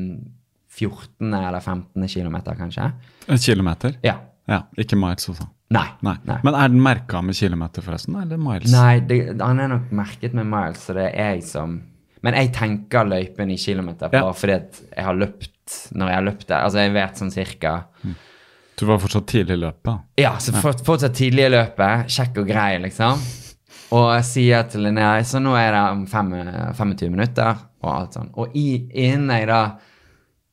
14. 0.77 1.33
eller 1.33 1.59
15. 1.59 2.07
kilometer, 2.07 2.55
kanskje. 2.59 2.91
En 3.27 3.37
kilometer? 3.41 3.95
Ja. 4.05 4.17
Ja, 4.47 4.61
ikke 4.79 4.95
miles 4.99 5.27
også. 5.29 5.47
Nei. 5.75 5.83
Nei. 6.05 6.13
Nei. 6.29 6.37
Men 6.47 6.55
er 6.55 6.69
den 6.71 6.79
merka 6.85 7.19
med 7.21 7.35
kilometer, 7.35 7.83
forresten? 7.83 8.15
Eller 8.21 8.37
miles? 8.39 8.71
Nei, 8.71 8.99
det, 9.03 9.17
han 9.41 9.59
er 9.59 9.67
nok 9.73 9.89
merket 9.91 10.33
med 10.37 10.47
miles, 10.47 10.85
så 10.87 10.95
det 10.95 11.09
er 11.11 11.33
jeg 11.35 11.43
som 11.49 11.81
Men 12.23 12.33
jeg 12.33 12.49
tenker 12.55 13.05
løypen 13.05 13.51
i 13.53 13.57
kilometer 13.61 14.09
Ja. 14.13 14.23
fordi 14.33 14.55
jeg 14.95 15.03
har 15.05 15.13
løpt 15.15 15.75
når 15.93 16.07
jeg 16.09 16.15
har 16.15 16.23
løpt 16.23 16.47
der. 16.47 16.63
Altså, 16.63 16.79
jeg 16.79 16.93
vet 16.95 17.19
sånn 17.19 17.31
cirka 17.31 17.73
Du 18.79 18.85
var 18.87 18.97
fortsatt 19.03 19.27
tidlig 19.27 19.57
i 19.57 19.61
løpet? 19.65 19.99
Ja, 20.17 20.31
så 20.39 20.53
fort- 20.55 20.81
fortsatt 20.85 21.13
tidlig 21.17 21.45
i 21.45 21.51
løpet. 21.53 22.07
Kjekk 22.13 22.37
og 22.43 22.47
grei, 22.47 22.77
liksom. 22.79 23.19
Og 23.91 24.07
jeg 24.15 24.23
sier 24.27 24.63
til 24.71 24.81
Linnea 24.87 25.19
så 25.23 25.39
nå 25.41 25.53
er 25.57 25.71
det 25.75 25.83
om 25.91 26.05
fem, 26.07 26.31
25 26.77 27.11
minutter, 27.11 27.57
og 27.83 27.91
alt 27.93 28.13
sånn. 28.17 28.31
Og 28.37 28.55
i, 28.55 28.87
innen 28.93 29.29
jeg 29.35 29.47
da 29.47 29.61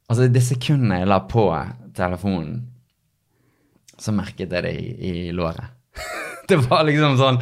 Altså, 0.09 0.29
det 0.29 0.43
sekundet 0.45 1.03
jeg 1.03 1.11
la 1.11 1.21
på 1.29 1.47
telefonen, 1.97 2.59
så 3.99 4.13
merket 4.13 4.51
jeg 4.53 4.67
det 4.67 4.75
i, 4.75 4.89
i 5.11 5.15
låret. 5.33 5.71
det 6.51 6.59
var 6.67 6.85
liksom 6.89 7.17
sånn 7.21 7.41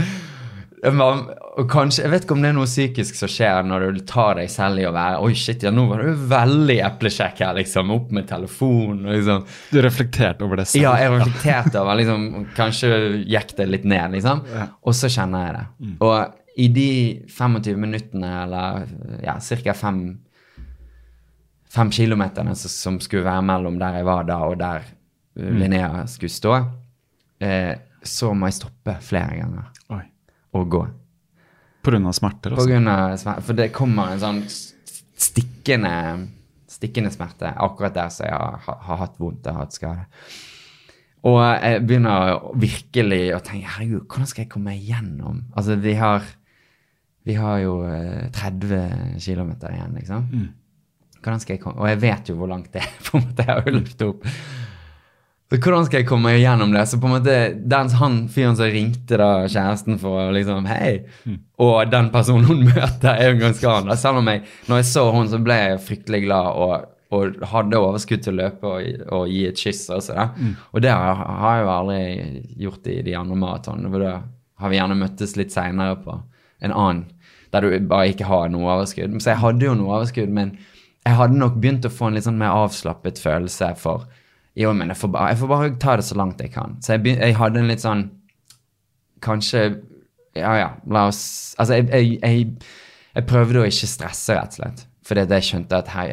var, 0.83 1.21
og 1.61 1.69
kanskje, 1.71 2.03
Jeg 2.03 2.11
vet 2.11 2.25
ikke 2.25 2.35
om 2.35 2.43
det 2.43 2.49
er 2.51 2.57
noe 2.57 2.67
psykisk 2.67 3.15
som 3.15 3.31
skjer 3.31 3.67
når 3.67 3.85
du 3.95 4.01
tar 4.09 4.35
deg 4.41 4.51
selv 4.51 4.83
i 4.83 4.87
å 4.89 4.95
være 4.95 5.21
Oi, 5.23 5.31
shit, 5.39 5.63
ja, 5.63 5.71
nå 5.71 5.85
var 5.87 6.03
du 6.03 6.25
veldig 6.33 6.79
eplekjekk 6.89 7.43
her, 7.45 7.55
liksom. 7.61 7.93
Opp 7.95 8.11
med 8.15 8.27
telefonen. 8.31 9.07
liksom. 9.13 9.45
Du 9.71 9.79
reflekterte 9.85 10.43
over 10.47 10.59
det 10.59 10.67
selv? 10.73 10.83
Ja, 10.83 10.97
jeg 10.99 11.13
reflekterte 11.15 11.83
over 11.83 12.01
liksom, 12.01 12.29
Kanskje 12.59 12.91
gikk 13.31 13.55
det 13.61 13.69
litt 13.71 13.87
ned, 13.87 14.17
liksom. 14.17 14.43
Og 14.83 14.97
så 14.99 15.11
kjenner 15.13 15.47
jeg 15.47 15.59
det. 15.61 15.95
Og 16.03 16.17
i 16.63 16.69
de 16.69 16.89
25 17.33 17.79
minuttene, 17.81 18.33
eller 18.43 18.83
ja, 19.25 19.39
ca. 19.39 19.75
fem, 19.79 20.03
fem 21.73 21.91
kilometerne 21.91 22.55
som, 22.59 22.73
som 22.73 22.99
skulle 23.01 23.25
være 23.27 23.45
mellom 23.49 23.79
der 23.81 24.01
jeg 24.01 24.09
var 24.09 24.27
da, 24.29 24.39
og 24.49 24.59
der 24.61 24.85
mm. 25.39 25.55
Linnea 25.61 26.05
skulle 26.11 26.33
stå, 26.33 26.59
eh, 27.41 27.73
så 28.03 28.33
må 28.35 28.51
jeg 28.51 28.59
stoppe 28.59 28.99
flere 29.05 29.39
ganger 29.41 29.71
Oi. 29.95 30.05
og 30.59 30.69
gå. 30.75 30.83
På 31.83 31.91
grunn 31.91 32.07
av 32.07 32.15
smerter, 32.15 32.53
På 32.53 32.61
altså? 32.61 32.71
grunn 32.71 32.91
av 32.93 33.17
smerter, 33.19 33.47
For 33.49 33.59
det 33.59 33.73
kommer 33.75 34.13
en 34.13 34.23
sånn 34.23 34.45
stikkende, 35.23 35.95
stikkende 36.71 37.11
smerte 37.15 37.55
akkurat 37.57 37.97
der 37.97 38.13
som 38.15 38.27
jeg 38.29 38.37
har, 38.37 38.61
har, 38.67 38.81
har 38.89 39.05
hatt 39.07 39.21
vondt 39.23 39.49
og 39.51 39.61
hatt 39.63 39.79
skade. 39.79 40.07
Og 41.23 41.39
jeg 41.39 41.83
begynner 41.87 42.37
virkelig 42.59 43.25
å 43.37 43.43
tenke 43.47 43.71
herregud, 43.71 44.07
hvordan 44.11 44.29
skal 44.29 44.43
jeg 44.43 44.51
komme 44.51 44.73
meg 44.73 44.83
gjennom 44.83 45.45
Altså, 45.55 45.77
vi 45.79 45.95
har, 45.95 46.27
vi 47.23 47.37
har 47.39 47.61
jo 47.63 47.77
eh, 47.87 48.27
30 48.35 49.23
km 49.23 49.53
igjen, 49.71 49.95
liksom. 50.01 50.27
Hvordan 51.23 51.41
skal 51.43 51.57
jeg 51.57 51.63
komme 51.63 51.83
Og 51.83 51.89
jeg 51.91 52.03
vet 52.03 52.31
jo 52.31 52.37
hvor 52.41 52.51
langt 52.51 52.73
det 52.75 52.83
er, 52.83 52.93
på 53.07 53.19
en 53.19 53.27
måte. 53.27 53.47
Jeg 53.47 53.55
har 53.55 53.67
jo 53.67 53.79
løpt 53.79 54.05
opp. 54.09 54.29
Så 55.53 55.59
hvordan 55.61 55.85
skal 55.85 56.01
jeg 56.01 56.09
komme 56.09 56.31
meg 56.31 56.39
gjennom 56.41 56.71
det? 56.73 56.87
Så 56.89 56.97
på 56.97 57.11
en 57.11 57.13
måte, 57.13 57.35
den, 57.69 57.91
Han 58.01 58.15
fyren 58.33 58.57
som 58.57 58.71
ringte 58.73 59.19
da 59.21 59.45
kjæresten 59.45 59.99
for 60.01 60.33
liksom 60.33 60.65
Hei! 60.71 61.03
Og 61.61 61.91
den 61.93 62.09
personen 62.15 62.49
hun 62.49 62.65
møter, 62.71 63.13
er 63.13 63.35
jo 63.35 63.43
ganske 63.43 63.69
annen. 63.69 64.01
Selv 64.01 64.23
om 64.23 64.33
jeg, 64.33 64.47
når 64.71 64.81
jeg 64.81 64.89
så 64.95 65.05
hun, 65.13 65.29
så 65.29 65.43
ble 65.45 65.59
jeg 65.61 65.83
fryktelig 65.85 66.23
glad 66.25 66.57
og, 66.57 66.89
og 67.13 67.45
hadde 67.53 67.83
overskudd 67.85 68.25
til 68.25 68.33
å 68.33 68.41
løpe 68.47 68.71
og, 68.71 69.05
og 69.13 69.29
gi 69.29 69.45
et 69.51 69.61
kyss 69.61 69.85
også. 69.93 70.17
Da. 70.17 70.55
Og 70.73 70.87
det 70.87 70.95
har, 70.97 71.21
har 71.21 71.59
jeg 71.59 71.67
jo 71.67 71.73
aldri 71.77 72.03
gjort 72.65 72.89
i 72.89 73.01
de 73.05 73.19
andre 73.21 73.41
maratonene. 73.45 73.93
For 73.93 74.07
da 74.09 74.15
har 74.63 74.73
vi 74.73 74.81
gjerne 74.81 75.01
møttes 75.05 75.37
litt 75.37 75.53
seinere 75.53 76.01
på 76.01 76.17
en 76.63 76.73
annen 76.73 77.11
der 77.53 77.67
du 77.67 77.75
bare 77.85 78.09
ikke 78.09 78.25
har 78.25 78.49
noe 78.49 78.71
overskudd. 78.79 79.13
Så 79.21 79.35
jeg 79.35 79.43
hadde 79.43 79.67
jo 79.67 79.75
noe 79.77 79.99
overskudd, 79.99 80.31
men 80.33 80.55
jeg 81.07 81.17
hadde 81.19 81.39
nok 81.41 81.57
begynt 81.61 81.87
å 81.89 81.91
få 81.91 82.07
en 82.09 82.15
litt 82.19 82.25
sånn 82.29 82.39
mer 82.39 82.55
avslappet 82.55 83.19
følelse 83.19 83.73
for 83.81 84.05
Jo, 84.55 84.73
men 84.77 84.89
jeg 84.93 84.99
får 85.01 85.09
bare, 85.15 85.31
jeg 85.33 85.39
får 85.41 85.49
bare 85.51 85.71
ta 85.81 85.97
det 85.97 86.05
så 86.05 86.15
langt 86.21 86.41
jeg 86.45 86.53
kan. 86.53 86.77
Så 86.85 86.93
jeg, 86.95 87.03
begy- 87.07 87.23
jeg 87.25 87.37
hadde 87.41 87.59
en 87.63 87.71
litt 87.73 87.81
sånn 87.83 88.03
Kanskje 89.25 89.63
Ja, 90.37 90.53
ja, 90.59 90.71
la 90.93 91.07
oss 91.11 91.23
Altså, 91.59 91.79
jeg, 91.81 91.89
jeg, 92.23 92.47
jeg, 93.15 93.25
prøvde 93.29 93.61
å 93.63 93.67
ikke 93.69 93.89
stresse, 93.91 94.35
rett 94.39 94.55
og 94.55 94.59
slett. 94.61 94.85
Fordi 95.05 95.25
jeg 95.29 95.45
skjønte 95.49 95.77
at 95.83 95.89
hei, 95.93 96.07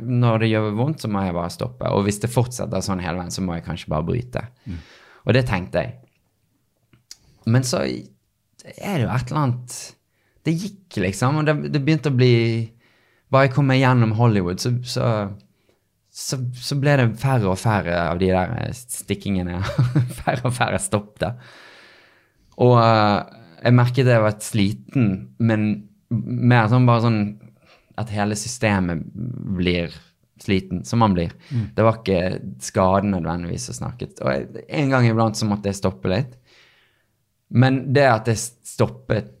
når 0.00 0.38
det 0.44 0.48
gjør 0.52 0.70
vondt, 0.78 1.02
så 1.02 1.08
må 1.12 1.24
jeg 1.26 1.34
bare 1.36 1.50
stoppe. 1.52 1.88
Og 1.92 2.04
hvis 2.06 2.20
det 2.22 2.30
fortsetter 2.32 2.80
sånn 2.86 3.02
hele 3.04 3.18
veien, 3.18 3.32
så 3.34 3.42
må 3.44 3.56
jeg 3.58 3.64
kanskje 3.66 3.90
bare 3.92 4.06
bryte. 4.06 4.44
Og 5.26 5.34
det 5.36 5.42
tenkte 5.50 5.82
jeg. 5.82 5.96
Men 7.50 7.66
så 7.66 7.82
er 7.84 8.94
det 8.96 9.04
jo 9.04 9.10
et 9.12 9.28
eller 9.30 9.42
annet 9.42 9.76
Det 10.46 10.54
gikk, 10.54 10.96
liksom. 11.02 11.40
Og 11.42 11.46
det, 11.48 11.56
det 11.74 11.82
begynte 11.84 12.12
å 12.12 12.16
bli 12.16 12.32
Bare 13.36 13.50
jeg 13.50 13.52
kom 13.52 13.68
meg 13.68 13.82
gjennom 13.82 14.14
Hollywood, 14.16 14.62
så, 14.62 14.72
så, 14.88 15.06
så, 16.08 16.38
så 16.56 16.76
ble 16.80 16.94
det 17.02 17.10
færre 17.20 17.50
og 17.52 17.58
færre 17.60 17.98
av 18.06 18.20
de 18.22 18.30
der 18.32 18.72
stikkingene. 18.72 19.60
færre 20.22 20.48
og 20.48 20.54
færre 20.56 20.80
stopp 20.80 21.18
da. 21.20 21.34
Og 22.64 22.78
eh, 22.80 23.42
jeg 23.60 23.76
merket 23.76 24.08
jeg 24.08 24.24
var 24.24 24.40
sliten, 24.40 25.10
men 25.36 25.68
mer 26.08 26.70
sånn 26.72 26.88
bare 26.88 27.04
sånn 27.04 27.20
at 28.00 28.12
hele 28.12 28.36
systemet 28.38 29.04
blir 29.56 29.92
sliten, 30.40 30.82
som 30.84 31.00
man 31.04 31.12
blir. 31.16 31.32
Det 31.76 31.84
var 31.84 32.00
ikke 32.00 32.40
skaden 32.64 33.12
nødvendigvis 33.12 33.68
som 33.68 33.78
snakket. 33.82 34.20
Og 34.24 34.58
en 34.64 34.92
gang 34.92 35.08
iblant 35.08 35.36
så 35.36 35.48
måtte 35.48 35.68
jeg 35.72 35.80
stoppe 35.80 36.12
litt. 36.12 36.36
Men 37.56 37.84
det 37.94 38.06
at 38.08 38.28
jeg 38.32 38.40
stoppet, 38.40 39.35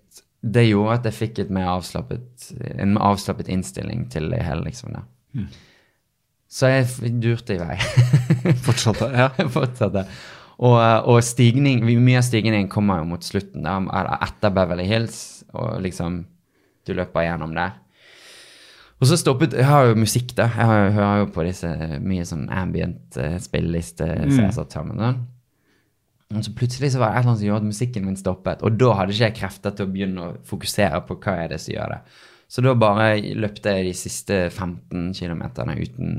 det 0.46 0.66
gjorde 0.68 0.98
at 1.00 1.08
jeg 1.08 1.16
fikk 1.16 1.40
avslappet, 1.58 2.50
en 2.76 2.96
avslappet 3.02 3.48
innstilling 3.52 4.06
til 4.12 4.30
det 4.30 4.42
hele, 4.46 4.68
liksom. 4.68 4.94
Da. 4.94 5.46
Så 6.46 6.70
jeg 6.70 7.12
durte 7.20 7.56
i 7.56 7.60
vei. 7.60 7.76
Fortsatte? 8.66 9.10
Ja. 9.10 9.30
Fortsatte. 9.56 10.06
Og, 10.56 10.78
og 11.10 11.18
stigning, 11.26 11.82
mye 11.84 12.20
av 12.20 12.24
stigningen 12.24 12.70
kommer 12.72 13.02
jo 13.02 13.10
mot 13.10 13.24
slutten, 13.26 13.66
da, 13.66 13.76
etter 14.24 14.54
Beverly 14.54 14.86
Hills, 14.88 15.18
og 15.52 15.82
liksom 15.84 16.22
du 16.86 16.94
løper 16.94 17.26
gjennom 17.26 17.52
der. 17.56 17.74
Og 18.96 19.10
så 19.10 19.18
stoppet 19.20 19.52
Jeg 19.52 19.66
har 19.68 19.90
jo 19.90 19.98
musikk, 19.98 20.30
da. 20.38 20.46
Jeg 20.48 20.68
har, 20.70 20.90
hører 20.94 21.18
jo 21.20 21.32
på 21.34 21.44
disse 21.44 21.68
mye 22.00 22.24
sånn 22.24 22.46
ambient 22.48 23.18
uh, 23.20 23.34
spillelister 23.42 24.14
som 24.22 24.38
jeg 24.38 24.46
har 24.46 24.54
satt 24.56 24.76
sammen. 24.78 25.02
Sånn. 25.02 25.18
Og 26.34 26.42
så 26.42 26.52
plutselig 26.58 26.90
så 26.92 26.98
var 26.98 27.12
det 27.12 27.20
et 27.20 27.20
eller 27.20 27.30
annet 27.30 27.40
som 27.40 27.46
gjorde 27.46 27.62
at 27.62 27.70
musikken 27.70 28.06
min 28.06 28.18
stoppet, 28.18 28.62
og 28.66 28.78
da 28.80 28.94
hadde 28.98 29.14
ikke 29.14 29.28
jeg 29.28 29.36
krefter 29.38 29.74
til 29.76 29.86
å 29.86 29.92
begynne 29.92 30.24
å 30.24 30.32
fokusere 30.48 30.98
på 31.06 31.18
hva 31.22 31.36
er 31.44 31.52
det 31.52 31.60
som 31.62 31.76
gjør 31.76 31.94
det. 31.94 32.00
Så 32.50 32.62
da 32.62 32.74
bare 32.78 33.20
løpte 33.38 33.74
jeg 33.74 33.86
de 33.88 33.94
siste 33.98 34.40
15 34.48 35.12
kilometerne 35.18 35.76
uten, 35.78 36.18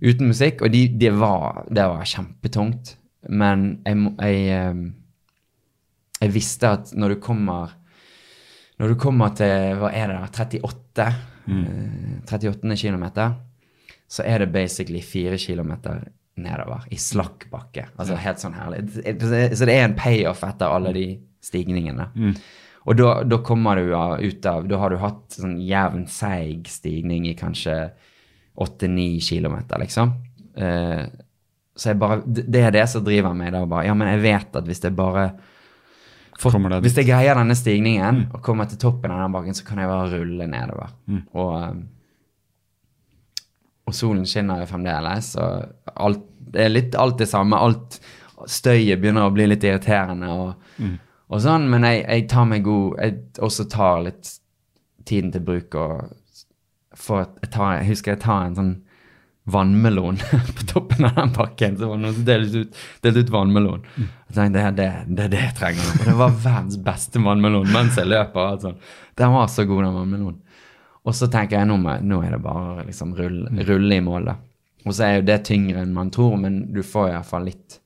uten 0.00 0.32
musikk, 0.32 0.64
og 0.64 0.72
de, 0.72 0.86
det, 1.00 1.12
var, 1.16 1.62
de 1.68 1.86
var 1.92 2.08
kjempetungt. 2.08 2.96
Men 3.28 3.68
jeg, 3.84 4.00
jeg, 4.16 4.40
eh, 4.56 4.80
jeg 6.24 6.34
visste 6.34 6.72
at 6.78 6.90
når 6.98 7.14
du 7.14 7.22
kommer 7.22 7.78
Når 8.80 8.88
du 8.88 8.94
kommer 8.98 9.30
til 9.36 9.76
hva 9.78 9.92
er 9.94 10.08
det 10.10 10.14
da, 10.16 10.28
38, 10.42 11.04
mm. 11.46 12.22
38 12.26 12.76
kilometer, 12.80 13.36
så 14.10 14.24
er 14.26 14.42
det 14.42 14.48
basically 14.50 14.98
4 15.04 15.38
kilometer 15.38 16.00
nedover 16.40 16.86
i 16.90 16.98
slakk 17.00 17.48
bakke. 17.52 17.88
Altså 18.00 18.16
helt 18.16 18.40
sånn 18.40 18.56
herlig. 18.56 18.86
Så 18.92 19.66
det 19.68 19.74
er 19.74 19.84
en 19.84 19.96
payoff 19.98 20.42
etter 20.46 20.72
alle 20.72 20.92
de 20.96 21.06
stigningene. 21.44 22.08
Og 22.82 22.96
da, 22.98 23.10
da 23.28 23.38
kommer 23.46 23.78
du 23.78 23.92
ut 23.94 24.46
av 24.50 24.64
Da 24.66 24.78
har 24.80 24.90
du 24.90 24.98
hatt 24.98 25.36
sånn 25.36 25.58
jevn, 25.62 26.06
seig 26.10 26.66
stigning 26.70 27.28
i 27.30 27.36
kanskje 27.38 27.76
8-9 28.58 29.20
kilometer, 29.22 29.78
liksom. 29.80 30.16
Uh, 30.58 31.06
så 31.78 31.94
bare 31.96 32.20
Det 32.26 32.44
det 32.52 32.60
er 32.66 32.74
det 32.74 32.88
som 32.90 33.04
driver 33.04 33.32
meg. 33.34 33.52
da 33.52 33.64
bare, 33.64 33.86
Ja, 33.86 33.94
men 33.94 34.08
jeg 34.08 34.22
vet 34.22 34.56
at 34.56 34.66
hvis 34.68 34.82
jeg 34.82 34.96
bare 34.96 35.32
for, 36.38 36.50
Hvis 36.82 36.96
jeg 36.96 37.06
greier 37.06 37.38
denne 37.38 37.54
stigningen 37.54 38.26
og 38.34 38.42
kommer 38.42 38.66
til 38.66 38.78
toppen 38.78 39.12
av 39.12 39.20
den 39.22 39.32
bakken, 39.32 39.54
så 39.54 39.64
kan 39.64 39.78
jeg 39.78 39.86
bare 39.88 40.10
rulle 40.18 40.46
nedover. 40.50 40.90
Og 41.34 41.62
eh, 41.62 41.74
og 43.92 43.96
solen 43.96 44.26
skinner 44.28 44.62
jo 44.62 44.70
fremdeles, 44.70 45.34
og 45.36 45.94
alt, 46.08 46.26
det 46.52 46.66
er 46.66 46.72
litt 46.72 46.98
alt 46.98 47.20
det 47.20 47.28
samme. 47.30 47.60
Alt 47.60 48.00
støyet 48.50 49.00
begynner 49.00 49.28
å 49.28 49.34
bli 49.34 49.46
litt 49.50 49.64
irriterende 49.64 50.30
og, 50.32 50.70
og 51.32 51.42
sånn, 51.44 51.68
men 51.70 51.86
jeg, 51.86 52.02
jeg 52.02 52.24
tar 52.32 52.48
meg 52.50 52.64
god 52.66 52.96
Jeg 52.98 53.12
også 53.46 53.68
tar 53.70 54.02
litt 54.08 54.32
tiden 55.08 55.30
til 55.34 55.44
bruk 55.46 55.76
og 55.78 56.10
får 56.98 57.22
jeg, 57.22 57.50
tar, 57.54 57.76
jeg 57.78 57.88
husker 57.92 58.14
jeg 58.14 58.22
tar 58.24 58.48
en 58.48 58.58
sånn 58.58 58.72
vannmelon 59.52 60.20
på 60.56 60.66
toppen 60.70 61.08
av 61.08 61.16
den 61.16 61.32
pakken. 61.34 61.78
Så 61.78 61.88
var 61.88 61.98
det 61.98 62.04
noen 62.04 62.14
som 62.18 62.26
delte 62.28 62.62
ut, 62.62 62.82
delte 63.02 63.24
ut 63.24 63.32
vannmelon. 63.34 63.86
Jeg 63.96 64.36
tenkte, 64.36 64.52
det, 64.54 64.62
er 64.62 64.76
det, 64.76 64.90
det 65.18 65.28
det 65.32 65.40
jeg 65.40 65.56
trenger. 65.58 65.88
Og 65.96 66.06
det 66.06 66.14
var 66.20 66.36
verdens 66.44 66.78
beste 66.84 67.22
vannmelon 67.24 67.72
mens 67.74 67.98
jeg 67.98 68.10
løper. 68.12 68.68
og. 68.68 68.76
Den 69.18 69.34
var 69.34 69.50
så 69.50 69.66
god, 69.66 69.82
den 69.86 69.98
vannmelonen. 69.98 70.41
Og 71.02 71.16
så 71.18 71.26
tenker 71.30 71.58
jeg 71.58 71.66
nå, 71.66 71.76
nå 71.82 72.18
er 72.22 72.36
det 72.36 72.42
bare 72.44 72.86
liksom 72.86 73.14
rulle, 73.18 73.64
rulle 73.66 73.98
i 73.98 74.04
mål. 74.04 74.28
da. 74.30 74.36
Og 74.86 74.94
så 74.94 75.06
er 75.06 75.16
jo 75.16 75.26
det 75.26 75.40
tyngre 75.46 75.82
enn 75.82 75.94
man 75.94 76.10
tror, 76.14 76.36
men 76.38 76.72
du 76.74 76.82
får 76.86 77.10
iallfall 77.10 77.46
litt. 77.50 77.78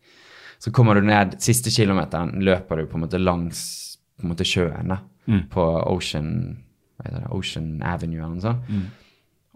Så 0.59 0.73
kommer 0.73 0.97
du 0.97 1.05
ned 1.05 1.37
siste 1.45 1.71
kilometeren, 1.73 2.39
løper 2.45 2.81
du 2.81 2.87
på 2.91 2.97
en 2.99 3.05
måte 3.05 3.21
langs 3.21 3.65
på 4.17 4.25
en 4.25 4.33
måte 4.33 4.47
sjøen 4.49 4.89
da, 4.89 5.03
på 5.53 5.65
Ocean, 5.93 6.31
det, 7.03 7.27
Ocean 7.37 7.83
Avenue 7.85 8.23
eller 8.23 8.37
noe 8.39 8.45
sånt. 8.45 8.71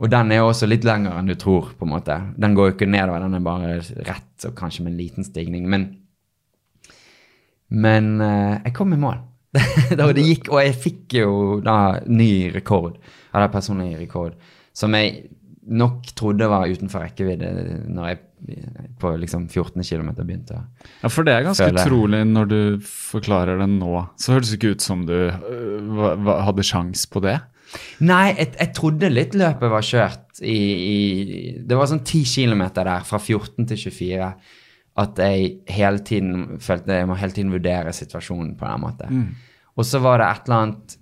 Og 0.01 0.09
den 0.13 0.33
er 0.33 0.41
jo 0.41 0.49
også 0.49 0.69
litt 0.69 0.85
lengre 0.85 1.17
enn 1.21 1.29
du 1.29 1.35
tror, 1.37 1.73
på 1.77 1.85
en 1.85 1.93
måte. 1.93 2.17
Den 2.41 2.55
går 2.57 2.71
jo 2.71 2.75
ikke 2.75 2.89
nedover, 2.89 3.21
den 3.21 3.37
er 3.37 3.45
bare 3.45 3.73
rett, 4.09 4.47
og 4.49 4.55
kanskje 4.57 4.85
med 4.85 4.95
en 4.95 5.01
liten 5.01 5.25
stigning. 5.27 5.67
Men, 5.69 5.87
men 7.69 8.15
eh, 8.25 8.61
jeg 8.65 8.75
kom 8.77 8.95
i 8.97 9.01
mål. 9.01 9.19
da 9.99 10.07
det 10.15 10.25
gikk, 10.27 10.49
og 10.53 10.61
jeg 10.63 10.75
fikk 10.79 11.19
jo 11.21 11.31
da 11.65 11.77
ny 12.07 12.51
rekord, 12.55 12.97
eller 13.35 13.51
personlig 13.53 13.97
rekord, 13.99 14.37
som 14.77 14.95
jeg 14.95 15.25
nok 15.71 16.07
trodde 16.19 16.47
var 16.51 16.71
utenfor 16.71 17.03
rekkevidde 17.05 17.51
når 17.93 18.09
jeg 18.09 18.21
på 18.99 19.11
liksom 19.21 19.45
14 19.53 19.83
km 19.85 20.09
begynte. 20.23 20.63
Ja, 21.03 21.11
for 21.13 21.27
det 21.29 21.35
er 21.35 21.45
ganske 21.45 21.67
føle. 21.67 21.77
jeg. 21.83 21.91
utrolig 21.91 22.21
når 22.31 22.49
du 22.49 22.61
forklarer 22.89 23.59
det 23.61 23.67
nå. 23.75 23.91
Så 24.19 24.33
høres 24.33 24.49
det 24.51 24.57
ikke 24.59 24.73
ut 24.79 24.85
som 24.87 25.03
du 25.07 25.13
hva- 25.99 26.39
hadde 26.47 26.65
sjans 26.65 27.05
på 27.13 27.21
det. 27.27 27.37
Nei, 28.03 28.33
jeg, 28.33 28.55
jeg 28.57 28.73
trodde 28.75 29.11
litt 29.13 29.37
løpet 29.39 29.71
var 29.71 29.85
kjørt 29.87 30.41
i, 30.43 30.57
i 30.57 30.97
Det 31.69 31.77
var 31.79 31.87
sånn 31.93 32.01
10 32.03 32.25
km 32.33 32.65
der, 32.81 32.91
fra 33.07 33.21
14 33.21 33.69
til 33.71 33.79
24, 33.85 34.33
at 35.01 35.19
jeg 35.23 35.51
hele 35.73 36.03
tiden 36.05 36.59
følte 36.61 36.99
jeg 37.01 37.09
må 37.09 37.17
hele 37.21 37.33
tiden 37.37 37.53
vurdere 37.55 37.93
situasjonen 37.97 38.55
på 38.61 38.67
den 38.69 38.81
måten. 38.85 39.21
Og 39.79 39.87
så 39.89 40.01
var 40.03 40.19
det 40.21 40.27
et 40.29 40.49
eller 40.49 40.65
annet 40.67 40.97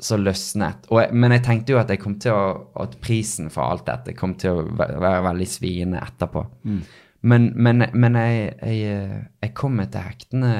som 0.00 0.22
løsnet. 0.24 0.86
Jeg, 0.90 1.12
men 1.12 1.32
jeg 1.36 1.42
tenkte 1.44 1.72
jo 1.74 1.78
at 1.80 1.90
å 2.32 2.38
At 2.82 2.98
prisen 3.04 3.50
for 3.52 3.62
alt 3.68 3.86
dette 3.86 4.14
kom 4.16 4.34
til 4.40 4.50
å 4.50 4.62
væ- 4.64 4.98
være 5.00 5.22
veldig 5.28 5.46
sviende 5.48 6.00
etterpå. 6.00 6.44
Men, 7.22 7.50
men, 7.54 7.84
men 7.92 8.14
jeg, 8.16 8.54
jeg, 8.64 9.24
jeg 9.42 9.54
kom 9.54 9.74
meg 9.76 9.90
til 9.92 10.00
hektene 10.06 10.52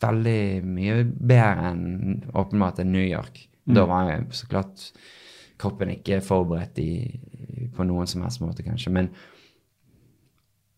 veldig 0.00 0.62
mye 0.64 1.00
bedre 1.04 1.72
enn 1.72 2.22
åpenbart 2.32 2.78
enn 2.80 2.92
New 2.94 3.02
York. 3.04 3.48
Da 3.66 3.84
var 3.90 4.06
jeg 4.10 4.28
så 4.38 4.46
klart 4.48 4.86
kroppen 5.60 5.90
ikke 5.92 6.22
forberedt 6.24 6.78
i, 6.80 7.68
på 7.74 7.84
noen 7.84 8.06
som 8.08 8.22
helst 8.24 8.40
måte, 8.40 8.62
kanskje. 8.64 8.90
Men 8.94 9.10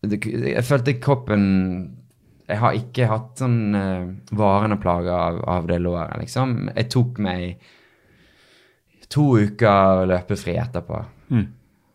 jeg 0.03 0.63
følte 0.67 0.97
kroppen 0.99 1.43
Jeg 2.49 2.59
har 2.59 2.75
ikke 2.75 3.07
hatt 3.07 3.39
sånn 3.39 3.75
uh, 3.77 4.09
varende 4.35 4.77
plager 4.81 5.15
av, 5.15 5.39
av 5.47 5.67
det 5.69 5.79
låret, 5.79 6.17
liksom. 6.19 6.67
Jeg 6.75 6.89
tok 6.91 7.21
meg 7.23 7.61
to 9.13 9.29
uker 9.39 10.03
løpefri 10.09 10.57
etterpå. 10.59 10.99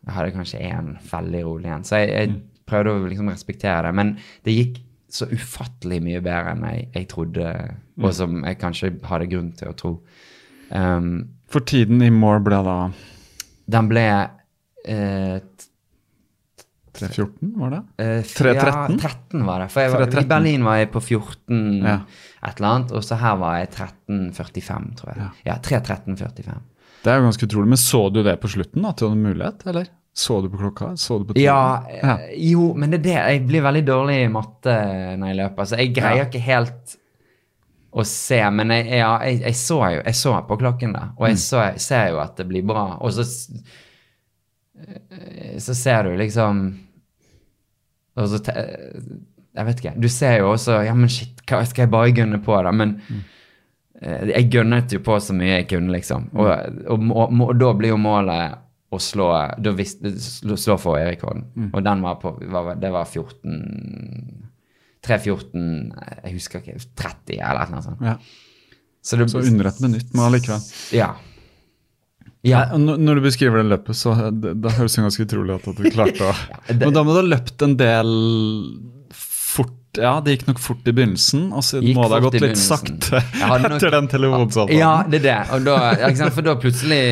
Jeg 0.08 0.14
hadde 0.16 0.32
kanskje 0.32 0.60
én 0.64 0.94
veldig 1.10 1.42
rolig 1.44 1.68
en. 1.74 1.84
Så 1.84 2.00
jeg, 2.00 2.14
jeg 2.14 2.64
prøvde 2.68 2.94
å 2.94 3.08
liksom 3.10 3.28
respektere 3.28 3.82
det. 3.88 3.92
Men 3.98 4.14
det 4.46 4.54
gikk 4.56 4.80
så 5.12 5.28
ufattelig 5.28 6.00
mye 6.04 6.22
bedre 6.24 6.54
enn 6.54 6.64
jeg, 6.68 6.88
jeg 6.94 7.08
trodde, 7.12 7.52
og 8.00 8.10
som 8.16 8.42
jeg 8.44 8.60
kanskje 8.60 8.92
hadde 9.08 9.28
grunn 9.32 9.52
til 9.56 9.70
å 9.70 9.76
tro. 9.76 9.92
Um, 10.72 11.12
For 11.52 11.64
tiden 11.64 12.00
i 12.04 12.10
Moore 12.12 12.40
ble 12.44 12.62
da 12.64 12.78
den 13.68 13.88
ble 13.90 14.04
eh, 14.88 15.36
3.14, 16.98 17.52
var 17.62 17.70
det? 17.74 17.80
Eh, 18.04 18.22
3.13? 18.22 18.54
Ja, 18.54 18.86
13 18.98 19.44
var 19.46 19.60
det. 19.64 19.68
For 19.72 19.80
jeg 19.84 19.92
var, 19.94 20.06
3.13. 20.06 20.22
i 20.24 20.28
Berlin 20.32 20.64
var 20.66 20.76
jeg 20.80 20.90
på 20.92 21.00
14 21.02 21.62
Ja. 21.86 21.98
et 22.42 22.58
eller 22.58 22.68
annet, 22.74 22.92
og 22.92 23.02
så 23.06 23.18
her 23.20 23.36
var 23.40 23.58
jeg 23.60 23.70
13.45, 23.76 24.90
tror 25.00 25.14
jeg. 25.14 25.30
Ja, 25.46 25.54
3.13,45. 25.62 26.58
Det 27.04 27.12
er 27.12 27.20
jo 27.20 27.28
ganske 27.28 27.46
utrolig. 27.46 27.68
Men 27.68 27.78
så 27.78 28.00
du 28.12 28.22
det 28.26 28.40
på 28.42 28.48
slutten, 28.50 28.84
at 28.84 28.96
du 28.98 29.06
hadde 29.08 29.20
mulighet, 29.22 29.66
eller? 29.70 29.86
Så 30.18 30.40
du 30.42 30.48
på 30.50 30.58
klokka? 30.58 30.96
Så 30.98 31.20
du 31.22 31.28
på? 31.32 31.38
Ja, 31.38 31.84
Ja. 32.02 32.16
eh, 32.18 32.32
jo, 32.50 32.72
men 32.74 32.90
det 32.90 32.98
er 33.00 33.04
det. 33.04 33.18
Jeg 33.38 33.46
blir 33.46 33.62
veldig 33.62 33.84
dårlig 33.86 34.16
i 34.24 34.28
matte 34.28 34.74
når 35.16 35.26
jeg 35.30 35.36
løper. 35.36 35.62
Så 35.70 35.76
jeg 35.78 35.94
greier 35.94 36.24
Ja. 36.24 36.24
ikke 36.26 36.40
helt 36.42 36.96
å 37.94 38.04
se. 38.04 38.40
Men 38.50 38.68
jeg, 38.74 38.86
ja, 38.98 39.12
jeg, 39.22 39.40
jeg, 39.44 39.54
så 39.54 39.78
jo 39.94 40.02
jeg 40.04 40.14
så 40.14 40.34
på 40.48 40.58
klokken 40.58 40.92
da. 40.92 41.04
og 41.16 41.22
Mm. 41.22 41.28
jeg, 41.30 41.38
så, 41.38 41.62
jeg 41.72 41.80
ser 41.80 42.08
jo 42.10 42.18
at 42.18 42.34
det 42.36 42.48
blir 42.48 42.66
bra. 42.66 42.98
Og 43.00 43.12
så, 43.12 43.22
eh, 44.80 45.58
så 45.58 45.74
ser 45.74 46.02
du 46.04 46.16
liksom 46.18 46.78
Og 48.18 48.28
så 48.32 48.40
te, 48.42 48.52
Jeg 49.58 49.66
vet 49.68 49.82
ikke. 49.82 49.96
Du 49.98 50.08
ser 50.12 50.38
jo 50.42 50.52
også 50.52 50.80
Ja, 50.86 50.94
men 50.98 51.10
shit, 51.12 51.42
hva 51.48 51.64
skal 51.66 51.86
jeg 51.86 51.92
bare 51.94 52.14
gunne 52.16 52.40
på, 52.44 52.56
da? 52.66 52.72
Men 52.74 52.96
eh, 54.02 54.30
jeg 54.34 54.50
gunnet 54.52 54.94
jo 54.94 55.02
på 55.04 55.18
så 55.22 55.36
mye 55.36 55.60
jeg 55.60 55.68
kunne, 55.72 55.92
liksom. 55.94 56.30
Og, 56.34 56.50
og, 56.86 57.06
og, 57.12 57.38
og 57.48 57.54
da 57.60 57.70
blir 57.78 57.94
jo 57.94 58.00
målet 58.02 58.58
å 58.88 58.98
slå 59.02 59.28
da 59.60 59.72
visst, 59.76 60.04
slå, 60.24 60.56
slå 60.56 60.78
forrige 60.80 61.10
rekorden. 61.12 61.48
Og 61.68 61.82
den 61.84 62.04
var 62.04 62.20
på 62.22 62.32
var, 62.40 62.74
Det 62.80 62.92
var 62.94 63.04
14 63.04 64.44
3-14 65.04 65.64
Jeg 66.24 66.34
husker 66.34 66.62
ikke 66.62 66.78
30 66.98 67.38
eller 67.38 67.72
noe 67.72 67.84
sånt. 67.84 68.00
Ja. 68.04 68.16
Så, 69.00 69.16
det, 69.16 69.28
Så 69.30 69.40
under 69.46 69.70
et 69.70 69.80
minutt, 69.80 70.08
men 70.12 70.24
allikevel. 70.26 70.64
Ja. 70.96 71.12
Ja. 72.46 72.66
Når- 72.78 73.18
du 73.18 73.20
beskriver 73.24 73.62
det 73.62 73.70
løpet, 73.72 73.96
så 73.98 74.12
det, 74.30 74.52
da 74.62 74.70
høres 74.76 74.94
det 74.94 75.02
ganske 75.04 75.24
utrolig 75.26 75.56
ut 75.58 75.68
at 75.72 75.76
du 75.82 75.90
klarte 75.90 76.22
å 76.28 76.34
det- 76.68 76.78
Men 76.86 76.94
da 76.94 77.02
må 77.02 77.16
du 77.16 77.20
ha 77.22 77.26
løpt 77.34 77.62
en 77.66 77.74
del 77.80 78.12
fort 79.10 79.74
Ja, 79.98 80.20
det 80.22 80.36
gikk 80.36 80.46
nok 80.52 80.58
fort 80.62 80.86
i 80.86 80.92
begynnelsen, 80.94 81.48
og 81.52 81.64
så 81.66 81.80
må 81.82 82.04
det 82.06 82.12
ha 82.14 82.20
gått 82.22 82.40
litt 82.44 82.60
sakte 82.60 83.18
Jeg 83.18 83.48
nok- 83.48 83.72
etter 83.78 83.90
den 83.96 84.06
telefonsamtalen. 84.12 84.78
Ja, 84.78 84.92
det 85.08 85.24
er 85.24 85.26
det. 85.50 85.64
Da, 85.66 85.78
ja. 85.98 86.28
For 86.30 86.46
da 86.46 86.54
plutselig 86.60 87.02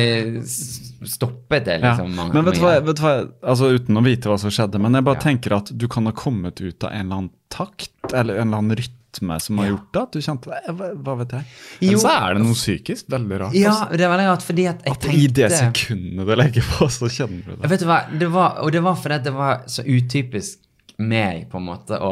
stoppet 1.05 1.65
det, 1.65 1.79
liksom. 1.83 2.13
Ja. 2.17 2.27
Men 2.33 2.45
vet 2.45 2.55
du, 2.55 2.61
hva, 2.61 2.79
vet 2.81 2.99
hva, 3.03 3.13
altså 3.43 3.69
uten 3.75 3.97
å 3.99 4.03
vite 4.05 4.29
hva 4.31 4.37
som 4.41 4.49
skjedde, 4.49 4.79
men 4.81 4.93
jeg 4.97 5.03
bare 5.03 5.15
Ja. 5.19 5.21
tenker 5.21 5.55
at 5.57 5.71
du 5.77 5.87
kan 5.87 6.05
ha 6.05 6.11
kommet 6.11 6.61
ut 6.61 6.83
av 6.83 6.91
en 6.91 7.05
eller 7.05 7.15
annen 7.15 7.29
takt, 7.49 7.91
eller 8.13 8.39
en 8.41 8.47
eller 8.47 8.57
annen 8.57 8.75
rytme 8.77 9.39
som 9.41 9.57
har 9.57 9.65
Ja. 9.65 9.71
gjort 9.71 9.91
det, 9.93 10.01
at 10.01 10.11
du 10.11 10.19
kjente 10.19 10.45
det? 10.51 10.73
hva, 10.77 10.89
hva 10.95 11.17
vet 11.21 11.29
jeg. 11.37 11.45
Jo. 11.81 11.91
Men 11.91 11.99
så 11.99 12.15
er 12.15 12.33
det 12.33 12.41
noe 12.43 12.53
psykisk 12.53 13.07
veldig 13.09 13.39
rart. 13.39 13.53
Ja, 13.55 13.69
altså. 13.71 13.97
det 13.97 14.01
er 14.07 14.09
veldig 14.15 14.27
rart, 14.31 14.43
fordi 14.49 14.65
at 14.67 14.83
jeg 14.85 14.91
At 14.97 15.05
i 15.13 15.27
det 15.27 15.51
tenkte 15.51 15.61
sekundet 15.61 16.27
du 16.27 16.35
legger 16.35 16.61
på, 16.73 16.89
så 16.89 17.09
kjenner 17.09 17.45
du 17.45 17.55
det. 17.61 17.69
Vet 17.69 17.79
du 17.79 17.85
hva, 17.85 17.99
det 18.19 18.31
var, 18.31 18.57
og 18.63 18.71
det 18.71 18.83
var 18.83 18.95
fordi 18.95 19.15
at 19.15 19.23
det 19.23 19.33
var 19.33 19.63
så 19.67 19.83
utypisk 19.85 20.59
meg, 20.99 21.47
på 21.49 21.57
en 21.57 21.65
måte, 21.65 21.97
å, 22.01 22.11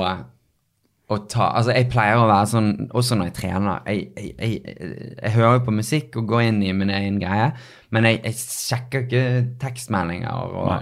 å 1.10 1.18
ta 1.30 1.52
Altså, 1.58 1.74
jeg 1.76 1.90
pleier 1.94 2.18
å 2.18 2.26
være 2.30 2.48
sånn, 2.50 2.70
også 2.94 3.16
når 3.18 3.28
jeg 3.30 3.34
trener 3.38 3.82
Jeg, 3.86 4.08
jeg, 4.18 4.32
jeg, 4.40 5.16
jeg 5.22 5.32
hører 5.36 5.60
jo 5.60 5.66
på 5.68 5.74
musikk 5.76 6.16
og 6.18 6.28
går 6.32 6.42
inn 6.48 6.64
i 6.66 6.72
min 6.74 6.90
egen 6.90 7.20
greie, 7.22 7.52
men 7.96 8.08
jeg, 8.10 8.20
jeg 8.28 8.36
sjekker 8.44 9.06
ikke 9.06 9.24
tekstmeldinger, 9.64 10.56
og 10.56 10.68
Nei. 10.70 10.80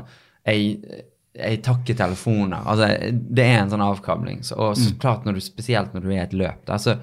jeg, 0.50 1.04
jeg 1.38 1.62
takker 1.66 1.98
telefoner. 1.98 2.66
Altså, 2.70 2.90
det 3.14 3.46
er 3.50 3.60
en 3.64 3.72
sånn 3.72 3.86
avkabling. 3.86 4.42
Så, 4.46 4.58
og 4.58 4.74
Mm. 4.78 4.98
klart, 5.02 5.24
når 5.26 5.38
du, 5.40 5.44
spesielt 5.46 5.94
når 5.96 6.04
du 6.06 6.10
er 6.12 6.18
i 6.20 6.24
et 6.26 6.36
løp, 6.38 6.60
da, 6.70 6.78
så, 6.82 6.98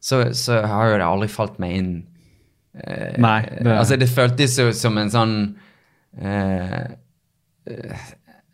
så, 0.00 0.20
så 0.36 0.60
har 0.68 0.92
jo 0.92 1.00
det 1.00 1.08
aldri 1.08 1.28
falt 1.32 1.58
meg 1.62 1.74
inn 1.80 1.90
Nei, 3.18 3.40
det, 3.58 3.72
Altså, 3.74 3.96
det 3.98 4.06
føltes 4.12 4.52
jo 4.60 4.68
som 4.76 4.94
en 5.00 5.08
sånn 5.10 5.32
eh, 6.22 6.74
eh, 7.66 8.04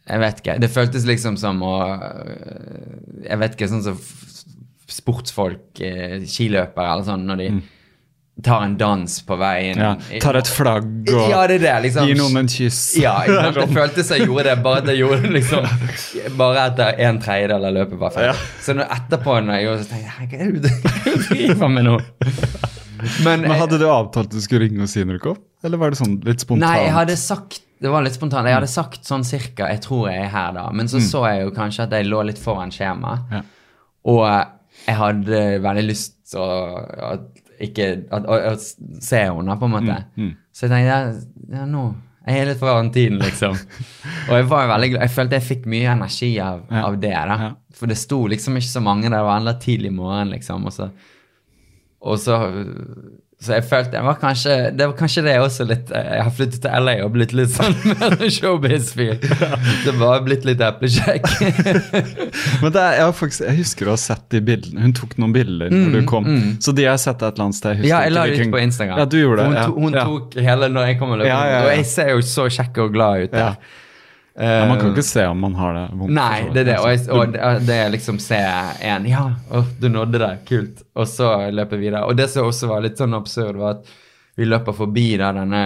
Jeg 0.09 0.21
vet 0.23 0.39
ikke. 0.41 0.55
Det 0.63 0.71
føltes 0.73 1.05
liksom 1.05 1.37
som 1.37 1.61
å 1.67 1.75
eh, 1.93 3.27
Jeg 3.27 3.41
vet 3.43 3.59
ikke, 3.59 3.69
sånn 3.69 3.85
som 3.85 3.99
sportsfolk, 4.95 5.81
eh, 5.85 6.23
skiløpere 6.29 6.93
eller 6.95 7.07
sånn, 7.07 7.27
når 7.29 7.41
de 7.43 7.49
tar 8.43 8.65
en 8.67 8.73
dans 8.77 9.21
på 9.29 9.37
veien 9.39 9.79
Mm. 9.79 10.01
ja, 10.11 10.19
tar 10.21 10.35
et 10.41 10.49
flagg 10.51 11.11
og 11.15 11.31
Ja, 11.31 11.47
det 11.47 11.61
det, 11.63 11.75
liksom. 11.85 12.07
gir 12.09 12.17
noen 12.19 12.37
en 12.43 12.49
kyss. 12.51 12.81
Ja, 12.99 13.13
sant? 13.27 13.55
det 13.55 13.69
føltes 13.71 14.09
som 14.09 14.17
jeg 14.19 14.27
gjorde 14.27 14.45
det, 14.51 14.57
bare 14.65 14.81
at 14.83 14.89
jeg 14.91 14.99
gjorde 15.05 15.21
det 15.23 15.31
liksom 15.37 15.69
Bare 16.41 16.65
etter 16.73 16.99
en 17.07 17.21
tredjedel 17.23 17.65
av 17.71 17.77
løpet 17.77 17.99
var 18.01 18.11
ferdig. 18.11 18.35
Så 18.61 18.75
når, 18.75 18.91
etterpå 18.97 19.37
når 19.47 19.55
jeg 19.61 19.67
gjorde 19.69 19.85
så 19.85 19.91
tenkte 19.93 20.11
jeg 20.11 20.29
Hva 20.35 20.41
er 20.41 20.51
det 20.51 20.73
du 21.05 21.29
driver 21.29 21.69
med 21.77 21.87
nå? 21.87 21.99
Men, 23.25 23.43
Men 23.45 23.51
hadde 23.61 23.79
du 23.79 23.85
avtalt 23.91 24.31
at 24.31 24.35
du 24.35 24.41
skulle 24.43 24.65
ringe 24.67 24.83
og 24.83 24.89
si 24.91 25.05
når 25.05 25.19
du 25.21 25.23
kom? 25.29 25.39
Eller 25.65 25.81
var 25.81 25.93
det 25.95 25.99
sånn 26.01 26.17
litt 26.25 26.41
spontant? 26.43 26.65
Nei, 26.67 26.87
jeg 26.87 26.95
hadde 26.97 27.17
sagt 27.21 27.61
Det 27.85 27.91
var 27.93 28.05
litt 28.07 28.17
spontant. 28.17 28.49
Jeg 28.49 28.57
hadde 28.57 28.71
sagt 28.71 29.05
sånn 29.09 29.25
cirka 29.29 29.69
Jeg 29.73 29.83
tror 29.85 30.09
jeg 30.11 30.25
er 30.27 30.31
her 30.33 30.53
da. 30.57 30.67
Men 30.73 30.89
så 30.91 31.01
så 31.05 31.25
jeg 31.29 31.45
jo 31.47 31.53
kanskje 31.57 31.85
at 31.87 31.95
jeg 31.99 32.09
lå 32.09 32.23
litt 32.27 32.41
foran 32.41 32.73
skjema. 32.75 33.15
Ja. 33.33 33.43
Og 34.11 34.25
jeg 34.89 34.97
hadde 34.99 35.43
veldig 35.65 35.85
lyst 35.87 36.17
til 36.33 36.41
å 36.43 36.51
at 37.13 37.31
ikke 37.61 37.87
å, 38.11 38.21
å 38.25 38.55
se 38.59 39.21
henne, 39.29 39.57
på 39.61 39.69
en 39.69 39.75
måte. 39.77 39.99
Så 40.55 40.67
jeg 40.67 40.73
tenkte 40.73 40.89
ja, 40.89 40.99
ja, 41.61 41.65
nå 41.71 41.85
jeg 42.25 42.41
er 42.41 42.47
litt 42.49 42.57
foran 42.57 42.87
tiden, 42.89 43.19
liksom. 43.21 43.53
Og 44.31 44.33
jeg 44.33 44.47
var 44.49 44.71
veldig 44.71 44.87
glad. 44.95 45.03
Jeg 45.05 45.13
følte 45.13 45.37
jeg 45.37 45.45
fikk 45.45 45.67
mye 45.69 45.91
energi 45.93 46.31
av, 46.41 46.63
Ja. 46.73 46.87
av 46.89 46.95
det. 47.03 47.11
da. 47.13 47.35
Ja. 47.43 47.51
For 47.77 47.91
det 47.91 47.99
sto 48.01 48.23
liksom 48.33 48.57
ikke 48.57 48.71
så 48.71 48.81
mange 48.81 49.11
der. 49.11 49.19
Det 49.19 49.27
var 49.27 49.43
enda 49.43 49.53
tidlig 49.61 49.91
morgen, 49.93 50.31
liksom. 50.33 50.65
Og 50.65 50.73
så, 50.73 50.87
og 52.01 52.17
så 52.23 52.39
så 53.43 53.57
jeg 53.59 53.65
følte 53.69 53.99
jeg 53.99 54.07
var 54.07 54.17
kanskje 54.21 54.53
det 54.79 54.87
var 54.89 54.95
kanskje 54.97 55.23
det 55.27 55.35
også 55.43 55.65
litt 55.69 55.91
eh, 55.93 56.07
Jeg 56.17 56.23
har 56.25 56.33
flyttet 56.37 56.63
til 56.65 56.85
LA 56.87 56.95
og 57.05 57.11
blitt 57.17 57.35
litt 57.37 57.51
sånn 57.53 57.75
mer 57.91 58.15
showbiz-fyr. 58.33 59.19
Det 59.85 59.95
var 59.99 60.23
blitt 60.25 60.47
litt 60.49 60.63
eplekjekk. 60.65 61.27
Men 62.63 62.71
er, 62.71 63.01
jeg, 63.01 63.11
faktisk, 63.19 63.45
jeg 63.45 63.59
husker 63.59 63.91
å 63.91 63.97
ha 63.97 64.01
sett 64.01 64.25
de 64.33 64.41
bildene. 64.45 64.87
Hun 64.87 64.95
tok 64.97 65.17
noen 65.21 65.35
bilder 65.37 65.75
når 65.75 65.99
du 65.99 66.01
kom. 66.09 66.29
Så 66.63 66.73
de 66.77 66.87
har 66.87 66.95
jeg 66.97 67.05
sett 67.07 67.21
et 67.21 67.29
eller 67.35 67.49
annet 67.49 67.61
sted. 67.61 67.83
Mm, 67.83 67.89
Ja, 67.91 68.03
jeg 68.07 68.15
la 68.17 68.27
det 68.31 68.41
ut 68.41 68.55
på 68.55 68.63
Instagram. 68.63 69.03
Ja, 69.03 69.09
du 69.11 69.19
gjorde 69.21 69.45
det. 69.45 69.49
Hun, 69.51 69.61
to, 69.61 69.87
hun 69.87 69.99
ja. 69.99 70.07
tok 70.09 70.39
hele 70.49 70.71
når 70.73 70.91
jeg 70.93 71.01
kom 71.03 71.17
og 71.17 71.21
løp. 71.23 71.29
Ja, 71.29 71.41
ja. 71.51 71.63
Og 71.67 71.73
jeg 71.75 71.89
ser 71.91 72.15
jo 72.15 72.25
så 72.35 72.47
kjekk 72.53 72.85
og 72.87 72.95
glad 72.97 73.27
ut 73.27 73.35
der. 73.35 73.59
Ja, 74.37 74.67
Man 74.69 74.79
kan 74.81 74.89
Eh, 74.89 74.93
ikke 74.97 75.03
se 75.07 75.25
om 75.31 75.39
man 75.41 75.55
har 75.55 75.75
det 75.75 75.85
vondt. 75.99 76.11
Nei, 76.15 76.49
det 76.53 76.61
er 76.65 76.69
det. 76.73 76.79
Og, 76.81 76.89
jeg, 76.91 77.09
og 77.11 77.33
det- 77.67 77.77
er 77.85 77.91
liksom 77.95 78.19
se 78.21 78.41
en 78.83 79.07
Ja, 79.07 79.29
oh, 79.51 79.65
du 79.81 79.89
nådde 79.89 80.19
det. 80.19 80.33
Kult. 80.49 80.83
Og 80.97 81.07
så 81.07 81.51
løper 81.55 81.77
vi 81.79 81.87
videre. 81.89 82.05
Og 82.09 82.17
det 82.17 82.29
som 82.31 82.47
også 82.49 82.67
var 82.69 82.81
litt 82.83 82.99
sånn 82.99 83.15
absurd, 83.15 83.57
var 83.57 83.71
at 83.79 83.87
vi 84.37 84.45
løper 84.45 84.73
forbi 84.75 85.17
da 85.21 85.31
denne 85.33 85.63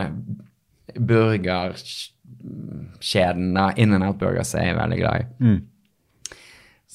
burgerkjeden, 0.99 3.55
da, 3.55 3.73
In 3.77 3.95
and 3.95 4.05
Out 4.05 4.19
Burgers 4.21 4.55
er 4.55 4.67
jeg 4.71 4.77
veldig 4.79 4.99
glad 5.01 5.21
i. 5.21 5.25
Mm. 5.45 5.59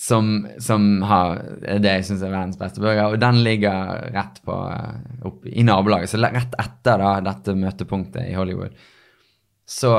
Som, 0.04 0.30
som 0.60 0.88
har 1.08 1.38
det 1.80 1.92
jeg 2.00 2.06
syns 2.10 2.24
er 2.26 2.32
verdens 2.34 2.58
beste 2.60 2.82
burger. 2.84 3.06
Og 3.14 3.20
den 3.22 3.40
ligger 3.46 4.10
rett 4.14 4.42
på 4.46 4.56
opp, 5.30 5.46
i 5.48 5.64
nabolaget. 5.64 6.10
Så 6.12 6.18
rett 6.22 6.56
etter 6.60 6.98
da, 7.00 7.14
dette 7.24 7.56
møtepunktet 7.56 8.28
i 8.30 8.34
Hollywood. 8.36 8.74
Så 9.70 9.94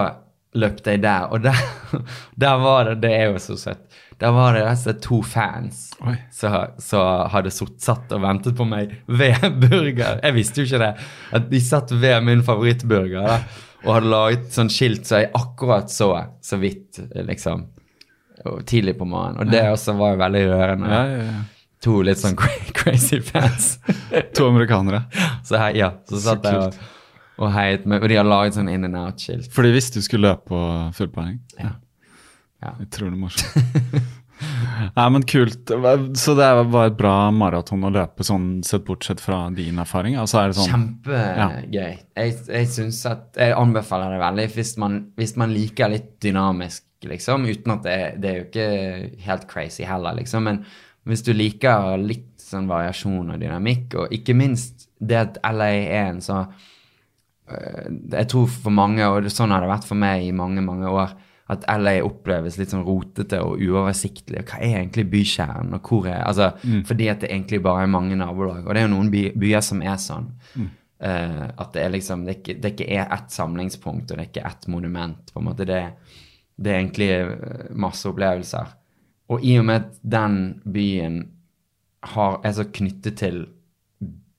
løpte 0.55 0.94
jeg 0.94 1.02
der, 1.02 1.28
og 1.34 1.42
der, 1.44 1.59
der 2.44 2.62
var 2.62 2.90
det 2.90 3.00
Det 3.02 3.12
er 3.16 3.32
jo 3.32 3.42
så 3.42 3.57
søtt. 3.59 3.84
Der 4.20 4.30
var 4.30 4.55
det 4.55 4.62
altså 4.62 4.92
to 5.02 5.22
fans 5.26 5.88
som 6.38 6.52
hadde 7.32 7.50
satt 7.50 8.12
og 8.14 8.20
ventet 8.22 8.55
på 8.57 8.66
meg 8.68 8.92
ved 9.11 9.42
burger. 9.59 10.20
Jeg 10.22 10.36
visste 10.36 10.62
jo 10.62 10.68
ikke 10.68 10.82
det. 10.84 10.92
At 11.34 11.48
de 11.50 11.61
satt 11.61 11.90
ved 11.90 12.22
min 12.22 12.44
favorittburger 12.46 13.26
da, 13.26 13.40
og 13.84 13.96
hadde 13.96 14.12
laget 14.12 14.46
sånn 14.55 14.70
skilt 14.72 15.09
så 15.09 15.24
jeg 15.24 15.32
akkurat 15.34 15.90
så 15.92 16.12
så 16.40 16.61
vidt, 16.62 17.02
liksom. 17.26 17.66
Tidlig 18.68 18.94
på 18.98 19.09
morgenen. 19.09 19.42
Og 19.42 19.50
det 19.50 19.64
også 19.72 19.96
var 19.98 20.14
jo 20.14 20.22
veldig 20.22 20.46
rørende. 20.52 20.94
Ja, 20.94 21.05
ja, 21.11 21.26
ja. 21.32 21.42
To 21.84 22.00
litt 22.07 22.20
sånn 22.20 22.36
crazy 22.78 23.20
fans. 23.24 23.74
To 24.36 24.48
amerikanere. 24.48 25.05
Så 25.44 25.59
her, 25.61 25.76
ja, 25.76 25.90
så 26.09 26.22
satt 26.22 26.46
jeg 26.48 26.61
og, 26.61 26.78
og 27.39 27.51
heit, 27.55 27.87
med 27.87 28.03
Og 28.03 28.11
de 28.11 28.18
har 28.18 28.26
laget 28.28 28.59
sånn 28.59 28.70
in 28.70 28.87
and 28.87 28.99
out-skilt. 28.99 29.51
For 29.53 29.66
de 29.66 29.72
visste 29.74 29.99
du 29.99 30.07
skulle 30.07 30.30
løpe 30.30 30.53
på 30.53 30.61
fullpoeng. 30.99 31.41
Ja. 31.59 31.76
Ja. 32.64 32.76
Utrolig 32.80 33.18
morsomt. 33.20 34.05
Nei, 34.97 35.05
men 35.14 35.22
kult. 35.28 35.70
Så 36.18 36.35
det 36.39 36.47
var 36.72 36.89
et 36.89 36.97
bra 36.99 37.14
maraton 37.35 37.87
å 37.87 37.93
løpe, 37.95 38.24
sånn 38.26 38.49
sett 38.66 38.85
bortsett 38.87 39.22
fra 39.22 39.45
din 39.55 39.78
erfaring? 39.80 40.16
Altså 40.20 40.41
er 40.41 40.51
det 40.51 40.59
sånn 40.59 40.72
Kjempegøy. 40.72 41.93
Jeg, 42.16 42.35
jeg 42.49 42.70
synes 42.72 42.99
at 43.09 43.39
Jeg 43.39 43.55
anbefaler 43.57 44.14
det 44.14 44.20
veldig 44.24 44.49
hvis 44.57 44.74
man, 44.82 44.99
hvis 45.20 45.37
man 45.41 45.55
liker 45.55 45.93
litt 45.93 46.11
dynamisk, 46.24 46.87
liksom. 47.07 47.47
Uten 47.47 47.76
at 47.76 47.87
det, 47.87 47.97
det 48.24 48.30
er 48.30 48.39
jo 48.41 48.47
ikke 48.49 49.24
helt 49.28 49.49
crazy 49.51 49.87
heller, 49.89 50.16
liksom. 50.18 50.51
Men 50.51 50.62
hvis 51.09 51.24
du 51.24 51.35
liker 51.37 51.99
litt 52.01 52.30
sånn 52.41 52.68
variasjon 52.68 53.35
og 53.35 53.41
dynamikk, 53.41 53.99
og 54.01 54.14
ikke 54.14 54.37
minst 54.37 54.89
det 54.99 55.20
at 55.20 55.43
LA 55.45 55.72
er 55.85 56.09
en 56.09 56.22
så 56.24 56.45
øh, 56.45 56.74
Jeg 57.49 58.28
tror 58.32 58.47
for 58.49 58.72
mange, 58.72 59.05
og 59.05 59.26
sånn 59.32 59.53
har 59.53 59.61
det 59.61 59.68
vært 59.68 59.88
for 59.88 60.01
meg 60.01 60.24
i 60.24 60.32
mange, 60.32 60.62
mange 60.64 60.88
år, 60.88 61.12
at 61.53 61.66
LA 61.68 61.99
oppleves 62.07 62.57
litt 62.57 62.70
sånn 62.72 62.86
rotete 62.86 63.36
og 63.45 63.61
uoversiktlig. 63.61 64.47
Hva 64.49 64.62
er 64.64 64.78
egentlig 64.78 65.05
bykjernen, 65.12 65.74
og 65.76 65.90
hvor 65.90 66.09
er 66.09 66.22
Altså, 66.24 66.53
fordi 66.88 67.11
at 67.12 67.20
det 67.20 67.30
egentlig 67.30 67.61
bare 67.62 67.82
er 67.84 67.92
mange 67.92 68.16
nabolag. 68.16 68.64
Og 68.64 68.72
det 68.72 68.80
er 68.80 68.88
jo 68.88 68.95
noen 68.95 69.11
by, 69.12 69.26
byer 69.36 69.61
som 69.61 69.82
er 69.84 69.99
sånn. 70.01 70.30
Eh, 71.05 71.42
at 71.59 71.72
det 71.74 71.82
er 71.82 71.90
liksom 71.90 72.24
Det 72.24 72.38
ikke, 72.38 72.55
det 72.62 72.70
ikke 72.72 72.88
er 72.97 73.12
ett 73.12 73.30
samlingspunkt, 73.30 74.11
og 74.11 74.16
det 74.16 74.24
er 74.24 74.30
ikke 74.30 74.47
ett 74.49 74.68
monument. 74.68 75.32
på 75.34 75.40
en 75.40 75.45
måte 75.51 75.66
Det, 75.66 75.82
det 76.57 76.70
er 76.72 76.78
egentlig 76.78 77.11
eh, 77.11 77.74
masse 77.74 78.09
opplevelser. 78.09 78.72
Og 79.28 79.45
i 79.45 79.59
og 79.59 79.66
med 79.66 79.82
at 79.82 80.01
den 80.03 80.62
byen 80.64 81.28
har, 82.03 82.40
er 82.45 82.53
så 82.53 82.64
knyttet 82.64 83.16
til 83.16 83.47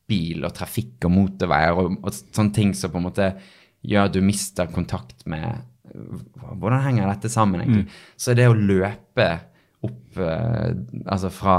bil 0.10 0.45
og 0.45 0.53
trafikk 0.56 1.08
og 1.08 1.14
motorveier 1.14 1.80
og, 1.82 1.95
og 2.06 2.14
sånne 2.14 2.53
ting 2.56 2.74
som 2.78 2.93
på 2.93 3.01
en 3.01 3.08
måte 3.08 3.30
gjør 3.86 4.10
at 4.10 4.16
du 4.16 4.22
mister 4.26 4.70
kontakt 4.74 5.26
med 5.30 5.64
Hvordan 5.95 6.82
henger 6.84 7.08
dette 7.08 7.30
sammen, 7.32 7.62
egentlig? 7.62 7.86
Så 8.20 8.34
det 8.36 8.47
å 8.49 8.56
løpe 8.58 9.28
opp 9.86 10.18
uh, 10.20 10.74
Altså 11.06 11.30
fra, 11.32 11.58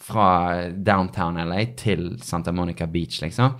fra 0.00 0.30
downtown 0.74 1.38
LA 1.44 1.60
til 1.78 2.16
Santa 2.24 2.54
Monica 2.56 2.88
Beach, 2.90 3.20
liksom, 3.22 3.58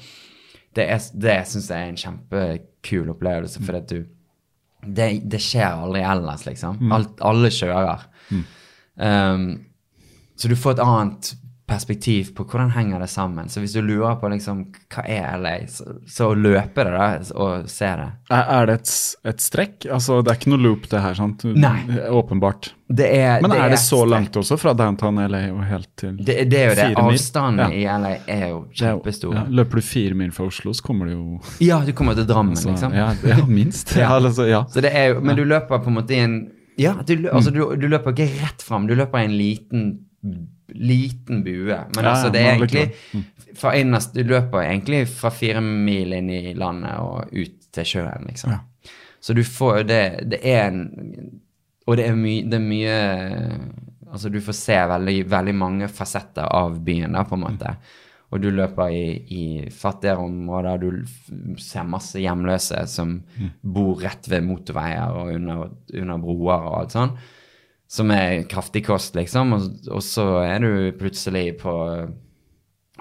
det, 0.74 0.86
er, 0.86 1.04
det 1.14 1.36
syns 1.50 1.68
jeg 1.70 1.84
er 1.84 1.92
en 1.92 2.00
kjempekul 2.00 3.12
opplevelse, 3.12 3.62
for 3.62 3.78
at 3.78 3.92
du 3.92 4.00
det, 4.80 5.10
det 5.28 5.40
skjer 5.44 5.82
aldri 5.84 6.00
ellers, 6.08 6.46
liksom. 6.48 6.78
Alt, 6.96 7.18
alle 7.20 7.50
kjører. 7.52 8.06
Um, 8.96 9.42
så 10.40 10.48
du 10.48 10.56
får 10.56 10.78
et 10.78 10.82
annet 10.84 11.32
perspektiv 11.70 12.32
på 12.34 12.44
hvordan 12.50 12.72
henger 12.74 12.98
det 13.04 13.06
sammen. 13.12 13.46
Så 13.48 13.62
hvis 13.62 13.72
du 13.76 13.80
lurer 13.86 14.16
på 14.18 14.28
liksom, 14.32 14.64
hva 14.90 15.04
er 15.06 15.38
LA, 15.38 15.52
så, 15.70 15.84
så 16.10 16.32
løpe 16.34 16.82
det 16.88 16.92
da, 16.96 17.06
og 17.38 17.68
se 17.70 17.88
det. 18.00 18.08
Er, 18.34 18.42
er 18.58 18.66
det 18.68 18.74
et, 18.80 18.92
et 19.32 19.44
strekk? 19.44 19.86
Altså, 19.94 20.18
det 20.26 20.32
er 20.34 20.40
ikke 20.40 20.50
noe 20.52 20.62
loop, 20.64 20.88
det 20.90 21.00
her, 21.04 21.14
sant? 21.18 21.46
Nei. 21.54 21.78
Åpenbart. 22.10 22.72
det 22.90 23.06
er, 23.20 23.40
Men 23.46 23.54
er 23.54 23.70
det 23.70 23.78
så 23.84 24.02
langt 24.10 24.34
også, 24.40 24.58
fra 24.58 24.74
downtown 24.74 25.22
LA 25.30 25.44
og 25.54 25.62
helt 25.70 25.88
til 26.00 26.16
Det, 26.18 26.36
det 26.50 26.58
er 26.60 26.68
jo 26.72 26.76
det. 26.80 26.88
Avstanden 27.04 27.62
Ja. 27.62 27.70
i 27.70 28.02
LA 28.02 28.12
er 28.26 28.44
jo 28.50 28.60
Det 28.66 28.82
er 28.82 28.94
kjempestor. 28.96 29.34
Ja, 29.38 29.46
løper 29.62 29.78
du 29.80 29.86
fire 29.86 30.18
mil 30.18 30.34
fra 30.34 30.50
Oslo, 30.50 30.74
så 30.74 30.82
kommer 30.90 31.06
du 31.06 31.14
jo 31.14 31.40
Ja, 31.62 31.80
du 31.86 31.92
kommer 31.96 32.18
til 32.18 32.26
Drammen, 32.28 32.58
altså, 32.58 32.72
liksom. 32.74 32.94
ja, 32.98 33.12
ja, 33.30 33.40
minst. 33.46 33.94
altså, 34.10 34.48
ja. 34.50 34.64
Så 34.74 34.82
det 34.82 34.90
er 34.96 35.14
jo, 35.14 35.20
men 35.22 35.38
du 35.38 35.44
løper 35.46 35.78
på 35.84 35.92
en 35.92 36.00
måte 36.02 36.18
i 36.18 36.22
en 36.26 36.38
Ja, 36.80 36.96
du, 37.06 37.14
altså, 37.30 37.50
du, 37.54 37.62
du 37.78 37.86
løper 37.92 38.10
ikke 38.16 38.28
rett 38.42 38.62
fram, 38.66 38.86
du 38.90 38.94
løper 38.98 39.22
i 39.22 39.28
en 39.30 39.36
liten 39.38 39.90
liten 40.74 41.44
bue. 41.44 41.76
Men 41.94 42.04
Ja, 42.04 42.10
altså, 42.14 42.30
det 42.32 42.40
er 42.40 42.54
egentlig 42.54 42.90
fra 43.58 43.74
innerst, 43.76 44.14
Du 44.14 44.22
løper 44.24 44.62
egentlig 44.62 45.04
fra 45.08 45.30
fire 45.34 45.60
mil 45.60 46.12
inn 46.16 46.30
i 46.30 46.54
landet 46.54 46.98
og 47.02 47.32
ut 47.32 47.56
til 47.72 47.86
sjøen, 47.86 48.26
liksom. 48.28 48.54
Ja. 48.54 48.92
Så 49.20 49.36
du 49.36 49.42
får 49.44 49.82
det 49.84 50.04
Det 50.30 50.40
er 50.42 50.70
en 50.70 50.80
Og 51.86 51.96
det 51.96 52.06
er, 52.06 52.14
my, 52.16 52.42
det 52.48 52.56
er 52.56 52.64
mye 52.64 52.98
Altså, 54.10 54.28
du 54.28 54.40
får 54.42 54.56
se 54.58 54.76
veldig, 54.90 55.18
veldig 55.30 55.54
mange 55.54 55.88
fasetter 55.88 56.42
av 56.42 56.80
byen, 56.82 57.12
da, 57.14 57.22
på 57.22 57.36
en 57.36 57.44
måte. 57.44 57.76
Og 58.30 58.40
du 58.42 58.48
løper 58.50 58.90
i, 58.90 59.04
i 59.30 59.44
fattigere 59.70 60.24
områder, 60.24 60.82
du 60.82 61.56
ser 61.62 61.86
masse 61.86 62.18
hjemløse 62.18 62.82
som 62.90 63.20
bor 63.62 64.02
rett 64.02 64.26
ved 64.26 64.42
motorveier 64.46 65.14
og 65.14 65.30
under, 65.36 65.70
under 65.94 66.18
broer 66.22 66.66
og 66.66 66.76
alt 66.80 66.96
sånn. 66.96 67.14
Som 67.90 68.12
er 68.14 68.44
kraftig 68.46 68.84
kost, 68.86 69.16
liksom. 69.18 69.52
Og, 69.56 69.64
og 69.90 70.02
så 70.06 70.24
er 70.44 70.62
du 70.62 70.92
plutselig 71.00 71.56
på 71.58 71.72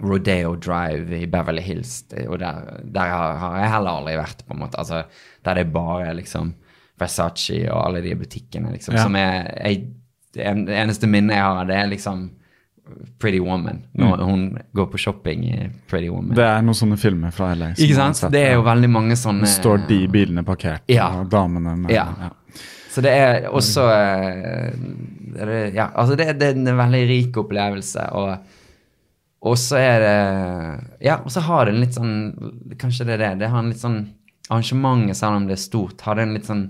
Rodeo 0.02 0.56
Drive 0.56 1.12
i 1.20 1.28
Beverly 1.28 1.62
Hills, 1.62 2.04
og 2.28 2.40
der, 2.40 2.80
der 2.84 3.12
har, 3.12 3.36
har 3.42 3.58
jeg 3.60 3.72
heller 3.74 4.00
aldri 4.00 4.16
vært, 4.18 4.44
på 4.48 4.56
en 4.56 4.62
måte. 4.64 4.80
Altså, 4.80 5.04
der 5.46 5.60
det 5.60 5.66
er 5.68 5.74
bare 5.76 6.14
liksom 6.18 6.54
Versace 7.00 7.62
og 7.72 7.80
alle 7.86 8.02
de 8.04 8.16
butikkene, 8.20 8.72
liksom. 8.74 8.96
Ja. 8.98 9.04
Som 9.06 9.16
er 9.20 9.50
jeg, 9.60 9.86
det, 10.36 10.46
en, 10.46 10.66
det 10.68 10.78
eneste 10.80 11.08
minnet 11.08 11.36
jeg 11.38 11.44
har, 11.46 11.68
det 11.70 11.78
er 11.78 11.92
liksom 11.92 12.30
Pretty 13.22 13.40
Woman. 13.44 13.84
Når 13.94 14.24
hun 14.26 14.46
går 14.76 14.88
på 14.90 14.98
shopping 14.98 15.44
i 15.46 15.58
Pretty 15.92 16.10
Woman. 16.10 16.34
Det 16.38 16.46
er 16.48 16.64
noen 16.66 16.78
sånne 16.78 16.98
filmer 17.00 17.34
fra 17.36 17.52
LA. 17.54 17.74
Ikke 17.78 17.98
sant? 17.98 18.18
sett, 18.18 18.34
Det 18.34 18.42
er 18.48 18.56
jo 18.58 18.64
veldig 18.66 18.90
mange 18.90 19.18
sånne 19.20 19.46
Så 19.48 19.60
står 19.62 19.84
de 19.92 20.00
bilene 20.12 20.44
parkert, 20.48 20.84
Ja. 20.90 21.12
og 21.20 21.30
damene 21.30 21.76
med 21.78 21.94
Ja. 21.94 22.08
Så 22.90 23.02
det 23.06 23.12
er 23.14 23.48
også 23.54 23.84
eh, 23.94 24.72
det, 25.36 25.60
Ja, 25.76 25.90
altså 25.94 26.16
det, 26.18 26.32
det 26.40 26.48
er 26.54 26.58
en 26.58 26.80
veldig 26.80 27.04
rik 27.10 27.38
opplevelse, 27.44 28.08
og 28.18 28.56
og 29.40 29.56
så 29.56 29.78
er 29.80 30.02
det 30.04 31.06
Ja, 31.08 31.22
og 31.24 31.32
så 31.32 31.40
har 31.46 31.66
det 31.70 31.74
en 31.76 31.80
litt 31.80 31.96
sånn 31.96 32.16
Kanskje 32.82 33.06
det 33.08 33.14
er 33.16 33.22
det. 33.22 33.30
Det 33.40 33.48
har 33.54 33.62
en 33.64 33.70
litt 33.72 33.80
sånn 33.80 34.02
Arrangementet, 34.50 35.16
selv 35.16 35.38
om 35.38 35.46
det 35.48 35.56
er 35.56 35.62
stort, 35.62 36.02
har 36.04 36.18
det 36.20 36.26
en 36.28 36.34
litt 36.36 36.50
sånn 36.50 36.66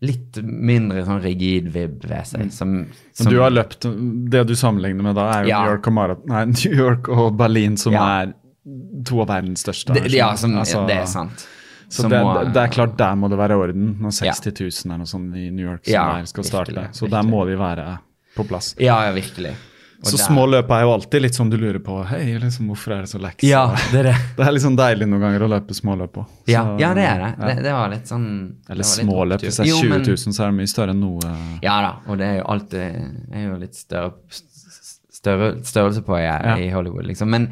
Litt 0.00 0.38
mindre 0.40 1.02
sånn 1.04 1.20
rigid 1.20 1.66
vib 1.74 2.06
ved 2.08 2.24
seg. 2.30 2.46
Som, 2.56 2.86
som 3.12 3.26
Men 3.26 3.34
du 3.34 3.40
har 3.42 3.52
løpt 3.52 3.84
Det 4.32 4.46
du 4.48 4.54
sammenligner 4.56 5.10
med 5.10 5.18
da, 5.18 5.26
er 5.34 5.44
jo 5.44 5.50
Ja. 5.52 5.58
New, 5.60 5.74
York 5.74 5.90
og 5.90 5.96
Marat, 5.98 6.22
nei, 6.30 6.44
New 6.54 6.78
York 6.86 7.10
og 7.12 7.36
Berlin, 7.36 7.76
som 7.76 7.92
Ja. 7.92 8.06
er 8.22 8.32
to 9.04 9.20
av 9.20 9.28
verdens 9.34 9.60
største. 9.66 9.92
det, 9.98 10.14
Ja, 10.14 10.32
som, 10.40 10.56
Altså, 10.56 10.86
det 10.88 10.96
er 11.02 11.06
sant. 11.10 11.44
Så 11.90 12.08
det, 12.08 12.20
må- 12.22 12.44
det 12.54 12.56
er 12.62 12.68
klart, 12.70 12.96
der 12.96 13.14
må 13.18 13.28
det 13.28 13.36
være 13.40 13.56
orden 13.58 13.96
når 14.00 14.12
Ja. 14.24 14.32
60 14.32 14.52
000 14.60 14.92
eller 14.92 14.98
noe 15.02 15.06
sånt 15.10 15.34
i 15.36 15.50
New 15.50 15.66
York 15.66 15.84
som 15.84 15.92
Ja, 15.94 16.04
der 16.20 16.26
skal 16.30 16.44
starte. 16.44 16.70
virkelig, 16.72 16.94
så 16.94 17.10
der 17.10 17.22
må 17.26 17.44
vi 17.46 17.56
være 17.58 17.98
på 18.36 18.46
plass. 18.46 18.74
Ja, 18.78 19.00
ja, 19.08 19.12
virkelig. 19.12 19.56
Og 20.00 20.06
Så 20.06 20.16
der- 20.16 20.24
små 20.30 20.46
løp 20.48 20.70
er 20.70 20.80
jo 20.86 20.92
alltid 20.94 21.20
litt 21.20 21.34
sånn 21.34 21.50
du 21.50 21.58
lurer 21.58 21.78
på 21.84 22.06
Hei, 22.06 22.38
liksom, 22.38 22.68
hvorfor 22.70 22.92
er 22.96 23.00
det 23.02 23.10
så 23.10 23.18
leks. 23.20 23.42
Ja, 23.44 23.66
det 23.92 23.98
er 24.00 24.02
det. 24.04 24.14
Det 24.38 24.46
er 24.46 24.52
litt 24.52 24.62
sånn 24.62 24.76
deilig 24.78 25.06
noen 25.08 25.20
ganger 25.20 25.40
å 25.44 25.48
løpe 25.50 25.74
småløp 25.76 26.12
òg. 26.22 26.26
Ja, 26.46 26.62
ja, 26.78 26.94
det 26.94 27.04
er 27.04 27.18
det. 27.18 27.56
det. 27.56 27.62
Det 27.64 27.72
var 27.72 27.88
litt 27.90 28.06
sånn 28.08 28.54
Eller 28.70 28.82
småløp. 28.84 29.40
Hvis 29.42 29.56
det 29.58 29.66
er 29.66 29.68
Jo, 29.68 29.80
20 29.82 29.90
men- 29.90 30.02
000, 30.06 30.16
så 30.32 30.40
er 30.40 30.46
det 30.46 30.56
mye 30.56 30.68
større 30.72 30.90
enn 30.94 31.00
noe 31.00 31.36
Ja 31.60 31.80
da, 31.82 31.92
og 32.08 32.16
det 32.16 32.26
er 32.28 32.36
jo 32.38 32.44
alltid 32.44 33.34
er 33.34 33.44
jo 33.50 33.58
litt 33.58 33.74
større 33.74 34.12
større, 35.12 35.60
størrelse 35.64 36.00
på 36.06 36.16
i, 36.16 36.22
Ja. 36.24 36.56
i 36.56 36.70
Hollywood, 36.70 37.04
liksom. 37.04 37.28
Men, 37.28 37.50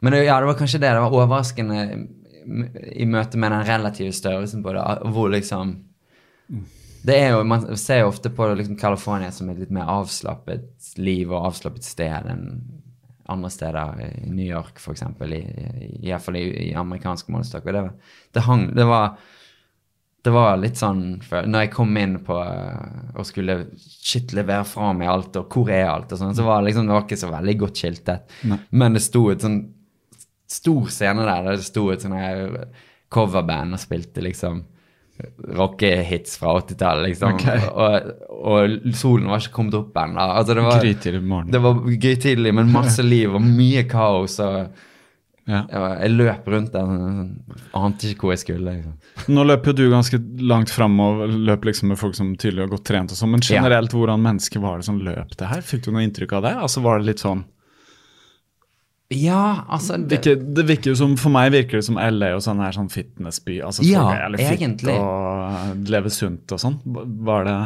men 0.00 0.12
ja, 0.24 0.38
det 0.40 0.46
var 0.46 0.54
kanskje 0.54 0.80
det. 0.80 0.88
Det 0.88 1.00
var 1.02 1.10
overraskende 1.10 2.08
i 2.46 3.06
møte 3.10 3.38
med 3.40 3.52
den 3.52 3.66
relative 3.66 4.14
størrelsen 4.14 4.62
på 4.64 4.74
det, 4.76 4.86
hvor 5.14 5.30
liksom 5.32 5.76
det 7.06 7.14
er 7.22 7.36
jo, 7.36 7.44
Man 7.46 7.62
ser 7.78 8.00
jo 8.00 8.10
ofte 8.10 8.30
på 8.34 8.48
liksom 8.58 8.78
California 8.78 9.30
som 9.30 9.50
et 9.50 9.60
litt 9.60 9.70
mer 9.74 9.86
avslappet 9.90 10.96
liv 10.98 11.30
og 11.30 11.52
avslappet 11.52 11.86
sted 11.86 12.26
enn 12.32 12.48
andre 13.30 13.50
steder. 13.50 14.02
I 14.26 14.30
New 14.30 14.46
York, 14.46 14.78
for 14.82 14.94
eksempel, 14.94 15.34
i, 15.34 15.42
i, 16.02 16.10
i, 16.10 16.74
amerikansk 16.78 17.30
målestokk. 17.34 17.66
Det, 17.74 17.82
det 18.34 18.46
hang 18.46 18.68
Det 18.74 18.86
var 18.86 19.16
det 20.26 20.32
var 20.34 20.56
litt 20.58 20.74
sånn 20.74 21.20
for, 21.22 21.46
Når 21.46 21.62
jeg 21.62 21.70
kom 21.70 21.92
inn 22.00 22.16
på 22.26 22.34
eh, 22.42 23.10
og 23.14 23.26
skulle 23.28 23.60
shit, 23.78 24.32
levere 24.34 24.66
fra 24.66 24.90
meg 24.96 25.06
alt, 25.12 25.38
og 25.38 25.54
hvor 25.54 25.70
er 25.70 25.86
alt, 25.86 26.10
og 26.10 26.18
sånn, 26.18 26.34
så 26.34 26.46
var 26.46 26.58
det 26.58 26.72
liksom, 26.72 26.88
det 26.88 26.96
var 26.96 27.04
ikke 27.06 27.20
så 27.20 27.30
veldig 27.30 27.54
godt 27.60 27.82
skiltet. 27.82 28.34
Men 28.74 28.96
det 28.98 29.04
sto 29.04 29.22
et 29.30 29.46
sånn 29.46 29.60
stor 30.46 30.86
scene 30.94 31.24
der, 31.26 31.42
der 31.48 31.56
det 31.60 31.66
sto 31.66 31.88
et 31.90 32.04
sånn 32.04 32.16
coverband 33.12 33.74
og 33.76 33.80
spilte 33.82 34.22
liksom 34.24 34.64
rockehits 35.56 36.36
fra 36.38 36.56
80-tallet, 36.60 37.08
liksom. 37.08 37.34
Okay. 37.38 37.62
Og, 37.72 38.10
og 38.36 38.90
solen 38.96 39.30
var 39.30 39.40
ikke 39.40 39.54
kommet 39.56 39.76
opp 39.78 39.96
ennå. 40.02 40.20
Altså, 40.40 40.56
det 40.58 40.64
var, 40.66 40.82
Grytidlig 40.82 41.22
morgen. 41.24 41.54
det 41.54 41.62
var 41.64 41.78
gøytidlig, 41.88 42.52
men 42.58 42.72
masse 42.74 43.04
liv 43.14 43.32
og 43.34 43.40
mye 43.44 43.86
kaos. 43.90 44.38
og 44.44 44.58
Ja. 45.46 45.60
Jeg, 45.70 46.10
løp 46.18 46.48
rundt 46.50 46.72
der, 46.74 46.88
sånn, 46.90 47.28
ante 47.78 48.08
ikke 48.10 48.26
hvor 48.26 48.34
jeg 48.34 48.42
skulle. 48.44 48.76
Liksom. 48.80 48.96
Nå 49.36 49.44
løper 49.46 49.72
jo 49.72 49.76
du 49.78 49.92
ganske 49.94 50.20
langt 50.42 50.72
fram 50.74 50.98
og 51.00 51.24
løp 51.48 51.64
liksom 51.70 51.92
med 51.94 52.00
folk 52.00 52.16
som 52.18 52.32
tydelig 52.36 52.66
har 52.66 52.72
godt 52.76 52.84
trent 52.90 53.14
og 53.14 53.20
sånn, 53.20 53.30
men 53.36 53.44
Ja. 53.46 53.60
generelt, 53.62 53.94
hvordan 53.96 54.20
mennesker 54.26 54.60
var 54.64 54.82
det 54.82 54.88
som 54.90 54.98
løp 55.00 55.36
det 55.38 55.48
her? 55.52 55.62
Fikk 55.64 55.86
du 55.86 55.92
noe 55.94 56.02
inntrykk 56.04 56.36
av 56.40 56.48
det? 56.50 56.56
Altså 56.66 56.82
Var 56.84 56.98
det 57.00 57.12
litt 57.14 57.22
sånn 57.24 57.44
Ja, 59.14 59.64
altså 59.70 59.96
Det, 60.02 60.16
virker, 60.18 60.40
det 60.56 60.64
virker 60.66 60.90
jo 60.90 60.96
som, 60.98 61.12
For 61.20 61.30
meg 61.30 61.52
virker 61.54 61.78
det 61.78 61.84
som 61.86 61.94
LA 61.94 62.32
og 62.34 62.40
sånn 62.42 62.58
her 62.58 62.74
sånn 62.74 62.88
fitnessby. 62.90 63.60
Altså 63.62 63.84
folk 63.84 63.92
Ja, 63.92 64.06
er 64.26 64.34
fit 64.40 64.56
egentlig. 64.56 64.96
og 64.98 65.86
leve 65.92 66.10
sunt 66.10 66.50
og 66.56 66.58
sånn. 66.58 66.80
Var 67.28 67.46
det 67.46 67.58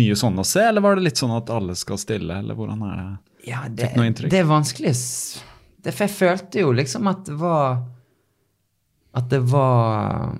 mye 0.00 0.16
sånn 0.18 0.36
å 0.42 0.44
se, 0.44 0.60
eller 0.66 0.82
var 0.84 0.98
det 0.98 1.06
litt 1.06 1.20
sånn 1.20 1.30
at 1.36 1.48
alle 1.54 1.76
skal 1.78 1.96
stille, 2.02 2.40
eller 2.42 2.58
hvordan 2.58 2.82
er 2.90 2.96
det? 2.98 3.06
Ja, 3.48 3.62
det, 3.68 3.86
Fikk 3.86 3.96
noe 3.96 4.08
inntrykk? 4.10 4.30
det 4.34 4.40
er 4.42 4.50
vanskelig. 4.50 4.92
Det, 5.80 5.94
for 5.94 6.04
jeg 6.04 6.12
følte 6.18 6.60
jo 6.66 6.72
liksom 6.76 7.06
at 7.08 7.22
det 7.30 7.38
var 7.40 7.78
At 9.16 9.30
det 9.32 9.38
var 9.48 10.34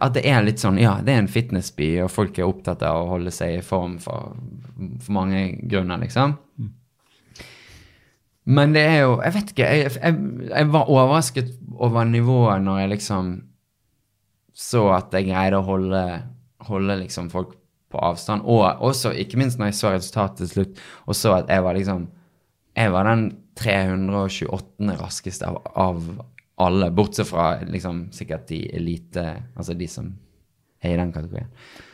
At 0.00 0.14
det 0.16 0.22
er 0.24 0.40
litt 0.46 0.62
sånn 0.62 0.78
Ja, 0.80 0.94
det 1.04 1.12
er 1.12 1.18
en 1.20 1.28
fitnessby, 1.28 1.90
og 2.00 2.08
folk 2.14 2.38
er 2.40 2.46
opptatt 2.48 2.80
av 2.86 3.02
å 3.02 3.10
holde 3.10 3.30
seg 3.34 3.58
i 3.58 3.60
form 3.66 3.98
for, 4.00 4.32
for 5.02 5.12
mange 5.18 5.42
grunner, 5.68 5.98
liksom. 6.00 6.38
Men 8.44 8.74
det 8.74 8.82
er 8.84 8.98
jo 9.06 9.12
Jeg 9.24 9.34
vet 9.34 9.50
ikke. 9.54 9.66
Jeg, 9.66 9.92
jeg, 9.96 10.16
jeg 10.50 10.72
var 10.72 10.90
overrasket 10.92 11.52
over 11.74 12.04
nivået 12.04 12.62
når 12.62 12.78
jeg 12.84 12.94
liksom 12.98 13.34
så 14.54 14.84
at 14.94 15.14
jeg 15.16 15.26
greide 15.32 15.58
å 15.58 15.66
holde, 15.66 16.00
holde 16.68 16.98
liksom 17.00 17.26
folk 17.32 17.56
på 17.90 17.98
avstand. 17.98 18.44
Og 18.46 18.62
også, 18.86 19.10
ikke 19.18 19.40
minst 19.40 19.58
når 19.58 19.72
jeg 19.72 19.78
så 19.80 19.90
resultatet 19.94 20.44
til 20.44 20.52
slutt, 20.52 20.84
og 21.10 21.18
så 21.18 21.32
at 21.40 21.50
jeg 21.50 21.64
var 21.64 21.78
liksom 21.78 22.10
Jeg 22.74 22.90
var 22.90 23.06
den 23.06 23.28
328. 23.54 24.94
raskeste 24.98 25.46
av, 25.46 25.60
av 25.78 26.06
alle, 26.58 26.90
bortsett 26.90 27.28
fra 27.28 27.60
liksom 27.66 28.08
sikkert 28.14 28.48
de 28.48 28.64
elite 28.74 29.22
Altså 29.54 29.76
de 29.78 29.86
som 29.90 30.08
er 30.84 30.94
i 30.94 30.98
den 31.00 31.12
kategorien. 31.14 31.48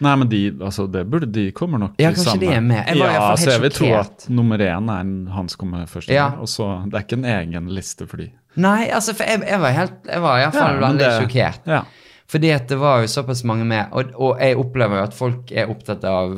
Nei, 0.05 0.13
men 0.21 0.29
de, 0.33 0.41
altså, 0.61 0.87
det 0.91 1.05
burde 1.13 1.29
de 1.33 1.47
kommer 1.57 1.81
nok 1.83 1.99
Ja, 2.01 2.11
kanskje 2.15 2.39
de 2.43 2.51
er 2.53 2.61
med. 2.65 2.83
Jeg 2.89 2.99
var 3.01 3.15
ja, 3.15 3.23
fall 3.25 3.39
så 3.39 3.51
helt 3.51 3.55
jeg 3.55 3.63
vil 3.65 3.75
tro 3.79 3.89
at 4.01 4.27
nummer 4.41 4.59
én 4.67 4.91
er 4.95 5.33
han 5.37 5.49
som 5.53 5.63
kommer 5.63 5.87
først. 5.91 6.13
Ja. 6.13 6.31
Og 6.41 6.49
så, 6.51 6.69
Det 6.91 6.99
er 6.99 7.07
ikke 7.07 7.21
en 7.21 7.31
egen 7.37 7.73
liste 7.77 8.07
for 8.11 8.23
de. 8.23 8.31
Nei, 8.61 8.91
altså, 8.91 9.15
for 9.15 9.31
jeg, 9.31 9.45
jeg 9.47 9.61
var 9.63 9.75
helt 9.77 10.09
Jeg 10.11 10.23
var 10.25 10.41
iallfall 10.43 10.75
Ja, 10.75 10.87
veldig 10.89 11.11
sjokkert. 11.21 11.69
Ja. 11.71 11.83
Fordi 12.31 12.51
at 12.55 12.69
det 12.71 12.79
var 12.79 13.01
jo 13.03 13.09
såpass 13.11 13.43
mange 13.47 13.65
med, 13.67 13.89
og, 13.91 14.13
og 14.15 14.39
jeg 14.39 14.59
opplever 14.59 15.01
jo 15.01 15.07
at 15.09 15.15
folk 15.19 15.51
er 15.51 15.71
opptatt 15.73 16.05
av 16.07 16.37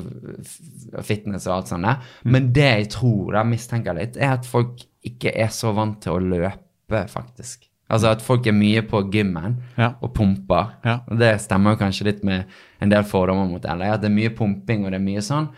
fitness 1.05 1.47
og 1.49 1.57
alt 1.59 1.73
sånt 1.73 1.85
Mm. 2.25 2.33
men 2.33 2.53
det 2.53 2.69
jeg 2.69 2.89
tror, 2.95 3.33
da 3.35 3.43
mistenker 3.45 3.95
litt, 3.97 4.17
er 4.17 4.39
at 4.39 4.47
folk 4.47 4.81
ikke 5.05 5.33
er 5.35 5.51
så 5.53 5.73
vant 5.75 6.01
til 6.01 6.13
å 6.13 6.23
løpe, 6.23 7.03
faktisk. 7.09 7.69
Altså 7.93 8.09
at 8.15 8.23
folk 8.25 8.47
er 8.49 8.57
mye 8.57 8.81
på 8.89 9.03
gymmen 9.13 9.59
Ja. 9.77 9.91
og 10.01 10.15
pumper, 10.17 10.71
Ja. 10.85 11.01
og 11.11 11.19
det 11.21 11.35
stemmer 11.45 11.75
jo 11.75 11.83
kanskje 11.85 12.05
litt 12.09 12.25
med 12.25 12.45
en 12.81 12.89
del 12.89 13.05
fordommer 13.05 13.47
mot 13.51 13.65
LA, 13.65 13.93
at 13.95 14.01
det 14.01 14.09
er 14.11 14.15
mye 14.17 14.33
pumping 14.35 14.85
og 14.87 14.91
det 14.95 15.01
er 15.01 15.05
mye 15.05 15.21
sånn, 15.21 15.49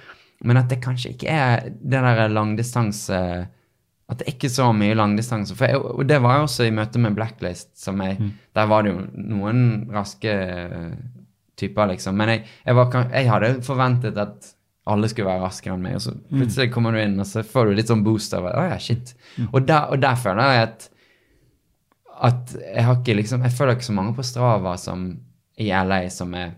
men 0.42 0.56
at 0.58 0.68
det 0.68 0.80
kanskje 0.82 1.14
ikke 1.14 1.30
er 1.30 1.68
det 1.70 2.00
der 2.02 2.28
langdistanse 2.28 3.46
at 4.10 4.18
det 4.20 4.26
ikke 4.34 4.50
er 4.50 4.52
så 4.52 4.66
mye 4.76 4.94
langdistanse. 4.98 5.54
For 5.56 5.64
jeg, 5.70 5.78
og 5.80 6.04
det 6.06 6.18
var 6.20 6.36
jo 6.36 6.42
også 6.44 6.66
i 6.66 6.72
møte 6.76 7.00
med 7.00 7.14
Blacklist, 7.16 7.70
som 7.80 8.02
jeg, 8.04 8.18
der 8.54 8.66
var 8.68 8.82
det 8.84 8.92
jo 8.92 9.06
noen 9.16 9.62
raske 9.94 10.28
eh, 10.28 10.90
typer, 11.56 11.88
liksom. 11.94 12.14
Men 12.20 12.28
jeg, 12.34 12.42
jeg, 12.66 12.76
var, 12.76 12.92
jeg 13.14 13.30
hadde 13.30 13.52
forventet 13.64 14.18
at 14.20 14.50
alle 14.92 15.08
skulle 15.08 15.30
være 15.30 15.46
raskere 15.46 15.72
enn 15.78 15.86
meg, 15.86 15.94
og 15.96 16.04
så 16.04 16.12
plutselig 16.28 16.68
kommer 16.74 16.92
du 16.92 17.00
inn, 17.00 17.16
og 17.22 17.24
så 17.30 17.40
får 17.48 17.70
du 17.70 17.78
litt 17.78 17.88
sånn 17.88 18.04
boost 18.04 18.34
av 18.36 18.44
oh, 18.50 18.66
ja, 18.68 18.76
shit. 18.76 19.14
Og, 19.54 19.62
der, 19.66 19.88
og 19.94 20.02
der 20.04 20.20
føler 20.20 20.52
jeg 20.52 20.66
at 20.68 20.90
at 22.22 22.52
jeg 22.60 22.84
har 22.86 23.00
ikke 23.00 23.16
liksom 23.18 23.42
Jeg 23.42 23.56
føler 23.56 23.74
ikke 23.74 23.88
så 23.88 23.96
mange 23.96 24.14
på 24.14 24.22
Strava 24.26 24.76
som 24.78 25.08
i 25.58 25.70
LA 25.70 26.04
som 26.10 26.34
er 26.38 26.54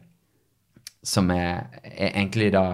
som 1.07 1.31
er, 1.31 1.69
er 1.85 2.11
egentlig 2.11 2.51
da 2.55 2.67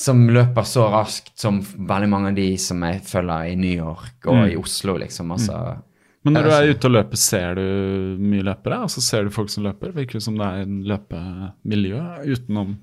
som 0.00 0.22
løper 0.32 0.64
så 0.64 0.86
raskt 0.92 1.34
som 1.42 1.58
veldig 1.60 2.08
mange 2.08 2.30
av 2.30 2.36
de 2.38 2.48
som 2.62 2.80
jeg 2.86 3.02
følger 3.04 3.50
i 3.50 3.56
New 3.60 3.74
York 3.74 4.28
og 4.30 4.46
i 4.48 4.56
Oslo, 4.56 4.94
liksom. 5.02 5.34
Altså, 5.34 5.58
Men 6.24 6.38
når 6.38 6.46
du 6.46 6.52
er 6.54 6.70
ute 6.70 6.88
og 6.88 6.94
løper, 6.94 7.20
ser 7.20 7.58
du 7.58 7.64
mye 8.22 8.46
løpere? 8.46 8.78
Altså 8.86 9.02
Ser 9.04 9.26
du 9.26 9.34
folk 9.34 9.50
som 9.52 9.66
løper? 9.66 9.92
Virker 9.96 10.16
det 10.16 10.24
som 10.24 10.38
det 10.38 10.46
er 10.46 10.64
en 10.64 10.78
løpemiljø 10.88 12.04
utenom 12.30 12.78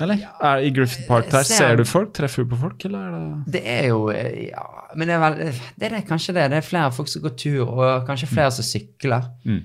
Eller? 0.00 0.22
Er, 0.40 0.62
I 0.64 0.70
Griffith 0.74 1.06
Park 1.06 1.28
der, 1.30 1.44
ser- 1.44 1.56
ser 1.56 1.76
du 1.76 1.84
folk? 1.84 2.14
Treffer 2.16 2.46
du 2.46 2.54
på 2.54 2.60
folk, 2.62 2.84
eller 2.88 2.98
er 2.98 3.12
det 3.12 3.52
Det 3.56 3.62
er 3.68 3.86
jo 3.90 4.08
eh, 4.10 4.48
Ja, 4.48 4.64
men 4.96 5.08
det 5.08 5.14
er 5.14 5.20
vel 5.22 5.36
Det 5.52 5.86
er 5.88 5.94
det, 5.96 6.06
kanskje 6.08 6.34
det. 6.38 6.48
Det 6.50 6.58
er 6.58 6.66
flere 6.66 6.92
folk 6.96 7.12
som 7.12 7.22
går 7.22 7.36
tur, 7.36 7.68
og 7.68 8.06
kanskje 8.08 8.30
flere 8.30 8.50
som 8.56 8.66
sykler. 8.66 9.28
Mm. 9.44 9.60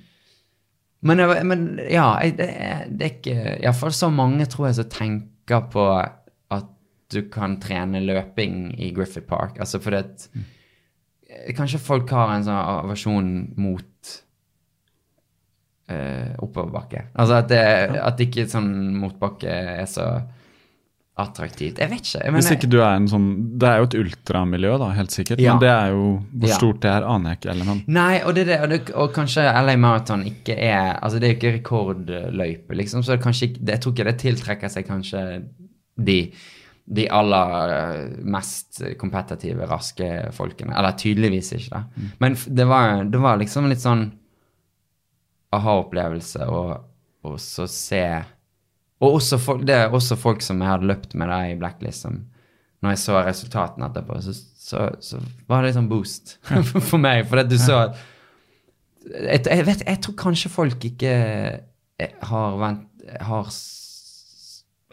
Men, 1.07 1.23
men 1.47 1.65
ja, 1.89 2.09
det, 2.37 2.49
er, 2.49 2.85
det 2.89 3.05
er 3.05 3.15
ikke 3.15 3.57
Iallfall 3.61 3.93
så 3.93 4.09
mange, 4.09 4.45
tror 4.49 4.67
jeg, 4.67 4.79
som 4.79 4.89
tenker 4.91 5.67
på 5.71 5.87
at 5.95 6.69
du 7.13 7.21
kan 7.31 7.55
trene 7.63 8.01
løping 8.03 8.73
i 8.81 8.91
Griffith 8.95 9.27
Park. 9.29 9.59
Altså 9.59 9.79
fordi 9.79 10.03
at 10.03 10.29
mm. 10.33 10.53
Kanskje 11.57 11.79
folk 11.83 12.09
har 12.15 12.31
en 12.33 12.45
sånn 12.45 12.55
aversjon 12.55 13.31
mot 13.59 13.83
eh, 15.89 16.33
oppoverbakke. 16.43 17.07
Altså 17.15 17.39
at, 17.41 17.51
det, 17.51 17.61
at 18.01 18.25
ikke 18.27 18.47
sånn 18.51 18.71
motbakke 18.97 19.59
er 19.81 19.87
så 19.89 20.09
attraktivt. 21.17 21.79
Jeg 21.81 21.89
vet 21.89 22.03
ikke. 22.05 22.19
Jeg 22.21 22.33
Hvis 22.35 22.49
ikke 22.53 22.69
du 22.69 22.77
er 22.77 22.91
en 22.93 23.07
sånn 23.09 23.27
Det 23.57 23.69
er 23.69 23.79
jo 23.81 23.87
et 23.87 23.95
ultramiljø, 24.03 24.73
da, 24.83 24.89
helt 24.97 25.15
sikkert. 25.15 25.41
Ja. 25.41 25.55
Men 25.55 25.63
det 25.63 25.71
er 25.71 25.95
jo 25.95 26.03
Hvor 26.43 26.53
stort 26.59 26.81
det 26.83 26.91
er, 26.93 27.07
aner 27.09 27.33
jeg 27.33 27.39
ikke. 27.39 27.53
Eller, 27.53 27.69
men 27.71 27.79
Nei, 27.97 28.11
og, 28.21 28.35
det, 28.37 28.43
det, 28.49 28.59
og, 28.61 28.69
det, 28.73 28.81
og 28.93 29.15
kanskje 29.15 29.47
LA 29.47 29.77
Marathon 29.81 30.27
ikke 30.29 30.57
er 30.67 30.99
Altså, 30.99 31.17
det 31.17 31.29
er 31.29 31.33
jo 31.33 31.39
ikke 31.39 31.55
rekordløype, 31.57 32.77
liksom, 32.77 33.03
så 33.03 33.15
det 33.15 33.23
kanskje 33.25 33.49
ikke, 33.49 33.65
jeg 33.71 33.81
tror 33.83 33.95
ikke 33.95 34.07
det 34.11 34.15
tiltrekker 34.21 34.73
seg 34.73 34.87
kanskje 34.87 35.23
de, 36.07 36.19
de 36.99 37.07
aller 37.09 37.73
eh, 37.73 38.21
mest 38.37 38.83
kompetitive, 39.01 39.65
raske 39.69 40.11
folkene. 40.37 40.75
Eller 40.77 40.97
tydeligvis 41.01 41.53
ikke, 41.57 41.71
da. 41.73 41.83
Mm. 41.97 42.13
Men 42.21 42.37
det 42.61 42.69
var, 42.69 43.03
det 43.09 43.23
var 43.25 43.41
liksom 43.41 43.71
litt 43.71 43.81
sånn 43.81 44.05
aha-opplevelse 45.57 46.47
å 46.47 46.61
og 47.27 47.39
så 47.41 47.67
se 47.69 48.03
Og 49.01 49.19
også 49.19 49.37
folk, 49.41 49.63
det 49.67 49.75
er 49.75 49.93
også 49.93 50.17
folk 50.17 50.41
som 50.41 50.61
jeg 50.61 50.71
hadde 50.71 50.87
løpt 50.89 51.13
med 51.19 51.29
da, 51.29 51.43
i 51.45 51.57
Blacklist, 51.59 52.05
som 52.07 52.23
når 52.81 52.93
jeg 52.93 53.01
så 53.01 53.19
resultatene 53.25 53.87
etterpå, 53.89 54.19
så, 54.21 54.33
så, 54.33 54.83
så 55.01 55.19
var 55.49 55.61
det 55.61 55.69
litt 55.69 55.77
sånn 55.79 55.89
boost 55.89 56.35
for 56.89 57.01
meg. 57.01 57.23
For 57.29 57.41
at 57.41 57.49
du 57.49 57.57
så 57.61 57.79
at 57.87 57.97
jeg, 59.07 59.41
jeg, 59.45 59.65
vet, 59.65 59.83
jeg 59.85 60.01
tror 60.03 60.15
kanskje 60.19 60.51
folk 60.51 60.85
ikke 60.89 61.13
eh, 61.13 62.15
har 62.29 62.57
vent 62.61 63.05
har 63.23 63.49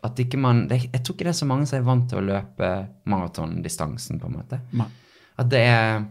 At 0.07 0.21
ikke 0.23 0.39
man 0.39 0.69
det, 0.71 0.85
Jeg 0.85 1.03
tror 1.03 1.17
ikke 1.17 1.27
det 1.27 1.33
er 1.33 1.41
så 1.41 1.49
mange 1.51 1.67
som 1.67 1.81
er 1.81 1.89
vant 1.89 2.05
til 2.09 2.21
å 2.21 2.27
løpe 2.29 2.71
maratondistansen, 3.11 4.21
på 4.23 4.29
en 4.31 4.37
måte. 4.37 4.61
Nei. 4.77 4.87
At 5.41 5.51
det 5.51 5.65
er 5.67 6.05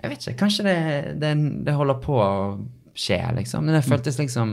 Jeg 0.00 0.10
vet 0.10 0.26
ikke. 0.26 0.38
Kanskje 0.44 0.66
det, 0.66 0.78
det, 1.22 1.32
det 1.68 1.76
holder 1.76 2.00
på 2.02 2.18
å 2.18 2.32
skje, 2.94 3.18
liksom. 3.36 3.64
Men 3.64 3.74
det 3.78 3.84
føltes 3.86 4.18
liksom 4.18 4.52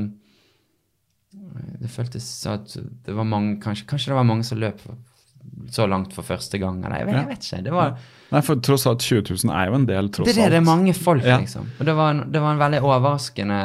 Det 1.81 1.89
føltes 1.91 2.23
sånn 2.41 2.53
at 2.61 2.73
det 3.05 3.13
var 3.15 3.25
mange 3.27 3.57
Kanskje, 3.61 3.85
kanskje 3.89 4.11
det 4.13 4.17
var 4.17 4.27
mange 4.27 4.43
som 4.47 4.59
løp 4.61 4.79
så 5.71 5.85
langt 5.87 6.11
for 6.13 6.23
første 6.27 6.59
gang. 6.59 6.81
Eller 6.85 6.99
jeg 6.99 7.07
vet, 7.07 7.15
jeg 7.15 7.27
vet 7.29 7.45
ikke. 7.47 7.63
Det 7.63 7.71
var 7.73 7.93
Nei, 8.33 8.41
for 8.43 8.59
tross 8.59 8.83
alt 8.89 8.99
20 9.05 9.21
000 9.45 9.53
er 9.55 9.69
jo 9.69 9.75
en 9.77 9.85
del, 9.87 10.09
tross 10.11 10.27
alt. 10.27 10.35
det 10.35 10.43
det, 10.43 10.51
det 10.51 10.57
er 10.59 10.65
mange 10.67 10.93
folk, 10.93 11.23
Ja. 11.23 11.37
liksom. 11.39 11.69
Og 11.79 11.85
det 11.87 11.95
var, 11.95 12.09
en, 12.11 12.31
det 12.31 12.41
var 12.43 12.51
en 12.51 12.59
veldig 12.59 12.81
overraskende 12.83 13.59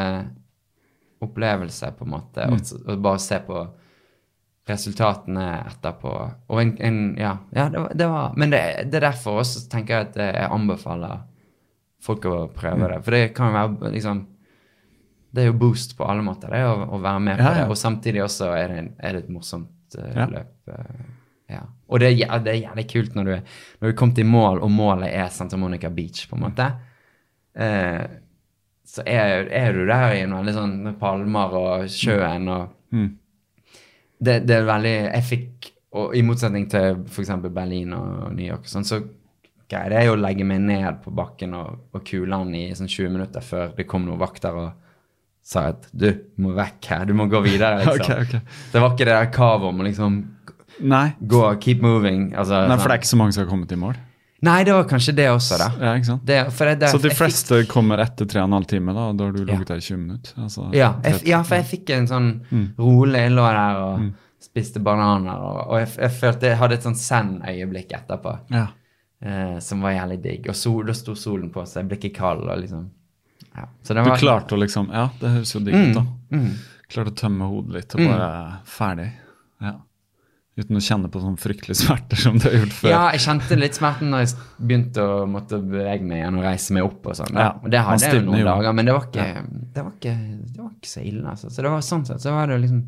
opplevelse, 1.23 1.91
på 1.99 2.05
en 2.07 2.11
måte, 2.15 2.47
Mm. 2.47 2.61
å 2.63 2.95
å 2.95 3.01
bare 3.03 3.19
se 3.19 3.39
på 3.47 3.65
resultatene 4.69 5.47
etterpå. 5.73 6.13
Og 6.49 6.61
en, 6.63 6.77
en 6.81 7.01
Ja, 7.19 7.37
ja 7.53 7.69
det, 7.69 7.81
var, 7.81 7.95
det 7.95 8.07
var 8.09 8.35
Men 8.37 8.51
det, 8.51 8.63
det 8.93 9.01
er 9.03 9.09
derfor 9.11 9.41
også 9.43 9.69
tenker 9.69 9.95
jeg 9.97 10.07
at 10.13 10.17
jeg 10.17 10.51
anbefaler 10.51 11.23
folk 12.03 12.25
å 12.25 12.49
prøve 12.55 12.79
Mm. 12.79 12.89
det. 12.95 13.05
For 13.05 13.11
det 13.11 13.35
kan 13.35 13.51
jo 13.51 13.59
være 13.59 13.93
liksom 13.93 14.27
Det 15.33 15.43
er 15.43 15.47
jo 15.49 15.55
boost 15.57 15.95
på 15.97 16.05
alle 16.05 16.23
måter, 16.27 16.51
det, 16.53 16.61
å, 16.69 16.75
å 16.93 16.99
være 17.01 17.21
med 17.25 17.39
på 17.41 17.45
Ja, 17.47 17.53
ja. 17.55 17.61
det. 17.65 17.71
Og 17.73 17.79
samtidig 17.81 18.21
også 18.25 18.51
er 18.53 18.69
det, 18.75 18.83
er 19.01 19.13
det 19.17 19.23
et 19.25 19.31
morsomt 19.33 19.97
uh, 19.99 20.11
Ja. 20.17 20.27
løp. 20.29 20.53
Uh. 20.69 21.09
Og 21.93 22.01
det 22.01 22.09
det 22.17 22.49
er 22.49 22.61
jævlig 22.63 22.85
kult 22.89 23.15
når 23.17 23.25
du, 23.25 23.31
er- 23.35 23.43
når 23.81 23.85
du 23.85 23.93
er 23.93 23.97
kommet 24.01 24.19
i 24.19 24.25
mål, 24.25 24.61
og 24.65 24.71
målet 24.73 25.11
er 25.13 25.29
Santa 25.29 25.57
Monica 25.61 25.91
Beach, 25.93 26.27
på 26.31 26.37
en 26.39 26.45
måte. 26.47 26.69
Uh, 27.53 28.05
så 28.89 29.03
er, 29.07 29.49
er 29.53 29.73
du 29.73 29.83
der 29.89 30.13
i 30.17 30.23
en 30.25 30.33
veldig 30.37 30.55
sånn 30.57 30.73
med 30.87 30.97
palmer 31.01 31.53
og 31.59 31.89
sjøen 31.93 32.49
og 32.53 32.79
Mm. 32.93 33.07
det, 34.21 34.35
det 34.47 34.57
er 34.59 34.67
veldig 34.69 34.95
Jeg 35.15 35.23
fikk, 35.25 35.69
og 35.97 36.15
i 36.17 36.21
motsetning 36.23 36.67
til 36.69 36.99
f.eks. 37.09 37.31
Berlin 37.53 37.93
og 37.97 38.35
New 38.37 38.45
York, 38.45 38.67
og 38.67 38.73
sånn, 38.73 38.85
så 38.85 38.99
greide 39.73 39.97
jeg 40.03 40.11
å 40.13 40.17
legge 40.21 40.45
meg 40.45 40.61
ned 40.61 40.99
på 41.05 41.11
bakken 41.17 41.55
og, 41.57 41.79
og 41.97 42.05
kule 42.05 42.37
han 42.37 42.53
i 42.55 42.67
sånn 42.77 42.89
20 42.93 43.15
minutter 43.15 43.41
før 43.45 43.73
det 43.77 43.87
kom 43.89 44.05
noen 44.05 44.21
vakter 44.21 44.53
og 44.61 44.82
sa 45.43 45.69
at 45.73 45.89
du 45.93 46.07
må 46.39 46.53
vekk 46.55 46.87
her, 46.93 47.05
du 47.11 47.15
må 47.19 47.27
gå 47.31 47.41
videre. 47.45 47.81
liksom. 47.83 48.01
okay, 48.01 48.23
okay. 48.23 48.41
Det 48.73 48.81
var 48.81 48.93
ikke 48.95 49.05
det 49.09 49.17
der 49.19 49.31
kavet 49.35 49.69
om 49.73 49.81
å 49.83 49.87
liksom 49.89 50.21
Nei. 50.81 51.05
gå, 51.29 51.43
keep 51.61 51.83
moving. 51.83 52.33
Altså, 52.35 52.63
Nei, 52.69 52.77
for 52.79 52.89
det 52.89 52.97
er 52.97 53.03
ikke 53.03 53.11
så 53.13 53.19
mange 53.21 53.35
som 53.37 53.45
har 53.45 53.51
kommet 53.51 53.73
i 53.75 53.79
mål. 53.83 53.99
Nei, 54.43 54.65
det 54.67 54.73
var 54.75 54.87
kanskje 54.91 55.13
det 55.15 55.29
også, 55.31 55.55
da. 55.61 55.69
Ja, 55.79 55.91
ikke 55.95 56.09
sant? 56.09 56.25
Det, 56.27 56.39
det, 56.59 56.73
det, 56.81 56.89
Så 56.91 56.99
de 57.05 57.11
fleste 57.15 57.61
fikk- 57.61 57.69
kommer 57.71 58.01
etter 58.03 58.27
tre 58.27 58.41
og 58.43 58.49
en 58.49 58.57
halv 58.57 58.67
time, 58.71 58.95
da, 58.97 59.05
og 59.13 59.19
da 59.21 59.29
har 59.29 59.33
du 59.37 59.43
Ja. 59.45 59.47
ligget 59.53 59.69
der 59.71 59.77
i 59.79 59.85
20 59.87 59.99
minutter? 60.01 60.33
Altså, 60.43 60.65
Ja, 60.75 60.89
jeg, 61.05 61.21
ja, 61.31 61.43
for 61.47 61.55
jeg 61.61 61.69
fikk 61.69 61.91
en 61.95 62.09
sånn 62.11 62.31
Mm. 62.51 62.65
rolig 62.79 63.21
Jeg 63.23 63.31
lå 63.37 63.45
der 63.53 63.77
og 63.85 64.09
spiste 64.43 64.81
bananer, 64.83 65.39
og, 65.39 65.61
og 65.71 65.79
jeg, 65.79 65.89
jeg 66.01 66.11
følte 66.11 66.49
jeg 66.51 66.59
hadde 66.59 66.75
et 66.75 66.83
sånn 66.89 66.99
send-øyeblikk 66.99 67.93
etterpå. 68.01 68.33
Ja. 68.51 68.67
Eh, 69.23 69.61
som 69.63 69.81
var 69.81 69.93
jævlig 69.95 70.21
digg. 70.25 70.49
Og 70.51 70.57
sol, 70.59 70.83
da 70.91 70.93
sto 70.99 71.15
solen 71.15 71.53
på, 71.55 71.63
så 71.63 71.79
jeg 71.79 71.89
ble 71.93 71.99
ikke 72.01 72.15
kald. 72.19 72.43
og 72.49 72.59
liksom 72.65 72.89
ja. 73.57 73.69
Så 73.85 73.95
det 73.95 74.05
Du 74.07 74.11
klarte 74.17 74.57
å 74.57 74.61
liksom 74.61 74.91
Ja, 74.93 75.09
det 75.21 75.33
høres 75.37 75.55
jo 75.55 75.61
digg 75.65 75.75
ut, 75.77 75.95
da. 75.99 76.05
mm. 76.33 76.53
Klarte 76.93 77.13
å 77.13 77.17
tømme 77.23 77.49
hodet 77.49 77.73
litt 77.79 77.95
og 77.97 78.05
bare 78.05 78.31
ferdig. 78.69 79.09
Ja. 79.63 79.75
Uten 80.61 80.77
å 80.77 80.83
kjenne 80.85 81.09
på 81.09 81.21
sånn 81.23 81.39
fryktelig 81.41 81.79
smerter 81.81 82.21
som 82.21 82.35
du 82.37 82.45
har 82.45 82.59
gjort 82.59 82.75
før. 82.77 82.91
Ja, 82.93 83.03
jeg 83.15 83.23
kjente 83.25 83.57
litt 83.57 83.79
smerten 83.79 84.11
når 84.13 84.27
jeg 84.27 84.35
begynte 84.61 85.07
å 85.09 85.23
måtte 85.25 85.57
bevege 85.65 86.05
meg 86.05 86.19
igjen 86.21 86.37
og 86.37 86.45
reise 86.45 86.77
meg 86.77 86.85
opp 86.85 87.09
og 87.09 87.17
sånn. 87.17 87.33
Ja, 87.41 87.55
Og 87.57 87.73
det 87.73 87.81
hadde 87.87 88.05
jeg 88.05 88.19
jo 88.19 88.27
noen 88.27 88.43
jo. 88.43 88.49
dager, 88.51 88.77
men 88.77 88.91
det 88.91 88.97
var 88.99 89.07
ikke, 89.09 89.25
det 89.73 89.87
var 89.87 89.95
ikke, 89.97 90.15
det 90.53 90.61
var 90.61 90.75
ikke 90.75 90.91
så 90.93 91.05
ille, 91.09 91.25
altså. 91.33 91.49
Så 91.55 91.65
det 91.65 91.73
var 91.73 91.87
sånn 91.89 92.05
sett, 92.11 92.21
så 92.27 92.35
var 92.37 92.53
det 92.53 92.61
liksom 92.67 92.83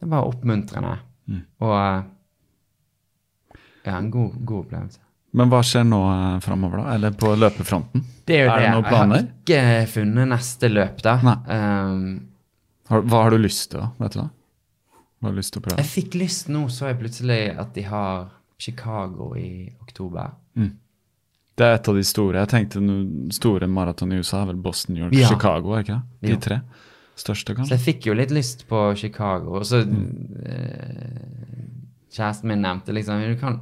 Det 0.00 0.08
var 0.14 0.30
oppmuntrende. 0.32 0.96
Mm. 1.28 1.44
Og 1.68 1.76
ja, 3.84 3.98
en 3.98 4.10
god, 4.16 4.40
god 4.48 4.64
opplevelse. 4.64 5.03
Men 5.34 5.50
hva 5.50 5.60
skjer 5.66 5.82
nå 5.88 5.98
eh, 6.12 6.36
framover, 6.44 6.78
da? 6.84 6.94
Eller 6.94 7.10
på 7.18 7.32
løpefronten? 7.34 8.04
Det 8.24 8.36
er 8.38 8.44
jo 8.46 8.52
Er 8.52 8.60
det 8.60 8.68
det. 8.68 8.70
noen 8.76 8.86
planer? 8.88 9.24
Jeg 9.50 9.64
har 9.66 9.82
ikke 9.82 9.92
funnet 9.96 10.28
neste 10.30 10.70
løp, 10.70 11.02
da. 11.04 11.16
Um, 11.50 12.04
Har, 12.88 13.02
hva 13.02 13.22
har 13.24 13.34
du 13.34 13.38
lyst 13.42 13.70
til, 13.72 13.80
da? 13.82 13.88
Vet 14.04 14.14
du 14.14 14.20
da? 14.20 14.28
Hva 14.94 15.28
har 15.28 15.34
du 15.34 15.40
lyst 15.40 15.52
til 15.56 15.60
å 15.62 15.64
prøve? 15.66 15.82
jeg 15.82 15.90
fikk 15.90 16.14
lyst 16.20 16.48
nå, 16.52 16.64
så 16.70 16.86
jeg 16.92 16.98
plutselig 17.00 17.40
at 17.58 17.74
de 17.74 17.82
har 17.88 18.26
Chicago 18.60 19.32
i 19.40 19.50
oktober. 19.82 20.30
Det 21.54 21.62
er 21.66 21.76
et 21.76 21.88
av 21.88 21.94
de 21.94 22.02
store. 22.02 22.40
Jeg 22.42 22.50
tenkte 22.50 22.80
store 23.34 23.66
maraton 23.70 24.10
i 24.12 24.16
USA 24.18 24.40
er 24.42 24.48
vel 24.52 24.56
Boston, 24.62 24.94
New 24.96 25.04
York, 25.04 25.14
Ja. 25.14 25.28
Chicago, 25.30 25.74
er 25.76 25.84
ikke 25.84 26.00
det? 26.22 26.30
De 26.30 26.36
tre 26.42 26.60
største, 27.16 27.54
Så 27.66 27.76
jeg 27.76 27.80
fikk 27.84 28.06
jo 28.08 28.14
litt 28.14 28.30
lyst 28.34 28.64
på 28.68 28.80
Chicago. 28.98 29.54
Og 29.60 29.62
så 29.66 29.84
Mm. 29.86 30.34
eh, 30.46 31.70
Kjæresten 32.14 32.44
min 32.50 32.60
nevnte 32.62 32.92
liksom 32.94 33.20
du 33.22 33.36
kan, 33.40 33.60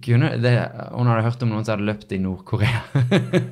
kunne, 0.00 0.30
det, 0.40 0.52
Hun 0.94 1.06
hadde 1.10 1.22
hørt 1.26 1.42
om 1.44 1.50
noen 1.52 1.64
som 1.66 1.74
hadde 1.76 1.84
løpt 1.90 2.12
i 2.16 2.18
Nord-Korea. 2.18 2.80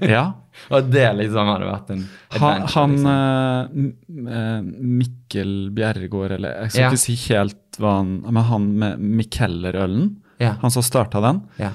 Ja. 0.08 0.22
og 0.72 0.88
det 0.90 1.04
liksom 1.18 1.46
hadde 1.52 1.68
vært 1.68 1.90
en 1.92 2.02
Han, 2.40 2.64
han 2.72 2.94
liksom. 2.96 3.92
eh, 4.26 4.32
eh, 4.38 4.62
Mikkel 5.02 5.52
Bjerregård, 5.76 6.32
eller 6.38 6.62
jeg 6.64 6.70
skal 6.72 6.82
Ja. 6.86 6.90
ikke 6.90 7.02
si 7.04 7.16
helt 7.28 7.78
hva 7.78 7.92
han 8.00 8.10
Men 8.26 8.44
han 8.48 8.66
med 8.80 8.98
Mikkeller-ølen, 9.20 10.16
Ja. 10.40 10.54
han 10.62 10.70
som 10.70 10.82
starta 10.82 11.20
den. 11.20 11.42
ja. 11.58 11.70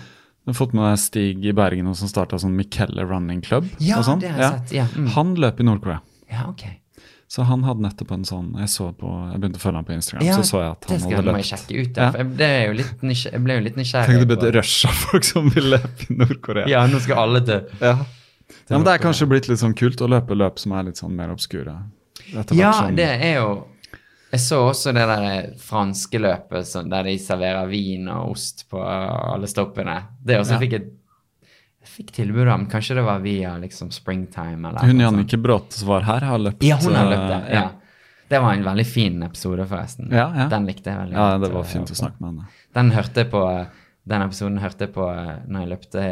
Du 0.47 0.51
har 0.53 0.55
fått 0.65 0.73
med 0.73 0.85
deg 0.87 0.99
Stig 1.03 1.45
i 1.45 1.51
Bergen 1.51 1.89
som 1.93 2.07
starta 2.07 2.37
sånn 2.39 2.53
Mikkeller 2.55 3.03
Running 3.09 3.41
Club. 3.43 3.65
Ja, 3.83 3.97
sånn. 4.01 4.21
det 4.23 4.29
har 4.31 4.39
jeg 4.39 4.59
sett, 4.61 4.71
ja, 4.77 4.85
mm. 4.95 5.07
Han 5.17 5.33
løp 5.35 5.59
i 5.59 5.63
Nord-Korea. 5.67 5.99
ja, 6.31 6.45
ok. 6.47 6.63
Så 7.29 7.43
han 7.43 7.63
hadde 7.67 7.83
nettopp 7.83 8.11
en 8.15 8.23
sånn 8.23 8.53
Jeg 8.55 8.69
så 8.71 8.85
på, 8.95 9.09
jeg 9.33 9.39
begynte 9.41 9.59
å 9.59 9.63
følge 9.65 9.75
ham 9.81 9.85
på 9.85 9.93
Instagram, 9.97 10.23
Ja, 10.25 10.35
så 10.37 10.43
så 10.47 10.61
jeg 10.63 10.71
at 10.71 10.81
det 10.85 10.89
han 10.93 10.99
skal 11.03 11.15
hadde 11.17 11.31
må 11.33 11.37
jeg 11.41 11.43
løpt. 11.43 11.51
sjekke 11.51 11.81
ut. 11.81 11.97
Ja. 11.97 12.11
Jeg, 12.15 12.27
det 12.37 12.47
er 12.47 12.65
jo 12.67 12.73
litt 12.79 13.01
nysgjer- 13.03 13.31
jeg 13.33 13.43
ble 13.43 13.53
jo 13.57 13.63
litt 13.65 13.75
nysgjerrig. 13.81 14.07
Tenk 14.07 14.19
det 14.19 14.27
ble 14.27 14.37
på- 14.37 14.47
et 14.47 14.55
rush 14.55 14.85
av 14.87 14.93
folk 15.03 15.23
som 15.27 15.49
vil 15.49 15.63
løpe 15.75 16.07
i 16.07 16.13
Nord-Korea. 16.21 16.67
Ja, 16.71 16.85
nå 16.87 16.99
skal 17.03 17.17
alle 17.25 17.41
til 17.41 17.65
Ja. 17.81 17.97
ja, 17.97 18.77
men 18.77 18.83
det 18.87 18.93
er 18.93 19.03
kanskje 19.03 19.27
blitt 19.27 19.49
litt 19.49 19.59
sånn 19.59 19.75
kult 19.75 19.99
å 19.99 20.07
løpe 20.07 20.35
løp 20.39 20.57
som 20.59 20.71
er 20.71 20.83
litt 20.83 20.95
sånn 20.95 21.11
mer 21.15 21.29
obskure. 21.35 21.75
Ja, 22.33 22.43
sånn, 22.71 22.95
det 22.95 23.09
er 23.21 23.35
jo 23.41 23.65
Jeg 24.31 24.39
så 24.43 24.57
også 24.71 24.91
det 24.93 25.03
der 25.07 25.53
franske 25.57 26.19
løpet 26.19 26.89
der 26.89 27.03
de 27.03 27.17
serverer 27.17 27.67
vin 27.69 28.07
og 28.09 28.31
ost 28.31 28.65
på 28.69 28.79
alle 28.83 29.47
stoppene. 29.47 30.01
Det 30.23 30.35
også 30.39 30.51
Ja. 30.55 30.59
fikk 30.59 30.71
jeg 30.71 30.81
jeg 30.81 30.91
fikk 31.89 32.11
tilbud 32.15 32.47
om. 32.53 32.65
Kanskje 32.71 32.95
det 32.99 33.03
var 33.07 33.19
via 33.23 33.55
liksom 33.61 33.89
Springtime 33.91 34.69
eller 34.69 34.85
Hun. 34.87 34.99
Jannicke 34.99 35.37
Bråte 35.41 35.77
som 35.79 35.87
var 35.91 36.05
her, 36.07 36.21
har 36.29 36.39
løpt 36.39 36.63
Ja, 36.63 36.77
hun 36.83 36.95
har 36.95 37.05
eh, 37.05 37.11
løpt 37.15 37.27
det. 37.33 37.55
Ja. 37.55 37.65
Det 38.27 38.39
var 38.43 38.53
en 38.57 38.63
veldig 38.65 38.85
fin 38.87 39.21
episode, 39.23 39.65
forresten. 39.67 40.09
Ja, 40.11 40.25
ja. 40.35 40.47
Den 40.51 40.65
likte 40.67 40.91
jeg 40.91 40.99
veldig 40.99 41.15
Ja, 41.15 41.27
godt, 41.33 41.43
det 41.45 41.51
var 41.53 41.63
eh, 41.63 41.69
fint 41.71 41.91
å 41.93 41.95
snakke 41.99 42.19
med 42.23 42.29
henne. 42.33 42.47
Den 42.75 42.91
hørte 42.91 43.23
jeg 43.23 43.31
på 43.31 43.43
Den 44.07 44.21
episoden 44.25 44.57
hørte 44.63 44.87
jeg 44.87 44.93
på 44.95 45.05
eh, 45.11 45.33
når 45.47 45.63
jeg 45.63 45.71
løpte 45.73 46.03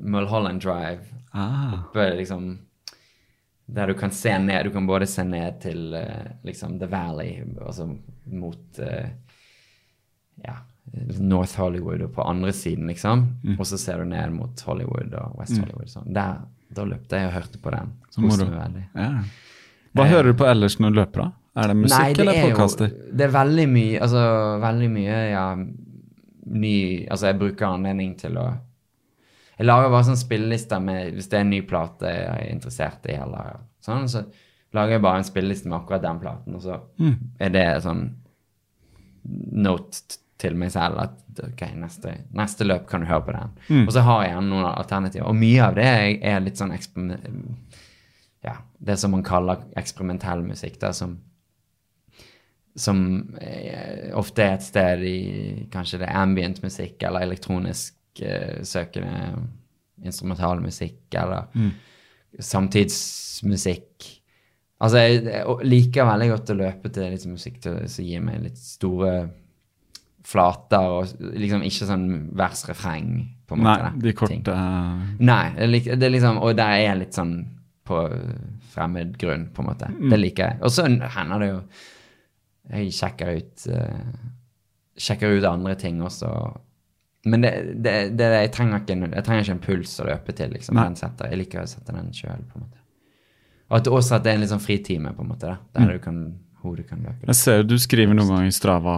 Mulholland 0.00 0.62
Drive. 0.62 1.02
Ah, 1.32 1.74
Oppe, 1.82 2.06
liksom 2.16 2.46
Der 3.66 3.86
du 3.90 3.94
kan 3.98 4.10
se 4.14 4.36
ned. 4.38 4.64
Du 4.66 4.70
kan 4.74 4.86
både 4.86 5.06
se 5.06 5.24
ned 5.24 5.60
til 5.62 5.94
liksom 6.44 6.78
The 6.80 6.86
Valley, 6.92 7.42
altså 7.66 7.88
mot 8.26 8.78
Ja, 10.42 10.56
North 11.20 11.54
Hollywood 11.60 12.02
og 12.02 12.12
på 12.16 12.24
andre 12.28 12.52
siden, 12.52 12.86
liksom. 12.90 13.26
Mm. 13.44 13.54
Og 13.58 13.66
så 13.66 13.78
ser 13.78 13.98
du 14.02 14.04
ned 14.10 14.32
mot 14.34 14.60
Hollywood 14.66 15.14
og 15.14 15.38
West 15.38 15.56
Hollywood. 15.58 15.88
Sånn. 15.88 16.08
Der, 16.12 16.40
da 16.74 16.84
løpte 16.84 17.16
jeg 17.20 17.28
og 17.30 17.32
hørte 17.36 17.58
på 17.62 17.70
den. 17.70 17.92
Koste 18.16 18.48
meg 18.48 18.58
veldig. 18.60 18.84
ja. 18.96 19.12
Hva 19.92 20.06
hører 20.08 20.32
du 20.32 20.38
på 20.40 20.46
ellers 20.48 20.78
når 20.80 20.90
du 20.90 20.96
løper, 21.02 21.20
da? 21.20 21.32
Er 21.62 21.68
det 21.68 21.76
musikk 21.76 21.98
Nei, 22.00 22.12
det 22.16 22.20
eller 22.24 22.32
er 22.38 22.44
podkaster? 22.48 22.92
Det 23.12 23.24
er 23.26 23.32
veldig 23.34 23.66
mye, 23.68 23.98
altså 24.00 24.20
veldig 24.62 24.86
mye, 24.94 25.16
ja, 25.34 25.42
ny 26.46 26.76
Altså, 27.12 27.26
jeg 27.28 27.38
bruker 27.42 27.66
anledning 27.68 28.14
til 28.16 28.38
å 28.40 28.46
Jeg 29.58 29.66
lager 29.68 29.92
bare 29.92 30.06
sånn 30.08 30.16
spillelister 30.16 30.80
med 30.80 31.12
Hvis 31.18 31.28
det 31.28 31.36
er 31.36 31.44
en 31.44 31.52
ny 31.52 31.60
plate 31.68 32.08
jeg 32.08 32.24
er 32.32 32.48
interessert 32.54 33.04
i, 33.12 33.18
eller 33.20 33.60
sånn, 33.84 34.08
så 34.08 34.24
lager 34.72 34.96
jeg 34.96 35.04
bare 35.04 35.20
en 35.20 35.28
spilleliste 35.28 35.68
med 35.68 35.76
akkurat 35.82 36.02
den 36.08 36.22
platen, 36.24 36.54
og 36.56 36.64
så 36.64 36.80
Mm. 36.98 37.14
er 37.38 37.50
det 37.52 37.66
sånn 37.84 38.02
note 39.52 40.16
til 40.42 40.56
meg 40.58 40.72
selv 40.74 41.00
at 41.04 41.42
ok, 41.46 41.64
neste, 41.80 42.14
neste 42.36 42.66
løp 42.66 42.88
kan 42.90 43.02
du 43.02 43.08
høre 43.08 43.26
på 43.26 43.34
den. 43.36 43.52
Mm. 43.68 43.84
Og 43.86 43.92
så 43.94 44.04
har 44.06 44.24
jeg 44.26 44.44
noen 44.48 44.68
alternativer. 44.68 45.28
Og 45.30 45.38
mye 45.38 45.68
av 45.68 45.76
det 45.78 45.88
er, 46.20 46.40
litt 46.42 46.60
sånn 46.60 46.74
ja, 48.42 48.56
det 48.82 48.96
som 48.98 49.14
man 49.14 49.22
kaller 49.26 49.62
eksperimentell 49.78 50.42
musikk, 50.44 50.80
da, 50.82 50.90
som, 50.96 51.14
som 52.74 53.04
er, 53.38 54.10
ofte 54.18 54.44
er 54.44 54.56
et 54.56 54.66
sted 54.66 55.04
i 55.06 55.18
kanskje 55.72 56.02
det 56.02 56.08
er 56.10 56.22
ambient 56.24 56.58
musikk 56.64 57.06
eller 57.06 57.28
elektronisk 57.28 57.94
uh, 58.24 58.58
søkende 58.66 59.44
instrumental 60.02 60.58
musikk 60.64 61.14
eller 61.14 61.46
samtidsmusikk. 62.42 64.08
Altså, 64.82 64.98
jeg, 64.98 65.20
jeg 65.28 65.68
liker 65.68 66.08
veldig 66.08 66.28
godt 66.32 66.50
å 66.50 66.58
løpe 66.58 66.90
til 66.90 67.12
litt 67.12 67.26
musikk 67.30 67.60
til, 67.62 67.78
som 67.86 68.06
gir 68.08 68.24
meg 68.24 68.42
litt 68.48 68.58
store 68.58 69.12
flater, 70.26 70.88
og 70.98 71.32
liksom 71.38 71.64
ikke 71.66 71.88
sånn 71.88 72.08
vers-refreng, 72.38 73.14
på 73.48 73.56
en 73.56 73.64
måte. 73.64 73.88
Nei, 73.88 74.02
de 74.04 74.14
korte 74.16 74.54
eh, 74.54 75.06
Nei, 75.26 75.44
det 75.58 75.98
er 75.98 76.14
liksom, 76.14 76.38
og 76.42 76.54
der 76.56 76.76
er 76.76 76.84
jeg 76.86 77.00
litt 77.02 77.18
sånn 77.18 77.34
på 77.88 78.02
fremmed 78.72 79.16
grunn, 79.18 79.48
på 79.54 79.62
en 79.62 79.68
måte. 79.68 79.88
Det 79.98 80.18
liker 80.20 80.52
jeg. 80.52 80.60
Og 80.62 80.72
så 80.72 80.86
hender 80.86 81.42
det 81.42 81.48
jo 81.50 81.56
Jeg 82.72 82.92
sjekker 82.94 83.32
ut 83.40 83.64
uh, 83.74 84.12
Sjekker 85.02 85.34
ut 85.34 85.46
andre 85.48 85.74
ting 85.80 85.98
også. 86.04 86.30
Men 87.26 87.42
det, 87.42 87.50
det, 87.74 87.94
det, 88.18 88.28
jeg, 88.36 88.52
trenger 88.54 88.82
ikke, 88.82 88.96
jeg 89.02 89.24
trenger 89.26 89.44
ikke 89.44 89.56
en 89.56 89.66
puls 89.66 89.92
å 90.02 90.06
løpe 90.06 90.34
til. 90.36 90.52
liksom, 90.54 90.76
Nei. 90.78 90.86
den 90.90 90.98
setter. 91.00 91.30
Jeg 91.32 91.40
liker 91.42 91.62
å 91.62 91.70
sette 91.70 91.94
den 91.94 92.10
sjøl. 92.14 92.44
Og 93.72 93.76
at 93.78 93.88
også 93.88 94.18
at 94.18 94.24
det 94.24 94.32
er 94.32 94.38
en 94.38 94.44
litt 94.44 94.52
sånn 94.52 94.62
fritime, 94.62 95.14
på 95.16 95.24
en 95.24 95.30
måte, 95.30 95.52
da, 95.52 95.58
der 95.78 95.94
du 95.96 96.02
kan, 96.02 96.18
hodet 96.62 96.86
kan 96.90 97.02
løpe. 97.02 97.28
Jeg 97.30 97.38
ser 97.38 97.60
jo 97.60 97.68
du 97.72 97.76
skriver 97.80 98.14
noen 98.14 98.30
ganger 98.34 98.50
i 98.50 98.54
Strava 98.54 98.96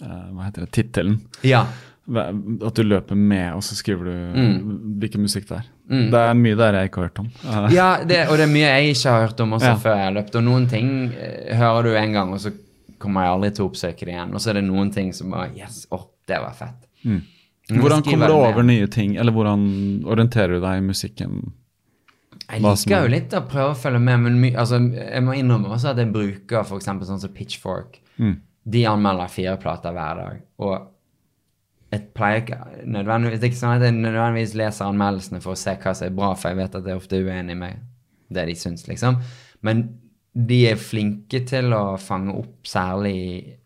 Hva 0.00 0.44
heter 0.44 0.64
det? 0.66 0.70
Tittelen. 0.76 1.20
Ja. 1.42 1.66
At 2.06 2.74
du 2.78 2.82
løper 2.86 3.16
med, 3.18 3.54
og 3.56 3.62
så 3.66 3.74
skriver 3.74 4.04
du 4.04 4.12
Mm. 4.38 4.98
hvilken 5.00 5.22
musikk 5.24 5.48
det 5.48 5.56
er. 5.58 5.64
Det 5.88 6.14
er 6.20 6.34
mye 6.34 6.54
der 6.56 6.72
jeg 6.74 6.90
ikke 6.90 7.00
har 7.00 7.08
hørt 7.08 7.18
om. 7.18 7.30
Eh, 7.44 7.68
Ja, 7.78 7.88
det, 8.04 8.28
og 8.28 8.36
det 8.38 8.44
er 8.46 8.52
mye 8.52 8.68
jeg 8.68 8.94
ikke 8.94 9.10
har 9.10 9.26
hørt 9.26 9.40
om 9.40 9.52
også 9.56 9.72
Ja. 9.72 9.76
før 9.76 9.96
jeg 9.96 10.04
har 10.04 10.12
løpt. 10.22 10.36
Og 10.36 10.44
noen 10.44 10.68
ting 10.68 11.12
eh, 11.18 11.56
hører 11.56 11.82
du 11.82 11.94
en 11.96 12.12
gang, 12.12 12.32
og 12.32 12.38
så 12.40 12.52
kommer 12.98 13.22
jeg 13.26 13.30
aldri 13.34 13.50
til 13.56 13.64
å 13.64 13.70
oppsøke 13.70 14.04
det 14.06 14.14
igjen. 14.14 14.34
Og 14.34 14.40
så 14.40 14.50
er 14.50 14.54
det 14.60 14.64
noen 14.64 14.92
ting 14.92 15.12
som 15.12 15.30
bare 15.30 15.50
Yes, 15.56 15.86
å, 15.90 16.02
det 16.26 16.38
var 16.40 16.52
fett. 16.54 16.86
Mm. 17.04 17.22
Hvordan 17.82 18.02
kommer 18.06 18.28
du 18.28 18.34
over 18.34 18.62
nye 18.62 18.86
ting, 18.86 19.16
eller 19.18 19.32
hvordan 19.32 20.04
orienterer 20.06 20.54
du 20.54 20.60
deg 20.60 20.78
i 20.78 20.86
musikken? 20.86 21.52
Jeg 22.46 22.62
liker 22.62 22.94
er- 22.96 23.02
jo 23.02 23.08
litt 23.10 23.30
å 23.34 23.40
prøve 23.48 23.72
å 23.74 23.76
følge 23.76 23.98
med, 24.00 24.20
men 24.20 24.40
my, 24.40 24.52
altså, 24.54 24.78
jeg 24.94 25.22
må 25.26 25.34
innrømme 25.34 25.66
også 25.74 25.90
at 25.90 25.96
jeg 25.98 26.12
bruker 26.12 26.62
eksempel 26.62 27.06
sånn 27.08 27.18
som 27.20 27.30
Pitchfork. 27.34 27.98
Mm. 28.20 28.36
De 28.66 28.82
anmelder 28.90 29.30
fire 29.30 29.56
plater 29.62 29.94
hver 29.94 30.20
dag. 30.20 30.40
Og 30.66 30.76
jeg 31.92 32.08
pleier 32.16 32.42
ikke 32.42 32.58
nødvendigvis, 32.84 33.40
Det 33.40 33.46
er 33.46 33.52
ikke 33.52 33.60
sånn 33.60 33.76
at 33.76 33.84
jeg 33.86 33.94
nødvendigvis 33.94 34.56
leser 34.58 34.88
anmeldelsene 34.88 35.42
for 35.44 35.54
å 35.54 35.60
se 35.60 35.76
hva 35.82 35.94
som 35.94 36.08
er 36.08 36.16
bra, 36.16 36.32
for 36.34 36.50
jeg 36.50 36.58
vet 36.58 36.80
at 36.80 36.90
jeg 36.90 36.98
ofte 36.98 37.20
er 37.20 37.30
uenig 37.30 37.56
med 37.60 37.84
det 38.34 38.48
de 38.48 38.56
syns, 38.58 38.88
liksom. 38.88 39.20
Men 39.62 39.84
de 40.36 40.58
er 40.68 40.80
flinke 40.80 41.40
til 41.48 41.72
å 41.72 41.96
fange 42.00 42.34
opp 42.36 42.66
særlig 42.68 43.20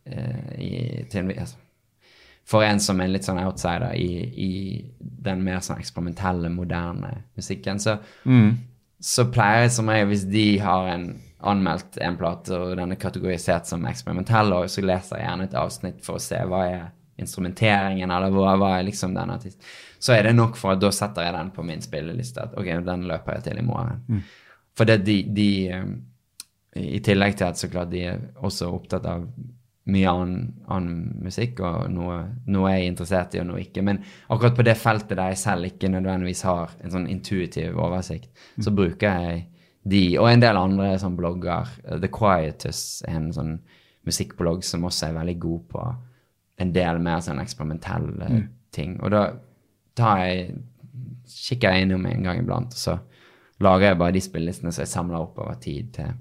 eh, 0.04 0.52
i, 0.60 0.70
til, 1.10 1.32
altså, 1.32 1.56
for 2.50 2.66
en 2.66 2.82
som 2.82 3.00
er 3.00 3.10
litt 3.10 3.26
sånn 3.26 3.40
outsider 3.42 3.94
i, 3.98 4.10
i 4.36 4.50
den 5.00 5.42
mer 5.46 5.62
sånn 5.64 5.80
eksperimentelle, 5.80 6.50
moderne 6.52 7.12
musikken, 7.38 7.80
så, 7.82 7.96
så 9.00 9.26
pleier 9.32 9.64
jeg 9.64 9.74
som 9.78 9.90
regel, 9.90 10.10
hvis 10.12 10.28
de 10.30 10.46
har 10.62 10.92
en 10.92 11.08
anmeldt 11.40 11.96
en 12.04 12.16
plate, 12.20 12.56
og 12.56 12.76
den 12.76 12.92
er 12.92 13.00
kategorisert 13.00 13.68
som 13.68 13.84
eksperimentell, 13.88 14.52
og 14.56 14.70
så 14.70 14.84
leser 14.84 15.18
jeg 15.20 15.28
gjerne 15.28 15.46
et 15.48 15.56
avsnitt 15.60 16.02
for 16.04 16.18
å 16.18 16.22
se 16.22 16.40
hva 16.48 16.64
er 16.68 16.82
instrumenteringen, 17.20 18.10
eller 18.10 18.32
hva, 18.32 18.54
hva 18.60 18.74
er 18.78 18.86
liksom 18.88 19.14
den 19.16 19.32
artisten, 19.32 19.64
så 20.00 20.14
er 20.16 20.28
det 20.28 20.36
nok 20.36 20.56
for 20.56 20.74
at 20.74 20.82
da 20.82 20.90
setter 20.94 21.26
jeg 21.26 21.36
den 21.36 21.50
på 21.52 21.64
min 21.66 21.82
spilleliste. 21.84 22.46
At 22.46 22.56
ok, 22.56 22.70
den 22.86 23.06
løper 23.08 23.36
jeg 23.36 23.48
til 23.48 23.60
i 23.60 23.66
morgen. 23.66 24.22
For 24.76 24.88
det 24.88 25.02
de, 25.04 25.16
de 25.36 25.50
eh, 25.68 25.90
I 26.96 27.00
tillegg 27.04 27.36
til 27.36 27.50
at 27.50 27.60
så 27.60 27.68
klart 27.68 27.90
de 27.92 28.04
er 28.12 28.20
også 28.40 28.70
opptatt 28.72 29.08
av 29.10 29.26
mye 29.90 30.10
annen, 30.10 30.42
annen 30.70 31.22
musikk, 31.24 31.60
og 31.66 31.90
noe, 31.92 32.20
noe 32.46 32.72
jeg 32.72 32.84
er 32.84 32.90
interessert 32.92 33.34
i, 33.34 33.40
og 33.42 33.48
noe 33.50 33.62
ikke. 33.64 33.82
Men 33.84 34.02
akkurat 34.28 34.56
på 34.56 34.66
det 34.68 34.76
feltet 34.78 35.16
der 35.16 35.32
jeg 35.32 35.40
selv 35.42 35.68
ikke 35.68 35.90
nødvendigvis 35.90 36.44
har 36.46 36.76
en 36.80 36.94
sånn 36.94 37.08
intuitiv 37.10 37.78
oversikt, 37.80 38.30
så 38.62 38.72
bruker 38.76 39.24
jeg 39.24 39.48
de, 39.82 40.04
og 40.20 40.28
en 40.28 40.42
del 40.42 40.58
andre 40.60 40.92
sånn 41.00 41.16
blogger. 41.16 41.68
The 41.88 42.10
Quietus 42.12 43.02
er 43.08 43.16
en 43.16 43.30
sånn 43.32 43.54
musikkblogg 44.06 44.64
som 44.64 44.84
også 44.88 45.08
er 45.08 45.18
veldig 45.18 45.36
god 45.40 45.66
på 45.72 45.84
en 46.60 46.72
del 46.74 47.00
mer 47.02 47.22
sånn 47.24 47.40
eksperimentelle 47.40 48.42
ting. 48.74 48.98
Og 49.00 49.12
da 49.14 49.26
tar 49.96 50.24
jeg, 50.24 50.58
kikker 51.30 51.76
jeg 51.76 51.86
innom 51.86 52.04
en 52.08 52.26
gang 52.26 52.42
iblant, 52.42 52.74
og 52.76 52.80
så 52.80 52.98
lager 53.64 53.90
jeg 53.90 54.00
bare 54.00 54.16
de 54.16 54.24
spillelistene 54.24 54.72
som 54.72 54.84
jeg 54.84 54.92
samler 54.92 55.20
opp 55.20 55.40
over 55.40 55.56
tid 55.60 55.90
til 55.96 56.12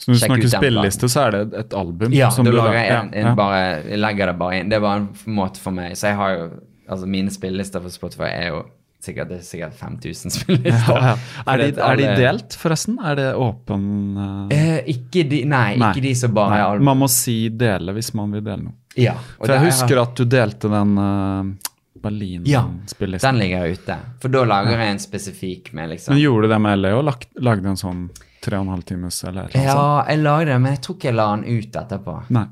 Så 0.00 0.10
når 0.10 0.16
du 0.16 0.22
snakker 0.24 0.52
spilleliste, 0.54 1.10
så 1.12 1.26
er 1.26 1.36
det 1.36 1.42
et, 1.60 1.74
album? 1.76 2.14
ja, 2.16 2.30
som 2.34 2.46
du 2.46 2.52
lager 2.54 2.78
jeg 2.78 2.96
en, 2.96 3.12
en 3.14 3.30
ja, 3.30 3.36
bare, 3.38 3.62
jeg 3.84 4.00
legger 4.00 4.30
det 4.30 4.36
bare 4.40 4.58
inn. 4.58 4.70
Det 4.72 4.80
bare 4.82 5.02
en 5.02 5.36
måte 5.36 5.62
for 5.62 5.76
meg. 5.76 5.96
Så 5.98 6.12
jeg 6.12 6.20
har 6.22 6.36
jo 6.38 6.50
Altså, 6.90 7.06
mine 7.06 7.30
spillelister 7.30 7.78
for 7.78 7.94
Spotify 7.94 8.26
er 8.34 8.48
jo 8.48 8.62
sikkert, 9.04 9.30
det 9.30 9.38
er 9.40 9.46
sikkert 9.46 9.76
5000 9.78 10.32
spillelister. 10.36 10.96
Ja, 10.96 11.12
ja. 11.12 11.14
Er, 11.46 11.62
de, 11.62 11.68
er 11.86 12.00
de 12.00 12.10
delt, 12.20 12.56
forresten? 12.60 12.98
Er 13.04 13.18
det 13.18 13.28
åpen 13.40 13.88
uh... 14.18 14.52
Eh, 14.54 14.78
ikke 14.94 15.24
de 15.30 15.42
Nei, 15.48 15.74
Nei. 15.80 15.90
ikke 15.90 16.04
de 16.04 16.14
som 16.18 16.34
bare 16.36 16.56
Nei, 16.56 16.60
er. 16.66 16.84
Man 16.90 17.00
må 17.02 17.10
si 17.12 17.38
dele 17.48 17.94
hvis 17.96 18.12
man 18.18 18.36
vil 18.36 18.44
dele 18.46 18.68
noe. 18.68 18.76
Ja. 18.98 19.14
For 19.38 19.52
jeg 19.54 19.70
husker 19.70 20.00
at 20.02 20.16
du 20.18 20.24
delte 20.26 20.70
den 20.72 20.96
uh, 20.98 21.44
Ja, 21.44 22.00
Berlin-spillelisten. 22.02 23.28
den 23.28 23.38
ligger 23.42 23.70
ute. 23.70 23.98
For 24.22 24.32
da 24.32 24.44
lager 24.48 24.80
jeg 24.80 24.96
en 24.96 25.02
spesifikk 25.02 25.72
med 25.76 25.92
liksom 25.94 26.14
Men 26.14 26.22
gjorde 26.22 26.48
du 26.48 26.54
det 26.54 26.60
med 26.64 26.80
LA 26.80 26.94
og 26.98 27.04
lag, 27.06 27.26
lagde 27.50 27.70
en 27.70 27.80
sånn 27.80 28.06
tre 28.40 28.56
og 28.56 28.64
en 28.64 28.72
halv 28.74 28.86
times 28.88 29.18
eller 29.28 29.50
noe 29.50 29.52
sånt? 29.52 29.68
Ja, 29.68 29.88
jeg 30.08 30.22
lagde 30.24 30.48
det, 30.48 30.58
men 30.64 30.74
jeg 30.74 30.82
tror 30.86 30.96
ikke 30.96 31.10
jeg 31.10 31.18
la 31.18 31.28
den 31.34 31.60
ut 31.60 31.76
etterpå. 31.82 32.16
Nei. 32.34 32.46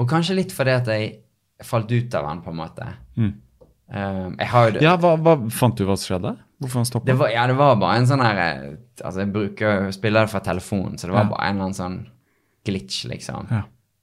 Og 0.00 0.08
kanskje 0.08 0.38
litt 0.38 0.54
fordi 0.56 0.72
at 0.72 0.88
jeg 0.88 1.10
falt 1.66 1.92
ut 1.92 2.14
av 2.16 2.28
den, 2.30 2.40
på 2.44 2.54
en 2.54 2.56
måte. 2.56 2.86
Mm. 3.20 3.32
Um, 3.90 4.36
har 4.38 4.76
Ja, 4.78 4.92
hva, 5.02 5.16
hva 5.18 5.32
Fant 5.50 5.74
du 5.76 5.82
hva 5.84 5.96
som 5.98 6.12
skjedde? 6.14 6.36
Hvorfor 6.62 6.78
han 6.78 6.86
stoppa? 6.86 7.06
Det 7.08 7.16
var, 7.18 7.28
ja, 7.34 7.46
det 7.50 7.56
var 7.58 7.74
bare 7.80 7.96
en 7.98 8.06
sånn 8.06 8.20
her 8.22 8.38
eh, 8.38 8.76
Altså, 9.02 9.24
jeg 9.24 9.32
bruker 9.34 9.88
spiller 9.96 10.26
det 10.28 10.30
fra 10.30 10.40
telefonen, 10.46 10.94
så 11.00 11.08
det 11.08 11.14
var 11.16 11.24
Ja. 11.24 11.30
bare 11.32 11.48
en 11.48 11.56
eller 11.56 11.64
annen 11.64 11.74
sånn 11.78 11.96
glitch, 12.68 13.00
liksom. 13.10 13.48
Ja. 13.50 13.62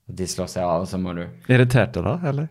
De 0.10 0.28
slår 0.28 0.48
seg 0.52 0.64
av, 0.66 0.82
og 0.82 0.88
så 0.92 1.00
må 1.00 1.14
du 1.16 1.24
Irriterte 1.48 2.04
da, 2.04 2.18
eller? 2.28 2.50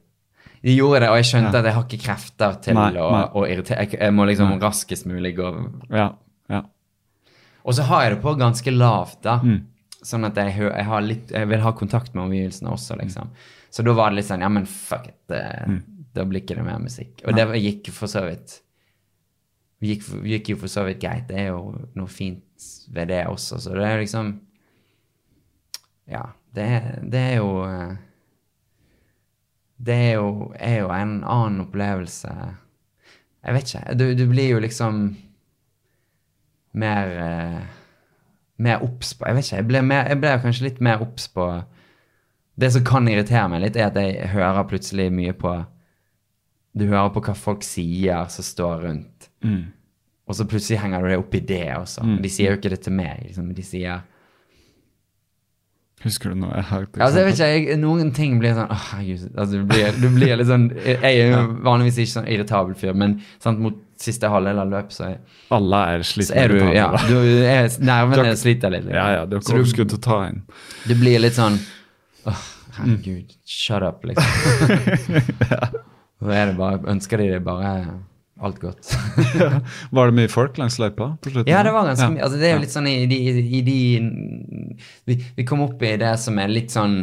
De 0.62 0.72
gjorde 0.76 1.00
det, 1.04 1.08
og 1.12 1.16
jeg 1.20 1.28
skjønte 1.28 1.58
at 1.60 1.64
jeg 1.68 1.74
har 1.76 1.84
ikke 1.84 2.02
krefter 2.06 2.56
til 2.64 2.74
Nei, 2.74 2.88
å, 2.96 3.10
nei. 3.12 3.24
å 3.34 3.42
irritere 3.50 3.84
jeg, 3.84 3.98
jeg 4.00 4.14
må 4.16 4.24
liksom 4.30 4.48
Nei. 4.54 4.58
raskest 4.62 5.06
mulig 5.06 5.34
gå 5.36 5.50
Ja. 5.92 6.08
ja. 6.48 6.62
Og 7.66 7.74
så 7.76 7.82
har 7.90 8.04
jeg 8.06 8.14
det 8.16 8.22
på 8.22 8.32
ganske 8.38 8.72
lavt, 8.72 9.20
da. 9.26 9.40
Mm. 9.42 9.60
Sånn 10.06 10.24
at 10.28 10.36
jeg, 10.38 10.54
jeg, 10.56 10.84
har 10.86 11.00
litt, 11.02 11.30
jeg 11.34 11.48
vil 11.50 11.60
ha 11.60 11.72
kontakt 11.72 12.14
med 12.14 12.24
omgivelsene 12.28 12.70
også, 12.72 12.94
Mm. 12.96 13.04
liksom. 13.04 13.28
Så 13.70 13.84
da 13.84 13.92
var 13.92 14.10
det 14.10 14.16
litt 14.22 14.28
sånn 14.30 14.40
Ja, 14.40 14.48
men 14.48 14.64
fuck 14.64 15.08
it. 15.08 15.18
Det, 15.28 15.42
Da 16.16 16.24
blir 16.26 16.42
ikke 16.42 16.56
det 16.58 16.64
mer 16.66 16.80
musikk. 16.82 17.20
Og 17.26 17.36
det 17.36 17.46
gikk 17.60 17.92
for 17.94 18.10
så 18.10 18.24
vidt 18.26 18.60
gikk, 19.84 20.06
gikk 20.24 20.50
jo 20.52 20.58
for 20.60 20.72
så 20.72 20.86
vidt 20.86 21.00
greit. 21.02 21.28
Det 21.28 21.38
er 21.40 21.52
jo 21.52 21.74
noe 21.96 22.10
fint 22.10 22.42
ved 22.92 23.10
det 23.12 23.24
også, 23.28 23.60
så 23.60 23.76
det 23.76 23.86
er 23.86 24.02
liksom 24.02 24.34
Ja, 26.08 26.22
det, 26.54 26.68
det 27.12 27.20
er 27.20 27.36
jo 27.40 27.50
eh, 27.66 27.96
Det 29.76 29.94
er 29.94 30.12
jo, 30.14 30.52
er 30.54 30.78
jo 30.80 30.88
en 30.94 31.18
annen 31.24 31.60
opplevelse 31.66 32.32
Jeg 32.32 33.54
vet 33.54 33.74
ikke. 33.74 33.94
Du, 33.98 34.06
du 34.14 34.26
blir 34.30 34.54
jo 34.54 34.62
liksom 34.62 35.16
mer 36.72 37.12
eh, 37.26 37.62
Mer 38.56 38.82
obs 38.82 39.12
på 39.14 39.26
Jeg 39.28 39.36
vet 39.36 39.44
ikke. 39.44 39.56
Jeg 39.56 39.68
ble, 39.68 39.82
mer, 39.82 40.08
jeg 40.08 40.20
ble 40.22 40.36
kanskje 40.40 40.68
litt 40.70 40.80
mer 40.80 41.02
obs 41.04 41.28
på 41.28 41.50
Det 42.56 42.72
som 42.72 42.84
kan 42.86 43.08
irritere 43.08 43.48
meg 43.52 43.66
litt, 43.66 43.76
er 43.76 43.90
at 43.90 43.98
jeg 44.00 44.30
hører 44.32 44.64
plutselig 44.70 45.10
mye 45.12 45.34
på 45.36 45.58
Du 46.76 46.84
hører 46.90 47.08
på 47.14 47.22
hva 47.24 47.34
folk 47.38 47.64
sier 47.64 48.26
som 48.32 48.44
står 48.44 48.84
rundt. 48.84 49.30
Mm. 49.44 49.62
Og 50.26 50.34
så 50.36 50.44
plutselig 50.48 50.80
henger 50.82 51.04
du 51.04 51.08
deg 51.12 51.22
opp 51.22 51.34
i 51.38 51.40
det 51.48 51.64
også. 51.76 52.04
De 52.22 52.30
sier 52.32 52.52
jo 52.52 52.58
ikke 52.58 52.72
det 52.74 52.82
til 52.84 52.94
meg. 52.96 53.22
Liksom. 53.28 53.48
De 53.56 53.64
sier 53.64 54.04
Husker 56.04 56.34
du 56.34 56.42
noe? 56.42 56.52
Jeg 56.58 56.66
har 56.68 56.82
Altså, 57.00 57.22
jeg 57.22 57.26
vet 57.26 57.38
ikke, 57.38 57.46
jeg, 57.48 57.78
Noen 57.80 58.10
ting 58.14 58.34
blir 58.40 58.52
sånn 58.54 58.68
åh, 58.68 58.82
herregud, 58.92 59.30
altså, 59.32 59.56
du, 59.56 59.62
blir, 59.70 59.96
du 59.96 60.06
blir 60.12 60.36
litt 60.36 60.50
sånn 60.50 60.66
Jeg 60.76 60.98
er 61.00 61.30
jo 61.32 61.38
vanligvis 61.64 62.02
ikke 62.02 62.12
sånn 62.12 62.28
irritabel 62.34 62.76
fyr, 62.76 62.92
men 63.00 63.16
sant, 63.42 63.62
mot 63.64 63.78
siste 63.96 64.28
halvdel 64.28 64.60
av 64.60 64.74
løp, 64.74 64.92
så, 64.92 65.14
Alle 65.56 65.80
er 65.94 66.04
slitne. 66.04 66.42
er 66.42 66.52
du 66.52 66.60
Ja, 66.76 66.90
du 67.08 67.16
er, 67.16 67.70
nervene 67.80 68.36
sliter 68.36 68.74
litt. 68.74 68.84
liksom. 68.84 69.00
ja, 69.00 69.08
ja, 69.16 69.24
du 69.24 69.38
har 69.38 69.46
ikke 69.46 69.56
overskudd 69.56 69.94
til 69.94 70.02
å 70.02 70.04
ta 70.04 70.20
inn. 70.28 70.42
Du 70.84 70.94
blir 71.00 71.22
litt 71.24 71.38
sånn 71.38 71.56
Åh, 72.28 72.46
herregud, 72.76 73.32
shut 73.48 73.86
up, 73.86 74.04
liksom. 74.04 75.00
ja. 75.54 75.72
Bare 76.20 76.80
Ønsker 76.88 77.18
de 77.20 77.30
det 77.34 77.42
bare 77.44 77.72
alt 78.40 78.58
godt. 78.60 78.90
Var 79.96 80.10
det 80.10 80.16
mye 80.18 80.28
folk 80.28 80.58
langs 80.60 80.78
løypa 80.80 81.14
på 81.24 81.30
slutten? 81.32 81.48
Ja, 81.48 81.62
det 81.64 81.72
var 81.72 81.86
ganske 81.88 82.10
mye. 82.12 82.22
Altså, 82.24 82.38
det 82.40 82.48
er 82.50 82.54
jo 82.56 82.62
litt 82.64 82.74
sånn 82.74 82.88
i 82.90 83.06
de, 83.08 83.18
i 83.58 83.60
de 83.64 83.76
vi, 85.08 85.16
vi 85.38 85.46
kom 85.48 85.62
opp 85.64 85.80
i 85.82 85.94
det 86.00 86.12
som 86.20 86.36
er 86.42 86.52
litt 86.52 86.74
sånn 86.74 86.98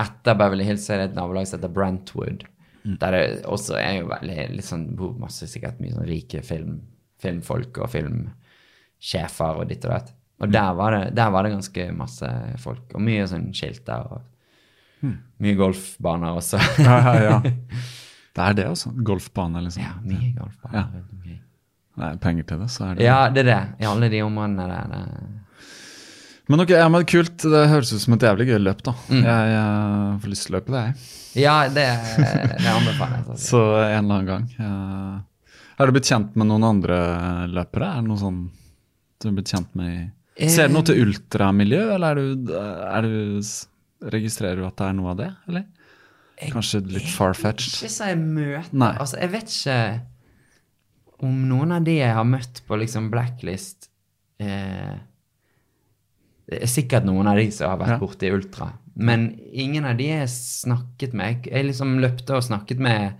Etter 0.00 0.36
Beverly 0.36 0.64
Hills 0.64 0.86
er 0.92 1.00
det 1.00 1.06
et 1.10 1.16
nabolag 1.16 1.48
som 1.48 1.58
heter 1.58 1.72
Brentwood. 1.76 2.44
Mm. 2.84 2.94
Der 3.02 3.12
det 3.12 3.24
også 3.48 3.74
er 3.76 3.98
jo 3.98 4.06
veldig 4.08 4.46
litt 4.54 4.64
sånn 4.68 4.86
bor 4.96 5.12
masse 5.20 5.44
sikkert 5.48 5.80
mye 5.80 5.92
sånn 5.92 6.08
rike 6.08 6.40
film, 6.44 6.78
filmfolk 7.20 7.82
og 7.84 7.90
filmsjefer 7.92 9.60
og 9.60 9.68
ditt 9.68 9.84
og 9.84 9.92
datt. 9.92 10.12
Mm. 10.12 10.44
Og 10.46 10.54
der 10.56 10.70
var, 10.78 10.96
det, 10.96 11.02
der 11.18 11.32
var 11.34 11.44
det 11.44 11.52
ganske 11.52 11.86
masse 11.92 12.30
folk, 12.64 12.86
og 12.96 13.04
mye 13.04 13.26
sånn 13.28 13.48
skilter 13.56 14.12
og 14.16 14.26
Mm. 15.00 15.14
mye 15.40 15.56
golfbaner 15.56 16.36
også. 16.36 16.58
Ja, 16.84 16.96
ja, 17.00 17.20
ja. 17.24 17.36
Det 18.36 18.46
er 18.46 18.56
det, 18.58 18.66
altså. 18.70 18.92
Golfbane, 18.94 19.62
liksom. 19.66 19.82
ja, 19.82 19.94
mye 20.06 20.32
golfbane. 20.38 20.74
Ja. 20.78 21.04
Okay. 21.20 21.38
Det 22.00 22.08
er 22.08 22.18
penger 22.22 22.46
til 22.48 22.60
det, 22.62 22.68
så 22.72 22.84
er 22.86 22.96
det 22.96 23.06
Ja, 23.06 23.20
det 23.28 23.42
er 23.44 23.48
det. 23.50 23.60
I 23.82 23.88
alle 23.90 24.10
de 24.12 24.20
områdene 24.24 24.66
der. 24.70 24.92
Det. 24.92 25.64
Men 26.50 26.64
ok, 26.64 26.70
ja, 26.74 26.86
men 26.90 27.06
kult. 27.06 27.42
Det 27.42 27.64
høres 27.70 27.90
ut 27.92 28.04
som 28.04 28.14
et 28.16 28.24
jævlig 28.26 28.46
gøy 28.52 28.60
løp, 28.62 28.84
da. 28.86 28.94
Mm. 29.10 29.24
Jeg, 29.26 29.50
jeg 29.54 30.14
får 30.22 30.32
lyst 30.32 30.46
til 30.46 30.54
å 30.54 30.58
løpe 30.58 30.76
det, 30.76 30.84
jeg. 30.86 31.10
Ja, 31.44 31.56
det, 31.70 31.88
det 32.16 32.70
anbefaler 32.70 33.18
jeg. 33.18 33.26
Altså. 33.26 33.42
Så 33.50 33.60
en 33.80 33.98
eller 33.98 34.14
annen 34.14 34.30
gang. 34.30 34.46
Ja. 34.58 35.58
Har 35.80 35.88
du 35.88 35.96
blitt 35.96 36.10
kjent 36.10 36.34
med 36.36 36.50
noen 36.50 36.64
andre 36.66 36.96
løpere? 37.50 37.92
Er 37.94 38.02
det 38.02 38.10
noe 38.10 38.20
sånn 38.20 38.40
du 39.20 39.28
har 39.28 39.36
blitt 39.36 39.52
kjent 39.52 39.74
med 39.76 39.92
i 40.40 40.48
Ser 40.48 40.70
du 40.70 40.74
noe 40.78 40.86
til 40.88 41.02
ultramiljø, 41.02 41.82
eller 41.94 42.16
er 42.16 42.20
du, 42.20 42.52
er 42.56 43.04
du 43.04 44.08
Registrerer 44.10 44.56
du 44.56 44.64
at 44.64 44.78
det 44.80 44.86
er 44.86 44.94
noe 44.96 45.10
av 45.12 45.18
det, 45.18 45.26
eller? 45.50 45.66
Kanskje 46.48 46.80
litt 46.88 47.08
far-fetched? 47.12 47.74
Ikke 47.82 47.92
så 47.92 48.06
jeg 48.10 48.18
møter 48.22 48.72
Nei. 48.80 48.94
Altså, 49.02 49.18
jeg 49.20 49.30
vet 49.34 49.52
ikke 49.52 50.00
om 51.26 51.34
noen 51.50 51.72
av 51.76 51.84
de 51.84 51.98
jeg 51.98 52.14
har 52.16 52.24
møtt 52.24 52.62
på 52.66 52.78
liksom 52.80 53.10
blacklist 53.12 53.90
eh, 54.40 54.94
Det 56.48 56.62
er 56.64 56.70
sikkert 56.72 57.04
noen 57.06 57.28
av 57.30 57.36
de 57.36 57.44
som 57.52 57.68
har 57.74 57.78
vært 57.82 57.92
Ja. 57.94 57.98
borti 58.00 58.30
ultra. 58.32 58.70
Men 58.96 59.28
ingen 59.52 59.84
av 59.86 59.96
de 60.00 60.08
jeg 60.08 60.28
snakket 60.32 61.12
med. 61.14 61.26
Jeg, 61.44 61.52
jeg 61.52 61.64
liksom 61.68 61.98
løpte 62.02 62.34
og 62.36 62.42
snakket 62.42 62.80
med 62.82 63.12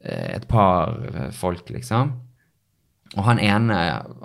eh, 0.00 0.34
et 0.36 0.48
par 0.50 0.96
folk, 1.32 1.68
liksom. 1.70 2.10
Og 3.14 3.22
han 3.28 3.38
ene, 3.38 3.76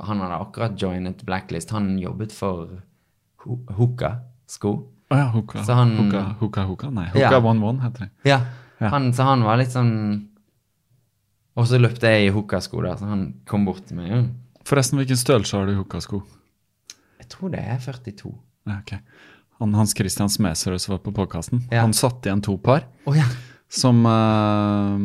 han 0.08 0.24
hadde 0.24 0.40
akkurat 0.42 0.80
joinet 0.82 1.22
Blacklist. 1.28 1.70
Han 1.76 2.00
jobbet 2.02 2.32
for 2.34 2.80
Ho- 3.46 3.62
Hoka-sko. 3.78 4.72
Å 5.10 5.18
ja, 5.18 5.28
Hoka. 5.34 5.64
Så 5.66 5.74
han- 5.74 5.96
Hoka, 5.98 6.24
Hoka, 6.40 6.64
Hoka? 6.70 6.90
Nei. 6.94 7.08
Hoka 7.14 7.40
One 7.42 7.64
One 7.66 7.82
heter 7.82 8.06
det. 8.06 8.10
Ja. 8.30 8.42
Han, 8.80 9.10
så 9.14 9.24
han 9.28 9.42
var 9.44 9.58
litt 9.60 9.74
sånn 9.74 10.28
Og 11.58 11.66
så 11.68 11.80
løpte 11.82 12.08
jeg 12.08 12.30
i 12.30 12.32
Hoka-sko 12.32 12.80
da, 12.86 12.94
så 12.96 13.10
han 13.10 13.24
kom 13.50 13.66
bort 13.68 13.82
til 13.90 13.98
meg. 13.98 14.12
«Ja, 14.14 14.22
Forresten, 14.70 15.00
hvilken 15.02 15.18
størrelse 15.20 15.58
har 15.58 15.66
du 15.66 15.74
i 15.74 15.80
Hoka-sko? 15.80 16.22
Jeg 17.20 17.28
tror 17.34 17.50
det 17.52 17.60
er 17.60 17.80
42. 17.84 18.32
Ja, 18.70 18.78
ok. 18.80 18.94
Han, 19.60 19.74
Hans 19.76 19.92
Christian 19.98 20.30
Smedsrød 20.32 20.80
som 20.80 20.94
var 20.94 21.02
på 21.04 21.12
podkasten, 21.12 21.66
Ja. 21.72 21.82
han 21.82 21.92
satte 21.92 22.30
igjen 22.30 22.42
to 22.46 22.56
par 22.58 22.86
oh, 23.06 23.18
ja. 23.18 23.26
som 23.68 24.06
uh, 24.06 24.96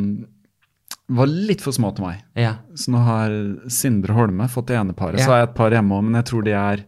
var 1.09 1.27
litt 1.27 1.61
for 1.65 1.73
små 1.75 1.91
til 1.97 2.05
meg. 2.07 2.23
ja. 2.39 2.55
Så 2.77 2.93
nå 2.95 3.03
har 3.03 3.35
Sindre 3.73 4.15
Holme 4.15 4.47
fått 4.49 4.69
det 4.71 4.77
ene 4.79 4.95
paret. 4.95 5.19
Ja. 5.19 5.25
Så 5.27 5.31
har 5.33 5.39
jeg 5.43 5.49
et 5.49 5.57
par 5.59 5.75
hjemme 5.75 5.97
òg, 5.97 6.05
men 6.07 6.21
jeg 6.21 6.29
tror 6.31 6.45
de 6.47 6.55
er 6.61 6.85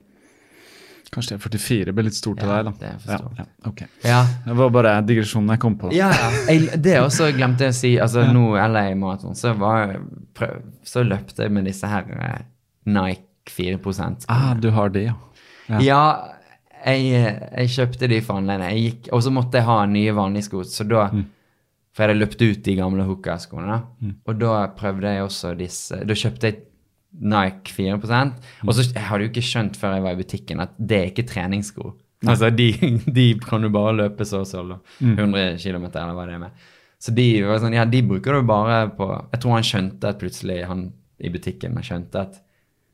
Kanskje 1.14 1.36
det 1.36 1.38
er 1.38 1.42
44, 1.48 1.92
blir 1.94 2.04
litt 2.08 2.16
stort 2.18 2.40
til 2.40 2.48
Ja, 2.50 2.56
deg, 2.62 2.64
da. 2.66 2.72
det 2.80 3.12
ja, 3.12 3.18
ja, 3.38 3.44
ok. 3.70 3.82
Ja, 4.04 4.20
Det 4.46 4.56
var 4.58 4.70
bare 4.74 4.94
digresjonen 5.06 5.52
jeg 5.54 5.60
kom 5.62 5.76
på. 5.78 5.92
ja, 5.94 6.08
ja. 6.10 6.30
Jeg, 6.50 6.80
det 6.82 6.96
også 7.00 7.28
glemte 7.36 7.64
jeg 7.68 7.74
å 7.74 7.76
si. 7.78 7.92
Altså, 8.02 8.24
nå 8.32 8.48
LA 8.58 8.82
Marathon, 8.98 9.34
så, 9.38 9.52
var, 9.54 9.94
prøv, 10.34 10.56
så 10.84 11.04
løpte 11.06 11.46
jeg 11.46 11.52
med 11.54 11.64
disse 11.70 11.86
her 11.86 12.04
eh, 12.16 12.42
Nike 12.86 13.22
4 13.50 13.78
-skoene. 13.78 14.24
Ah, 14.28 14.54
du 14.54 14.70
har 14.70 14.88
de, 14.90 15.04
ja. 15.06 15.14
Ja. 15.68 15.80
Ja, 15.80 16.02
jeg, 16.86 17.40
jeg 17.58 17.68
kjøpte 17.68 18.08
de 18.08 18.20
for 18.20 18.36
anledning. 18.38 18.98
Og 19.12 19.22
så 19.22 19.30
måtte 19.30 19.58
jeg 19.58 19.64
ha 19.66 19.86
nye 19.86 20.12
vanlige 20.14 20.42
sko, 20.50 20.62
så 20.64 20.84
da 20.88 21.08
For 21.96 22.02
jeg 22.04 22.10
hadde 22.10 22.20
løpt 22.20 22.42
ut 22.42 22.62
de 22.64 22.74
gamle 22.76 23.04
hookerskoene. 23.08 23.82
Mm. 24.02 24.14
Og 24.26 24.38
da 24.38 24.66
prøvde 24.76 25.08
jeg 25.14 25.22
også 25.24 25.54
disse 25.56 25.96
Da 26.04 26.14
kjøpte 26.14 26.42
jeg 26.50 26.58
Nike 27.20 27.72
4 27.72 27.96
Og 28.66 28.74
så 28.74 28.84
jeg 28.92 29.20
du 29.20 29.24
ikke 29.28 29.42
skjønt 29.44 29.76
før 29.80 29.94
jeg 29.96 30.02
var 30.04 30.12
i 30.16 30.20
butikken, 30.22 30.60
at 30.60 30.70
det 30.78 30.98
er 30.98 31.10
ikke 31.12 31.26
treningssko. 31.28 31.94
Altså, 32.26 32.50
de, 32.50 32.70
de 33.18 33.26
kan 33.40 33.62
du 33.62 33.68
bare 33.70 33.92
løpe 33.96 34.24
så 34.24 34.40
og 34.40 34.46
så, 34.48 34.62
da. 34.68 34.78
Mm. 35.00 35.18
100 35.18 35.58
km 35.62 35.84
eller 35.86 36.14
hva 36.16 36.26
det 36.26 36.34
er 36.34 36.42
med. 36.46 36.50
Så 36.98 37.12
de 37.14 37.26
var 37.44 37.58
sånn, 37.60 37.74
ja, 37.76 37.84
de 37.84 38.00
bruker 38.02 38.32
du 38.32 38.46
bare 38.48 38.88
på 38.96 39.06
Jeg 39.32 39.40
tror 39.42 39.52
han 39.58 39.66
skjønte 39.68 40.08
at 40.08 40.18
plutselig, 40.18 40.62
han 40.66 40.86
i 41.20 41.28
butikken, 41.32 41.74
men 41.76 41.84
skjønte 41.84 42.20
at 42.20 42.38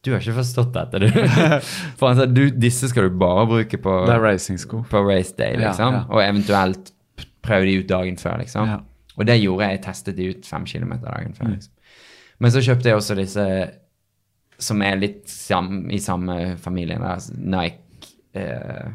du 0.03 0.11
har 0.11 0.19
ikke 0.19 0.35
forstått 0.35 0.73
dette, 0.75 0.99
du. 0.99 1.07
For 1.99 2.09
han 2.11 2.17
sa 2.19 2.25
du, 2.27 2.49
disse 2.51 2.89
skal 2.91 3.07
du 3.07 3.19
bare 3.21 3.45
bruke 3.47 3.79
på, 3.79 3.93
Det 4.09 4.17
er 4.17 4.25
racingsko. 4.25 4.81
på 4.91 5.03
race 5.07 5.35
day, 5.39 5.55
liksom. 5.61 5.95
ja. 5.95 6.01
Og 6.11 6.19
eventuelt 6.25 6.91
prøve 7.47 7.69
de 7.69 7.77
ut 7.79 7.87
dagen 7.91 8.19
før, 8.19 8.41
liksom. 8.43 8.67
Ja. 8.67 8.81
Og 9.19 9.27
det 9.29 9.37
gjorde 9.39 9.69
jeg. 9.69 9.77
Jeg 9.79 9.85
testet 9.85 10.17
de 10.19 10.27
ut 10.35 10.47
fem 10.49 10.65
kilometer 10.67 11.07
dagen 11.07 11.31
Mm. 11.31 11.37
før. 11.39 11.53
liksom. 11.55 11.73
Men 12.43 12.51
så 12.51 12.63
kjøpte 12.67 12.91
jeg 12.91 12.97
også 12.99 13.15
disse 13.15 13.47
som 14.63 14.83
er 14.87 14.97
litt 15.01 15.29
sam, 15.31 15.91
i 15.91 15.99
samme 16.03 16.57
familien. 16.63 17.03
Da. 17.03 17.19
Nike 17.35 18.13
eh, 18.39 18.89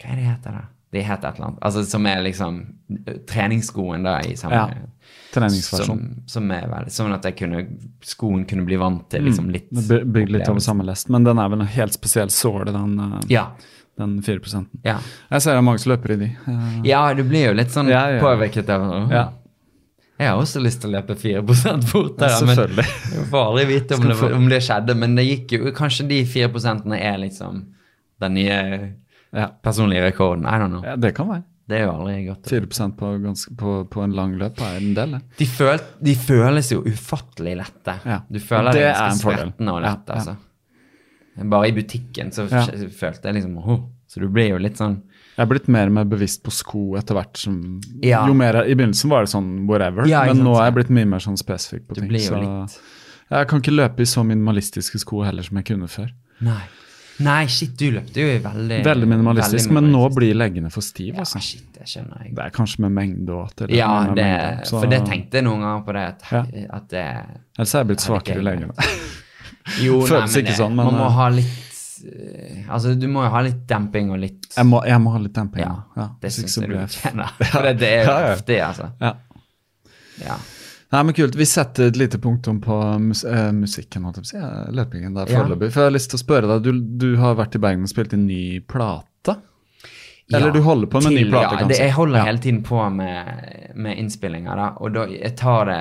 Hva 0.00 0.12
er 0.12 0.18
det 0.20 0.26
heter 0.30 0.58
da? 0.60 0.64
Det 0.96 1.02
heter 1.02 1.28
et 1.28 1.38
eller 1.38 1.48
annet. 1.50 1.62
Altså 1.66 1.82
som 1.84 2.06
er 2.08 2.22
liksom 2.24 2.60
eh, 3.06 3.16
treningsskoen 3.28 4.06
da 4.06 4.20
i 4.24 4.36
samme 4.38 4.62
Ja. 4.62 4.68
Som, 5.36 6.00
som 6.26 6.50
er 6.54 6.64
veldig 6.70 6.90
Sånn 6.94 7.12
at 7.14 7.26
kunne, 7.36 7.60
skoen 8.06 8.46
kunne 8.48 8.64
bli 8.66 8.78
vant 8.80 9.04
til 9.12 9.26
liksom 9.26 9.50
litt 9.52 9.68
mm. 9.74 10.12
Bygd 10.14 10.32
litt 10.32 10.48
over 10.48 10.62
samme 10.64 10.86
lest, 10.88 11.10
men 11.12 11.26
den 11.26 11.38
er 11.42 11.50
vel 11.52 11.60
en 11.62 11.68
helt 11.74 11.94
spesiell 11.94 12.30
såle, 12.32 12.72
den, 12.72 12.94
eh, 13.04 13.18
Ja. 13.34 13.50
den 14.00 14.16
4% 14.24 14.80
Ja. 14.86 14.96
Jeg 15.30 15.42
ser 15.44 15.52
det 15.52 15.60
er 15.60 15.66
mange 15.68 15.82
som 15.82 15.92
løper 15.92 16.14
i 16.14 16.20
de. 16.22 16.30
Eh, 16.46 16.80
ja, 16.88 17.02
du 17.14 17.22
blir 17.28 17.50
jo 17.50 17.58
litt 17.58 17.74
sånn 17.74 17.90
Ja, 17.92 18.06
ja. 18.16 18.22
påvirket 18.22 18.70
av 18.72 18.86
det. 18.86 19.02
Ja. 19.14 19.26
Jeg 20.16 20.30
har 20.30 20.40
også 20.40 20.60
lyst 20.64 20.80
til 20.80 20.90
å 20.90 20.96
løpe 20.96 21.14
4 21.20 21.42
fortere. 21.44 22.28
Ja, 22.30 22.38
Selvfølgelig. 22.40 22.86
Jeg 23.12 23.26
får 23.32 23.42
aldri 23.50 23.64
vite 23.68 23.98
om 23.98 24.06
det, 24.08 24.16
om 24.38 24.46
det 24.48 24.60
skjedde, 24.64 24.94
men 24.96 25.16
det 25.18 25.26
gikk 25.26 25.52
jo 25.58 25.72
Kanskje 25.76 26.06
de 26.08 26.22
4 26.24 26.48
er 26.96 27.18
liksom 27.20 27.66
den 28.20 28.34
nye 28.34 28.94
Ja. 29.36 29.50
personlige 29.62 30.06
rekorden. 30.06 30.46
I 30.46 30.56
don't 30.58 30.72
know. 30.72 30.84
ja, 30.84 30.96
det 30.96 31.14
kan 31.14 31.28
være. 31.28 31.44
Det 31.68 31.80
er 31.80 31.82
jo 31.88 31.92
aldri 31.96 32.26
godt. 32.28 32.46
4% 32.46 32.94
på, 32.96 33.08
ganske, 33.24 33.54
på, 33.58 33.72
på 33.90 34.02
en 34.04 34.12
lang 34.14 34.36
løp 34.38 34.60
er 34.62 34.76
en 34.78 34.92
del, 34.94 35.16
det. 35.16 35.20
De, 35.40 35.46
føl, 35.50 35.80
de 36.00 36.14
føles 36.14 36.70
jo 36.72 36.82
ufattelig 36.86 37.56
lette. 37.58 37.96
Ja. 38.06 38.20
Du 38.30 38.38
føler 38.38 38.70
Det 38.76 38.84
deg 38.84 38.92
en 38.92 39.00
ganske 39.02 39.26
fordel. 39.26 39.50
og 39.72 39.80
lett, 39.82 40.12
altså. 40.14 40.36
Bare 41.50 41.68
i 41.68 41.74
butikken 41.76 42.30
så 42.32 42.46
følte 42.48 43.28
jeg 43.28 43.34
liksom 43.36 43.58
oh, 43.58 43.82
Så 44.08 44.22
du 44.22 44.28
blir 44.32 44.54
jo 44.54 44.60
litt 44.62 44.78
sånn 44.80 45.02
Jeg 45.36 45.44
er 45.44 45.48
blitt 45.50 45.66
mer 45.68 45.90
og 45.90 45.92
mer 45.98 46.04
bevisst 46.08 46.42
på 46.46 46.50
sko 46.54 46.82
etter 46.96 47.14
hvert 47.18 47.36
som 47.36 47.80
Ja. 48.02 48.22
Jo 48.26 48.34
mer 48.34 48.62
I 48.64 48.74
begynnelsen 48.74 49.10
var 49.12 49.26
det 49.26 49.30
sånn 49.34 49.66
whatever, 49.68 50.06
Ja, 50.08 50.24
men 50.24 50.38
nå 50.44 50.54
er 50.56 50.70
jeg 50.70 50.74
blitt 50.78 50.90
mye 50.96 51.04
mer 51.06 51.18
sånn 51.20 51.36
spesifikk 51.36 51.86
på 51.88 51.94
ting. 52.00 52.08
så 52.10 52.40
litt 52.40 52.78
jeg 53.26 53.48
kan 53.50 53.58
ikke 53.60 53.74
løpe 53.74 54.04
i 54.04 54.06
så 54.06 54.22
minimalistiske 54.22 55.00
sko 55.02 55.24
heller 55.26 55.42
som 55.42 55.56
jeg 55.58 55.66
kunne 55.66 55.88
før. 55.90 56.12
Nei. 56.46 56.62
Nei, 57.18 57.46
shit, 57.48 57.72
du 57.80 57.88
løpte 57.94 58.20
jo 58.20 58.28
i 58.28 58.38
veldig 58.44 58.82
Veldig 58.84 59.08
minimalistisk, 59.08 59.70
veldig 59.70 59.76
men 59.80 59.90
nå 59.90 60.02
blir 60.14 60.34
leggene 60.36 60.70
for 60.70 60.84
stive. 60.84 61.16
Ja, 61.16 61.24
Altså. 61.24 61.40
shit, 61.40 61.64
det 61.72 61.88
skjønner 61.88 62.22
jeg. 62.22 62.34
Det 62.36 62.44
er 62.44 62.50
kanskje 62.50 62.80
med 62.84 62.92
mengde 62.92 63.32
er 63.64 63.74
Ja, 63.74 63.88
det, 64.04 64.16
mengde, 64.16 64.68
for 64.68 64.86
det 64.86 65.00
tenkte 65.08 65.40
jeg 65.40 65.44
noen 65.44 65.64
ganger 65.64 65.84
på 65.86 65.92
det, 65.96 66.04
at, 66.06 66.22
Ja. 66.30 66.42
at 66.76 66.88
det 66.88 67.04
Ellers 67.58 67.74
er 67.74 67.78
jeg 67.78 67.86
blitt 67.88 68.04
er 68.04 68.06
svakere 68.10 68.38
i 68.38 68.42
leggene. 68.42 68.74
Jo, 69.82 70.00
Føles 70.06 70.36
ikke 70.36 70.54
sånn, 70.54 70.76
men, 70.76 70.86
Man 70.86 70.94
må 70.94 71.06
eh, 71.06 71.16
ha 71.16 71.28
litt 71.28 71.65
Altså, 72.68 72.94
du 72.98 73.06
må 73.08 73.24
jo 73.24 73.30
ha 73.32 73.40
litt 73.46 73.62
demping 73.68 74.10
og 74.14 74.20
litt 74.20 74.50
Jeg 74.56 74.68
må, 74.68 74.82
jeg 74.86 75.00
må 75.02 75.14
ha 75.14 75.22
litt 75.22 75.34
demping. 75.36 75.64
Ja, 75.64 75.74
ja. 75.96 76.08
det 76.22 76.32
syns 76.34 76.58
jeg 76.58 76.70
du 76.70 76.76
fortjener. 76.76 77.32
For 77.52 77.70
det, 77.70 77.88
er 77.88 78.04
jo 78.04 78.18
heftig, 78.32 78.60
altså. 78.66 78.90
Ja. 79.00 80.36
Nei, 80.92 81.02
men 81.02 81.14
kult. 81.18 81.34
Vi 81.34 81.46
setter 81.48 81.90
et 81.90 81.98
lite 81.98 82.18
punktum 82.22 82.60
på 82.62 82.76
mus 83.02 83.24
eh, 83.26 83.50
musikken, 83.52 84.06
holdt 84.06 84.20
jeg 84.20 84.24
på 84.24 84.28
å 84.28 84.30
si. 84.30 84.38
eh, 84.40 84.72
Løpingen 84.78 85.16
der 85.18 85.32
foreløpig. 85.32 85.72
For 85.74 85.82
jeg 85.82 85.90
har 85.90 85.96
lyst 85.96 86.12
til 86.12 86.20
å 86.20 86.22
spørre 86.22 86.50
deg, 86.52 86.62
du, 86.68 86.82
du 87.02 87.20
har 87.20 87.36
vært 87.40 87.58
i 87.58 87.62
Bergen 87.62 87.86
og 87.86 87.90
spilt 87.90 88.14
inn 88.16 88.26
ny 88.28 88.60
plate? 88.70 89.34
Eller 90.34 90.50
du 90.54 90.60
holder 90.62 90.90
på 90.90 91.02
med 91.04 91.14
ny 91.14 91.24
plate, 91.28 91.52
plate, 91.52 91.62
ja, 91.62 91.68
det, 91.70 91.78
jeg 91.84 91.94
holder 91.94 92.24
hele 92.26 92.42
tiden 92.42 92.62
på 92.66 92.80
med, 92.90 93.28
med 93.78 93.98
innspillinger, 94.02 94.58
da. 94.58 94.68
Og 94.82 94.94
da, 94.94 95.04
jeg 95.10 95.36
tar 95.38 95.68
det 95.70 95.80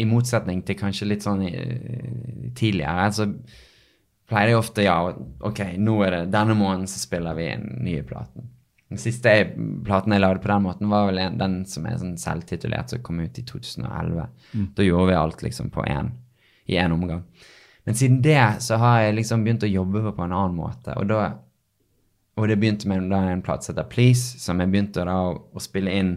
i 0.00 0.06
motsetning 0.08 0.62
til 0.66 0.78
kanskje 0.78 1.08
litt 1.10 1.24
sånn 1.26 1.42
i, 1.44 1.52
tidligere. 2.56 3.10
Så 3.14 3.28
pleier 4.30 4.52
jeg 4.52 4.60
ofte 4.60 4.84
ja, 4.86 4.98
ok, 5.44 5.62
nå 5.78 5.98
er 6.06 6.16
det 6.16 6.32
denne 6.34 6.56
måneden 6.58 6.88
så 6.90 7.00
spiller 7.02 7.36
vi 7.38 7.48
inn 7.52 7.66
nye 7.84 8.04
platen. 8.06 8.50
Den 8.92 9.00
siste 9.00 9.32
platen 9.84 10.14
jeg 10.14 10.22
lagde 10.22 10.42
på 10.44 10.50
den 10.52 10.66
måten, 10.66 10.90
var 10.92 11.08
vel 11.08 11.18
en, 11.22 11.38
den 11.40 11.56
som 11.68 11.86
er 11.88 11.98
sånn 11.98 12.18
selvtitulert, 12.20 12.92
som 12.92 13.02
kom 13.04 13.22
ut 13.24 13.40
i 13.40 13.44
2011. 13.46 14.28
Da 14.76 14.86
gjorde 14.86 15.08
vi 15.10 15.18
alt 15.18 15.42
liksom 15.42 15.72
på 15.74 15.84
en, 15.88 16.12
i 16.70 16.78
én 16.80 16.94
omgang. 16.94 17.24
Men 17.84 17.98
siden 17.98 18.20
det 18.24 18.62
så 18.64 18.78
har 18.80 19.02
jeg 19.02 19.18
liksom 19.18 19.42
begynt 19.44 19.66
å 19.66 19.72
jobbe 19.72 20.04
på 20.06 20.24
en 20.24 20.32
annen 20.32 20.56
måte. 20.56 20.94
Og 21.00 21.10
da 21.10 21.24
og 22.34 22.48
det 22.50 22.56
begynte 22.58 22.88
med 22.90 23.10
da 23.12 23.20
en 23.30 23.42
plate 23.46 23.66
som 23.66 23.74
heter 23.74 23.90
Please, 23.90 24.40
som 24.42 24.58
jeg 24.58 24.70
begynte 24.72 25.04
da 25.06 25.14
å, 25.28 25.34
å 25.54 25.62
spille 25.62 25.92
inn 25.94 26.16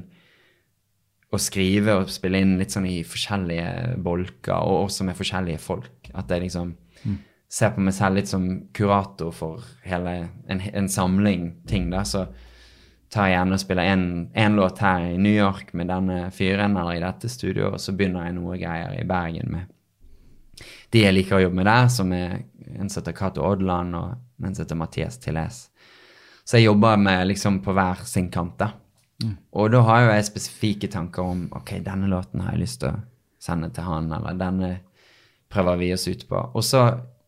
og 1.28 1.42
skrive 1.44 1.98
og 2.00 2.10
spille 2.10 2.40
inn 2.42 2.56
litt 2.58 2.74
sånn 2.74 2.88
i 2.90 3.02
forskjellige 3.06 3.98
bolker, 4.02 4.56
og 4.56 4.88
også 4.88 5.06
med 5.06 5.18
forskjellige 5.20 5.62
folk. 5.62 6.10
At 6.16 6.30
det 6.32 6.40
liksom 6.46 6.72
ser 7.50 7.72
på 7.76 7.84
meg 7.84 7.96
selv 7.96 8.20
litt 8.20 8.30
som 8.30 8.48
kurator 8.76 9.32
for 9.32 9.64
hele 9.88 10.18
en, 10.48 10.62
en 10.74 10.90
samling 10.92 11.50
ting, 11.68 11.90
da. 11.94 12.04
Så 12.04 12.26
tar 13.14 13.30
jeg 13.30 13.38
gjerne 13.38 13.56
og 13.56 13.64
spiller 13.64 13.94
en 13.94 14.60
låt 14.60 14.84
her 14.84 15.08
i 15.14 15.18
New 15.22 15.32
York 15.32 15.72
med 15.74 15.88
denne 15.88 16.28
fyren, 16.36 16.76
eller 16.76 16.98
i 16.98 17.04
dette 17.04 17.32
studioet, 17.32 17.78
og 17.78 17.82
så 17.82 17.96
begynner 17.96 18.28
jeg 18.28 18.36
noe 18.36 18.60
greier 18.60 18.98
i 19.00 19.08
Bergen 19.08 19.52
med 19.54 19.74
de 20.94 21.04
jeg 21.04 21.16
liker 21.16 21.38
å 21.38 21.44
jobbe 21.44 21.60
med 21.60 21.68
der, 21.70 21.90
som 21.92 22.12
er 22.16 22.38
en 22.78 22.90
som 22.90 23.02
heter 23.02 23.16
Cato 23.18 23.44
Odland, 23.46 23.96
og 23.98 24.44
en 24.44 24.56
som 24.56 24.64
heter 24.64 24.80
Mathias 24.80 25.20
Tilles. 25.22 25.68
Så 26.48 26.60
jeg 26.60 26.70
jobber 26.70 27.00
med 27.02 27.26
liksom 27.28 27.60
på 27.64 27.76
hver 27.76 28.06
sin 28.08 28.30
kant, 28.34 28.58
da. 28.60 28.72
Og 29.58 29.72
da 29.74 29.82
har 29.88 30.04
jo 30.04 30.10
jeg 30.14 30.28
spesifikke 30.28 30.90
tanker 30.94 31.26
om 31.26 31.48
ok, 31.58 31.80
denne 31.86 32.10
låten 32.12 32.44
har 32.46 32.54
jeg 32.54 32.64
lyst 32.64 32.82
til 32.84 32.94
å 32.94 33.02
sende 33.42 33.72
til 33.74 33.88
han, 33.88 34.12
eller 34.14 34.38
denne 34.38 34.72
prøver 35.52 35.80
vi 35.82 35.92
oss 35.96 36.08
ut 36.08 36.28
på. 36.30 36.42
Og 36.54 36.66
så 36.66 36.86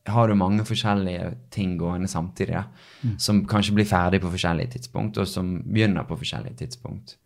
har 0.09 0.27
du 0.27 0.35
mange 0.37 0.65
forskjellige 0.67 1.31
ting 1.53 1.77
gående 1.79 2.07
samtidig, 2.07 2.55
da, 2.57 3.13
som 3.17 3.43
kanskje 3.47 3.75
blir 3.77 3.87
ferdig 3.87 4.21
på 4.23 4.31
forskjellige 4.33 4.75
tidspunkt, 4.75 5.17
og 5.17 5.27
som 5.27 5.57
begynner 5.65 6.07
på 6.07 6.17
forskjellige 6.19 6.59
tidspunkt. 6.63 7.17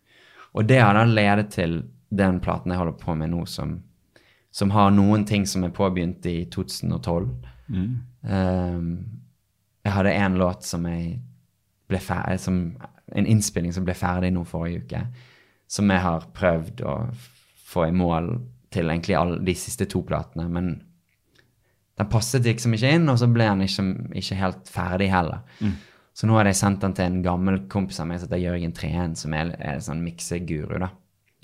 Og 0.54 0.68
det 0.68 0.80
har 0.80 0.94
da 0.94 1.04
ledet 1.04 1.50
til 1.54 1.82
den 2.14 2.40
platen 2.40 2.70
jeg 2.70 2.78
holder 2.78 2.98
på 3.00 3.14
med 3.18 3.32
nå, 3.32 3.44
som, 3.50 3.76
som 4.54 4.70
har 4.70 4.94
noen 4.94 5.24
ting 5.26 5.46
som 5.46 5.64
er 5.66 5.74
påbegynt 5.74 6.26
i 6.30 6.44
2012. 6.52 7.28
Um, 8.22 8.90
jeg 9.84 9.92
hadde 9.92 10.16
en 10.16 10.38
låt 10.40 10.64
som 10.64 10.86
jeg 10.88 11.18
ble 11.88 12.00
ferdig 12.00 12.40
som 12.40 12.60
En 13.14 13.26
innspilling 13.28 13.72
som 13.72 13.84
ble 13.84 13.92
ferdig 13.94 14.30
nå 14.32 14.40
forrige 14.48 14.80
uke, 14.80 15.00
som 15.68 15.90
jeg 15.92 16.00
har 16.00 16.24
prøvd 16.34 16.80
å 16.88 16.94
få 17.68 17.84
i 17.90 17.92
mål 17.94 18.30
til 18.72 18.88
egentlig 18.88 19.14
alle 19.14 19.36
de 19.44 19.54
siste 19.54 19.84
to 19.92 20.00
platene, 20.08 20.46
men 20.48 20.70
den 21.98 22.10
passet 22.10 22.46
liksom 22.46 22.74
ikke 22.74 22.90
inn, 22.96 23.08
og 23.10 23.18
så 23.20 23.28
ble 23.30 23.46
den 23.46 23.66
ikke, 23.66 23.84
ikke 24.18 24.38
helt 24.40 24.70
ferdig 24.72 25.10
heller. 25.12 25.44
Så 26.14 26.28
nå 26.30 26.36
har 26.38 26.46
jeg 26.46 26.58
sendt 26.58 26.82
den 26.82 26.94
til 26.94 27.10
en 27.10 27.22
gammel 27.24 27.64
kompis 27.70 28.00
av 28.02 28.06
meg 28.06 28.20
som 28.20 28.28
heter 28.28 28.42
Jørgen 28.42 28.74
Treen, 28.74 29.16
som 29.18 29.34
er, 29.34 29.50
er 29.58 29.78
en 29.78 29.86
sånn 29.88 30.02
mikseguru, 30.04 30.76
da. 30.82 30.92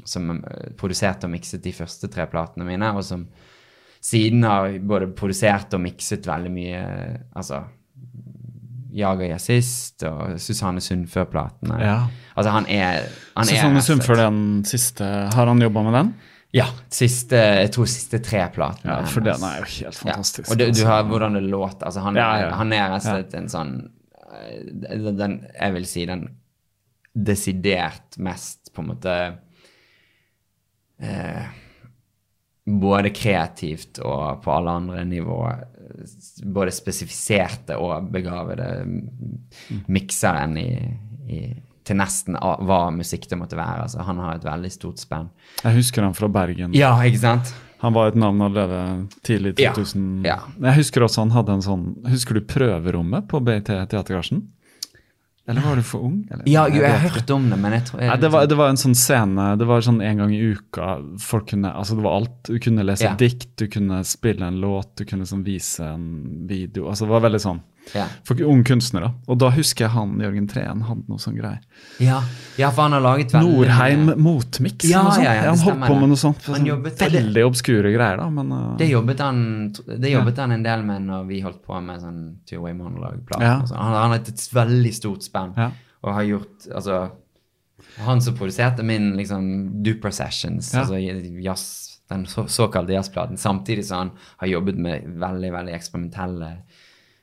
Som 0.09 0.31
eh, 0.39 0.71
produserte 0.79 1.27
og 1.29 1.35
mikset 1.35 1.63
de 1.65 1.75
første 1.77 2.09
tre 2.11 2.27
platene 2.31 2.67
mine, 2.67 2.93
og 2.95 3.03
som 3.07 3.27
siden 4.01 4.47
har 4.47 4.79
både 4.81 5.11
produsert 5.13 5.75
og 5.77 5.83
mikset 5.85 6.25
veldig 6.25 6.51
mye 6.55 6.79
Altså 7.37 7.59
Jaga 8.97 9.27
jazzist 9.29 10.03
og 10.09 10.39
Susanne 10.43 10.81
Sundfør-platene. 10.83 11.77
Ja. 11.85 11.99
Altså, 12.35 12.55
han 12.57 12.65
er 12.67 13.05
han 13.37 13.47
Susanne 13.47 13.83
Sundfør, 13.87 14.19
den 14.25 14.41
siste 14.67 15.05
Har 15.05 15.47
han 15.47 15.63
jobba 15.63 15.85
med 15.87 15.95
den? 15.99 16.15
Ja. 16.57 16.67
Siste, 16.91 17.39
jeg 17.61 17.71
tror 17.75 17.89
siste 17.91 18.19
tre 18.25 18.43
platene. 18.55 18.99
Ja, 18.99 19.07
for 19.07 19.23
den 19.25 19.45
er 19.47 19.61
jo 19.63 19.69
helt 19.71 19.99
fantastisk. 20.01 20.49
Ja. 20.49 20.53
Og 20.53 20.59
du, 20.59 20.67
du 20.75 20.83
hører 20.83 20.97
har 20.97 21.09
hvordan 21.13 21.39
det 21.39 21.45
låter. 21.47 21.87
Altså, 21.87 22.03
han, 22.07 22.19
Ja, 22.19 22.31
ja. 22.43 22.51
han 22.59 22.75
er 22.75 22.89
rett 22.91 23.07
og 23.07 23.07
slett 23.07 23.37
en 23.39 23.51
sånn 23.53 23.75
eh, 24.35 25.09
den, 25.15 25.41
Jeg 25.55 25.77
vil 25.77 25.89
si 25.89 26.05
den 26.11 26.27
desidert 27.15 28.19
mest 28.23 28.73
på 28.75 28.83
en 28.83 28.91
måte 28.93 29.15
eh, 31.03 31.47
Både 32.71 33.11
kreativt 33.15 33.99
og 34.07 34.43
på 34.45 34.53
alle 34.55 34.75
andre 34.83 35.05
nivåer. 35.09 35.65
Både 36.45 36.75
spesifiserte 36.75 37.79
og 37.83 38.11
begavede 38.13 38.69
mikseren 39.91 40.55
i, 40.61 40.71
i, 41.27 41.41
til 41.85 41.97
nesten 41.97 42.37
hva 42.37 42.91
musikk 42.93 43.27
det 43.31 43.39
måtte 43.41 43.57
være. 43.59 43.87
Altså, 43.87 44.03
han 44.07 44.19
har 44.21 44.35
et 44.37 44.45
veldig 44.45 44.71
stort 44.73 44.99
spenn. 45.03 45.31
Jeg 45.65 45.77
husker 45.79 46.03
han 46.07 46.15
fra 46.15 46.29
Bergen. 46.29 46.75
Ja, 46.77 46.93
ikke 47.07 47.23
sant? 47.23 47.55
Han 47.81 47.95
var 47.97 48.11
et 48.11 48.19
navn 48.21 48.43
allerede 48.45 49.09
tidlig 49.25 49.55
i 49.59 49.67
2000. 49.73 50.25
ja. 50.29 50.39
Jeg 50.61 50.77
husker 50.83 51.01
også 51.07 51.23
han 51.25 51.31
hadde 51.33 51.55
en 51.57 51.63
sånn 51.65 51.85
Husker 52.13 52.37
du 52.37 52.43
prøverommet 52.45 53.25
på 53.31 53.41
BT 53.41 53.71
Teatergarasjen? 53.89 54.43
Eller 55.49 55.65
var 55.65 55.77
du 55.81 55.83
for 55.83 56.05
ung? 56.05 56.19
Eller? 56.31 56.45
Ja, 56.47 56.67
jo, 56.69 56.77
jeg 56.79 56.85
vet 56.85 57.01
har 57.01 57.15
hørt 57.17 57.31
om 57.35 57.49
det, 57.51 57.57
men 57.59 57.73
jeg 57.75 57.87
tror 57.89 58.03
jeg, 58.05 58.11
Nei, 58.13 58.19
det, 58.23 58.29
var, 58.31 58.45
det 58.53 58.59
var 58.61 58.69
en 58.71 58.79
sånn 58.79 58.95
scene 58.95 59.47
Det 59.59 59.67
var 59.67 59.81
sånn 59.83 60.03
en 60.05 60.21
gang 60.21 60.35
i 60.37 60.43
uka 60.53 60.91
folk 61.25 61.49
kunne, 61.55 61.73
altså 61.73 61.97
Det 61.99 62.05
var 62.05 62.19
alt. 62.21 62.37
Du 62.47 62.59
kunne 62.63 62.85
lese 62.87 63.09
Ja. 63.09 63.15
dikt, 63.19 63.49
du 63.59 63.65
kunne 63.73 64.03
spille 64.07 64.47
en 64.47 64.61
låt, 64.63 64.93
du 65.01 65.07
kunne 65.09 65.27
sånn 65.27 65.43
vise 65.43 65.89
en 65.89 66.47
video. 66.47 66.87
altså 66.93 67.09
Det 67.09 67.15
var 67.17 67.25
veldig 67.27 67.41
sånn 67.49 67.63
ja. 67.95 68.07
for 68.25 68.41
unge 68.47 68.65
kunstnere. 68.69 69.13
Og 69.27 69.39
da 69.41 69.51
husker 69.55 69.87
jeg 69.87 69.93
han 69.95 70.17
Jørgen 70.23 70.47
Treen 70.51 70.83
hadde 70.87 71.05
noe 71.11 71.19
sånn 71.23 71.37
greier. 71.39 71.61
Ja. 72.03 72.21
ja, 72.61 72.71
for 72.71 72.87
han 72.87 72.97
har 72.97 73.05
laget 73.05 73.35
veldig 73.35 73.53
Nordheim 73.57 74.13
Motmix. 74.21 74.85
Ja, 74.89 75.01
eller 75.01 75.09
noe 75.09 75.15
sånt. 75.17 75.25
ja, 75.27 75.35
han 75.51 75.63
holdt 75.65 75.87
på 75.87 75.99
med 76.01 76.13
noe 76.13 76.21
sånt. 76.25 76.49
Han 76.55 76.67
jobbet- 76.71 77.05
veldig 77.17 77.45
obskure 77.49 77.93
greier, 77.95 78.17
da. 78.23 78.29
Men 78.31 78.53
uh, 78.53 78.77
Det 78.79 78.91
jobbet 78.91 79.21
han 79.25 79.73
Det 79.75 80.11
jobbet 80.13 80.39
han 80.39 80.53
en 80.53 80.63
del 80.67 80.83
med 80.87 81.03
når 81.09 81.27
vi 81.29 81.41
holdt 81.45 81.63
på 81.67 81.81
med 81.81 82.01
sånn 82.01 82.21
two-way 82.49 82.75
monologue-plan. 82.79 83.43
Ja. 83.43 83.57
sånn. 83.67 83.79
Han, 83.79 83.95
han 83.95 84.15
har 84.15 84.19
et 84.21 84.49
veldig 84.55 84.95
stort 84.95 85.23
spenn 85.27 85.55
og 86.01 86.15
har 86.17 86.23
gjort 86.25 86.69
Altså 86.75 87.11
Han 88.05 88.21
som 88.23 88.37
produserte 88.37 88.83
min 88.87 89.15
liksom 89.17 89.83
Duper 89.83 90.11
Sessions, 90.15 90.73
Ja. 90.75 90.81
altså 90.85 90.99
jazz, 91.43 91.65
den 92.11 92.27
så, 92.27 92.45
såkalte 92.49 92.93
jazzplaten, 92.93 93.37
samtidig 93.39 93.85
som 93.87 93.99
han 93.99 94.11
har 94.43 94.49
jobbet 94.49 94.79
med 94.79 95.05
veldig, 95.21 95.53
veldig 95.53 95.75
eksperimentelle 95.75 96.49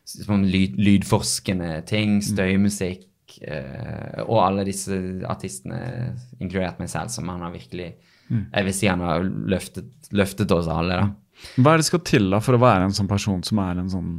sånn 0.07 0.47
lyd, 0.47 0.77
lydforskende 0.79 1.81
ting, 1.89 2.19
støymusikk 2.23 3.37
eh, 3.43 4.23
og 4.23 4.39
alle 4.45 4.65
disse 4.67 4.97
artistene, 5.27 6.13
inkludert 6.39 6.79
meg 6.81 6.91
selv, 6.91 7.11
som 7.13 7.27
han 7.31 7.43
har 7.45 7.55
virkelig 7.55 7.93
Jeg 8.27 8.67
vil 8.67 8.75
si 8.75 8.89
han 8.91 9.03
har 9.03 9.23
løftet, 9.23 9.87
løftet 10.15 10.51
oss 10.51 10.67
alle, 10.71 10.99
da. 10.99 11.53
hva 11.63 11.73
er 11.73 11.81
det 11.81 11.87
skal 11.87 12.03
til 12.07 12.29
da 12.33 12.41
for 12.43 12.57
å 12.57 12.63
være 12.63 12.87
en 12.87 12.95
sånn 12.95 13.09
person 13.11 13.43
som 13.45 13.63
er 13.63 13.83
en 13.83 13.91
sånn 13.91 14.11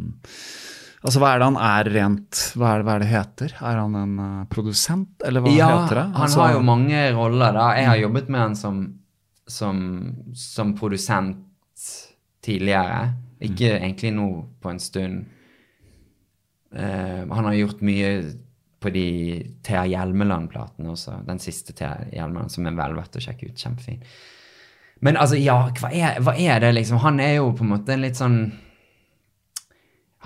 Altså, 0.99 1.21
Hva 1.23 1.29
er 1.31 1.39
det 1.39 1.47
han 1.47 1.59
er 1.63 1.89
rent 1.95 2.39
Hva 2.59 2.73
er 2.73 2.81
det, 2.81 2.87
hva 2.89 2.95
er 2.97 3.03
det 3.05 3.11
heter? 3.13 3.53
Er 3.55 3.77
han 3.79 3.93
en 3.95 4.15
uh, 4.19 4.47
produsent, 4.51 5.13
eller 5.23 5.45
hva 5.45 5.53
ja, 5.55 5.69
heter 5.71 6.01
det? 6.01 6.07
han 6.17 6.25
Altså, 6.27 6.41
har 6.43 6.57
jo 6.57 6.65
mange 6.67 7.03
roller, 7.15 7.55
da. 7.55 7.67
Jeg 7.79 7.87
har 7.87 8.01
jobbet 8.03 8.33
med 8.35 8.43
han 8.43 8.57
som, 8.59 8.81
som, 9.47 9.79
som 10.35 10.73
produsent 10.79 11.87
tidligere. 12.43 13.13
Ikke 13.47 13.77
egentlig 13.77 14.11
nå 14.17 14.27
på 14.59 14.73
en 14.73 14.83
stund. 14.83 15.38
Eh, 16.75 17.25
han 17.31 17.49
har 17.49 17.57
gjort 17.57 17.81
mye 17.87 18.13
på 18.79 18.91
de 18.95 19.07
Thea 19.67 19.85
Hjelmeland-platene 19.91 20.91
også. 20.93 21.21
Den 21.27 21.41
siste 21.43 21.75
Thea 21.77 22.09
Hjelmeland, 22.13 22.53
som 22.55 22.67
er 22.69 22.77
vel 22.79 22.97
verdt 22.99 23.19
å 23.19 23.23
sjekke 23.23 23.51
ut. 23.51 23.59
Kjempefin. 23.59 24.03
Men 25.05 25.19
altså, 25.19 25.39
ja, 25.39 25.61
hva 25.79 25.91
er, 25.95 26.19
hva 26.23 26.35
er 26.39 26.63
det, 26.63 26.73
liksom? 26.77 27.01
Han 27.05 27.21
er 27.23 27.39
jo 27.39 27.53
på 27.57 27.65
en 27.67 27.73
måte 27.75 27.95
en 27.95 28.03
litt 28.03 28.19
sånn 28.19 28.41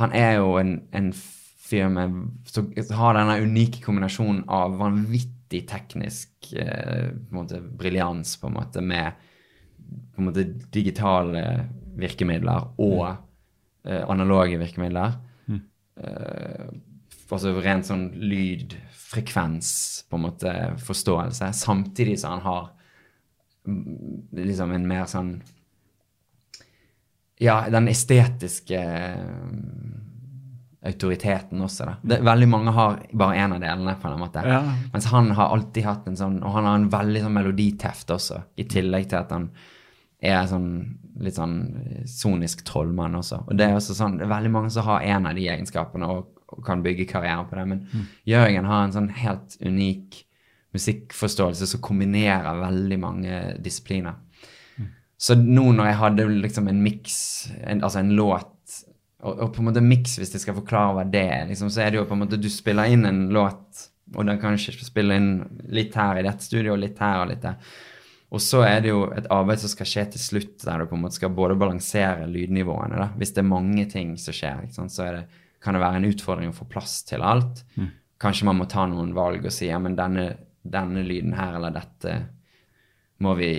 Han 0.01 0.15
er 0.17 0.39
jo 0.39 0.55
en, 0.57 0.71
en 0.97 1.11
fyr 1.13 1.91
med 1.93 2.15
som 2.49 2.71
har 2.97 3.17
denne 3.17 3.37
unike 3.45 3.83
kombinasjonen 3.85 4.47
av 4.49 4.79
vanvittig 4.81 5.67
teknisk 5.69 6.49
eh, 6.57 7.13
briljans, 7.77 8.39
på 8.41 8.49
en 8.49 8.57
måte, 8.57 8.81
med 8.81 9.13
på 10.15 10.23
en 10.23 10.31
måte 10.31 10.47
digitale 10.73 11.43
virkemidler 12.01 12.73
og 12.81 13.05
eh, 13.85 14.01
analoge 14.09 14.57
virkemidler. 14.61 15.19
Eh, 16.01 16.69
altså 17.33 17.55
rent 17.61 17.89
sånn 17.89 18.07
lyd, 18.21 18.77
frekvens, 19.13 19.73
på 20.09 20.19
en 20.19 20.27
måte, 20.27 20.53
forståelse. 20.85 21.53
Samtidig 21.57 22.19
som 22.21 22.37
han 22.37 22.47
har 22.47 22.71
mm, 23.69 24.31
liksom 24.45 24.73
en 24.77 24.89
mer 24.89 25.11
sånn 25.11 25.35
Ja, 27.43 27.65
den 27.73 27.89
estetiske 27.91 28.79
mm, 28.79 29.95
autoriteten 30.87 31.63
også, 31.65 31.89
da. 31.89 31.95
Det, 32.03 32.21
veldig 32.27 32.49
mange 32.51 32.75
har 32.77 33.01
bare 33.11 33.39
én 33.43 33.55
av 33.57 33.63
delene, 33.63 33.97
på 33.99 34.11
en 34.11 34.21
måte. 34.21 34.45
Ja. 34.47 34.63
Mens 34.93 35.09
han 35.11 35.33
har 35.35 35.55
alltid 35.57 35.87
hatt 35.87 36.09
en 36.11 36.19
sånn 36.19 36.41
Og 36.43 36.57
han 36.57 36.69
har 36.69 36.79
en 36.79 36.91
veldig 36.93 37.25
sånn 37.25 37.39
meloditeft 37.39 38.13
også, 38.15 38.43
i 38.57 38.69
tillegg 38.71 39.09
til 39.11 39.23
at 39.23 39.35
han 39.35 39.49
er 40.23 40.47
sånn 40.47 40.69
litt 41.21 41.37
sånn 41.37 41.57
eh, 41.83 42.03
sonisk 42.09 42.65
trollmann 42.69 43.19
også. 43.19 43.43
Og 43.47 43.59
det 43.59 43.69
er 43.69 43.79
også 43.79 43.97
sånn, 43.99 44.19
det 44.21 44.27
er 44.27 44.35
veldig 44.35 44.53
mange 44.55 44.73
som 44.73 44.87
har 44.89 45.05
en 45.15 45.29
av 45.29 45.39
de 45.39 45.49
egenskapene 45.53 46.09
og, 46.09 46.31
og 46.53 46.65
kan 46.67 46.85
bygge 46.85 47.09
karriere 47.11 47.45
på 47.49 47.59
det. 47.59 47.67
Men 47.69 48.09
Jørgen 48.29 48.69
har 48.71 48.85
en 48.87 48.97
sånn 48.97 49.11
helt 49.23 49.57
unik 49.61 50.23
musikkforståelse 50.73 51.69
som 51.69 51.83
kombinerer 51.85 52.63
veldig 52.63 52.99
mange 53.01 53.41
disipliner. 53.61 54.17
Så 55.23 55.37
nå 55.39 55.69
når 55.77 55.87
jeg 55.87 55.99
hadde 56.01 56.25
liksom 56.43 56.67
en 56.71 56.81
miks, 56.83 57.19
altså 57.77 58.01
en 58.01 58.15
låt 58.19 58.49
og, 59.23 59.37
og 59.37 59.53
på 59.55 59.63
en 59.63 59.69
måte 59.69 59.85
miks, 59.85 60.17
hvis 60.19 60.35
jeg 60.35 60.43
skal 60.43 60.57
forklare 60.57 60.97
hva 60.97 61.07
det 61.07 61.23
er, 61.23 61.45
liksom, 61.51 61.71
så 61.71 61.85
er 61.85 61.93
det 61.93 62.01
jo 62.01 62.09
på 62.11 62.17
en 62.17 62.25
måte 62.25 62.41
du 62.43 62.49
spiller 62.51 62.91
inn 62.91 63.07
en 63.07 63.25
låt, 63.35 63.85
og 64.17 64.27
den 64.27 64.41
kan 64.43 64.59
spille 64.59 65.19
inn 65.19 65.31
litt 65.73 65.95
her 65.95 66.19
i 66.19 66.25
dette 66.27 66.43
studioet, 66.43 66.75
og 66.75 66.83
litt 66.83 66.99
her 67.03 67.23
og 67.23 67.31
litt 67.31 67.45
der. 67.45 67.77
Og 68.33 68.41
så 68.41 68.63
er 68.65 68.81
det 68.81 68.93
jo 68.93 69.03
et 69.13 69.27
arbeid 69.33 69.61
som 69.61 69.73
skal 69.73 69.89
skje 69.89 70.05
til 70.15 70.23
slutt, 70.23 70.55
der 70.65 70.81
du 70.81 70.89
på 70.89 70.97
en 70.97 71.03
måte 71.05 71.19
skal 71.19 71.35
både 71.37 71.57
balansere 71.61 72.29
lydnivåene. 72.31 72.97
da. 72.97 73.11
Hvis 73.21 73.35
det 73.37 73.43
er 73.43 73.51
mange 73.51 73.85
ting 73.93 74.15
som 74.21 74.37
skjer, 74.37 74.63
så 74.73 74.87
det, 75.13 75.27
kan 75.63 75.77
det 75.77 75.83
være 75.83 76.01
en 76.01 76.09
utfordring 76.09 76.53
å 76.53 76.57
få 76.57 76.69
plass 76.71 77.03
til 77.09 77.25
alt. 77.25 77.61
Kanskje 78.23 78.49
man 78.49 78.57
må 78.57 78.69
ta 78.71 78.87
noen 78.89 79.13
valg 79.17 79.45
og 79.45 79.53
si 79.53 79.69
ja, 79.69 79.81
men 79.83 79.99
denne, 79.99 80.31
denne 80.63 81.05
lyden 81.05 81.35
her 81.37 81.59
eller 81.59 81.75
dette 81.75 82.17
må 83.23 83.35
vi 83.39 83.53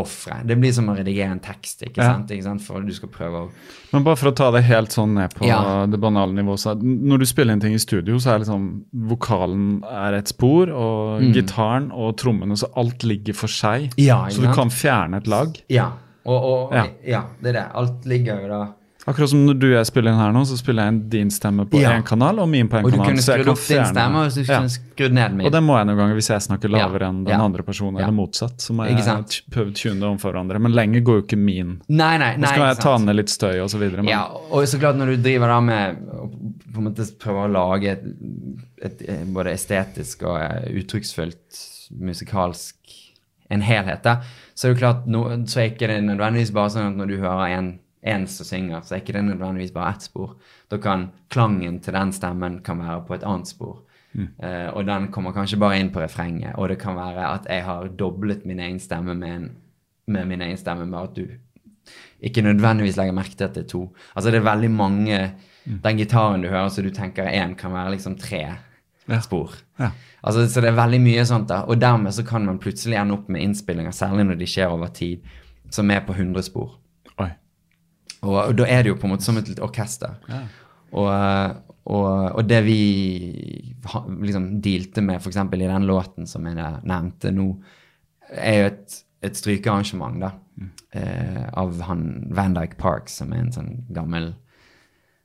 ofre. 0.00 0.40
Det 0.46 0.56
blir 0.60 0.72
som 0.72 0.88
å 0.88 0.96
redigere 0.96 1.30
en 1.30 1.40
tekst, 1.40 1.82
ikke 1.86 1.98
Ja. 2.02 2.14
sant? 2.14 2.30
Ikke 2.30 2.42
sant? 2.42 2.62
For 2.62 2.80
du 2.82 2.92
skal 2.92 3.08
prøve 3.08 3.44
å 3.46 3.50
Men 3.92 4.04
bare 4.04 4.16
for 4.16 4.30
å 4.30 4.34
ta 4.36 4.50
det 4.50 4.62
helt 4.64 4.90
sånn 4.90 5.14
ned 5.14 5.34
på 5.34 5.46
Ja. 5.46 5.86
det 5.86 5.98
banale 6.00 6.32
nivået. 6.32 6.58
Så 6.60 6.74
når 6.80 7.18
du 7.18 7.24
spiller 7.26 7.52
inn 7.52 7.60
ting 7.60 7.74
i 7.74 7.78
studio, 7.78 8.16
så 8.16 8.34
er 8.34 8.38
liksom 8.44 8.84
vokalen 8.94 9.82
er 9.84 10.14
et 10.14 10.28
spor, 10.28 10.70
og 10.70 11.20
Mm. 11.22 11.32
gitaren 11.34 11.90
og 11.92 12.16
trommene, 12.16 12.56
så 12.56 12.68
alt 12.76 13.02
ligger 13.04 13.34
for 13.34 13.48
seg. 13.48 13.92
Ja, 13.96 14.26
så 14.28 14.40
du 14.42 14.52
kan 14.54 14.68
fjerne 14.70 15.16
et 15.16 15.26
lag. 15.26 15.60
Ja. 15.68 15.92
Og, 16.26 16.42
og 16.42 16.72
Ja. 16.74 16.86
ja. 17.06 17.22
det 17.42 17.48
er 17.56 17.60
det. 17.64 17.72
Alt 17.74 18.04
ligger 18.04 18.42
jo 18.42 18.48
da 18.48 18.68
Akkurat 19.08 19.30
som 19.32 19.46
når 19.46 19.56
du 19.58 19.66
og 19.70 19.76
jeg 19.78 19.86
spiller 19.88 20.12
inn 20.12 20.18
her 20.20 20.32
nå, 20.36 20.42
så 20.44 20.56
spiller 20.60 20.84
jeg 20.84 20.92
inn 20.92 20.98
din 21.08 21.30
stemme 21.32 21.64
på 21.66 21.80
Ja. 21.80 21.94
kanal 22.04 22.38
og 22.38 22.48
min 22.52 22.68
på 22.68 22.76
en 22.78 22.84
Og 22.84 22.90
du 22.92 22.96
kanal. 22.98 23.06
kunne 23.08 23.22
skrudd 23.24 23.44
kan 23.46 23.52
opp 23.54 23.62
din 23.66 23.84
stemme, 23.88 24.16
og 24.26 24.30
så 24.34 24.44
kunne 24.44 24.68
du 24.68 24.74
skrudd 24.74 25.12
ned 25.16 25.32
min. 25.38 25.46
Og 25.46 25.52
det 25.52 25.62
må 25.64 25.76
jeg 25.78 25.86
noen 25.88 25.96
ganger 26.02 26.14
hvis 26.18 26.28
jeg 26.28 26.40
snakker 26.44 26.68
Ja. 26.70 26.86
lavere 26.86 27.08
enn 27.08 27.24
den 27.24 27.32
Ja. 27.32 27.40
andre 27.42 27.62
personen, 27.62 27.96
Ja. 27.96 28.04
eller 28.04 28.12
motsatt. 28.12 28.58
Så 28.60 28.74
må 28.76 28.84
jeg 28.86 28.98
prøve 29.50 29.70
å 29.70 29.74
tune 29.74 30.00
det 30.00 30.04
overfor 30.04 30.32
hverandre. 30.34 30.60
Men 30.60 30.72
lenger 30.72 31.00
går 31.02 31.14
jo 31.16 31.22
ikke 31.22 31.38
min. 31.38 31.80
Nei, 31.88 32.18
nei, 32.18 32.36
Nå 32.36 32.44
så 32.46 32.52
skal 32.52 32.66
jeg 32.74 32.76
ta 32.78 32.98
ned 32.98 33.16
litt 33.16 33.28
støy 33.28 33.56
og 33.62 33.70
så 33.70 33.78
videre. 33.78 33.96
Men 34.04 34.08
Ja, 34.08 34.24
og 34.26 34.62
så 34.68 34.78
klart 34.78 34.96
når 34.96 35.16
du 35.16 35.22
driver 35.22 35.46
da 35.48 35.60
med 35.60 35.96
å 36.12 36.30
på 36.72 36.78
en 36.78 36.84
måte 36.84 37.10
prøve 37.18 37.48
å 37.48 37.50
lage 37.50 37.88
et, 37.90 38.04
et, 38.82 39.02
et, 39.08 39.26
både 39.32 39.46
estetisk 39.54 40.22
og 40.24 40.40
eh, 40.40 40.70
uttrykksfullt 40.82 41.90
musikalsk 41.98 42.74
en 43.50 43.62
helhet, 43.62 44.02
da, 44.04 44.20
så 44.54 44.68
er 44.68 44.74
det 44.74 44.80
klart 44.82 45.06
no, 45.10 45.24
så 45.50 45.58
er 45.64 45.70
ikke 45.72 45.88
det 45.88 46.02
nødvendigvis 46.04 46.52
bare 46.54 46.70
sånn 46.70 46.92
at 46.92 46.96
når 47.00 47.08
du 47.08 47.16
hører 47.18 47.58
en, 47.58 47.78
en 48.02 48.26
som 48.26 48.46
synger, 48.46 48.80
så 48.80 48.94
er 48.94 49.02
ikke 49.02 49.12
det 49.12 49.24
nødvendigvis 49.26 49.72
bare 49.74 49.90
ett 49.94 50.02
spor. 50.08 50.36
Da 50.70 50.78
kan 50.80 51.10
klangen 51.30 51.80
til 51.84 51.92
den 51.94 52.12
stemmen 52.12 52.60
kan 52.64 52.78
være 52.80 53.02
på 53.06 53.14
et 53.14 53.24
annet 53.28 53.48
spor. 53.48 53.82
Eh, 54.16 54.68
og 54.74 54.86
den 54.88 55.08
kommer 55.12 55.32
kanskje 55.36 55.58
bare 55.60 55.78
inn 55.78 55.90
på 55.94 56.00
refrenget. 56.02 56.54
Og 56.58 56.68
det 56.72 56.78
kan 56.82 56.96
være 56.96 57.28
at 57.34 57.46
jeg 57.48 57.64
har 57.64 57.88
doblet 57.98 58.46
min 58.48 58.58
egen 58.60 58.80
stemme 58.80 59.14
med, 59.14 59.36
en, 59.36 59.50
med 60.06 60.26
min 60.26 60.42
egen 60.42 60.56
stemme, 60.58 60.86
med 60.86 60.98
at 60.98 61.14
du 61.16 61.26
ikke 62.20 62.42
nødvendigvis 62.42 62.96
legger 62.96 63.12
merke 63.16 63.36
til 63.36 63.44
at 63.44 63.54
det 63.54 63.64
er 63.64 63.68
to. 63.70 63.84
Altså 64.16 64.30
det 64.30 64.40
er 64.40 64.48
veldig 64.50 64.70
mange 64.70 65.20
Den 65.84 65.96
gitaren 65.98 66.42
du 66.42 66.48
hører 66.48 66.68
så 66.72 66.82
du 66.82 66.90
tenker 66.90 67.22
er 67.28 67.44
én, 67.44 67.54
kan 67.54 67.72
være 67.72 67.90
liksom 67.96 68.16
tre 68.18 68.46
Ja. 69.08 69.20
spor. 69.20 69.52
Ja. 69.78 69.90
Altså, 70.22 70.46
så 70.48 70.60
det 70.60 70.68
er 70.70 70.76
veldig 70.76 71.00
mye 71.00 71.24
sånt 71.26 71.48
da. 71.48 71.62
Og 71.66 71.80
dermed 71.80 72.12
så 72.14 72.22
kan 72.26 72.44
man 72.46 72.58
plutselig 72.58 72.96
ende 72.96 73.14
opp 73.14 73.28
med 73.28 73.42
innspillinger, 73.42 73.90
særlig 73.92 74.24
når 74.26 74.38
de 74.38 74.46
skjer 74.46 74.68
over 74.70 74.86
tid, 74.86 75.18
som 75.70 75.90
er 75.90 76.00
på 76.06 76.12
100 76.14 76.42
spor. 76.42 76.78
Og, 78.26 78.36
og 78.36 78.54
da 78.58 78.66
er 78.68 78.84
det 78.84 78.92
jo 78.92 78.98
på 79.00 79.08
en 79.08 79.14
måte 79.14 79.26
som 79.26 79.38
et 79.40 79.50
orkester. 79.64 80.18
Og, 80.90 81.08
og, 81.90 82.08
og 82.36 82.42
det 82.48 82.60
vi 82.66 82.80
liksom 84.20 84.50
dealte 84.64 85.04
med 85.04 85.20
f.eks. 85.20 85.38
i 85.40 85.62
den 85.62 85.88
låten 85.88 86.28
som 86.28 86.48
jeg 86.48 86.58
nevnte 86.58 87.32
nå, 87.34 87.48
er 88.30 88.58
jo 88.58 88.68
et, 88.70 89.00
et 89.26 89.38
strykearrangement 89.38 90.20
da, 90.22 90.34
eh, 90.94 91.46
av 91.58 91.80
han 91.88 92.04
Van 92.36 92.54
Dyke 92.54 92.78
Park, 92.78 93.10
som 93.10 93.32
er 93.34 93.44
en 93.44 93.54
sånn 93.54 93.72
gammel 93.94 94.32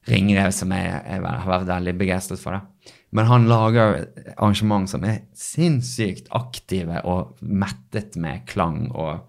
ringrev 0.09 0.51
som 0.53 0.73
jeg, 0.73 0.89
jeg 0.89 1.21
har 1.25 1.49
vært 1.49 1.69
veldig 1.69 1.95
begeistret 1.99 2.41
for. 2.41 2.57
da. 2.57 2.93
Men 3.15 3.29
han 3.29 3.47
lager 3.49 4.01
arrangement 4.35 4.89
som 4.91 5.05
er 5.07 5.23
sinnssykt 5.37 6.27
aktive 6.35 7.01
og 7.07 7.39
mettet 7.41 8.17
med 8.21 8.45
klang 8.49 8.89
og 8.91 9.25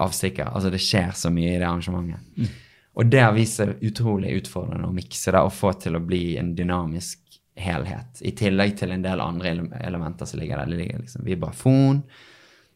avstikker. 0.00 0.50
Altså 0.50 0.72
det 0.72 0.82
skjer 0.82 1.14
så 1.16 1.32
mye 1.32 1.54
i 1.54 1.60
det 1.60 1.68
arrangementet. 1.68 2.50
Og 3.00 3.08
det 3.08 3.22
har 3.24 3.32
vist 3.32 3.56
seg 3.60 3.78
utrolig 3.86 4.34
utfordrende 4.42 4.88
å 4.90 4.94
mikse 4.94 5.32
det 5.32 5.40
og 5.40 5.54
få 5.56 5.72
til 5.80 5.96
å 5.96 6.02
bli 6.04 6.34
en 6.40 6.52
dynamisk 6.58 7.38
helhet. 7.60 8.20
I 8.20 8.34
tillegg 8.36 8.76
til 8.76 8.92
en 8.92 9.04
del 9.04 9.22
andre 9.24 9.54
elementer 9.80 10.28
som 10.28 10.40
ligger 10.40 10.60
der. 10.60 10.68
Det 10.68 10.80
ligger 10.82 11.00
liksom 11.04 11.24
vibrafon, 11.24 12.02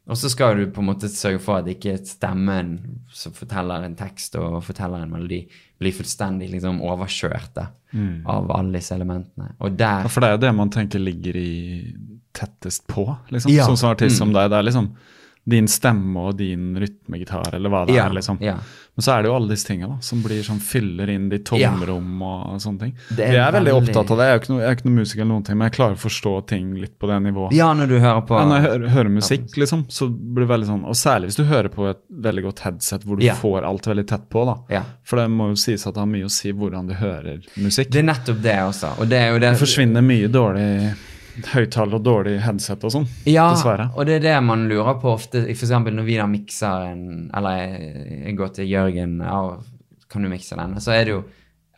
Og 0.04 0.18
så 0.20 0.28
skal 0.28 0.58
du 0.58 0.66
på 0.68 0.82
en 0.82 0.90
måte 0.90 1.08
sørge 1.08 1.40
for 1.40 1.62
at 1.62 1.68
ikke 1.70 1.94
stemmen 2.04 2.74
som 3.08 3.32
forteller 3.32 3.86
en 3.86 3.94
tekst 3.96 4.34
og 4.36 4.58
forteller 4.66 5.00
en 5.00 5.14
melodi, 5.14 5.46
blir 5.80 5.94
fullstendig 5.96 6.50
liksom 6.52 6.82
overkjørt 6.84 7.62
mm. 7.92 8.26
av 8.28 8.52
alle 8.52 8.76
disse 8.76 8.92
elementene. 8.94 9.54
Der 9.78 10.04
Ja, 10.04 10.12
For 10.12 10.20
det 10.20 10.28
er 10.28 10.36
jo 10.36 10.42
det 10.44 10.52
man 10.58 10.72
tenker 10.74 11.00
ligger 11.00 11.38
i 11.40 11.94
tettest 12.36 12.86
på, 12.86 13.06
liksom. 13.32 13.52
Ja. 13.54 13.64
Sånn 13.64 13.80
som 13.80 13.94
artist 13.94 14.18
som 14.18 14.28
Mm. 14.28 14.34
deg. 14.34 14.50
Det 14.50 14.58
er 14.58 14.68
liksom 14.68 14.90
din 15.46 15.66
stemme 15.68 16.16
og 16.30 16.38
din 16.38 16.70
rytmegitar, 16.80 17.50
eller 17.54 17.68
hva 17.68 17.82
det 17.86 17.94
Ja, 17.98 18.06
er, 18.08 18.14
liksom. 18.16 18.38
ja. 18.40 18.54
Men 18.96 19.02
så 19.02 19.10
er 19.18 19.22
det 19.22 19.28
jo 19.28 19.34
alle 19.34 19.48
disse 19.50 19.66
tingene 19.66 19.88
da, 19.96 20.00
som 20.00 20.20
blir 20.22 20.40
sånn, 20.46 20.60
fyller 20.62 21.10
inn 21.10 21.28
de 21.28 21.38
tomrom 21.44 22.22
og 22.22 22.60
sånne 22.62 22.78
ting. 22.80 22.92
Det 23.10 23.24
er 23.26 23.32
jeg 23.34 23.42
er 23.42 23.52
veldig 23.56 23.72
opptatt 23.74 24.12
av 24.14 24.20
det. 24.20 24.24
Jeg 24.28 24.32
er 24.32 24.38
jo 24.38 24.42
ikke 24.44 24.52
noe, 24.54 24.70
ikke 24.72 24.86
noe 24.86 24.94
musiker, 25.00 25.20
eller 25.20 25.32
noen 25.34 25.44
ting, 25.44 25.58
men 25.58 25.66
jeg 25.68 25.74
klarer 25.76 25.98
å 25.98 26.02
forstå 26.04 26.32
ting 26.46 26.70
litt 26.80 26.94
på 27.02 27.10
det 27.10 27.18
nivået. 27.26 27.52
Ja, 27.58 27.72
når 27.74 27.90
du 27.90 27.98
hører 27.98 28.22
på 28.28 28.38
Ja, 28.38 28.44
når 28.48 28.56
jeg 28.60 28.66
hører, 28.70 28.88
hører 28.94 29.10
musikk, 29.18 29.46
liksom, 29.60 29.84
så 29.90 30.08
blir 30.08 30.46
det 30.46 30.52
veldig 30.54 30.66
sånn 30.70 30.84
Og 30.88 30.94
særlig 30.96 31.26
hvis 31.32 31.36
du 31.36 31.44
hører 31.44 31.68
på 31.74 31.90
et 31.90 32.00
veldig 32.28 32.42
godt 32.48 32.60
headset 32.68 33.04
hvor 33.04 33.18
du 33.18 33.24
Ja. 33.26 33.34
får 33.34 33.64
alt 33.68 33.84
veldig 33.90 34.06
tett 34.06 34.28
på. 34.30 34.44
da 34.46 34.56
Ja. 34.70 34.82
For 35.02 35.16
det 35.20 35.28
må 35.30 35.48
jo 35.50 35.56
sies 35.56 35.86
at 35.86 35.94
det 35.94 36.00
har 36.00 36.06
mye 36.06 36.24
å 36.24 36.30
si 36.30 36.52
hvordan 36.52 36.86
du 36.88 36.94
hører 36.94 37.42
musikk. 37.58 37.90
Det 37.90 37.98
er 38.00 38.08
nettopp 38.14 38.40
det 38.40 38.56
også. 38.62 38.98
Og 39.00 39.08
det 39.08 39.18
er 39.18 39.32
jo 39.34 39.38
det 39.40 39.50
Det 39.58 39.60
forsvinner 39.60 40.00
mye 40.02 40.28
dårlig 40.28 40.94
høyttaler 41.52 42.02
dårlig 42.04 42.34
headset 42.44 42.84
og 42.86 42.92
sånn. 42.94 43.06
Ja, 43.28 43.48
Dessverre. 43.52 43.88
og 43.94 44.06
det 44.08 44.18
er 44.18 44.26
det 44.26 44.34
man 44.46 44.66
lurer 44.70 44.98
på 45.02 45.12
ofte. 45.14 45.44
Eksempel 45.50 45.96
når 45.96 46.06
vi 46.08 46.18
da 46.20 46.26
mikser 46.30 46.90
en 46.92 47.30
Eller 47.34 47.56
jeg, 47.58 47.94
jeg 48.28 48.36
går 48.38 48.52
til 48.58 48.68
Jørgen 48.70 49.16
ja, 49.24 49.38
Kan 50.08 50.22
du 50.22 50.30
mikse 50.30 50.58
den? 50.58 50.76
Så 50.80 50.94
er 50.94 51.04
det 51.04 51.14
jo 51.16 51.22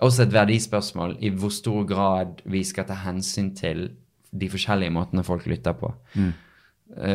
også 0.04 0.26
et 0.26 0.34
verdispørsmål 0.34 1.16
i 1.24 1.30
hvor 1.32 1.52
stor 1.54 1.86
grad 1.88 2.42
vi 2.44 2.60
skal 2.68 2.84
ta 2.88 2.98
hensyn 3.06 3.54
til 3.56 3.86
de 4.36 4.48
forskjellige 4.52 4.92
måtene 4.92 5.24
folk 5.24 5.46
lytter 5.48 5.72
på. 5.78 5.88
Mm. 6.20 6.32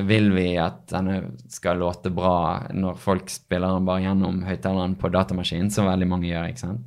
Vil 0.10 0.32
vi 0.34 0.48
at 0.60 0.88
denne 0.90 1.20
skal 1.52 1.78
låte 1.78 2.10
bra 2.10 2.66
når 2.74 2.98
folk 3.00 3.30
spiller 3.30 3.76
den 3.78 3.86
bare 3.86 4.02
gjennom 4.08 4.42
høyttaleren 4.48 4.98
på 5.00 5.12
datamaskinen, 5.14 5.70
som 5.72 5.86
veldig 5.88 6.08
mange 6.10 6.32
gjør, 6.32 6.50
ikke 6.50 6.64
sant? 6.64 6.82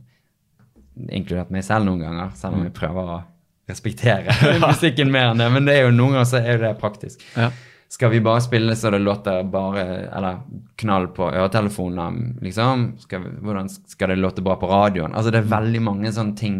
Inkludert 1.14 1.54
meg 1.54 1.64
selv 1.66 1.86
noen 1.86 2.02
ganger, 2.02 2.34
selv 2.38 2.58
om 2.58 2.66
jeg 2.66 2.74
prøver 2.74 3.14
å 3.14 3.22
respektere 3.70 4.34
musikken 4.66 5.12
mer 5.12 5.32
enn 5.32 5.42
det. 5.42 5.50
Men 5.54 5.68
det 5.68 5.78
er 5.78 5.86
jo 5.88 5.94
noen 5.94 6.18
ganger 6.18 6.28
så 6.30 6.42
er 6.42 6.60
det 6.62 6.74
praktisk. 6.80 7.22
Ja. 7.36 7.50
Skal 7.94 8.10
vi 8.10 8.20
bare 8.24 8.40
spille 8.42 8.74
så 8.76 8.90
det 8.90 8.98
låter 8.98 9.44
bare 9.46 9.82
Eller 10.16 10.38
knall 10.80 11.06
på 11.14 11.28
øretelefonene, 11.28 12.40
liksom? 12.42 12.88
Skal 12.98 13.22
vi, 13.22 13.34
hvordan 13.44 13.68
skal 13.70 14.10
det 14.10 14.16
låte 14.18 14.42
bra 14.42 14.56
på 14.58 14.66
radioen? 14.70 15.14
Altså, 15.14 15.30
det 15.30 15.44
er 15.44 15.52
veldig 15.52 15.82
mange 15.84 16.12
sånne 16.12 16.34
ting 16.38 16.56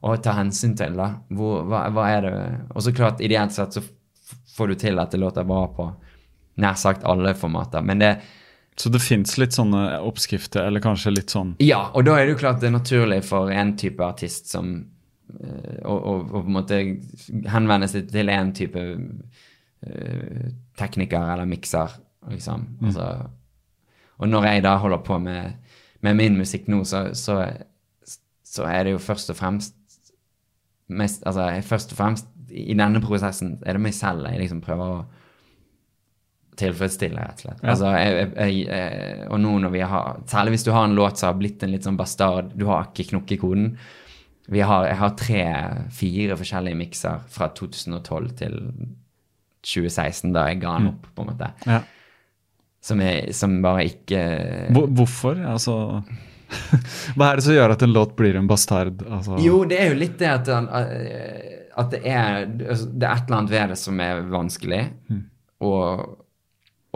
å 0.00 0.14
ta 0.22 0.36
hensyn 0.36 0.76
til, 0.78 0.94
da. 0.96 1.08
Hvor, 1.34 1.64
hva, 1.68 1.88
hva 1.92 2.04
er 2.12 2.22
det 2.28 2.34
Og 2.76 2.84
så 2.86 2.92
klart, 2.94 3.24
ideelt 3.24 3.56
sett 3.56 3.74
så 3.76 3.82
får 4.56 4.70
du 4.70 4.78
til 4.84 5.00
at 5.02 5.10
det 5.10 5.20
låter 5.20 5.48
bra 5.48 5.64
på 5.74 5.88
nær 6.60 6.78
sagt 6.78 7.04
alle 7.08 7.34
formater. 7.34 7.82
Men 7.82 7.98
det 7.98 8.12
Så 8.76 8.88
det 8.88 9.02
fins 9.02 9.36
litt 9.38 9.52
sånne 9.52 9.98
oppskrifter, 10.06 10.66
eller 10.66 10.80
kanskje 10.80 11.10
litt 11.12 11.30
sånn 11.34 11.56
Ja, 11.58 11.90
og 11.94 12.04
da 12.06 12.14
er 12.16 12.26
det 12.26 12.36
jo 12.36 12.40
klart 12.44 12.60
det 12.62 12.70
er 12.70 12.78
naturlig 12.78 13.24
for 13.26 13.50
en 13.50 13.74
type 13.76 14.04
artist 14.04 14.48
som 14.48 14.86
eh, 15.40 15.80
og, 15.88 16.06
å 16.06 16.14
på 16.28 16.42
en 16.44 16.56
måte 16.56 16.80
henvende 17.50 17.88
seg 17.90 18.08
til 18.10 18.32
en 18.32 18.52
type 18.56 18.84
uh, 18.84 20.46
tekniker 20.78 21.34
eller 21.34 21.48
mikser, 21.48 21.98
liksom. 22.30 22.66
Altså, 22.84 23.08
og 24.20 24.28
når 24.28 24.48
jeg 24.50 24.64
da 24.66 24.76
holder 24.82 25.04
på 25.06 25.18
med, 25.22 25.76
med 26.04 26.18
min 26.18 26.36
musikk 26.40 26.68
nå, 26.68 26.82
så, 26.88 27.08
så, 27.16 27.40
så 28.44 28.66
er 28.68 28.84
det 28.84 28.96
jo 28.96 29.02
først 29.02 29.32
og 29.32 29.38
fremst 29.40 29.76
mest, 30.90 31.24
altså, 31.26 31.48
først 31.64 31.94
og 31.94 32.00
fremst 32.00 32.28
i 32.50 32.74
denne 32.74 33.00
prosessen 33.02 33.58
er 33.62 33.76
det 33.76 33.82
meg 33.84 33.94
selv 33.94 34.26
jeg 34.26 34.42
liksom 34.42 34.62
prøver 34.64 34.94
å 34.98 35.00
tilfredsstille, 36.60 37.22
rett 37.22 37.40
og 37.40 37.44
slett. 37.46 37.62
Ja. 37.62 37.72
Altså, 37.72 37.90
jeg, 37.94 38.28
jeg, 38.34 38.56
jeg, 38.66 39.28
og 39.30 39.40
nå 39.40 39.54
når 39.62 39.72
vi 39.72 39.82
har 39.86 40.18
Særlig 40.28 40.56
hvis 40.56 40.66
du 40.66 40.72
har 40.74 40.84
en 40.84 40.96
låt 40.98 41.20
som 41.20 41.30
har 41.30 41.38
blitt 41.38 41.62
en 41.64 41.72
litt 41.72 41.86
sånn 41.86 41.96
bastard, 41.96 42.52
du 42.58 42.66
har 42.68 42.90
ikke 42.90 43.08
knokkekoden. 43.14 43.70
Vi 43.76 43.99
har, 44.58 44.88
jeg 44.90 44.98
har 44.98 45.12
tre-fire 45.14 46.36
forskjellige 46.40 46.78
mikser 46.80 47.20
fra 47.30 47.46
2012 47.54 48.30
til 48.40 48.56
2016, 49.62 50.32
da 50.34 50.48
jeg 50.48 50.58
ga 50.64 50.72
den 50.80 50.88
opp, 50.90 51.06
på 51.14 51.22
en 51.22 51.32
måte. 51.32 51.52
ja. 51.66 51.80
Som, 52.80 53.02
jeg, 53.04 53.34
som 53.36 53.58
bare 53.60 53.82
ikke 53.90 54.20
Hvor, 54.72 54.86
Hvorfor? 54.96 55.36
Altså 55.44 55.74
Hva 57.16 57.26
er 57.26 57.36
det 57.36 57.44
som 57.44 57.52
gjør 57.52 57.74
at 57.74 57.82
en 57.84 57.92
låt 57.92 58.14
blir 58.16 58.38
en 58.40 58.48
bastard? 58.48 59.02
Altså, 59.04 59.36
Jo, 59.44 59.58
det 59.68 59.76
er 59.82 59.90
jo 59.92 59.98
litt 60.00 60.16
det 60.18 60.30
at, 60.32 60.48
at 60.48 61.90
det 61.92 62.00
er 62.08 62.46
altså, 62.48 62.88
Det 62.88 63.04
er 63.04 63.12
et 63.12 63.28
eller 63.28 63.36
annet 63.36 63.52
ved 63.52 63.74
det 63.74 63.78
som 63.82 64.00
er 64.00 64.22
vanskelig. 64.32 64.80
Og, 65.60 66.16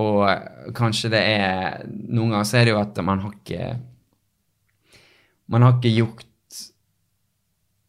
og 0.01 0.73
kanskje 0.75 1.13
det 1.13 1.21
er 1.37 1.85
Noen 1.85 2.33
ganger 2.33 2.49
så 2.49 2.63
er 2.63 2.65
det 2.65 2.73
jo 2.73 2.81
at 2.81 3.03
man 3.05 3.21
har 3.27 3.37
ikke 3.37 3.69
Man 5.53 5.69
har 5.69 5.77
ikke 5.77 5.93
gjort 5.99 6.25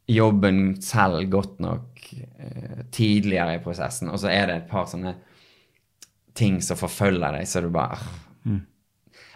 jobben 0.07 0.81
selv 0.85 1.23
godt 1.31 1.59
nok 1.63 2.03
eh, 2.13 2.83
tidligere 2.93 3.57
i 3.57 3.63
prosessen, 3.63 4.11
og 4.13 4.21
så 4.21 4.29
er 4.33 4.47
det 4.49 4.59
et 4.59 4.69
par 4.69 4.85
sånne 4.91 5.15
ting 6.35 6.59
som 6.61 6.77
forfølger 6.77 7.39
deg, 7.39 7.47
så 7.47 7.63
du 7.63 7.71
bare 7.73 7.97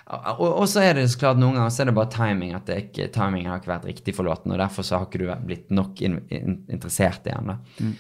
og, 0.10 0.48
og 0.48 0.66
så 0.70 0.82
er 0.82 0.96
det 0.98 1.06
så 1.12 1.20
klart 1.22 1.38
noen 1.38 1.60
ganger 1.60 1.74
så 1.74 1.84
er 1.84 1.90
det 1.92 1.98
bare 2.00 2.10
timing. 2.10 2.54
at 2.58 2.66
det 2.66 2.78
ikke, 2.88 3.10
Timingen 3.14 3.52
har 3.52 3.60
ikke 3.62 3.74
vært 3.76 3.86
riktig 3.92 4.16
for 4.18 4.26
låten, 4.26 4.52
og 4.52 4.58
derfor 4.58 4.86
så 4.86 4.98
har 4.98 5.06
ikke 5.06 5.22
du 5.22 5.28
blitt 5.46 5.70
nok 5.70 6.02
in, 6.02 6.18
in, 6.34 6.64
interessert 6.74 7.28
igjen. 7.30 7.52
da. 7.52 7.92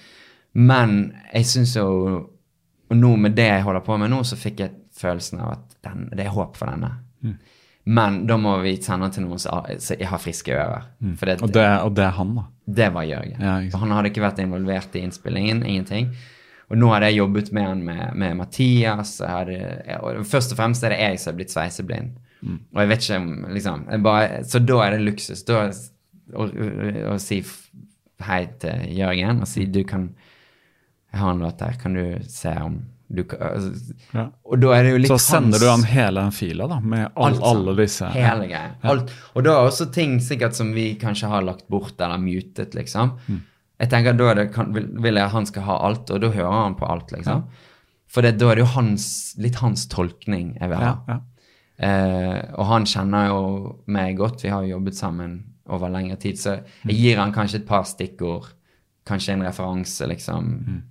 Men 0.57 0.95
jeg 1.33 1.45
syns 1.45 1.75
jo 1.77 1.87
Og 2.89 2.97
nå 2.97 3.11
med 3.21 3.35
det 3.37 3.45
jeg 3.45 3.61
holder 3.61 3.83
på 3.85 3.99
med 4.01 4.09
nå, 4.09 4.23
så 4.25 4.33
fikk 4.33 4.63
jeg 4.63 4.71
følelsen 4.97 5.43
av 5.45 5.51
at 5.53 5.75
den, 5.85 6.07
det 6.09 6.23
er 6.25 6.33
håp 6.33 6.55
for 6.57 6.65
denne. 6.71 6.89
Men 7.89 8.19
da 8.29 8.35
må 8.37 8.51
vi 8.61 8.75
sende 8.77 9.07
den 9.07 9.15
til 9.15 9.23
noen 9.25 9.39
som 9.41 9.63
har- 9.65 10.21
friske 10.21 10.53
ører. 10.53 10.83
For 11.17 11.25
det, 11.25 11.41
Og, 11.41 11.51
det, 11.51 11.63
og 11.81 11.95
det 11.97 12.03
er 12.05 12.11
han, 12.17 12.35
da. 12.35 12.43
det 12.67 12.89
var 12.93 13.07
Jørgen. 13.07 13.39
Ja, 13.41 13.77
han 13.79 13.91
hadde 13.95 14.11
ikke 14.11 14.21
vært 14.21 14.41
involvert 14.43 14.95
i 14.95 15.01
innspillingen. 15.01 15.63
Ingenting. 15.65 16.11
Og 16.69 16.77
nå 16.77 16.91
hadde 16.93 17.09
jeg 17.09 17.17
jobbet 17.17 17.51
med 17.51 17.65
han 17.65 17.83
med, 17.83 18.03
med 18.15 18.35
Mathias. 18.37 19.15
Hadde, 19.25 19.57
og 20.03 20.21
først 20.29 20.53
og 20.53 20.59
fremst 20.61 20.85
er 20.85 20.93
det 20.93 20.99
jeg 21.01 21.19
som 21.19 21.31
er 21.33 21.39
blitt 21.39 21.55
sveiseblind. 21.55 22.11
Mm. 22.43 22.59
Og 22.75 22.81
jeg 22.83 22.91
vet 22.91 23.07
ikke 23.07 23.17
om 23.17 23.31
liksom, 23.55 23.87
bare, 24.05 24.43
Så 24.45 24.61
da 24.63 24.77
er 24.85 24.91
det 24.95 25.01
luksus. 25.07 25.41
Da, 25.47 25.65
å, 26.37 26.45
å, 27.09 27.17
si 27.17 27.41
hei 28.21 28.43
til 28.61 28.85
Jørgen 28.99 29.41
og 29.41 29.47
si 29.49 29.65
du 29.65 29.81
kan 29.87 30.11
Jeg 31.09 31.21
har 31.23 31.31
en 31.33 31.41
låt 31.41 31.61
her, 31.65 31.73
kan 31.81 31.95
du 31.97 32.19
se 32.29 32.51
om 32.61 32.83
kan 33.23 33.39
altså, 33.41 33.93
Ja. 34.13 34.25
Og 34.45 34.59
da 34.61 34.71
er 34.77 34.83
det 34.83 34.91
jo 34.91 34.97
litt 34.97 35.11
Så 35.11 35.17
sender 35.19 35.57
hans- 35.57 35.61
du 35.61 35.69
han 35.69 35.83
hele 35.83 36.21
den 36.21 36.31
fila, 36.31 36.67
da, 36.67 36.79
med 36.79 37.07
all, 37.15 37.33
Alt 37.33 37.41
alle 37.43 37.75
disse 37.75 38.05
Hele 38.13 38.47
greia. 38.47 38.75
Ja. 38.83 38.95
Og 39.35 39.43
da 39.43 39.49
er 39.55 39.69
også 39.69 39.91
ting 39.93 40.19
sikkert 40.19 40.53
som 40.55 40.73
vi 40.73 40.95
kanskje 40.95 41.27
har 41.29 41.41
lagt 41.41 41.67
bort 41.69 41.99
eller 41.99 42.17
mutet, 42.21 42.75
liksom. 42.75 43.15
Mm. 43.27 43.41
Jeg 43.79 43.89
tenker 43.89 44.13
da 44.17 44.33
det, 44.33 44.53
kan, 44.53 44.73
vil, 44.73 44.87
vil 45.01 45.15
jeg 45.15 45.29
han 45.29 45.45
skal 45.45 45.63
ha 45.63 45.77
alt, 45.87 46.09
og 46.11 46.21
da 46.21 46.29
hører 46.29 46.51
han 46.51 46.75
på 46.75 46.85
alt, 46.89 47.11
liksom. 47.11 47.45
For 48.07 48.21
det, 48.21 48.37
da 48.39 48.49
er 48.51 48.55
det 48.55 48.63
jo 48.65 48.73
hans, 48.73 49.35
litt 49.37 49.55
hans 49.61 49.87
tolkning 49.87 50.55
jeg 50.59 50.69
vil 50.69 50.77
ha. 50.77 50.97
Ja, 51.07 51.13
ja. 51.15 51.19
Eh, 51.79 52.41
og 52.57 52.65
han 52.65 52.83
kjenner 52.85 53.27
jo 53.29 53.41
meg 53.87 54.17
godt, 54.17 54.41
vi 54.43 54.49
har 54.49 54.63
jo 54.65 54.73
jobbet 54.77 54.95
sammen 54.95 55.43
over 55.69 55.89
lengre 55.89 56.17
tid, 56.19 56.35
så 56.35 56.57
Mm. 56.59 56.89
jeg 56.89 56.95
gir 56.97 57.17
han 57.17 57.31
kanskje 57.33 57.55
et 57.61 57.67
par 57.67 57.83
stikkord, 57.85 58.47
kanskje 59.05 59.33
en 59.33 59.43
referanse, 59.43 60.05
liksom. 60.07 60.43
Mm. 60.67 60.83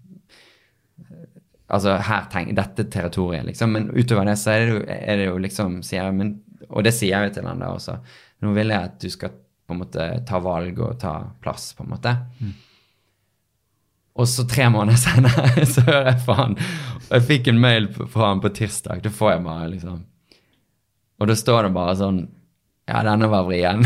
Altså 1.68 1.98
her 2.00 2.28
tenk, 2.32 2.54
dette 2.56 2.86
territoriet, 2.88 3.44
liksom. 3.44 3.74
Men 3.74 3.90
utover 3.92 4.24
det 4.30 4.38
så 4.40 4.54
er 4.54 4.62
det 4.62 4.70
jo, 4.72 4.78
er 4.88 5.20
det 5.20 5.26
jo 5.26 5.34
liksom 5.44 5.82
sier 5.84 6.06
jeg, 6.06 6.16
men, 6.16 6.38
Og 6.70 6.84
det 6.84 6.94
sier 6.96 7.12
jeg 7.12 7.28
jo 7.28 7.34
til 7.36 7.48
han 7.50 7.60
da 7.60 7.74
også. 7.74 7.98
Nå 8.44 8.54
vil 8.56 8.72
jeg 8.72 8.88
at 8.88 8.96
du 9.02 9.10
skal 9.12 9.34
på 9.68 9.76
en 9.76 9.82
måte 9.82 10.06
ta 10.26 10.40
valg 10.40 10.80
og 10.80 10.96
ta 11.00 11.12
plass, 11.44 11.74
på 11.76 11.84
en 11.84 11.92
måte. 11.92 12.14
Og 14.18 14.28
så 14.28 14.46
tre 14.48 14.70
måneder 14.72 14.98
senere 15.04 15.66
så 15.68 15.84
hører 15.86 16.10
jeg 16.12 16.22
fra 16.24 16.38
han. 16.40 16.56
Og 17.04 17.12
jeg 17.18 17.26
fikk 17.28 17.52
en 17.52 17.60
mail 17.62 17.90
fra 17.98 18.32
han 18.32 18.42
på 18.42 18.52
tirsdag. 18.56 19.04
Da 19.04 19.12
får 19.12 19.34
jeg 19.34 19.44
bare 19.44 19.70
liksom 19.74 20.02
Og 21.20 21.28
da 21.30 21.36
står 21.38 21.68
det 21.68 21.74
bare 21.76 21.94
sånn 22.00 22.18
Ja, 22.88 23.02
denne 23.04 23.28
var 23.28 23.44
vrien. 23.44 23.84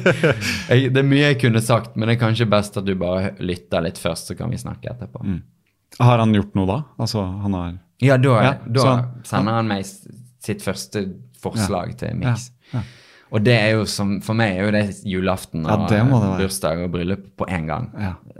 det 0.68 1.00
er 1.00 1.04
mye 1.04 1.26
jeg 1.26 1.42
kunne 1.42 1.60
sagt, 1.60 1.92
men 1.94 2.08
det 2.08 2.16
er 2.16 2.22
kanskje 2.24 2.48
best 2.48 2.78
at 2.80 2.86
du 2.88 2.94
bare 2.96 3.34
lytter 3.44 3.84
litt 3.84 4.00
først, 4.00 4.30
så 4.30 4.36
kan 4.38 4.48
vi 4.48 4.56
snakke 4.62 4.88
etterpå. 4.94 5.20
Har 6.00 6.18
han 6.18 6.34
gjort 6.34 6.54
noe 6.58 6.66
da? 6.66 6.78
Altså, 6.98 7.22
han 7.42 7.52
har 7.54 7.78
Ja, 8.02 8.16
da, 8.16 8.42
Ja, 8.42 8.52
da 8.66 8.84
han- 8.96 9.22
sender 9.24 9.52
han 9.52 9.68
meg 9.68 9.84
sitt 9.84 10.60
første 10.62 11.04
forslag 11.40 11.96
til 11.96 12.16
miks. 12.16 12.50
Ja, 12.72 12.80
ja. 12.80 12.82
Og 13.34 13.42
det 13.42 13.54
er 13.58 13.70
jo 13.74 13.84
som, 13.84 14.20
for 14.20 14.34
meg 14.34 14.58
er 14.58 14.64
jo 14.66 14.70
det 14.70 15.02
julaften 15.04 15.64
Ja, 15.64 15.74
og 15.74 15.88
det 15.88 15.98
det 15.98 16.38
bursdag 16.38 16.84
og 16.84 16.90
bryllup 16.92 17.24
på 17.36 17.46
én 17.48 17.66
gang. 17.66 17.90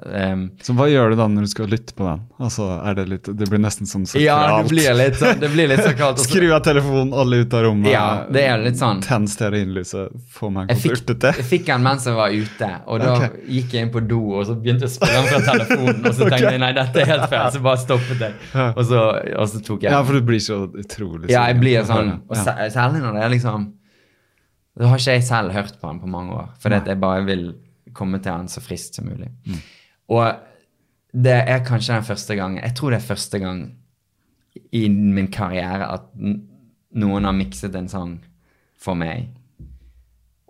Ja. 0.05 0.33
Um, 0.33 0.51
Så 0.63 0.75
hva 0.77 0.87
gjør 0.91 1.15
du 1.15 1.17
da 1.17 1.27
når 1.33 1.47
du 1.47 1.51
skal 1.51 1.71
lytte 1.73 1.95
på 1.97 2.05
den? 2.05 2.23
Altså, 2.45 2.67
er 2.85 2.97
det 2.99 3.05
litt 3.09 3.29
Det 3.39 3.47
blir 3.49 3.61
nesten 3.63 3.89
sånn 3.89 4.05
ja, 4.21 4.37
sakralt. 4.37 4.69
det 4.69 4.75
blir 4.75 4.97
litt 4.99 5.23
det 5.41 5.51
blir 5.53 5.71
litt 5.71 5.83
sakralt. 5.85 6.21
Skru 6.25 6.47
av 6.53 6.61
telefonen, 6.67 7.15
alle 7.17 7.41
ut 7.45 7.57
av 7.57 7.65
rommet. 7.65 7.91
Ja, 7.93 8.07
det 8.29 8.45
er 8.51 8.61
litt 8.61 8.79
sånn. 8.81 9.01
Tenn 9.05 9.29
stearinlyset, 9.31 10.13
få 10.35 10.51
meg 10.55 10.73
en 10.73 10.81
kopp 10.81 10.99
urtete. 10.99 11.33
jeg 11.41 11.49
fikk 11.49 11.67
den 11.71 11.87
mens 11.87 12.09
jeg 12.09 12.19
var 12.19 12.35
ute, 12.35 12.71
og 12.85 13.01
da 13.05 13.15
okay. 13.15 13.45
gikk 13.59 13.77
jeg 13.77 13.89
inn 13.89 13.95
på 13.95 14.05
do 14.09 14.21
og 14.41 14.45
så 14.49 14.59
begynte 14.59 14.87
jeg 14.87 14.93
å 14.93 14.97
spille 14.99 15.21
den 15.21 15.31
fra 15.31 15.41
telefonen. 15.49 16.03
Og 16.05 16.19
så 16.19 16.29
tenkte 16.33 16.53
jeg 16.53 16.63
nei, 16.65 16.73
dette 16.77 17.05
er 17.05 17.11
helt 17.15 17.27
feil, 17.33 17.47
så 17.55 17.63
bare 17.65 17.83
stoppet 17.85 18.27
jeg. 18.27 18.39
Og 18.65 18.83
så, 18.91 19.05
og 19.41 19.49
så 19.53 19.63
tok 19.65 19.87
jeg 19.87 19.95
Ja, 19.95 20.03
for 20.05 20.19
du 20.19 20.29
blir 20.29 20.43
så 20.43 20.65
utrolig 20.69 21.33
Ja, 21.33 21.47
jeg 21.51 21.61
blir 21.63 21.89
sånn. 21.89 22.19
Og 22.29 22.37
særlig 22.39 23.01
når 23.05 23.19
det 23.19 23.25
er 23.25 23.33
liksom 23.33 23.71
Da 24.75 24.91
har 24.91 25.01
ikke 25.01 25.17
jeg 25.17 25.25
selv 25.27 25.55
hørt 25.55 25.79
på 25.81 25.89
den 25.89 26.03
på 26.03 26.11
mange 26.11 26.35
år, 26.35 26.51
fordi 26.61 26.83
jeg 26.91 27.01
bare 27.01 27.25
vil 27.29 27.45
komme 27.95 28.19
til 28.19 28.33
den 28.33 28.51
så 28.51 28.63
friskt 28.63 28.99
som 28.99 29.07
mulig. 29.07 29.31
Mm. 29.47 29.61
Og 30.09 30.35
det 31.15 31.37
er 31.49 31.63
kanskje 31.65 31.95
den 31.95 32.03
første 32.09 32.35
gangen 32.37 32.59
Jeg 32.65 32.75
tror 32.75 32.91
det 32.91 32.97
er 32.99 33.07
første 33.15 33.39
gang 33.39 33.61
i 34.75 34.89
min 34.89 35.29
karriere 35.33 35.87
at 35.95 36.03
noen 36.95 37.25
har 37.27 37.33
mikset 37.35 37.75
en 37.75 37.89
sang 37.89 38.19
for 38.79 38.95
meg, 38.95 39.31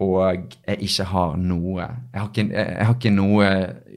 og 0.02 0.50
jeg 0.66 0.80
ikke 0.88 1.04
har 1.08 1.36
noe 1.38 1.78
Jeg 1.84 2.18
har 2.20 2.28
ikke, 2.28 2.44
jeg, 2.50 2.66
jeg 2.78 2.86
har 2.88 2.94
ikke 2.98 3.12
noe 3.14 3.50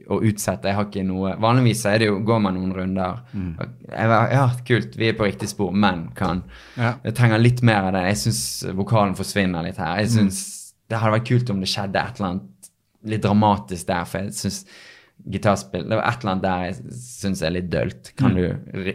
å 0.08 0.18
utsette. 0.24 0.70
Jeg 0.70 0.76
har 0.78 0.86
ikke 0.86 1.02
noe 1.04 1.34
Vanligvis 1.42 1.82
er 1.90 1.98
det 2.00 2.06
jo, 2.08 2.20
går 2.24 2.38
man 2.40 2.54
noen 2.56 2.70
runder. 2.72 3.18
Jeg, 3.34 4.08
var- 4.08 4.30
ja, 4.32 4.44
kult, 4.64 4.94
vi 4.96 5.08
er 5.10 5.16
på 5.18 5.26
riktig 5.28 5.48
spor, 5.50 5.72
men 5.74 6.06
kan 6.16 6.44
Ja. 6.78 6.94
Jeg 7.04 7.14
trenger 7.18 7.38
litt 7.42 7.60
mer 7.62 7.90
av 7.90 7.92
det. 7.92 8.04
Jeg 8.14 8.16
syns 8.22 8.40
vokalen 8.78 9.14
forsvinner 9.18 9.62
litt 9.66 9.76
her. 9.76 9.98
Jeg 10.00 10.10
synes 10.14 10.38
Det 10.88 10.96
hadde 10.96 11.18
vært 11.18 11.28
kult 11.28 11.50
om 11.50 11.60
det 11.60 11.68
skjedde 11.68 12.00
et 12.00 12.16
eller 12.20 12.28
annet 12.30 12.70
litt 13.04 13.22
dramatisk 13.22 13.86
der, 13.86 14.04
for 14.08 14.18
jeg 14.24 14.32
syns 14.32 14.64
gitarspill 15.26 15.88
Det 15.88 15.96
var 15.98 16.06
et 16.08 16.22
eller 16.22 16.32
annet 16.32 16.44
der 16.44 16.64
jeg 16.68 16.98
syns 17.02 17.42
er 17.42 17.50
litt 17.56 17.70
dølt. 17.72 18.12
Kan 18.16 18.36
du 18.38 18.44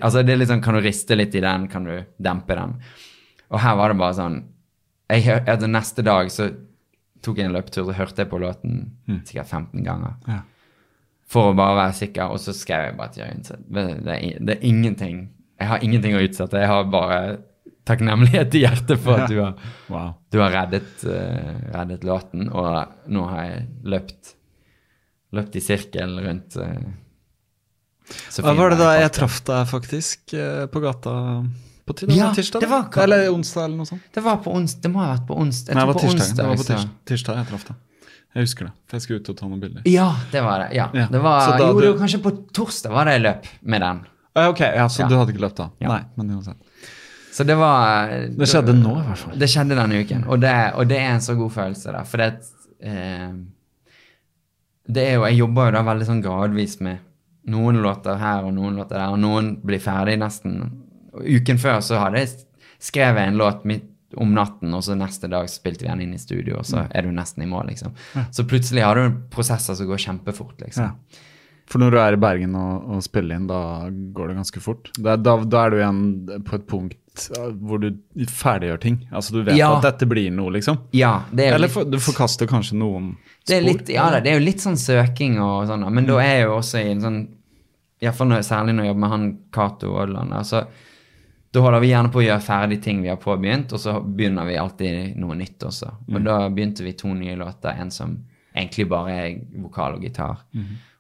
Altså, 0.02 0.24
det 0.24 0.34
er 0.34 0.40
litt 0.40 0.50
sånn 0.50 0.64
Kan 0.64 0.78
du 0.78 0.82
riste 0.86 1.18
litt 1.18 1.36
i 1.36 1.42
den? 1.44 1.68
Kan 1.70 1.84
du 1.90 1.98
dempe 2.18 2.56
den? 2.58 2.78
Og 3.54 3.60
her 3.62 3.76
var 3.78 3.92
det 3.94 4.00
bare 4.00 4.18
sånn 4.18 4.40
jeg, 5.12 5.28
altså, 5.46 5.68
Neste 5.70 6.06
dag 6.06 6.32
så 6.34 6.48
tok 7.24 7.38
jeg 7.40 7.48
en 7.48 7.54
løpetur, 7.56 7.86
og 7.88 7.96
hørte 7.96 8.24
jeg 8.24 8.30
på 8.32 8.40
låten 8.42 8.82
sikkert 9.24 9.48
15 9.48 9.84
ganger. 9.86 10.16
Ja. 10.28 10.42
For 11.32 11.52
å 11.52 11.56
bare 11.56 11.78
være 11.78 11.94
sikker, 11.96 12.34
og 12.34 12.42
så 12.44 12.52
skrev 12.56 12.90
jeg 12.90 12.98
bare 12.98 13.14
til 13.14 13.24
Jørgen 13.24 13.44
det, 13.48 13.84
det, 14.04 14.16
er, 14.18 14.42
det 14.44 14.56
er 14.58 14.66
ingenting 14.68 15.22
Jeg 15.62 15.70
har 15.70 15.86
ingenting 15.86 16.18
å 16.18 16.24
utsette. 16.26 16.60
Jeg 16.60 16.68
har 16.68 16.84
bare 16.92 17.20
takknemlighet 17.88 18.56
i 18.60 18.64
hjertet 18.66 19.00
for 19.00 19.20
at 19.24 19.32
du 19.32 19.38
har, 19.40 19.56
Wow. 19.92 20.14
du 20.32 20.40
har 20.42 20.52
reddet, 20.56 20.92
uh, 21.08 21.54
reddet 21.78 22.04
låten, 22.08 22.50
og 22.52 23.12
nå 23.12 23.24
har 23.32 23.46
jeg 23.48 23.66
løpt 23.94 24.34
løpt 25.34 25.56
i 25.58 25.62
sirkel 25.64 26.18
rundt 26.24 26.56
uh, 26.62 26.74
Hva 28.44 28.54
var 28.58 28.74
det 28.74 28.80
da 28.82 28.90
jeg 29.00 29.12
traff 29.16 29.40
deg 29.48 29.68
faktisk 29.70 30.34
eh, 30.38 30.66
på 30.72 30.82
gata 30.84 31.14
på 31.88 31.96
tirsdag? 32.00 32.18
Ja, 32.18 32.60
det 32.60 32.70
var- 32.72 33.04
Eller 33.04 33.30
onsdag, 33.34 33.66
eller 33.66 33.78
noe 33.78 33.90
sånt? 33.90 34.04
Det 34.14 34.24
var 34.24 34.38
på 34.44 34.54
onsdag, 34.56 34.82
det 34.86 34.92
må 34.94 35.00
ha 35.04 35.14
vært 35.16 35.26
på 35.28 35.38
onsdag. 35.40 35.74
Nei, 35.76 35.82
det 35.82 35.88
var 35.90 35.98
på 35.98 36.04
tirsdag. 36.06 36.36
Det 36.38 36.46
var 36.48 36.56
på 36.56 36.64
onsdag, 36.64 36.90
tirsdag, 37.10 37.40
jeg 37.42 37.48
traff 37.52 37.66
deg. 37.70 37.76
Jeg 38.34 38.48
husker 38.48 38.66
det, 38.66 38.74
for 38.90 38.98
jeg 38.98 39.04
skulle 39.06 39.20
ut 39.22 39.30
og 39.30 39.36
ta 39.38 39.48
noen 39.48 39.60
bilder. 39.62 39.84
Ja, 39.86 40.08
det 40.32 40.42
var 40.42 40.64
det. 40.64 40.70
Ja. 40.76 40.88
Ja, 40.98 41.08
Det 41.12 41.20
var, 41.22 41.58
da 41.60 41.68
jo, 41.70 41.80
du- 41.82 42.00
kanskje 42.00 42.20
på 42.24 42.32
torsdag 42.54 42.92
var 42.92 43.06
det 43.06 43.14
jeg 43.20 43.22
løp 43.28 43.50
med 43.62 43.82
den. 43.82 44.00
Ok, 44.36 44.60
ja, 44.62 44.88
Så 44.90 45.02
Ja. 45.04 45.08
du 45.08 45.16
hadde 45.16 45.34
ikke 45.36 45.44
løpt 45.46 45.56
da? 45.58 45.70
Ja. 45.80 45.88
Nei, 45.90 46.02
men 46.16 46.32
uansett. 46.32 46.58
Så 47.34 47.46
det 47.46 47.56
var 47.58 48.08
Det 48.10 48.48
skjedde 48.50 48.74
nå, 48.74 48.94
i 49.00 49.06
hvert 49.08 49.18
fall. 49.18 49.38
Det 49.38 49.50
skjedde 49.50 49.76
denne 49.78 50.00
uken, 50.04 50.24
og 50.28 50.40
det, 50.42 50.74
og 50.76 50.88
det 50.88 50.98
er 50.98 51.12
en 51.14 51.20
så 51.22 51.36
god 51.38 51.52
følelse, 51.52 51.92
da. 51.94 52.04
For 52.04 52.18
det 52.18 52.32
eh, 52.82 53.32
Det 54.88 55.04
er 55.08 55.14
jo 55.16 55.26
Jeg 55.30 55.38
jobber 55.38 55.66
jo 55.70 55.72
da 55.78 55.82
veldig 55.88 56.06
sånn 56.10 56.22
gradvis 56.24 56.80
med 56.82 56.98
noen 57.48 57.82
låter 57.84 58.16
her 58.20 58.44
og 58.48 58.54
noen 58.56 58.76
låter 58.80 58.96
der, 59.00 59.10
og 59.12 59.20
noen 59.20 59.58
blir 59.64 59.80
ferdig 59.84 60.18
nesten 60.20 60.80
Uken 61.14 61.58
før 61.62 61.80
så 61.84 62.00
hadde 62.02 62.20
jeg 62.24 62.30
skrevet 62.80 63.28
en 63.28 63.38
låt 63.38 63.66
midt 63.70 63.90
om 64.18 64.32
natten, 64.34 64.74
og 64.74 64.82
så 64.86 64.96
neste 64.98 65.28
dag 65.30 65.48
spilte 65.50 65.84
vi 65.86 65.90
den 65.90 66.02
inn 66.02 66.14
i 66.14 66.18
studio, 66.22 66.56
og 66.60 66.66
Mm. 66.66 66.70
så 66.70 66.88
er 66.92 67.02
du 67.02 67.12
nesten 67.12 67.44
i 67.44 67.46
mål, 67.50 67.68
liksom. 67.68 67.94
Så 68.32 68.44
plutselig 68.46 68.84
har 68.84 68.96
du 68.96 69.18
prosesser 69.30 69.74
som 69.76 69.88
går 69.88 69.98
kjempefort, 69.98 70.58
liksom. 70.62 70.84
Ja. 70.84 70.92
For 71.74 71.82
når 71.82 71.96
du 71.96 71.98
er 71.98 72.14
i 72.16 72.20
Bergen 72.22 72.54
og, 72.60 72.84
og 72.94 73.00
spiller 73.06 73.40
inn, 73.40 73.48
da 73.50 73.60
går 74.14 74.30
det 74.30 74.36
ganske 74.38 74.62
fort. 74.62 74.92
Da, 75.02 75.16
da, 75.18 75.34
da 75.42 75.64
er 75.66 75.74
du 75.74 75.78
igjen 75.80 76.44
på 76.46 76.60
et 76.60 76.68
punkt 76.70 77.00
hvor 77.62 77.78
du 77.82 77.88
ferdiggjør 78.30 78.80
ting. 78.82 78.96
Altså 79.14 79.34
du 79.36 79.44
vet 79.46 79.58
Ja. 79.58 79.72
at 79.78 79.84
dette 79.86 80.08
blir 80.10 80.32
noe, 80.34 80.50
liksom. 80.56 80.80
Ja, 80.98 81.24
det 81.34 81.48
er 81.48 81.56
Eller 81.58 81.68
litt- 81.68 81.74
for, 81.76 81.86
du 81.86 81.98
forkaster 82.02 82.50
kanskje 82.50 82.78
noen 82.78 83.12
Det 83.46 83.60
spor. 83.60 83.68
litt, 83.68 83.90
ja, 83.94 84.08
da, 84.10 84.20
det 84.20 84.32
er 84.32 84.40
jo 84.40 84.46
litt 84.46 84.62
sånn 84.64 84.78
søking 84.82 85.40
og 85.42 85.68
sånn, 85.70 85.86
men 85.94 86.06
da 86.10 86.18
er 86.24 86.32
jeg 86.40 86.48
jo 86.48 86.56
også 86.58 86.82
i 86.86 86.92
en 86.92 87.02
sånn 87.02 87.20
Iallfall 88.04 88.28
når, 88.34 88.42
særlig 88.44 88.74
når 88.76 88.84
jeg 88.84 88.92
jobber 88.94 89.00
med 89.06 89.10
han 89.14 89.28
Cato 89.56 89.92
Odland. 90.02 90.34
Altså, 90.36 90.64
da 91.54 91.62
holder 91.62 91.80
vi 91.86 91.92
gjerne 91.94 92.12
på 92.12 92.20
å 92.20 92.26
gjøre 92.26 92.42
ferdig 92.44 92.82
ting 92.84 93.02
vi 93.02 93.08
har 93.14 93.18
påbegynt, 93.22 93.72
og 93.78 93.80
så 93.80 93.94
begynner 94.04 94.46
vi 94.50 94.58
alltid 94.60 95.16
noe 95.22 95.38
nytt 95.40 95.64
også. 95.70 95.92
Og 96.12 96.24
da 96.26 96.40
begynte 96.50 96.84
vi 96.84 96.94
to 97.00 97.14
nye 97.14 97.38
låter, 97.40 97.78
en 97.80 97.92
som 97.94 98.18
egentlig 98.56 98.90
bare 98.90 99.14
er 99.22 99.38
vokal 99.62 99.96
og 100.00 100.02
gitar, 100.04 100.42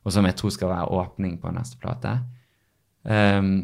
og 0.03 0.11
som 0.11 0.27
jeg 0.27 0.35
tror 0.39 0.53
skal 0.53 0.71
være 0.73 0.91
åpning 0.99 1.38
på 1.41 1.51
neste 1.55 1.80
plate. 1.81 2.17
Um, 3.03 3.55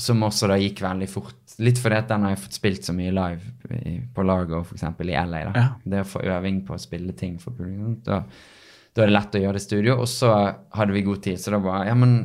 som 0.00 0.24
også 0.24 0.48
da 0.50 0.56
gikk 0.60 0.80
veldig 0.82 1.08
fort. 1.10 1.36
Litt 1.62 1.78
fordi 1.80 1.98
at 2.00 2.10
den 2.10 2.24
har 2.24 2.34
jeg 2.34 2.42
fått 2.42 2.56
spilt 2.58 2.86
så 2.88 2.94
mye 2.96 3.12
live 3.14 3.76
i, 3.76 3.98
på 4.14 4.24
Largo, 4.26 4.62
f.eks. 4.64 4.84
i 4.88 5.12
LA. 5.12 5.42
da. 5.50 5.52
Ja. 5.54 5.66
Det 5.84 6.02
å 6.02 6.10
få 6.14 6.22
øving 6.24 6.62
på 6.66 6.76
å 6.76 6.80
spille 6.80 7.14
ting 7.18 7.36
for 7.42 7.54
publikum. 7.56 7.98
Da, 8.06 8.22
da 8.92 9.04
er 9.04 9.10
det 9.10 9.16
lett 9.16 9.36
å 9.36 9.42
gjøre 9.42 9.58
det 9.58 9.62
i 9.62 9.66
studio. 9.66 9.98
Og 10.02 10.08
så 10.10 10.32
hadde 10.32 10.96
vi 10.96 11.04
god 11.06 11.22
tid, 11.28 11.40
så 11.40 11.54
da 11.54 11.60
bare 11.62 11.90
Ja, 11.90 11.96
men 11.98 12.16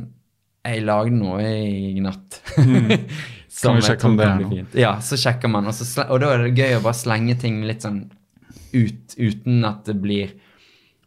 jeg 0.64 0.84
lagde 0.84 1.16
noe 1.16 1.44
i 1.44 2.00
natt. 2.04 2.40
Som 2.56 2.66
Kan 3.62 3.78
vi 3.78 3.86
sjekke 3.86 4.08
om 4.08 4.16
det 4.18 4.26
er 4.26 4.42
noe? 4.42 4.64
Ja, 4.78 4.96
så 5.04 5.20
sjekker 5.20 5.52
man. 5.52 5.68
Og, 5.68 5.76
så 5.76 6.08
og 6.08 6.24
da 6.24 6.32
er 6.34 6.46
det 6.46 6.56
gøy 6.56 6.78
å 6.80 6.82
bare 6.84 6.98
slenge 6.98 7.36
ting 7.40 7.62
litt 7.68 7.84
sånn 7.86 8.06
ut, 8.72 9.14
uten 9.16 9.62
at 9.64 9.86
det 9.88 9.96
blir 10.00 10.34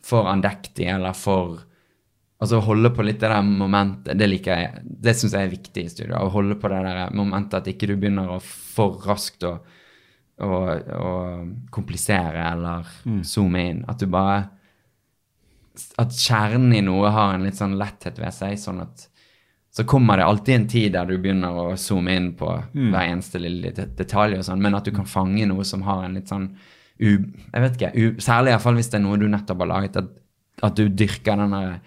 for 0.05 0.29
andektig 0.29 0.87
eller 0.89 1.13
for 1.17 1.59
Altså 2.41 2.57
holde 2.65 2.89
på 2.89 3.03
litt 3.05 3.19
det 3.21 3.29
der 3.29 3.43
momentet, 3.45 4.15
det 4.17 4.27
liker 4.31 4.57
jeg. 4.57 4.79
Det 5.05 5.13
syns 5.17 5.35
jeg 5.37 5.45
er 5.45 5.51
viktig 5.51 5.83
i 5.85 5.91
studio. 5.93 6.15
Å 6.17 6.31
holde 6.33 6.55
på 6.57 6.71
det 6.71 6.79
der 6.87 7.11
momentet 7.13 7.59
at 7.59 7.67
ikke 7.69 7.91
du 7.91 7.93
begynner 8.01 8.31
å 8.33 8.39
for 8.41 8.97
raskt 9.05 9.45
å, 9.45 9.51
å, 10.41 10.49
å 10.49 11.11
komplisere 11.69 12.41
eller 12.49 12.89
zoome 13.27 13.61
inn. 13.69 13.83
At 13.91 14.01
du 14.01 14.07
bare 14.09 14.39
At 16.01 16.11
kjernen 16.17 16.73
i 16.75 16.81
noe 16.83 17.13
har 17.13 17.35
en 17.35 17.45
litt 17.45 17.55
sånn 17.61 17.77
letthet 17.79 18.17
ved 18.19 18.33
seg, 18.35 18.57
sånn 18.59 18.81
at 18.83 19.07
så 19.71 19.85
kommer 19.87 20.19
det 20.19 20.25
alltid 20.27 20.55
en 20.55 20.67
tid 20.67 20.91
der 20.97 21.05
du 21.07 21.13
begynner 21.23 21.55
å 21.55 21.77
zoome 21.79 22.11
inn 22.19 22.33
på 22.35 22.49
hver 22.73 23.05
eneste 23.05 23.39
lille 23.39 23.69
det- 23.71 23.93
detalj, 23.95 24.35
og 24.37 24.43
sånn, 24.43 24.59
men 24.59 24.75
at 24.75 24.83
du 24.83 24.91
kan 24.91 25.05
fange 25.07 25.45
noe 25.47 25.63
som 25.63 25.85
har 25.87 26.03
en 26.03 26.17
litt 26.19 26.27
sånn 26.27 26.49
u, 26.99 27.07
Jeg 27.53 27.61
vet 27.63 27.77
ikke, 27.77 27.91
u, 27.95 28.17
Særlig 28.19 28.51
iallfall 28.51 28.75
hvis 28.75 28.89
det 28.91 28.99
er 28.99 29.05
noe 29.05 29.17
du 29.17 29.29
nettopp 29.29 29.63
har 29.63 29.67
laget, 29.71 29.95
at, 29.95 30.09
at 30.61 30.75
du 30.75 30.89
dyrker 30.89 31.39
den 31.39 31.55
der 31.55 31.79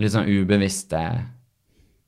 litt 0.00 0.12
sånn 0.14 0.26
ubevisste 0.30 1.00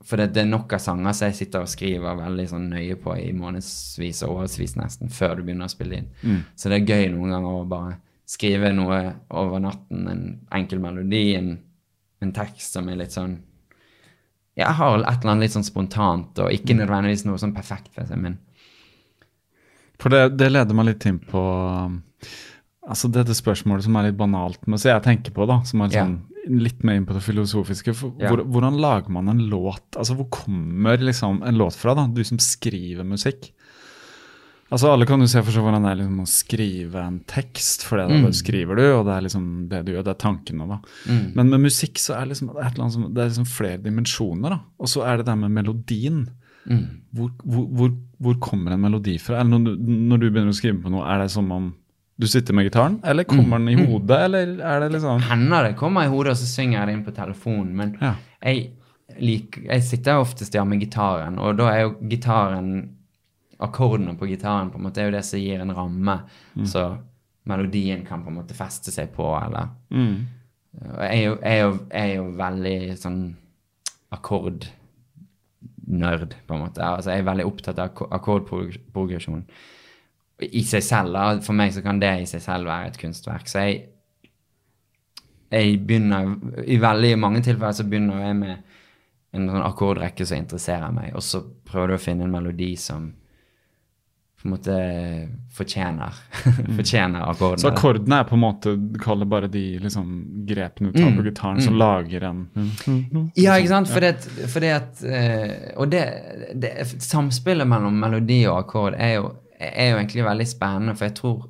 For 0.07 0.19
det, 0.21 0.33
det 0.35 0.43
er 0.45 0.51
nok 0.51 0.73
av 0.77 0.83
sanger 0.83 1.15
som 1.17 1.29
jeg 1.29 1.37
sitter 1.41 1.65
og 1.65 1.71
skriver 1.71 2.19
veldig 2.19 2.47
sånn 2.51 2.69
nøye 2.71 2.97
på 3.03 3.15
i 3.19 3.33
månedsvis 3.35 4.23
og 4.27 4.43
årevis 4.43 4.77
nesten, 4.79 5.11
før 5.11 5.37
du 5.39 5.47
begynner 5.47 5.67
å 5.67 5.73
spille 5.73 6.01
inn. 6.03 6.11
Så 6.55 6.71
det 6.71 6.81
er 6.81 6.91
gøy 6.93 7.09
noen 7.15 7.33
ganger 7.35 7.61
å 7.61 7.65
bare 7.71 7.97
skrive 8.27 8.73
noe 8.75 9.01
over 9.31 9.63
natten, 9.63 10.07
en 10.11 10.23
enkel 10.55 10.81
melodi, 10.83 11.35
en, 11.39 11.53
en 12.23 12.33
tekst 12.35 12.75
som 12.75 12.89
er 12.91 12.99
litt 12.99 13.15
sånn 13.15 13.37
Jeg 14.57 14.73
har 14.79 14.99
et 14.99 15.21
eller 15.21 15.33
annet 15.33 15.47
litt 15.47 15.55
sånn 15.57 15.67
spontant, 15.67 16.39
og 16.39 16.53
ikke 16.55 16.75
nødvendigvis 16.75 17.27
noe 17.27 17.39
sånn 17.39 17.55
perfekt 17.55 17.97
ved 17.99 18.09
seg, 18.11 18.19
men 18.19 18.39
For 19.99 20.11
det, 20.11 20.37
det 20.39 20.51
leder 20.53 20.75
meg 20.75 20.91
litt 20.91 21.07
inn 21.07 21.19
på 21.19 21.43
Altså 22.87 23.09
dette 23.11 23.35
spørsmålet 23.35 23.83
som 23.87 23.97
er 23.99 24.09
litt 24.11 24.19
banalt, 24.19 24.61
men 24.67 24.79
så 24.79 24.93
jeg 24.93 25.03
tenker 25.03 25.35
på, 25.35 25.47
da, 25.51 25.63
som 25.67 25.83
er 25.83 25.91
sånn 25.91 26.13
sånn, 26.13 26.36
litt 26.47 26.83
mer 26.87 26.97
inn 27.01 27.07
på 27.09 27.15
det 27.17 27.23
filosofiske. 27.27 27.93
Ja. 28.21 28.31
hvor, 28.31 28.43
hvordan 28.45 28.79
lager 28.81 29.11
man 29.13 29.29
en 29.33 29.45
låt? 29.51 29.85
Altså 29.97 30.15
Hvor 30.19 30.29
kommer 30.31 30.99
liksom 31.03 31.43
en 31.47 31.59
låt 31.59 31.75
fra, 31.79 31.95
da? 31.99 32.07
Du 32.07 32.23
som 32.25 32.39
skriver 32.39 33.05
musikk. 33.05 33.51
Altså 34.67 34.89
Alle 34.91 35.07
kan 35.07 35.21
jo 35.23 35.29
se 35.31 35.39
for 35.47 35.55
seg 35.55 35.63
hvordan 35.63 35.85
det 35.87 35.91
er 35.93 35.99
liksom 36.01 36.23
å 36.25 36.27
skrive 36.27 37.03
en 37.07 37.21
tekst, 37.31 37.85
for 37.87 38.01
det, 38.01 38.09
Mm. 38.11 38.25
det 38.27 38.35
skriver 38.35 38.75
du, 38.77 38.83
og 38.97 39.05
det 39.07 39.13
er 39.15 39.23
liksom 39.29 39.45
det 39.71 39.85
du 39.87 39.93
gjør, 39.93 40.03
det 40.09 40.15
er 40.17 40.23
tankene. 40.25 40.67
da. 40.69 40.79
Mm. 41.07 41.33
Men 41.37 41.51
med 41.51 41.61
musikk 41.69 41.99
så 42.03 42.17
er 42.17 42.25
det 42.27 42.35
liksom, 42.35 42.51
som, 42.91 43.05
det 43.15 43.23
er 43.23 43.29
liksom 43.31 43.47
flere 43.47 43.79
dimensjoner. 43.83 44.51
da. 44.51 44.59
Og 44.81 44.89
så 44.91 45.05
er 45.07 45.19
det 45.19 45.27
det 45.27 45.39
med 45.39 45.51
melodien. 45.55 46.29
mm. 46.67 46.87
Hvor, 47.15 47.31
hvor, 47.45 47.67
hvor, 47.79 47.93
hvor 48.21 48.35
kommer 48.41 48.73
en 48.73 48.81
melodi 48.83 49.19
fra? 49.23 49.39
Eller 49.41 49.57
når 49.59 49.65
du, 49.65 49.87
når 49.87 50.19
du 50.19 50.31
begynner 50.31 50.51
å 50.51 50.59
skrive 50.59 50.83
på 50.83 50.91
noe, 50.91 51.07
er 51.07 51.23
det 51.23 51.31
som 51.31 51.51
om 51.53 51.75
du 52.19 52.27
sitter 52.27 52.55
med 52.57 52.65
gitaren, 52.71 53.01
eller 53.05 53.25
kommer 53.29 53.59
den 53.61 53.69
i 53.75 53.87
hodet, 53.87 54.19
eller 54.25 54.55
er 54.65 54.81
det 54.81 54.93
liksom 54.95 55.21
hender 55.29 55.67
det 55.69 55.77
kommer 55.77 56.05
i 56.07 56.09
hodet, 56.09 56.31
og 56.33 56.37
så 56.41 56.47
synger 56.49 56.79
jeg 56.79 56.87
det 56.89 56.95
inn 56.97 57.05
på 57.05 57.13
telefonen. 57.17 57.75
Men 57.77 57.97
Ja. 58.01 58.15
jeg, 58.43 58.71
lik, 59.21 59.59
jeg 59.67 59.83
sitter 59.85 60.19
oftest 60.23 60.55
ja, 60.55 60.65
med 60.65 60.81
gitaren, 60.81 61.39
og 61.39 61.57
da 61.59 61.69
er 61.75 61.81
jo 61.87 61.97
gitaren 62.09 62.93
Akkordene 63.59 64.13
på 64.21 64.27
gitaren 64.29 64.69
på 64.69 64.77
en 64.77 64.83
måte 64.85 65.01
er 65.01 65.07
jo 65.09 65.13
det 65.17 65.25
som 65.25 65.41
gir 65.41 65.61
en 65.65 65.71
ramme, 65.73 66.19
så 66.69 66.99
melodien 67.49 68.03
kan 68.05 68.21
på 68.23 68.29
en 68.29 68.37
måte 68.37 68.53
feste 68.55 68.93
seg 68.93 69.09
på, 69.17 69.25
eller 69.45 69.69
mm. 69.91 70.17
Jeg 70.77 71.09
er 71.09 71.23
jo, 71.25 71.39
jeg 71.41 71.53
er 71.55 71.63
jo, 71.63 71.71
jeg 71.89 72.11
er 72.11 72.15
jo 72.19 72.27
veldig 72.37 72.97
sånn 73.01 73.21
akkordnerd, 75.87 76.35
på 76.47 76.55
en 76.55 76.61
måte. 76.67 76.83
Altså, 76.85 77.11
jeg 77.15 77.23
er 77.23 77.29
veldig 77.31 77.47
opptatt 77.49 77.79
av 77.81 77.89
akko- 77.91 78.09
akkordprogresjon 78.13 79.45
i 80.43 80.63
seg 80.69 80.85
selv. 80.85 81.17
Da. 81.17 81.27
For 81.45 81.57
meg 81.57 81.75
så 81.75 81.83
kan 81.85 82.01
det 82.03 82.13
i 82.23 82.31
seg 82.31 82.43
selv 82.45 82.69
være 82.69 82.93
et 82.93 82.99
kunstverk. 83.01 83.49
Så 83.49 83.65
jeg, 83.65 83.85
jeg 85.53 85.79
begynner 85.87 86.35
I 86.67 86.81
veldig 86.83 87.13
mange 87.23 87.45
tilfeller 87.45 87.77
så 87.77 87.87
begynner 87.89 88.27
jeg 88.27 88.41
med 88.41 88.57
en 89.37 89.53
sånn 89.53 89.67
akkordrekke 89.67 90.25
som 90.27 90.41
interesserer 90.41 90.93
meg, 90.95 91.13
og 91.17 91.25
så 91.25 91.43
prøver 91.67 91.93
du 91.93 91.97
å 91.99 92.01
finne 92.03 92.25
en 92.25 92.33
melodi 92.33 92.73
som 92.81 93.11
på 94.37 94.47
en 94.47 94.53
måte 94.53 94.75
fortjener 95.57 96.17
fortjener 96.79 97.25
akkordene. 97.25 97.63
Så 97.63 97.71
akkordene 97.71 98.19
er 98.21 98.27
på 98.29 98.37
en 98.37 98.43
måte 98.43 98.75
Du 98.77 98.99
kaller 99.01 99.29
bare 99.29 99.49
de 99.51 99.65
liksom, 99.81 100.11
grepene 100.47 100.93
du 100.93 101.01
tar 101.01 101.15
på 101.17 101.25
gitaren, 101.25 101.63
som 101.65 101.79
lager 101.81 102.29
en 102.29 102.43
Ja, 103.35 103.57
ikke 103.57 103.73
sant? 103.73 103.91
Fordi 103.91 104.13
at, 104.13 104.29
fordi 104.53 104.71
at 104.77 105.03
eh, 105.09 105.73
Og 105.81 105.89
det, 105.91 106.05
det 106.55 106.75
Samspillet 107.03 107.69
mellom 107.69 107.97
melodi 107.97 108.43
og 108.45 108.61
akkord 108.61 108.99
er 109.01 109.17
jo, 109.17 109.33
er 109.59 109.91
jo 109.91 109.99
egentlig 109.99 110.25
veldig 110.27 110.47
spennende, 110.49 110.97
for 110.97 111.09
jeg 111.09 111.17
tror 111.19 111.47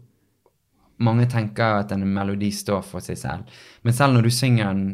mange 1.06 1.26
tenker 1.28 1.82
at 1.82 1.92
en 1.92 2.06
melodi 2.08 2.50
står 2.54 2.84
for 2.86 3.04
seg 3.04 3.18
selv. 3.20 3.56
Men 3.84 3.96
selv 3.96 4.16
når 4.16 4.28
du 4.28 4.32
synger 4.34 4.70
en 4.70 4.86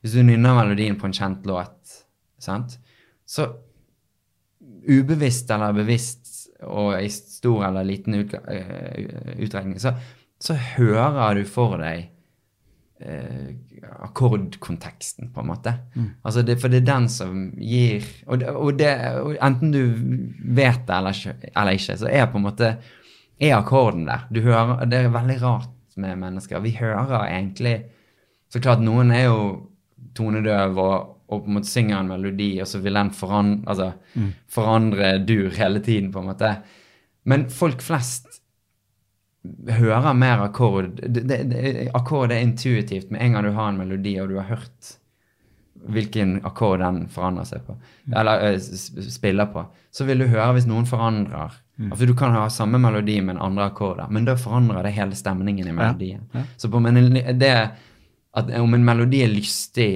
Hvis 0.00 0.14
du 0.16 0.22
nynner 0.24 0.54
melodien 0.56 0.94
på 0.96 1.04
en 1.04 1.12
kjent 1.12 1.44
låt, 1.44 1.90
sant, 2.40 2.78
så 3.28 3.44
ubevisst 4.88 5.50
eller 5.52 5.74
bevisst 5.76 6.30
og 6.64 6.94
i 7.02 7.10
stor 7.12 7.66
eller 7.66 7.84
liten 7.84 8.16
eh, 8.16 9.36
utregning, 9.44 9.76
så, 9.76 9.92
så 10.40 10.56
hører 10.56 11.36
du 11.36 11.44
for 11.44 11.76
deg 11.82 12.08
eh, 13.00 13.52
akkordkonteksten, 14.06 15.30
på 15.34 15.40
en 15.40 15.46
måte. 15.50 15.72
Altså 16.24 16.42
det, 16.46 16.58
for 16.60 16.68
det 16.72 16.82
er 16.82 16.88
den 16.92 17.08
som 17.08 17.50
gir 17.58 18.04
Og, 18.26 18.42
og, 18.42 18.72
det, 18.78 18.90
og 19.20 19.36
enten 19.42 19.72
du 19.72 19.80
vet 20.54 20.86
det 20.86 20.96
eller, 20.96 21.10
ikke- 21.16 21.50
eller 21.56 21.72
ikke, 21.72 21.96
så 21.98 22.08
er 22.10 22.26
på 22.26 22.38
en 22.38 22.46
måte 22.48 22.76
er 23.40 23.54
akkorden 23.56 24.06
der. 24.06 24.26
Du 24.30 24.40
hører, 24.40 24.84
Det 24.86 24.98
er 24.98 25.08
veldig 25.08 25.42
rart 25.42 25.68
med 25.96 26.16
mennesker. 26.18 26.60
Vi 26.60 26.70
hører 26.76 27.26
egentlig 27.28 27.84
Så 28.52 28.60
klart, 28.60 28.80
noen 28.82 29.10
er 29.12 29.24
jo 29.28 29.68
tonedøv 30.14 30.76
og, 30.78 31.16
og 31.28 31.44
på 31.44 31.46
en 31.46 31.54
måte 31.54 31.68
synger 31.70 32.00
en 32.00 32.08
melodi, 32.08 32.58
og 32.60 32.66
så 32.66 32.80
vil 32.82 32.94
den 32.94 33.10
forandre, 33.14 33.62
altså, 33.70 33.92
forandre 34.48 35.24
dur 35.24 35.50
hele 35.54 35.78
tiden, 35.80 36.10
på 36.12 36.18
en 36.18 36.26
måte. 36.26 36.56
Men 37.24 37.44
folk 37.48 37.80
flest 37.80 38.39
hører 39.68 40.14
mer 40.14 40.44
akkord. 40.44 40.90
Det, 41.00 41.22
det, 41.28 41.42
det, 41.50 41.88
akkord 41.96 42.32
er 42.32 42.42
intuitivt. 42.44 43.10
Med 43.10 43.22
en 43.24 43.32
gang 43.36 43.46
du 43.46 43.54
har 43.56 43.68
en 43.68 43.80
melodi, 43.80 44.18
og 44.20 44.28
du 44.28 44.36
har 44.40 44.48
hørt 44.50 44.96
hvilken 45.80 46.40
akkord 46.44 46.82
den 46.82 47.06
forandrer 47.08 47.46
seg 47.48 47.62
på, 47.64 47.74
eller 48.12 48.50
eh, 48.50 48.58
spiller 48.60 49.48
på, 49.48 49.62
så 49.90 50.04
vil 50.04 50.20
du 50.20 50.26
høre 50.28 50.52
hvis 50.56 50.68
noen 50.68 50.88
forandrer. 50.88 51.54
Altså 51.80 52.04
Du 52.04 52.12
kan 52.12 52.34
ha 52.36 52.42
samme 52.52 52.76
melodi, 52.76 53.16
men 53.24 53.40
andre 53.40 53.70
akkorder, 53.70 54.10
men 54.12 54.26
da 54.28 54.34
forandrer 54.36 54.84
det 54.84 54.92
hele 54.92 55.16
stemningen 55.16 55.70
i 55.70 55.72
melodien. 55.72 56.26
Så 56.60 56.68
på 56.68 56.82
men, 56.84 56.98
det 57.40 57.54
at 58.36 58.50
om 58.60 58.74
en 58.76 58.84
melodi 58.84 59.22
er 59.24 59.32
lystig, 59.32 59.92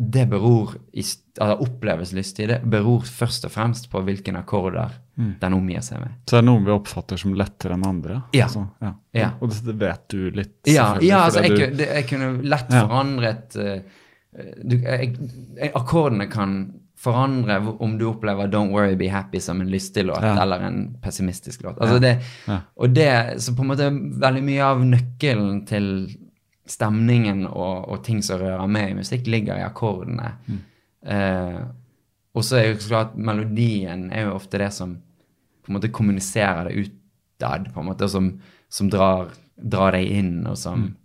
det 0.00 0.24
beror 0.30 0.72
i, 0.96 1.02
altså 1.04 1.56
oppleves 1.60 2.14
lystig, 2.16 2.46
det 2.48 2.60
beror 2.72 3.04
først 3.04 3.44
og 3.44 3.52
fremst 3.52 3.90
på 3.92 4.00
hvilken 4.06 4.38
akkorder 4.40 4.94
den 5.20 5.52
omgir 5.52 5.82
seg 5.84 6.00
med. 6.00 6.14
Så 6.24 6.38
det 6.38 6.40
er 6.40 6.46
noen 6.48 6.64
vi 6.64 6.72
oppfatter 6.72 7.20
som 7.20 7.34
lettere 7.36 7.76
enn 7.76 7.84
andre? 7.84 8.22
Ja. 8.32 8.46
Altså, 8.46 8.62
ja. 8.80 8.92
Ja. 9.12 9.26
Og 9.44 9.52
det, 9.52 9.74
vet 9.82 10.06
du 10.08 10.30
litt? 10.38 10.54
Ja, 10.64 10.94
ja 11.04 11.24
altså, 11.26 11.42
jeg, 11.44 11.74
du- 11.76 11.84
jeg 11.84 12.06
kunne 12.08 12.30
lett 12.48 12.72
forandret 12.72 13.58
uh, 13.60 13.82
du, 14.62 14.78
jeg, 14.78 15.10
jeg, 15.58 15.72
Akkordene 15.74 16.28
kan 16.32 16.54
forandre 17.00 17.58
om 17.80 17.98
du 17.98 18.06
opplever 18.08 18.48
'Don't 18.48 18.72
Worry, 18.72 18.96
Be 18.96 19.08
Happy' 19.12 19.40
som 19.40 19.60
en 19.60 19.68
lystig 19.72 20.04
låt 20.04 20.22
eller 20.22 20.60
en 20.60 20.96
pessimistisk 21.02 21.62
låt. 21.62 21.78
Altså 21.80 21.98
det. 21.98 22.18
Og 22.76 22.90
det, 22.94 23.40
så 23.40 23.54
på 23.56 23.62
en 23.64 23.70
måte 23.72 23.90
veldig 24.20 24.42
mye 24.44 24.64
av 24.64 24.82
nøkkelen 24.84 25.62
til 25.66 25.86
stemningen 26.70 27.44
og, 27.48 27.88
og 27.90 28.02
ting 28.06 28.20
som 28.22 28.38
rører 28.40 28.68
meg 28.70 28.92
i 28.92 28.96
musikk, 29.00 29.26
ligger 29.26 29.58
i 29.58 29.64
akkordene. 29.66 30.32
Mm. 30.46 30.58
Eh, 31.14 31.60
og 32.38 32.44
så 32.46 32.60
er 32.60 32.68
jo 32.68 32.78
så 32.78 32.92
klart 32.92 33.16
melodien 33.18 34.06
er 34.14 34.28
jo 34.28 34.36
ofte 34.36 34.60
det 34.62 34.68
som 34.76 34.92
på 35.64 35.70
en 35.72 35.76
måte 35.78 35.90
kommuniserer 35.92 36.68
det 36.70 36.84
utad, 36.86 37.66
på 37.74 37.82
en 37.82 37.88
måte, 37.90 38.06
og 38.06 38.12
som, 38.12 38.28
som 38.70 38.90
drar, 38.92 39.32
drar 39.58 39.96
deg 39.98 40.10
inn, 40.20 40.34
og 40.46 40.56
som, 40.58 40.86
Mm. 40.90 40.96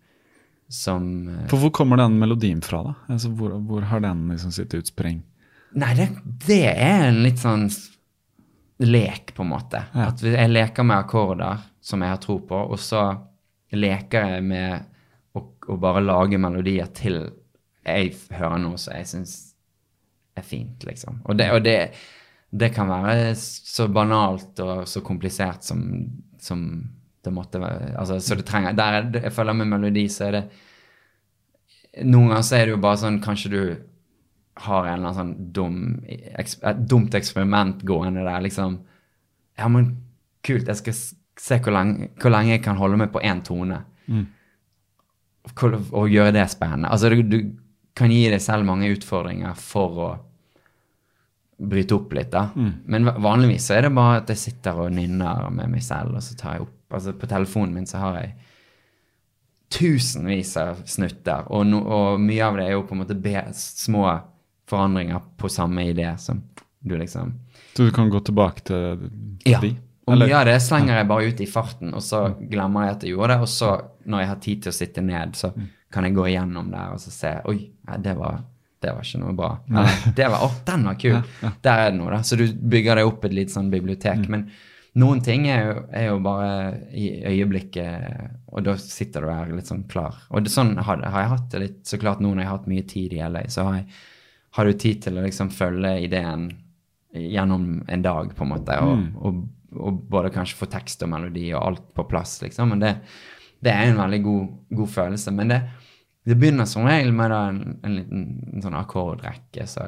som 0.72 1.04
eh, 1.30 1.48
For 1.52 1.62
hvor 1.62 1.74
kommer 1.76 1.98
den 2.02 2.16
melodien 2.22 2.62
fra, 2.66 2.84
da? 2.88 2.94
Altså, 3.14 3.30
hvor, 3.38 3.58
hvor 3.66 3.82
har 3.90 4.02
den 4.06 4.24
liksom 4.32 4.54
sitt 4.56 4.74
utspring? 4.78 5.24
Nei, 5.76 5.92
det, 5.98 6.08
det 6.48 6.62
er 6.72 7.10
en 7.10 7.20
litt 7.26 7.42
sånn 7.42 7.68
lek, 8.86 9.34
på 9.36 9.44
en 9.44 9.50
måte. 9.54 9.82
Ja. 9.94 10.10
At 10.12 10.22
jeg 10.24 10.52
leker 10.52 10.86
med 10.88 10.98
akkorder 11.04 11.62
som 11.86 12.02
jeg 12.04 12.12
har 12.14 12.22
tro 12.24 12.40
på, 12.48 12.58
og 12.72 12.80
så 12.82 13.06
leker 13.76 14.30
jeg 14.36 14.44
med 14.48 14.86
å, 15.70 15.78
bare 15.82 16.04
lage 16.06 16.38
melodier 16.42 16.88
til 16.96 17.22
jeg 17.86 18.14
hører 18.34 18.58
noe 18.64 18.78
som 18.82 18.96
jeg 18.98 19.06
syns 19.12 19.34
er 20.36 20.44
fint, 20.44 20.84
liksom. 20.88 21.20
Og 21.30 21.38
det, 21.38 21.52
og 21.54 21.62
det, 21.64 21.76
det 22.52 22.72
kan 22.74 22.90
være 22.90 23.34
så 23.38 23.86
banalt 23.94 24.60
og 24.66 24.88
så 24.90 25.02
komplisert 25.06 25.64
som, 25.64 25.84
som 26.42 26.64
det 27.24 27.34
måtte 27.34 27.62
være. 27.62 27.94
Altså, 28.02 28.18
så 28.22 28.36
det 28.40 28.46
trenger, 28.50 28.74
der 28.78 28.98
er, 29.00 29.12
jeg 29.28 29.34
føler 29.36 29.54
med 29.58 29.70
melodi 29.72 30.08
så 30.12 30.28
er 30.30 30.40
det 30.40 30.46
Noen 32.06 32.28
ganger 32.34 32.44
så 32.44 32.56
er 32.58 32.66
det 32.68 32.74
jo 32.74 32.80
bare 32.84 33.00
sånn 33.00 33.22
Kanskje 33.24 33.50
du 33.54 33.60
har 34.66 34.88
en 34.88 34.98
eller 34.98 35.12
annen 35.14 35.16
sånn 35.16 35.52
dum, 35.56 35.78
et 36.12 36.82
dumt 36.88 37.16
eksperiment 37.16 37.82
gående 37.88 38.24
der, 38.24 38.42
liksom. 38.44 38.78
Ja, 39.60 39.68
men 39.72 39.90
kult, 40.44 40.68
jeg 40.68 40.80
skal 40.80 40.96
se 41.40 41.58
hvor 41.64 41.76
lenge, 41.76 42.10
hvor 42.20 42.32
lenge 42.32 42.54
jeg 42.54 42.62
kan 42.64 42.78
holde 42.80 43.00
meg 43.02 43.12
på 43.12 43.20
én 43.24 43.42
tone. 43.44 43.82
Hvor- 44.08 44.28
Og 45.92 46.10
gjøre 46.10 46.32
det 46.34 46.50
spennende. 46.52 46.90
Altså, 46.92 47.10
du, 47.10 47.22
du 47.24 47.52
kan 47.96 48.12
gi 48.12 48.30
deg 48.30 48.42
selv 48.42 48.66
mange 48.66 48.90
utfordringer 48.92 49.54
for 49.56 50.00
å 50.04 50.10
bryte 51.58 51.96
opp 51.96 52.12
litt, 52.18 52.32
da. 52.34 52.50
Men 52.56 53.06
vanligvis 53.06 53.70
så 53.70 53.78
er 53.78 53.86
det 53.88 53.94
bare 53.96 54.18
at 54.20 54.28
jeg 54.34 54.38
sitter 54.42 54.82
og 54.84 54.92
nynner 54.92 55.50
med 55.56 55.70
meg 55.72 55.84
selv, 55.86 56.16
og 56.18 56.24
så 56.26 56.36
tar 56.36 56.58
jeg 56.58 56.66
opp 56.68 56.72
Altså, 56.96 57.12
på 57.18 57.28
telefonen 57.28 57.74
min 57.74 57.88
så 57.90 57.98
har 57.98 58.18
jeg 58.22 58.36
tusenvis 59.74 60.52
av 60.62 60.84
snutter, 60.88 61.48
og, 61.52 61.66
no, 61.68 61.80
og 61.82 62.20
mye 62.22 62.44
av 62.46 62.60
det 62.60 62.68
er 62.70 62.76
jo 62.76 62.84
på 62.88 62.94
en 62.96 63.02
måte 63.02 63.18
be, 63.20 63.34
små 63.58 64.04
forandringer 64.70 65.24
på 65.42 65.50
samme 65.52 65.88
idé 65.90 66.12
som 66.22 66.44
du 66.86 66.94
liksom 67.00 67.34
Så 67.76 67.88
du 67.88 67.92
kan 67.92 68.10
gå 68.14 68.22
tilbake 68.24 68.64
til 68.70 69.10
Ja. 69.46 69.60
de? 69.60 69.74
Og 70.08 70.14
Eller- 70.14 70.28
mye 70.30 70.38
av 70.40 70.46
det 70.46 70.62
slenger 70.62 70.96
jeg 71.00 71.08
bare 71.08 71.26
ut 71.28 71.42
i 71.42 71.46
farten, 71.50 71.94
og 71.94 72.02
så 72.02 72.22
glemmer 72.50 72.86
jeg 72.86 72.96
at 72.96 73.02
jeg 73.04 73.12
gjorde 73.16 73.28
det. 73.34 73.40
Og 73.42 73.48
så, 73.50 73.72
når 74.06 74.22
jeg 74.22 74.30
har 74.32 74.44
tid 74.44 74.62
til 74.64 74.72
å 74.72 74.76
sitte 74.76 75.04
ned, 75.06 75.36
så 75.38 75.52
kan 75.94 76.08
jeg 76.08 76.16
gå 76.18 76.28
igjennom 76.30 76.70
der 76.74 76.94
og 76.96 77.02
så 77.02 77.14
se 77.14 77.32
Oi, 77.50 77.58
det 78.04 78.16
var, 78.18 78.40
det 78.84 78.94
var 78.94 79.06
ikke 79.08 79.22
noe 79.24 79.36
bra. 79.38 79.52
Eller, 79.72 80.00
det 80.18 80.30
var, 80.34 80.46
Å, 80.46 80.50
den 80.68 80.88
var 80.90 80.98
kul! 81.02 81.20
Der 81.66 81.84
er 81.84 81.92
det 81.92 82.00
noe, 82.00 82.14
da. 82.16 82.22
Så 82.26 82.40
du 82.40 82.46
bygger 82.54 83.00
deg 83.00 83.12
opp 83.12 83.28
et 83.28 83.36
litt 83.38 83.54
sånn 83.54 83.72
bibliotek. 83.74 84.26
Men 84.32 84.48
noen 85.02 85.22
ting 85.26 85.48
er 85.52 85.64
jo, 85.68 85.78
er 85.92 86.10
jo 86.10 86.20
bare 86.24 86.50
i 86.96 87.08
øyeblikket, 87.32 88.28
og 88.52 88.68
da 88.68 88.76
sitter 88.80 89.26
du 89.26 89.32
her 89.32 89.56
litt 89.56 89.72
sånn 89.72 89.86
klar. 89.92 90.20
Og 90.32 90.46
det, 90.46 90.54
sånn 90.54 90.76
har, 90.78 91.02
har 91.04 91.26
jeg 91.26 91.34
hatt 91.36 91.48
det 91.54 91.64
litt. 91.64 91.80
Så 91.88 92.02
klart 92.02 92.24
nå 92.24 92.34
når 92.34 92.46
jeg 92.46 92.52
har 92.52 92.60
hatt 92.60 92.70
mye 92.72 92.86
tid 92.92 93.16
i 93.16 93.24
LA, 93.24 93.48
så 93.52 93.70
har 93.70 93.82
jeg 93.82 93.90
har 94.56 94.70
du 94.70 94.78
tid 94.80 95.02
til 95.04 95.18
å 95.20 95.24
liksom 95.26 95.50
følge 95.52 95.98
ideen 96.06 96.48
gjennom 97.16 97.84
en 97.92 98.04
dag, 98.04 98.32
på 98.36 98.44
en 98.46 98.52
måte, 98.54 98.76
og, 98.84 99.02
og, 99.20 99.42
og 99.76 99.98
både 100.12 100.32
kanskje 100.36 100.60
få 100.62 100.68
tekst 100.72 101.04
og 101.04 101.12
melodi 101.12 101.50
og 101.54 101.62
alt 101.62 101.90
på 101.96 102.06
plass, 102.08 102.38
liksom. 102.44 102.72
Men 102.72 102.84
det, 102.84 102.94
det 103.66 103.74
er 103.74 103.90
en 103.90 104.00
veldig 104.00 104.22
god, 104.24 104.48
god 104.78 104.94
følelse. 104.94 105.34
Men 105.34 105.54
det, 105.54 105.60
det 106.26 106.38
begynner 106.40 106.70
som 106.70 106.86
regel 106.88 107.14
med 107.14 107.34
en, 107.34 107.62
en 107.84 108.00
liten 108.00 108.26
en 108.54 108.66
sånn 108.66 108.78
akkordrekke 108.78 109.68
så, 109.70 109.88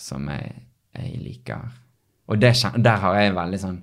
som 0.00 0.28
jeg, 0.30 0.52
jeg 0.96 1.22
liker. 1.24 1.70
Og 2.30 2.38
det, 2.38 2.54
der 2.78 3.02
har 3.02 3.18
jeg 3.18 3.34
veldig 3.34 3.58
sånn 3.58 3.80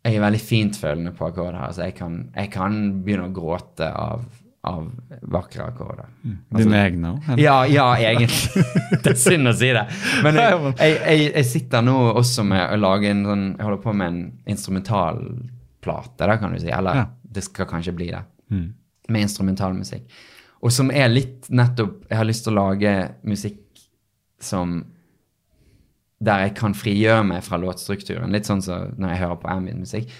Jeg 0.00 0.16
er 0.16 0.22
veldig 0.22 0.40
fintfølende 0.40 1.10
på 1.12 1.26
akkorder. 1.28 1.60
Altså 1.66 1.84
jeg 1.90 1.98
kan, 1.98 2.22
jeg 2.32 2.48
kan 2.54 2.78
begynne 3.04 3.28
å 3.28 3.34
gråte 3.36 3.84
av, 3.84 4.22
av 4.64 4.86
vakre 5.28 5.66
akkorder. 5.68 6.08
Dine 6.56 6.80
egne 6.86 7.12
òg? 7.18 7.28
Ja, 7.36 7.58
ja, 7.68 7.90
egentlig. 8.00 8.64
det 9.04 9.12
er 9.12 9.20
synd 9.20 9.52
å 9.52 9.54
si 9.60 9.68
det. 9.76 9.84
Men 10.24 10.40
jeg, 10.40 10.56
jeg, 10.80 10.96
jeg, 10.96 11.28
jeg 11.34 11.50
sitter 11.52 11.84
nå 11.84 11.98
også 12.14 12.48
med 12.48 12.64
å 12.64 12.80
lage 12.80 13.12
en 13.12 13.26
sånn 13.28 13.46
Jeg 13.50 13.68
holder 13.68 13.82
på 13.84 13.96
med 14.00 14.08
en 14.08 14.22
instrumentalplate, 15.80 16.26
da, 16.26 16.36
kan 16.38 16.52
du 16.52 16.58
si. 16.60 16.68
Eller 16.68 16.94
Ja. 16.94 17.06
det 17.22 17.42
skal 17.44 17.66
kanskje 17.66 17.94
bli 17.94 18.10
det. 18.10 18.22
Med 19.08 19.22
instrumentalmusikk. 19.22 20.02
Og 20.62 20.70
som 20.72 20.90
er 20.90 21.08
litt 21.08 21.48
nettopp 21.48 22.06
Jeg 22.10 22.16
har 22.18 22.24
lyst 22.24 22.44
til 22.44 22.52
å 22.52 22.68
lage 22.68 23.14
musikk 23.24 23.56
som 24.38 24.84
Der 26.22 26.38
jeg 26.48 26.54
kan 26.54 26.74
frigjøre 26.74 27.24
meg 27.26 27.42
fra 27.42 27.56
låtstrukturen. 27.56 28.30
Litt 28.30 28.44
sånn 28.44 28.60
som 28.62 28.94
når 28.98 29.08
jeg 29.08 29.18
hører 29.20 29.36
på 29.40 29.48
ambient-musikk. 29.48 30.10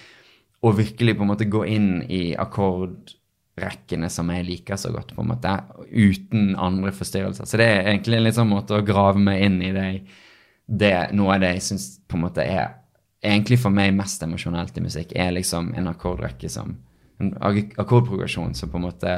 Og 0.62 0.76
virkelig 0.78 1.16
på 1.16 1.22
en 1.22 1.28
måte 1.28 1.44
gå 1.50 1.66
inn 1.66 2.02
i 2.08 2.34
akkordrekkene 2.34 4.08
som 4.10 4.30
jeg 4.30 4.46
liker 4.46 4.76
så 4.76 4.90
godt, 4.92 5.14
på 5.14 5.20
en 5.20 5.28
måte, 5.28 5.62
uten 5.92 6.56
andre 6.56 6.90
forstyrrelser. 6.90 7.44
Så 7.44 7.56
det 7.58 7.66
er 7.66 7.82
egentlig 7.92 8.16
en 8.16 8.24
litt 8.24 8.34
sånn 8.34 8.48
måte 8.48 8.70
å 8.78 8.84
grave 8.84 9.18
meg 9.18 9.42
inn 9.42 9.60
i 9.62 9.72
det, 9.72 10.06
det 10.66 11.12
noe 11.12 11.34
av 11.34 11.40
det 11.40 11.52
jeg 11.54 11.62
syns 11.62 12.00
på 12.08 12.16
en 12.16 12.22
måte 12.24 12.40
er 12.48 12.79
egentlig 13.22 13.60
for 13.60 13.74
meg 13.74 13.92
mest 13.96 14.22
emosjonelt 14.24 14.78
i 14.78 14.84
musikk, 14.84 15.12
er 15.16 15.34
liksom 15.36 15.74
en 15.76 15.90
akkordrekke 15.92 16.50
som 16.52 16.78
En 17.20 17.34
akkordprogresjon 17.36 18.54
som 18.56 18.70
på 18.72 18.78
en 18.78 18.84
måte 18.86 19.10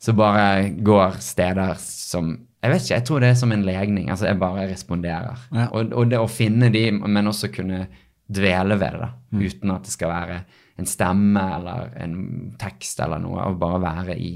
Som 0.00 0.16
bare 0.16 0.70
går 0.70 1.18
steder 1.20 1.74
som 1.76 2.30
Jeg 2.62 2.72
vet 2.72 2.82
ikke, 2.82 2.94
jeg 2.94 3.04
tror 3.04 3.20
det 3.20 3.28
er 3.28 3.34
som 3.36 3.52
en 3.52 3.64
legning. 3.66 4.08
Altså, 4.08 4.24
jeg 4.24 4.38
bare 4.40 4.62
responderer. 4.70 5.42
Ja. 5.52 5.66
Og, 5.76 5.92
og 5.92 6.08
det 6.08 6.16
å 6.16 6.30
finne 6.32 6.70
de, 6.72 6.86
men 6.96 7.28
også 7.28 7.50
kunne 7.52 7.82
dvele 8.24 8.78
ved 8.80 8.96
det, 8.96 9.00
da, 9.02 9.10
uten 9.36 9.72
at 9.74 9.84
det 9.84 9.92
skal 9.92 10.08
være 10.08 10.38
en 10.80 10.88
stemme 10.88 11.42
eller 11.58 11.90
en 12.00 12.14
tekst 12.56 13.02
eller 13.04 13.20
noe, 13.20 13.50
og 13.50 13.58
bare 13.60 13.82
være 13.82 14.16
i 14.16 14.32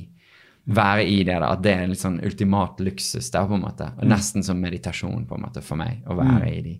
være 0.68 1.04
i 1.08 1.22
det, 1.24 1.38
da, 1.40 1.52
at 1.54 1.62
det 1.64 1.72
er 1.72 1.84
en 1.84 1.92
litt 1.94 2.02
sånn 2.02 2.20
ultimat 2.24 2.80
luksus 2.84 3.30
der, 3.32 3.46
på 3.48 3.56
en 3.56 3.64
måte. 3.64 3.88
Og 3.96 4.08
Nesten 4.08 4.44
som 4.44 4.60
meditasjon, 4.60 5.24
på 5.28 5.38
en 5.38 5.46
måte, 5.46 5.62
for 5.64 5.80
meg, 5.80 6.02
å 6.04 6.16
være 6.18 6.50
i 6.52 6.60
de, 6.64 6.74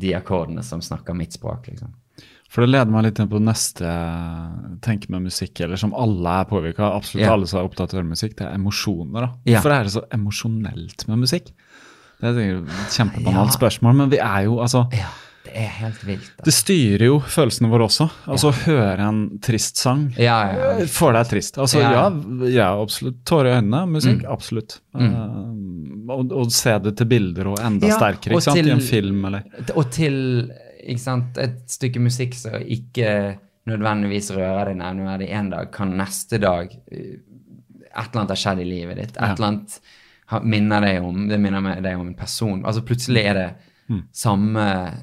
de 0.00 0.14
akkordene 0.14 0.62
som 0.64 0.80
snakker 0.80 1.14
mitt 1.14 1.32
språk, 1.32 1.68
liksom. 1.68 1.92
For 2.50 2.62
det 2.62 2.70
leder 2.70 2.90
meg 2.92 3.02
litt 3.04 3.18
inn 3.18 3.28
på 3.28 3.40
neste 3.42 3.88
tenk 4.84 5.08
med 5.10 5.24
musikk, 5.26 5.60
eller 5.64 5.76
som 5.80 5.94
alle 5.98 6.36
er 6.40 6.44
påvirka. 6.44 6.92
Absolutt 6.96 7.24
Ja. 7.26 7.32
alle 7.32 7.46
som 7.50 7.58
er 7.60 7.64
opptatt 7.68 7.92
av 7.94 7.98
å 7.98 8.02
høre 8.02 8.10
musikk. 8.12 8.36
Det 8.36 8.46
er 8.46 8.54
emosjoner. 8.54 9.20
da. 9.20 9.30
Ja. 9.44 9.60
Hvorfor 9.60 9.72
er 9.72 9.82
det 9.84 9.92
så 9.92 10.04
emosjonelt 10.12 11.08
med 11.08 11.18
musikk? 11.18 11.50
Det 12.20 12.30
er 12.30 12.56
et 12.58 12.64
kjempebanalt 12.94 13.50
Ja. 13.50 13.58
spørsmål, 13.58 13.94
men 13.96 14.10
vi 14.10 14.18
er 14.18 14.44
jo 14.44 14.58
altså 14.60 14.88
Ja, 14.92 15.08
det 15.44 15.52
er 15.56 15.68
helt 15.68 16.00
vilt. 16.06 16.30
Da. 16.38 16.44
Det 16.44 16.52
styrer 16.54 17.04
jo 17.06 17.18
følelsene 17.20 17.68
våre 17.68 17.84
også. 17.88 18.10
Altså 18.28 18.48
å 18.52 18.54
høre 18.64 19.00
en 19.00 19.38
trist 19.40 19.76
sang 19.76 20.14
Ja, 20.16 20.52
ja, 20.52 20.78
ja. 20.78 20.86
får 20.86 21.12
deg 21.12 21.26
trist. 21.28 21.58
Altså 21.58 21.80
ja, 21.80 21.90
Ja. 21.90 22.46
ja, 22.48 22.80
absolutt. 22.80 23.24
Tårer 23.24 23.46
i 23.50 23.60
øynene, 23.60 23.88
musikk, 23.90 24.22
Mm. 24.22 24.30
absolutt. 24.32 24.78
Uh, 24.94 25.53
og, 26.10 26.32
og 26.32 26.50
se 26.52 26.78
det 26.84 26.96
til 26.98 27.06
bilder 27.06 27.46
og 27.52 27.58
enda 27.64 27.86
Ja, 27.88 27.96
sterkere, 27.98 28.34
ikke 28.36 28.42
sant? 28.42 28.56
til- 28.58 28.68
I 28.68 28.74
en 28.74 28.80
film 28.80 29.24
eller 29.24 29.42
Og 29.76 29.90
til 29.90 30.50
sant, 31.00 31.38
et 31.38 31.62
stykke 31.70 32.00
musikk 32.00 32.34
som 32.34 32.52
ikke 32.60 33.38
nødvendigvis 33.66 34.30
rører 34.36 34.66
deg 34.72 34.76
nevneverdig 34.76 35.30
en 35.32 35.50
dag, 35.50 35.70
kan 35.72 35.94
neste 35.96 36.38
dag 36.38 36.68
eh, 36.92 37.16
Et 37.96 38.08
eller 38.10 38.20
annet 38.24 38.28
har 38.34 38.36
skjedd 38.42 38.60
i 38.60 38.64
livet 38.68 38.96
ditt. 38.96 39.16
Et 39.16 39.22
Ja. 39.22 39.32
eller 39.34 39.46
annet 39.46 39.80
minner 40.42 40.80
deg 40.80 41.02
om 41.04 41.28
det 41.28 41.38
minner 41.40 41.80
deg 41.80 41.94
om 42.00 42.08
en 42.08 42.14
person. 42.14 42.64
Altså 42.64 42.82
Plutselig 42.84 43.24
er 43.24 43.34
det 43.34 43.54
Mm. 43.88 44.02
samme 44.12 44.94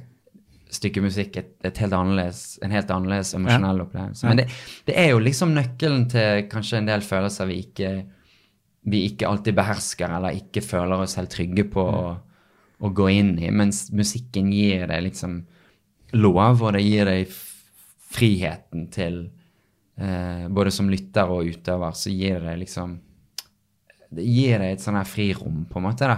stykke 0.72 1.02
musikk 1.04 1.36
et, 1.38 1.50
et 1.64 1.78
helt 1.78 1.94
en 1.94 2.72
helt 2.72 2.90
annerledes 2.92 3.34
emosjonell 3.36 3.82
opplevelse. 3.84 4.24
Men 4.28 4.38
det, 4.38 4.48
det 4.88 4.96
er 4.98 5.10
jo 5.12 5.20
liksom 5.20 5.54
nøkkelen 5.54 6.10
til 6.10 6.48
kanskje 6.50 6.78
en 6.80 6.86
del 6.88 7.02
følelser 7.02 7.46
vi 7.48 7.60
ikke 7.66 7.92
vi 8.84 9.04
ikke 9.12 9.28
alltid 9.30 9.56
behersker 9.56 10.10
eller 10.18 10.38
ikke 10.40 10.62
føler 10.66 11.04
oss 11.04 11.16
helt 11.20 11.30
trygge 11.30 11.68
på 11.70 11.84
å, 11.86 12.16
å 12.82 12.90
gå 12.98 13.10
inn 13.14 13.36
i, 13.40 13.52
mens 13.54 13.92
musikken 13.94 14.50
gir 14.54 14.88
deg 14.90 15.04
liksom 15.10 15.36
lov, 16.18 16.64
og 16.66 16.74
det 16.74 16.82
gir 16.84 17.06
deg 17.06 17.30
friheten 18.12 18.88
til 18.92 19.22
eh, 20.02 20.48
Både 20.52 20.72
som 20.74 20.90
lytter 20.92 21.30
og 21.32 21.46
utøver, 21.48 21.94
så 21.96 22.12
gir 22.12 22.42
det 22.44 22.58
liksom 22.66 22.98
Det 24.12 24.26
gir 24.28 24.60
deg 24.60 24.74
et 24.76 24.84
sånn 24.84 24.98
her 25.00 25.08
frirom, 25.08 25.62
på 25.72 25.80
en 25.80 25.86
måte. 25.88 26.10
da. 26.10 26.18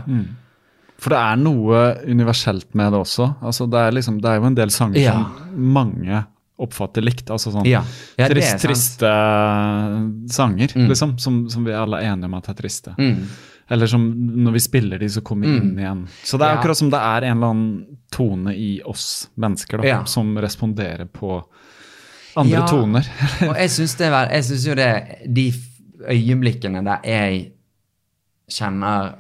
For 0.98 1.14
det 1.14 1.20
er 1.20 1.36
noe 1.42 1.80
universelt 2.10 2.72
med 2.80 2.94
det 2.94 3.00
også. 3.04 3.28
Altså 3.44 3.68
det, 3.70 3.80
er 3.86 3.92
liksom, 3.94 4.18
det 4.24 4.30
er 4.32 4.40
jo 4.40 4.48
en 4.50 4.56
del 4.58 4.72
sanger 4.74 5.02
Ja. 5.04 5.14
som 5.20 5.60
mange 5.76 6.24
oppfatter 6.60 7.02
likt. 7.02 7.30
Altså 7.34 7.52
sånn 7.52 7.66
Ja. 7.66 7.84
Ja, 8.18 8.28
trist, 8.30 8.60
triste 8.62 9.10
sanger, 10.30 10.74
Mm. 10.76 10.88
liksom, 10.90 11.18
som, 11.20 11.50
som 11.50 11.64
vi 11.66 11.74
alle 11.74 11.98
er 12.02 12.12
enige 12.14 12.26
om 12.30 12.34
at 12.36 12.46
er 12.54 12.62
triste. 12.62 12.96
Mm. 12.98 13.26
Eller 13.70 13.88
som 13.88 14.04
når 14.44 14.52
vi 14.54 14.60
spiller 14.60 15.00
de, 15.00 15.08
så 15.10 15.22
kommer 15.24 15.48
vi 15.48 15.58
inn 15.58 15.78
igjen. 15.80 16.08
Så 16.24 16.38
det 16.38 16.46
er 16.46 16.54
Ja. 16.56 16.60
akkurat 16.62 16.78
som 16.78 16.90
det 16.90 17.00
er 17.00 17.24
en 17.24 17.38
eller 17.38 17.48
annen 17.48 17.98
tone 18.12 18.54
i 18.56 18.82
oss 18.86 19.30
mennesker 19.38 19.82
da, 19.82 20.04
som 20.06 20.36
responderer 20.38 21.06
på 21.08 21.44
andre 22.38 22.60
Ja. 22.60 22.68
toner. 22.68 23.08
Og 23.50 23.56
jeg 23.56 23.70
syns 23.70 23.96
Jeg 24.32 24.44
jo 24.68 24.76
det 24.76 25.20
De 25.34 25.52
øyeblikkene 26.10 26.84
der 26.84 27.00
jeg 27.04 27.52
kjenner 28.52 29.16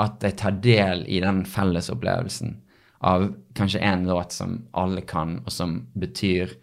at 0.00 0.20
jeg 0.22 0.36
tar 0.36 0.52
del 0.52 1.04
i 1.08 1.20
den 1.20 1.44
fellesopplevelsen 1.44 2.56
av 2.98 3.28
kanskje 3.54 3.82
en 3.86 4.06
låt 4.08 4.32
som 4.32 4.56
alle 4.72 5.00
kan, 5.06 5.38
og 5.44 5.52
som 5.52 5.76
betyr 5.94 6.54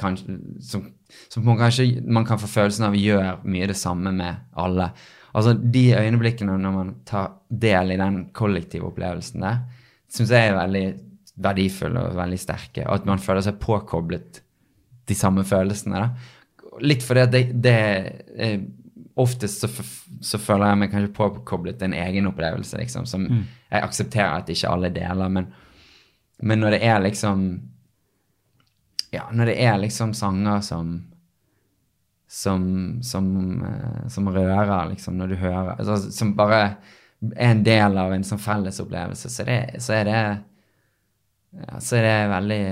kanskje, 0.00 0.38
som, 0.60 0.86
som 1.28 1.44
man, 1.44 1.58
kanskje, 1.58 2.02
man 2.06 2.26
kan 2.26 2.40
få 2.40 2.48
følelsen 2.50 2.88
av 2.88 2.96
gjør 2.96 3.42
mye 3.44 3.68
det 3.70 3.78
samme 3.78 4.12
med 4.14 4.46
alle. 4.52 4.90
Altså 5.32 5.54
De 5.54 5.84
øyeblikkene 5.98 6.56
når 6.58 6.74
man 6.74 6.94
tar 7.06 7.32
del 7.48 7.94
i 7.94 8.00
den 8.00 8.24
kollektive 8.36 8.90
opplevelsen 8.90 9.44
der, 9.44 9.62
syns 10.10 10.32
jeg 10.34 10.50
er 10.50 10.58
veldig 10.58 10.86
verdifulle 11.40 12.02
og 12.08 12.18
veldig 12.18 12.38
sterke. 12.40 12.86
Og 12.88 13.00
at 13.00 13.08
man 13.08 13.22
føler 13.22 13.44
seg 13.46 13.60
påkoblet 13.62 14.42
de 15.08 15.16
samme 15.16 15.44
følelsene. 15.46 16.02
da. 16.02 16.76
Litt 16.86 17.02
fordi 17.06 17.24
at 17.26 17.32
det, 17.34 17.46
det 17.62 17.78
eh, 18.36 18.60
Oftest 19.20 19.60
så, 19.60 19.68
så 20.24 20.38
føler 20.40 20.70
jeg 20.70 20.78
meg 20.80 20.92
kanskje 20.92 21.08
påkoblet 21.12 21.82
en 21.82 21.92
egen 21.98 22.28
opplevelse, 22.30 22.78
liksom, 22.78 23.04
som 23.10 23.26
jeg 23.26 23.82
aksepterer 23.82 24.38
at 24.38 24.48
ikke 24.48 24.70
alle 24.70 24.88
deler, 24.94 25.32
men, 25.34 25.48
men 26.42 26.62
når 26.62 26.76
det 26.76 26.80
er 26.86 27.02
liksom 27.04 27.44
Ja, 29.10 29.24
når 29.32 29.50
det 29.50 29.56
er 29.58 29.78
liksom 29.82 30.14
sanger 30.14 30.60
som 30.62 30.92
som, 32.30 33.00
som, 33.02 33.62
eh, 33.62 34.08
som 34.08 34.28
rører, 34.30 34.90
liksom, 34.92 35.16
når 35.18 35.32
du 35.32 35.34
hører 35.40 35.72
altså, 35.74 35.96
Som 36.14 36.36
bare 36.38 36.60
er 37.34 37.50
en 37.50 37.64
del 37.66 37.98
av 37.98 38.12
en 38.14 38.22
sånn 38.24 38.38
fellesopplevelse, 38.40 39.28
så, 39.28 39.44
det, 39.44 39.82
så 39.82 39.96
er 39.98 40.04
det 40.06 40.20
ja, 41.50 41.80
så 41.82 41.98
er 41.98 42.06
det 42.06 42.30
veldig 42.30 42.62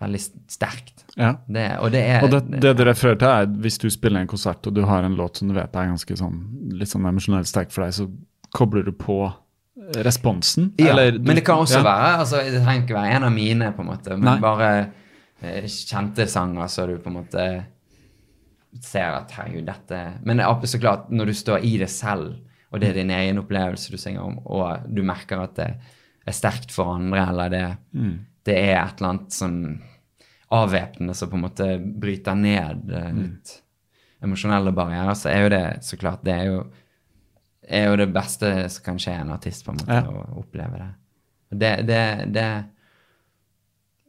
veldig 0.00 0.20
sterkt. 0.48 1.04
Ja. 1.16 1.34
Det, 1.46 1.64
og 1.80 1.90
det 1.92 2.02
er 2.08 2.24
Og 2.24 2.30
det, 2.32 2.60
det 2.62 2.72
det 2.78 2.86
refererer 2.88 3.18
til, 3.20 3.28
er 3.28 3.62
hvis 3.64 3.78
du 3.80 3.88
spiller 3.92 4.22
en 4.22 4.30
konsert 4.30 4.66
og 4.68 4.76
du 4.76 4.84
har 4.88 5.04
en 5.04 5.16
låt 5.18 5.40
som 5.40 5.50
du 5.50 5.56
vet 5.56 5.76
er 5.76 5.90
ganske 5.90 6.16
sånn, 6.16 6.38
litt 6.76 6.92
sånn 6.92 7.08
emosjonelt 7.08 7.48
sterk 7.48 7.72
for 7.74 7.84
deg, 7.84 7.96
så 7.96 8.06
kobler 8.56 8.86
du 8.86 8.92
på 8.96 9.22
responsen? 10.04 10.72
Ja, 10.78 10.90
eller 10.92 11.12
du- 11.12 11.18
men 11.26 11.36
det 11.36 11.44
kan 11.46 11.58
også 11.62 11.78
ja. 11.80 11.82
være 11.86 12.18
altså, 12.22 12.36
Det 12.44 12.62
trenger 12.62 12.82
ikke 12.84 12.94
være 12.98 13.16
en 13.16 13.24
av 13.24 13.32
mine, 13.32 13.72
på 13.76 13.82
en 13.82 13.88
måte, 13.90 14.16
men 14.16 14.24
Nei. 14.28 14.40
bare 14.40 14.70
eh, 15.42 15.64
kjente 15.66 16.26
sanger 16.28 16.66
så 16.68 16.86
du 16.86 16.98
på 16.98 17.10
en 17.10 17.16
måte 17.20 17.46
ser 18.80 19.16
at 19.16 19.32
herregud, 19.34 19.64
dette 19.66 20.00
Men 20.24 20.40
absolutt 20.40 20.82
klart, 20.84 21.08
når 21.10 21.26
du 21.26 21.34
står 21.34 21.64
i 21.66 21.76
det 21.80 21.88
selv, 21.90 22.36
og 22.70 22.80
det 22.80 22.90
er 22.90 23.00
din 23.00 23.10
egen 23.10 23.38
opplevelse 23.42 23.90
du 23.90 23.98
synger 23.98 24.22
om, 24.22 24.36
og 24.46 24.84
du 24.94 25.02
merker 25.02 25.42
at 25.42 25.56
det 25.58 25.70
er 26.26 26.32
sterkt 26.36 26.70
for 26.70 26.92
andre, 26.94 27.24
eller 27.28 27.48
det, 27.50 27.64
Mm. 27.92 28.18
det 28.46 28.54
er 28.56 28.76
et 28.84 29.00
eller 29.00 29.08
annet 29.08 29.32
sånn 29.34 29.80
avvæpnende 30.52 31.14
som 31.14 31.30
på 31.30 31.36
en 31.38 31.42
måte 31.42 31.66
bryter 32.00 32.34
ned 32.38 32.86
litt 32.86 33.50
mm. 33.50 33.60
emosjonelle 34.22 34.72
barrierer, 34.74 35.14
så 35.14 35.30
er 35.30 35.42
jo 35.42 35.48
det 35.48 35.64
så 35.82 35.96
klart 35.98 36.22
Det 36.24 36.32
er 36.34 36.44
jo, 36.46 36.64
er 37.68 37.86
jo 37.90 37.96
det 38.00 38.08
beste 38.14 38.50
som 38.72 38.84
kan 38.84 38.98
skje 38.98 39.14
en 39.20 39.30
artist, 39.34 39.64
på 39.66 39.70
en 39.74 39.80
måte, 39.82 39.94
Ja. 40.00 40.02
å 40.08 40.40
oppleve 40.40 40.78
det. 40.80 40.90
Det, 41.50 41.70
det, 41.86 42.02
det, 42.34 42.48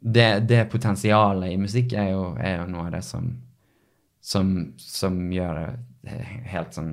det, 0.02 0.28
det 0.50 0.66
potensialet 0.72 1.52
i 1.52 1.58
musikk 1.58 1.94
er 1.98 2.12
jo, 2.14 2.36
er 2.40 2.60
jo 2.62 2.68
noe 2.70 2.86
av 2.88 2.92
det 2.96 3.02
som, 3.06 3.32
som, 4.22 4.52
som 4.78 5.18
gjør 5.34 5.62
det 6.06 6.20
helt 6.54 6.74
sånn 6.78 6.92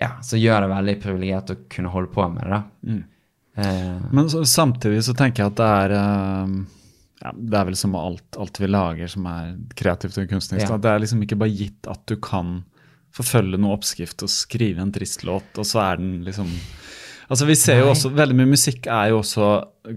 Ja, 0.00 0.14
som 0.24 0.38
gjør 0.40 0.64
det 0.64 0.70
veldig 0.74 0.94
privilegert 1.02 1.50
å 1.54 1.56
kunne 1.72 1.92
holde 1.92 2.12
på 2.12 2.24
med 2.32 2.42
det, 2.44 2.60
da. 2.60 2.94
Eh, 3.62 3.98
Men 4.12 4.28
så, 4.32 4.44
samtidig 4.48 5.02
så 5.06 5.14
tenker 5.14 5.44
jeg 5.44 5.52
at 5.52 5.60
det 5.60 5.72
er 5.80 5.96
um 6.44 6.54
ja, 7.22 7.30
Det 7.38 7.54
er 7.58 7.66
vel 7.68 7.76
som 7.78 7.92
alt, 7.94 8.34
alt 8.40 8.58
vi 8.58 8.66
lager 8.66 9.06
som 9.12 9.26
er 9.30 9.52
kreativt 9.78 10.16
og 10.18 10.24
kunstnerisk. 10.32 10.72
Ja. 10.72 10.78
Det 10.82 10.90
er 10.90 11.02
liksom 11.04 11.20
ikke 11.22 11.36
bare 11.38 11.52
gitt 11.54 11.86
at 11.86 12.00
du 12.10 12.16
kan 12.18 12.64
forfølge 13.16 13.58
noen 13.60 13.74
oppskrift 13.76 14.22
og 14.24 14.30
skrive 14.32 14.80
en 14.84 14.92
trist 14.94 15.24
låt, 15.28 15.50
og 15.58 15.66
så 15.68 15.82
er 15.92 16.00
den 16.02 16.22
liksom 16.26 16.48
Altså 17.32 17.46
Vi 17.48 17.54
ser 17.56 17.78
jo 17.78 17.86
også, 17.94 18.10
Veldig 18.12 18.34
mye 18.36 18.48
musikk 18.50 18.86
er 18.92 19.08
jo 19.08 19.20
også 19.22 19.46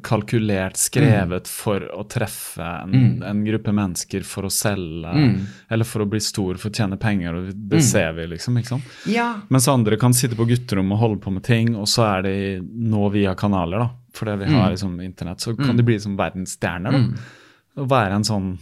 kalkulert, 0.05 0.77
skrevet 0.79 1.49
for 1.51 1.83
å 1.91 2.05
treffe 2.07 2.63
en, 2.85 2.93
en 3.27 3.41
gruppe 3.43 3.73
mennesker 3.75 4.23
for 4.23 4.47
å 4.47 4.51
selge, 4.53 5.11
Mm. 5.11 5.41
eller 5.69 5.85
for 5.89 6.05
å 6.05 6.07
bli 6.09 6.21
stor, 6.23 6.55
for 6.61 6.69
å 6.69 6.73
tjene 6.77 6.97
penger. 7.01 7.35
og 7.35 7.49
Det 7.69 7.81
ser 7.83 8.13
vi, 8.13 8.27
liksom. 8.37 8.55
ikke 8.61 8.71
sant? 8.77 8.83
ja. 9.11 9.41
Mens 9.49 9.67
andre 9.67 9.97
kan 9.99 10.13
sitte 10.15 10.37
på 10.37 10.47
gutterommet 10.47 10.95
og 10.95 10.99
holde 11.03 11.19
på 11.25 11.33
med 11.33 11.43
ting, 11.43 11.75
og 11.75 11.89
så 11.91 12.05
er 12.17 12.21
de 12.23 12.35
nå 12.63 13.09
via 13.11 13.35
kanaler, 13.35 13.79
da. 13.83 13.89
Fordi 14.15 14.37
vi 14.45 14.53
har 14.53 14.71
liksom 14.71 14.95
internett, 15.03 15.41
så 15.43 15.57
kan 15.57 15.75
de 15.75 15.83
bli 15.83 15.99
som 15.99 16.15
verdensstjerner. 16.15 16.91
da. 16.91 17.81
Å 17.83 17.89
være 17.89 18.15
en 18.15 18.23
sånn 18.23 18.57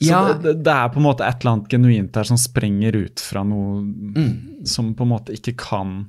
Så 0.00 0.08
Ja. 0.08 0.20
det, 0.34 0.56
det 0.64 0.72
er 0.72 0.88
på 0.88 1.00
en 1.00 1.06
måte 1.06 1.26
et 1.26 1.40
eller 1.42 1.56
annet 1.56 1.68
genuint 1.72 2.12
der 2.16 2.24
som 2.24 2.38
sprenger 2.40 2.96
ut 2.96 3.20
fra 3.20 3.42
noe 3.44 4.24
som 4.64 4.94
på 4.94 5.06
en 5.06 5.12
måte 5.16 5.36
ikke 5.36 5.56
kan 5.56 6.08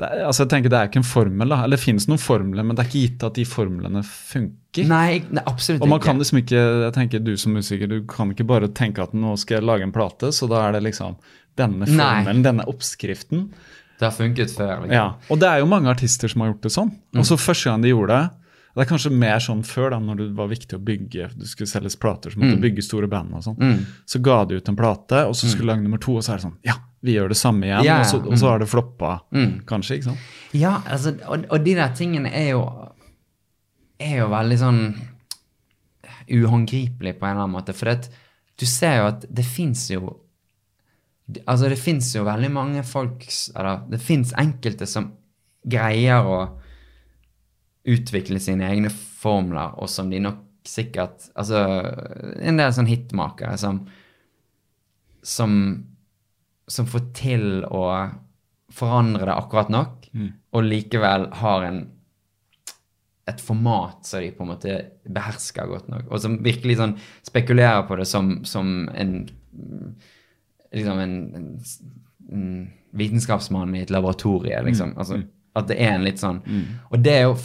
det 0.00 0.08
er, 0.08 0.22
altså 0.24 0.46
jeg 0.46 0.50
tenker 0.54 0.72
det 0.72 0.78
er 0.78 0.88
ikke 0.88 1.00
en 1.02 1.04
formel, 1.04 1.50
da. 1.52 1.58
Eller 1.66 1.76
det 1.76 1.82
finnes 1.84 2.06
noen 2.08 2.20
formler, 2.22 2.64
men 2.64 2.76
det 2.76 2.82
er 2.84 2.88
ikke 2.88 3.02
gitt 3.02 3.24
at 3.26 3.36
de 3.36 3.44
formlene 3.44 4.00
funker. 4.06 4.86
Nei, 4.88 5.20
nei 5.28 5.42
absolutt 5.44 5.84
Og 5.84 5.90
man 5.92 6.00
kan 6.00 6.16
liksom 6.16 6.40
ikke, 6.40 6.56
jeg 6.86 6.94
tenker 6.96 7.20
du 7.20 7.34
som 7.36 7.52
musiker, 7.52 7.90
du 7.90 7.98
kan 8.08 8.32
ikke 8.32 8.46
bare 8.48 8.70
tenke 8.72 9.04
at 9.04 9.12
nå 9.12 9.34
skal 9.40 9.58
jeg 9.58 9.68
lage 9.68 9.84
en 9.84 9.92
plate, 9.92 10.32
så 10.32 10.48
da 10.48 10.62
er 10.68 10.78
det 10.78 10.86
liksom 10.88 11.18
denne 11.60 11.84
Nei. 11.84 11.92
formelen, 11.98 12.40
denne 12.46 12.64
oppskriften. 12.70 13.50
Det 14.00 14.08
har 14.08 14.16
funket 14.16 14.54
før. 14.56 14.86
Liksom. 14.86 14.96
Ja, 14.96 15.06
Og 15.28 15.42
det 15.42 15.50
er 15.50 15.60
jo 15.60 15.68
mange 15.68 15.92
artister 15.92 16.32
som 16.32 16.40
har 16.40 16.54
gjort 16.54 16.64
det 16.64 16.72
sånn. 16.72 16.94
Mm. 17.12 17.20
Og 17.20 17.28
så 17.28 17.36
første 17.36 17.68
gang 17.68 17.84
de 17.84 17.92
gjorde 17.92 18.16
det 18.16 18.39
Det 18.80 18.86
er 18.86 18.88
kanskje 18.94 19.10
mer 19.12 19.42
sånn 19.44 19.60
før, 19.66 19.90
da, 19.92 19.98
når 20.00 20.16
det 20.22 20.26
var 20.38 20.48
viktig 20.48 20.78
å 20.78 20.80
bygge 20.80 21.26
Du 21.36 21.44
skulle 21.46 21.68
selges 21.68 21.98
plater, 22.00 22.32
så 22.32 22.40
måtte 22.40 22.56
du 22.56 22.62
bygge 22.64 22.82
store 22.86 23.08
band 23.12 23.34
og 23.36 23.42
sånn. 23.44 23.58
Mm. 23.60 23.82
Så 24.08 24.20
ga 24.24 24.38
de 24.48 24.56
ut 24.56 24.70
en 24.72 24.78
plate, 24.78 25.18
og 25.28 25.34
så 25.36 25.50
skulle 25.50 25.66
du 25.68 25.72
lage 25.74 25.84
nummer 25.84 26.00
to, 26.00 26.14
og 26.16 26.24
så 26.24 26.32
er 26.32 26.40
det 26.40 26.46
sånn 26.46 26.56
Ja, 26.70 26.78
vi 27.04 27.18
gjør 27.18 27.28
det 27.34 27.36
samme 27.40 27.66
igjen. 27.68 27.84
Ja. 27.84 27.98
Og, 28.00 28.06
så, 28.08 28.22
og 28.24 28.38
så 28.40 28.48
har 28.54 28.62
det 28.64 28.70
floppa, 28.72 29.12
Mm. 29.36 29.52
kanskje. 29.68 29.98
ikke 30.00 30.08
sant? 30.10 30.18
Ja, 30.56 30.78
altså, 30.88 31.12
og, 31.28 31.44
og 31.50 31.64
de 31.68 31.74
der 31.76 31.92
tingene 31.94 32.32
er 32.32 32.50
jo 32.54 32.64
Er 34.00 34.16
jo 34.22 34.30
veldig 34.32 34.58
sånn 34.64 34.82
uhåndgripelig 36.30 37.18
på 37.18 37.26
en 37.26 37.30
eller 37.34 37.42
annen 37.44 37.56
måte. 37.56 37.74
For 37.76 37.90
det, 37.90 38.10
du 38.60 38.66
ser 38.68 39.00
jo 39.00 39.06
at 39.12 39.24
det 39.28 39.44
fins 39.46 39.88
jo 39.92 40.16
Altså, 41.46 41.68
det 41.70 41.78
fins 41.78 42.08
jo 42.16 42.24
veldig 42.26 42.48
mange 42.50 42.80
folk 42.82 43.22
Eller 43.54 43.84
det 43.92 44.00
fins 44.02 44.32
enkelte 44.40 44.86
som 44.90 45.12
greier 45.62 46.26
å 46.26 46.38
utvikle 47.88 48.40
sine 48.42 48.68
egne 48.68 48.90
formler, 48.92 49.76
og 49.80 49.88
som 49.88 50.10
de 50.12 50.20
nok 50.22 50.46
sikkert 50.68 51.30
Altså, 51.40 51.56
en 52.44 52.58
del 52.60 52.72
sånn 52.76 52.90
hitmakere 52.90 53.56
som 53.58 53.84
som 55.24 55.54
som 56.70 56.86
får 56.86 57.06
til 57.16 57.46
å 57.66 57.82
forandre 58.70 59.24
det 59.26 59.34
akkurat 59.34 59.72
nok, 59.72 60.04
og 60.54 60.68
likevel 60.68 61.26
har 61.40 61.64
en 61.66 61.80
et 63.30 63.40
format 63.42 64.06
som 64.06 64.22
de 64.22 64.30
på 64.34 64.44
en 64.44 64.50
måte 64.52 64.76
behersker 65.06 65.68
godt 65.70 65.90
nok, 65.90 66.06
og 66.10 66.22
som 66.22 66.38
virkelig 66.44 66.78
sånn 66.80 66.96
spekulerer 67.26 67.84
på 67.88 67.98
det 68.00 68.06
som, 68.10 68.40
som 68.44 68.88
en 68.94 69.12
liksom 70.70 71.02
en, 71.02 71.14
en, 71.34 71.48
en 72.30 72.48
vitenskapsmann 72.96 73.74
i 73.76 73.84
et 73.84 73.92
laboratorie, 73.92 74.58
liksom. 74.66 74.94
Altså, 74.98 75.20
at 75.56 75.66
det 75.68 75.76
er 75.82 75.94
en 75.96 76.04
litt 76.06 76.20
sånn. 76.22 76.42
Og 76.90 76.98
det 77.02 77.12
er 77.16 77.22
jo 77.26 77.36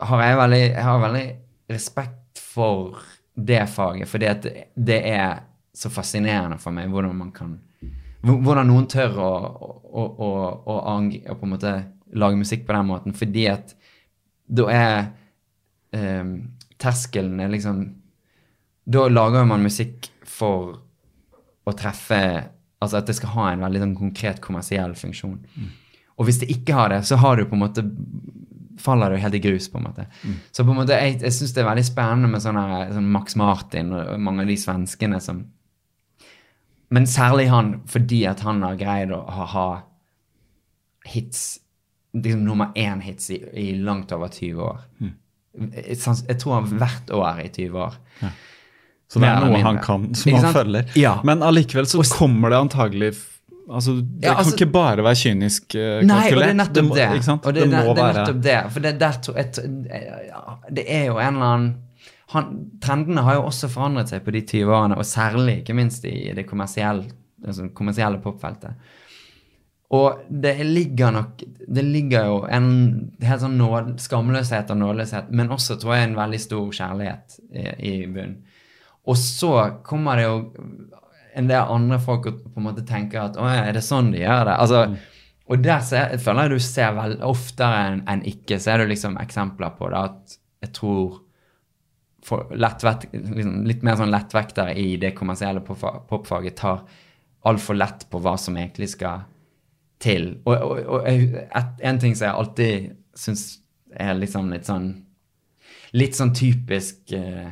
har 0.00 0.22
jeg 0.22 0.36
veldig 0.38 0.60
Jeg 0.64 0.84
har 0.84 0.98
veldig 1.00 1.26
respekt 1.72 2.42
for 2.42 2.98
det 3.38 3.62
faget, 3.70 4.08
fordi 4.10 4.26
at 4.26 4.42
det, 4.42 4.52
det 4.74 4.98
er 5.12 5.40
så 5.78 5.90
fascinerende 5.94 6.58
for 6.58 6.74
meg 6.74 6.88
hvordan 6.90 7.16
man 7.16 7.32
kan 7.32 7.56
Hvordan 8.26 8.66
noen 8.66 8.86
tør 8.90 9.14
å, 9.22 9.30
å, 9.94 10.02
å, 10.18 10.28
å, 10.66 10.76
ang- 10.90 11.12
å 11.30 11.36
på 11.38 11.46
en 11.46 11.52
måte 11.54 11.72
lage 12.18 12.36
musikk 12.40 12.64
på 12.66 12.74
den 12.74 12.88
måten, 12.88 13.14
fordi 13.14 13.44
at 13.52 13.76
da 14.48 14.64
er 14.74 14.96
um, 15.94 16.32
terskelen 16.80 17.38
er 17.44 17.52
liksom 17.52 17.84
Da 18.88 19.06
lager 19.08 19.44
man 19.46 19.62
musikk 19.62 20.08
for 20.26 20.78
å 21.68 21.74
treffe 21.76 22.20
Altså 22.80 23.00
at 23.00 23.06
det 23.10 23.16
skal 23.18 23.32
ha 23.36 23.46
en 23.52 23.62
veldig 23.66 23.80
sånn 23.82 23.94
konkret 23.98 24.40
kommersiell 24.40 24.92
funksjon. 24.94 25.38
Og 26.18 26.26
hvis 26.26 26.40
det 26.42 26.50
ikke 26.50 26.74
har 26.74 26.90
det, 26.92 27.02
så 27.06 27.18
har 27.22 27.38
du 27.38 27.46
på 27.46 27.56
en 27.56 27.62
måte 27.62 27.84
faller 28.78 29.14
jo 29.14 29.20
helt 29.22 29.34
i 29.34 29.42
grus, 29.42 29.68
på 29.70 29.78
en 29.80 29.88
måte. 29.88 30.06
Så 30.54 30.64
på 30.64 30.70
en 30.70 30.78
måte, 30.78 30.96
jeg, 30.98 31.18
jeg 31.22 31.34
syns 31.34 31.54
det 31.54 31.62
er 31.62 31.70
veldig 31.70 31.86
spennende 31.86 32.30
med 32.30 32.42
sånne, 32.44 32.66
sånn 32.94 33.08
Max 33.14 33.36
Martin 33.38 33.92
og 33.94 34.12
mange 34.22 34.44
av 34.44 34.50
de 34.50 34.58
svenskene 34.58 35.20
som 35.22 35.46
Men 36.94 37.04
særlig 37.04 37.50
han, 37.52 37.82
fordi 37.84 38.22
at 38.30 38.40
han 38.46 38.62
har 38.64 38.78
greid 38.80 39.10
å 39.12 39.20
ha, 39.28 39.44
ha 39.52 39.68
hits 41.04 41.58
liksom 42.16 42.46
nummer 42.46 42.70
én-hits 42.74 43.28
i, 43.34 43.42
i 43.60 43.66
langt 43.76 44.12
over 44.12 44.30
20 44.32 44.62
år. 44.64 44.78
Jeg, 45.58 45.98
jeg 45.98 46.38
tror 46.40 46.54
han 46.54 46.78
hvert 46.80 47.10
år 47.12 47.42
i 47.44 47.50
20 47.52 47.82
år. 47.82 47.98
Så 49.08 49.20
det 49.20 49.28
er 49.28 49.44
noe 49.44 49.60
han 49.64 49.80
kan, 49.84 50.08
som 50.16 50.32
han 50.36 50.56
følger. 50.56 50.88
Ja. 50.96 51.18
Men 51.28 51.44
allikevel 51.44 51.88
så 51.88 52.00
kommer 52.16 52.52
det 52.52 52.62
antagelig 52.62 53.12
Altså, 53.68 53.94
det 54.00 54.24
Ja, 54.24 54.34
altså- 54.34 54.56
kan 54.56 54.66
ikke 54.66 54.72
bare 54.72 55.04
være 55.04 55.18
kynisk 55.22 55.74
uh, 55.76 56.00
Nei, 56.06 56.22
og 56.32 56.40
det 56.40 56.48
er 56.48 56.54
nettopp 56.54 56.94
det. 56.94 57.08
det. 57.12 57.34
Og 57.44 57.54
det, 57.54 57.62
det, 57.62 57.70
det, 57.70 57.96
det 57.96 58.04
er 58.04 58.14
nettopp 58.18 58.42
det. 58.42 58.56
For 58.72 58.80
det, 58.80 58.94
der, 59.00 59.18
et, 59.36 59.60
det 60.78 60.84
er 60.88 61.04
jo 61.10 61.18
en 61.18 61.34
eller 61.34 61.52
annen 61.52 61.76
han, 62.32 62.48
Trendene 62.84 63.22
har 63.24 63.38
jo 63.38 63.46
også 63.48 63.70
forandret 63.72 64.10
seg 64.12 64.24
på 64.24 64.32
de 64.34 64.42
20 64.44 64.72
årene, 64.76 64.96
og 65.00 65.06
særlig 65.08 65.62
ikke 65.62 65.76
minst 65.76 66.04
i 66.04 66.32
det 66.36 66.44
kommersielle, 66.48 67.08
altså 67.44 67.68
kommersielle 67.76 68.20
popfeltet. 68.20 68.76
Og 69.96 70.18
det 70.28 70.58
ligger 70.66 71.10
nok 71.14 71.40
Det 71.68 71.84
ligger 71.84 72.26
jo 72.28 72.34
en 72.44 72.66
helt 73.24 73.40
sånn 73.40 73.56
nåd, 73.56 73.94
skamløshet 74.04 74.70
og 74.74 74.76
nådeløshet, 74.82 75.30
men 75.32 75.48
også 75.54 75.78
tror 75.80 75.94
jeg 75.96 76.08
en 76.10 76.18
veldig 76.18 76.40
stor 76.40 76.68
kjærlighet 76.76 77.38
i, 77.52 77.64
i 77.92 77.94
bunnen. 78.06 78.42
Og 79.08 79.16
så 79.16 79.52
kommer 79.84 80.20
det 80.20 80.26
jo 80.26 80.38
en 81.38 81.48
det 81.50 81.60
andre 81.60 82.00
folk 82.02 82.26
på 82.26 82.58
en 82.58 82.66
måte 82.66 82.84
tenker 82.86 83.22
at 83.22 83.38
å, 83.38 83.46
er 83.46 83.70
det 83.76 83.84
sånn 83.86 84.10
de 84.14 84.24
gjør 84.24 84.50
det? 84.50 84.58
Altså, 84.64 84.82
Og 85.48 85.62
der 85.64 85.80
ser, 85.80 86.10
jeg 86.12 86.20
føler 86.20 86.44
jeg 86.48 86.58
du 86.58 86.64
ser 86.66 86.92
vel 86.96 87.14
oftere 87.24 87.84
enn 87.86 88.02
en 88.12 88.24
ikke, 88.28 88.58
så 88.60 88.74
er 88.74 88.82
det 88.82 88.90
liksom 88.90 89.16
eksempler 89.22 89.72
på 89.78 89.88
det 89.88 90.02
at 90.10 90.34
jeg 90.66 90.74
tror 90.76 91.22
for 92.28 92.50
lettvekt, 92.52 93.06
liksom, 93.14 93.62
litt 93.64 93.84
mer 93.86 93.96
sånn 93.96 94.12
lettvektere 94.12 94.74
i 94.76 94.96
det 95.00 95.14
kommersielle 95.16 95.62
popfaget 95.64 96.58
tar 96.58 96.82
altfor 97.48 97.78
lett 97.78 98.04
på 98.10 98.20
hva 98.20 98.34
som 98.36 98.58
egentlig 98.58 98.90
skal 98.92 99.24
til. 100.02 100.34
Og, 100.44 100.52
og, 100.52 100.82
og 100.98 101.08
et, 101.08 101.72
en 101.80 102.00
ting 102.02 102.16
som 102.18 102.28
jeg 102.28 102.40
alltid 102.42 102.90
syns 103.18 103.46
er 103.94 104.18
liksom 104.18 104.50
litt 104.52 104.68
sånn 104.68 104.90
Litt 105.96 106.18
sånn 106.18 106.34
typisk 106.36 107.14
eh, 107.16 107.48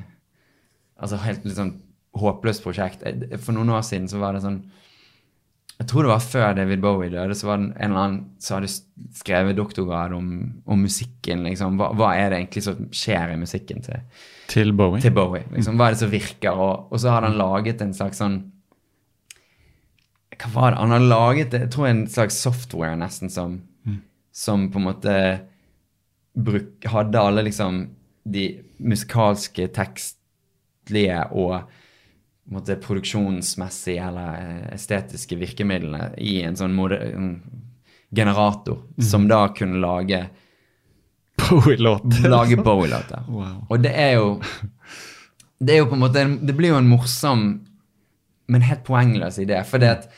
Altså 1.00 1.16
helt 1.22 1.46
litt 1.46 1.56
sånn 1.56 1.72
håpløst 2.20 2.64
prosjekt. 2.64 3.04
For 3.42 3.56
noen 3.56 3.72
år 3.76 3.84
siden 3.86 4.08
så 4.10 4.20
var 4.22 4.36
det 4.36 4.44
sånn 4.44 4.62
Jeg 5.76 5.88
tror 5.90 6.06
det 6.06 6.12
var 6.14 6.24
før 6.24 6.54
David 6.56 6.80
Bowie 6.80 7.12
døde, 7.12 7.34
så 7.36 7.50
var 7.50 7.60
det 7.60 7.66
en 7.74 7.90
eller 7.90 8.00
annen 8.00 8.20
som 8.40 8.56
hadde 8.56 8.70
skrevet 9.18 9.58
doktorgrad 9.58 10.14
om, 10.16 10.30
om 10.64 10.80
musikken. 10.80 11.42
liksom. 11.44 11.76
Hva, 11.76 11.90
hva 11.92 12.14
er 12.16 12.30
det 12.32 12.38
egentlig 12.40 12.62
som 12.64 12.86
skjer 12.96 13.34
i 13.34 13.40
musikken 13.40 13.84
til, 13.84 14.22
til 14.48 14.72
Bowie. 14.72 15.02
til 15.04 15.12
Bowie. 15.12 15.44
Liksom. 15.52 15.76
Hva 15.76 15.90
er 15.90 15.96
det 15.96 16.00
som 16.00 16.14
virker? 16.14 16.56
Og, 16.56 16.88
og 16.88 17.02
så 17.02 17.12
hadde 17.12 17.28
han 17.28 17.40
laget 17.42 17.84
en 17.84 17.92
slags 17.96 18.22
sånn 18.24 18.38
Hva 20.36 20.52
var 20.54 20.72
det? 20.72 20.80
Han 20.80 20.96
hadde 20.96 21.12
laget 21.12 21.58
jeg 21.60 21.70
tror 21.74 21.90
en 21.90 22.06
slags 22.08 22.40
software 22.40 22.96
nesten 22.96 23.32
som, 23.32 23.60
som 24.32 24.70
på 24.72 24.80
en 24.80 24.88
måte 24.88 25.14
bruk, 26.36 26.84
hadde 26.84 27.20
alle 27.20 27.44
liksom 27.46 27.84
de 28.26 28.46
musikalske, 28.78 29.68
tekstlige 29.72 31.22
og 31.32 31.62
måte 32.52 32.76
produksjonsmessige 32.78 34.02
eller 34.06 34.66
estetiske 34.74 35.38
virkemidlene 35.40 36.12
i 36.22 36.40
en 36.46 36.58
sånn 36.58 36.76
en 36.96 37.30
generator, 38.14 38.82
som 39.02 39.26
da 39.28 39.48
kunne 39.54 39.80
lage 39.82 40.26
Bowie-låter. 41.36 42.28
lage 42.36 42.56
Bowie-låter. 42.56 43.24
Wow. 43.28 43.66
Og 43.68 43.80
det 43.82 43.92
er 43.92 44.12
jo 44.16 44.28
Det 45.58 45.74
er 45.74 45.78
jo 45.82 45.88
på 45.88 45.96
en 45.96 46.04
måte 46.04 46.22
Det 46.40 46.54
blir 46.56 46.74
jo 46.74 46.78
en 46.80 46.88
morsom, 46.88 47.42
men 48.48 48.64
helt 48.64 48.84
poengløs 48.84 49.38
idé. 49.42 49.62
Fordi 49.64 49.90
at, 49.90 50.08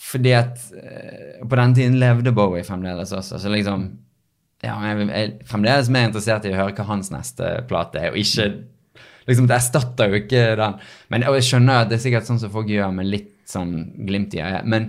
fordi 0.00 0.32
at 0.36 0.58
eh, 0.74 1.46
På 1.48 1.56
den 1.56 1.74
tiden 1.74 1.98
levde 2.00 2.32
Bowie 2.32 2.64
fremdeles 2.64 3.12
også, 3.12 3.38
så 3.38 3.52
liksom 3.52 3.92
ja, 4.64 4.78
jeg 4.80 5.08
er 5.12 5.32
fremdeles 5.44 5.90
mer 5.92 6.06
interessert 6.08 6.46
i 6.48 6.52
å 6.54 6.56
høre 6.56 6.72
hva 6.72 6.86
hans 6.88 7.10
neste 7.12 7.50
plate 7.68 8.00
er, 8.00 8.14
og 8.14 8.16
ikke 8.16 8.46
liksom, 9.28 9.48
Det 9.50 9.56
erstatter 9.56 10.12
jo 10.12 10.20
ikke 10.22 10.44
den. 10.60 10.78
Men 11.12 11.26
og 11.30 11.38
jeg 11.38 11.48
skjønner 11.48 11.82
at 11.82 11.90
det 11.90 11.98
er 11.98 12.04
sikkert 12.06 12.28
sånn 12.28 12.40
som 12.42 12.52
folk 12.54 12.70
gjør 12.70 12.94
med 12.96 13.10
litt 13.10 13.34
sånn 13.48 13.74
glimt 14.08 14.34
i 14.36 14.42
øyet. 14.44 14.64
Men 14.70 14.88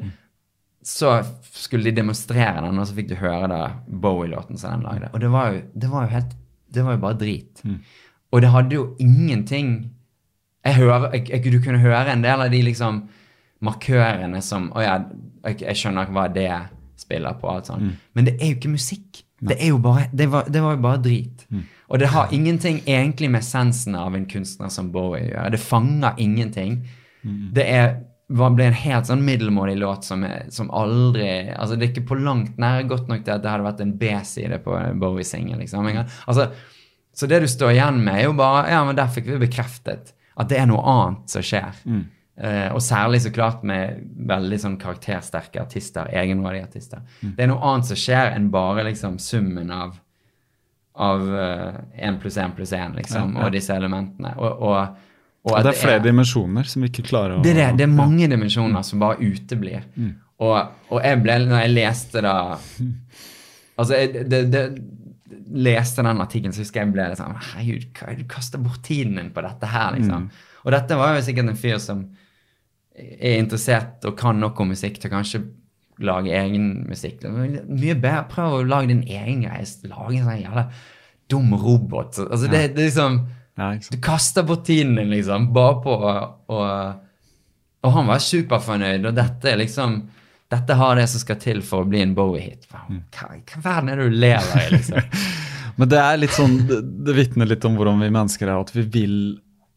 så 0.86 1.18
skulle 1.49 1.90
de 1.90 1.95
demonstrere 1.98 2.62
den, 2.62 2.78
og 2.78 2.86
så 2.88 2.94
fikk 2.94 3.10
du 3.10 3.16
høre 3.18 3.49
da 3.49 3.62
Bowie-låten 3.88 4.60
som 4.62 4.76
den 4.76 4.86
lagde. 4.86 5.10
Og 5.14 5.22
det 5.24 5.32
var 5.34 5.53
jo, 5.53 5.62
det 5.74 5.91
var 5.91 6.06
jo 6.06 6.14
helt 6.14 6.36
Det 6.76 6.84
var 6.84 6.98
jo 6.98 6.99
bare 6.99 7.18
drit. 7.18 7.62
Og 8.32 8.41
det 8.41 8.49
hadde 8.52 8.76
jo 8.76 8.95
ingenting 8.99 9.91
jeg 10.66 10.76
hører, 10.76 11.12
jeg, 11.14 11.30
jeg, 11.30 11.52
Du 11.53 11.62
kunne 11.62 11.80
høre 11.80 12.12
en 12.12 12.24
del 12.24 12.41
av 12.41 12.52
de 12.52 12.62
liksom 12.66 13.03
markørene 13.66 14.41
som 14.44 14.72
Å 14.76 14.82
ja, 14.84 14.95
jeg, 15.45 15.76
skjønner 15.78 16.10
hva 16.12 16.28
det 16.34 16.49
spiller 16.99 17.38
på, 17.38 17.48
alt 17.49 17.70
sånt. 17.70 17.84
Men 18.14 18.26
det 18.26 18.38
er 18.40 18.49
jo 18.53 18.57
ikke 18.57 18.72
musikk. 18.74 19.24
Det 19.48 19.58
er 19.62 19.70
jo 19.74 19.78
bare 19.84 20.08
Det 20.12 20.28
var, 20.32 20.50
det 20.50 20.62
var 20.64 20.76
jo 20.76 20.82
bare 20.82 21.02
drit. 21.04 21.46
Og 21.88 22.00
det 22.02 22.08
har 22.10 22.34
ingenting 22.34 22.82
egentlig 22.86 23.30
med 23.30 23.44
essensen 23.44 23.96
av 23.96 24.16
en 24.18 24.26
kunstner 24.26 24.70
som 24.74 24.92
Bowie 24.92 25.28
å 25.28 25.30
gjøre. 25.30 25.52
Det 25.54 25.62
fanger 25.62 26.14
ingenting. 26.18 26.80
Det 27.54 27.66
er 27.70 27.96
var, 28.28 28.56
ble 28.58 28.66
en 28.72 28.74
helt 28.74 29.06
sånn 29.06 29.22
middelmådig 29.22 29.76
låt 29.78 30.06
som, 30.08 30.24
som 30.50 30.72
aldri 30.74 31.28
altså 31.54 31.76
Det 31.76 31.86
er 31.86 31.92
ikke 31.92 32.08
på 32.10 32.18
langt 32.18 32.58
nær 32.58 32.82
godt 32.90 33.08
nok 33.12 33.22
til 33.22 33.36
at 33.36 33.44
det 33.44 33.52
hadde 33.52 33.68
vært 33.68 33.84
en 33.86 33.94
B-side 34.02 34.58
på 34.66 34.80
Bowie-singel. 34.98 35.60
Liksom. 35.62 35.86
Altså, 36.26 36.48
så 37.14 37.30
det 37.30 37.44
du 37.44 37.48
står 37.48 37.76
igjen 37.76 38.02
med, 38.04 38.18
er 38.18 38.26
jo 38.26 38.34
bare 38.34 38.66
Ja, 38.72 38.84
men 38.88 38.98
der 38.98 39.12
fikk 39.14 39.30
vi 39.30 39.38
bekreftet 39.46 40.16
at 40.36 40.50
det 40.50 40.58
er 40.60 40.66
noe 40.68 40.82
annet 40.82 41.30
som 41.32 41.46
skjer. 41.46 41.78
Eh, 42.36 42.68
og 42.76 42.82
særlig 42.84 43.22
så 43.24 43.32
klart 43.32 43.64
med 43.64 44.02
veldig 44.28 44.60
sånn 44.60 44.80
karaktersterke 44.82 45.62
artister, 45.62 46.10
egenrådige 46.12 46.68
artister. 46.68 47.03
Mm. 47.22 47.36
Det 47.38 47.45
er 47.45 47.52
noe 47.52 47.70
annet 47.72 47.91
som 47.91 47.99
skjer 47.99 48.34
enn 48.36 48.49
bare 48.53 48.88
liksom 48.90 49.20
summen 49.24 49.72
av 49.72 50.02
av 50.95 51.26
én 51.99 52.16
pluss 52.22 52.38
én 52.40 52.53
pluss 52.56 52.72
én, 52.72 52.94
liksom, 52.95 53.34
Ja, 53.34 53.40
ja. 53.41 53.45
og 53.45 53.52
disse 53.52 53.76
elementene. 53.76 54.30
Og, 54.40 54.62
og, 54.64 55.02
og 55.44 55.57
det 55.60 55.74
er 55.74 55.80
flere 55.82 56.03
dimensjoner 56.06 56.70
som 56.72 56.86
vi 56.86 56.88
ikke 56.88 57.03
klarer 57.10 57.36
å 57.36 57.41
det 57.44 57.52
er 57.52 57.57
det. 57.60 57.66
Det 57.82 57.84
er 57.84 57.91
mange 57.91 58.30
dimensjoner 58.32 58.86
som 58.88 59.03
bare 59.03 59.20
uteblir. 59.20 59.84
Og, 60.40 60.56
og 60.91 61.02
jeg 61.03 61.20
ble, 61.24 61.38
når 61.48 61.66
jeg 61.66 61.74
leste 61.76 62.24
da 62.26 62.36
Altså, 63.76 63.98
jeg 63.99 64.26
det, 64.32 64.41
det, 64.52 64.64
leste 65.56 66.03
den 66.03 66.24
artikkelen, 66.24 66.53
så 66.56 66.64
husker 66.64 66.84
jeg 66.84 66.94
ble 66.95 67.10
litt 67.12 67.20
sånn 67.20 67.36
Herregud, 67.36 67.90
du 68.20 68.24
kaster 68.32 68.62
bort 68.64 68.82
tiden 68.88 69.20
din 69.20 69.34
på 69.36 69.44
dette 69.44 69.68
her, 69.68 69.98
liksom. 69.98 70.30
Og 70.64 70.74
dette 70.74 70.98
var 70.98 71.18
jo 71.18 71.26
sikkert 71.26 71.52
en 71.52 71.60
fyr 71.60 71.82
som 71.84 72.06
er 72.98 73.40
interessert 73.42 74.06
og 74.08 74.16
kan 74.20 74.40
nok 74.40 74.60
om 74.64 74.70
musikk 74.72 75.00
til 75.04 75.12
kanskje 75.12 75.44
lage 76.06 76.32
egen 76.36 76.86
musikk. 76.90 77.24
Mye 77.32 77.96
bedre. 77.96 78.26
Prøv 78.32 78.58
å 78.60 78.66
lage 78.68 78.90
din 78.92 79.04
egen 79.08 79.46
greie. 79.46 79.64
Lage 79.88 80.18
en 80.20 80.28
sånn 80.28 80.42
jævla 80.44 80.66
dum 81.32 81.54
robot. 81.58 82.20
Altså, 82.28 82.50
det, 82.52 82.62
det 82.76 82.84
er 82.84 82.90
liksom 82.92 83.22
Ja, 83.56 83.70
du 83.80 83.98
kaster 84.04 84.44
bort 84.44 84.66
tiden 84.68 84.98
din, 85.00 85.10
liksom, 85.14 85.46
bare 85.56 85.78
på 85.84 85.94
å 85.96 86.14
å- 86.52 86.96
Og 87.86 87.92
han 87.94 88.08
var 88.10 88.20
superfornøyd, 88.20 89.06
og 89.08 89.16
dette 89.16 89.46
er 89.54 89.58
liksom 89.62 90.02
Dette 90.52 90.76
har 90.78 90.96
det 91.00 91.08
som 91.10 91.20
skal 91.24 91.36
til 91.42 91.62
for 91.66 91.84
å 91.84 91.88
bli 91.90 92.02
en 92.04 92.14
Bowie-hit. 92.16 92.68
Hva, 92.70 92.84
hva 92.90 93.30
hva 93.40 93.62
verden 93.64 93.90
er 93.90 93.96
det 93.98 94.10
du 94.12 94.18
lever 94.22 94.60
i, 94.62 94.68
liksom? 94.76 95.00
Men 95.78 95.90
det 95.90 95.98
er 96.00 96.18
litt 96.22 96.32
sånn, 96.36 96.54
det, 96.70 96.78
det 97.08 97.16
vitner 97.18 97.50
litt 97.50 97.66
om 97.66 97.74
hvordan 97.76 98.00
vi 98.04 98.12
mennesker 98.14 98.48
er, 98.48 98.60
at 98.62 98.70
vi 98.76 98.84
vil 98.94 99.16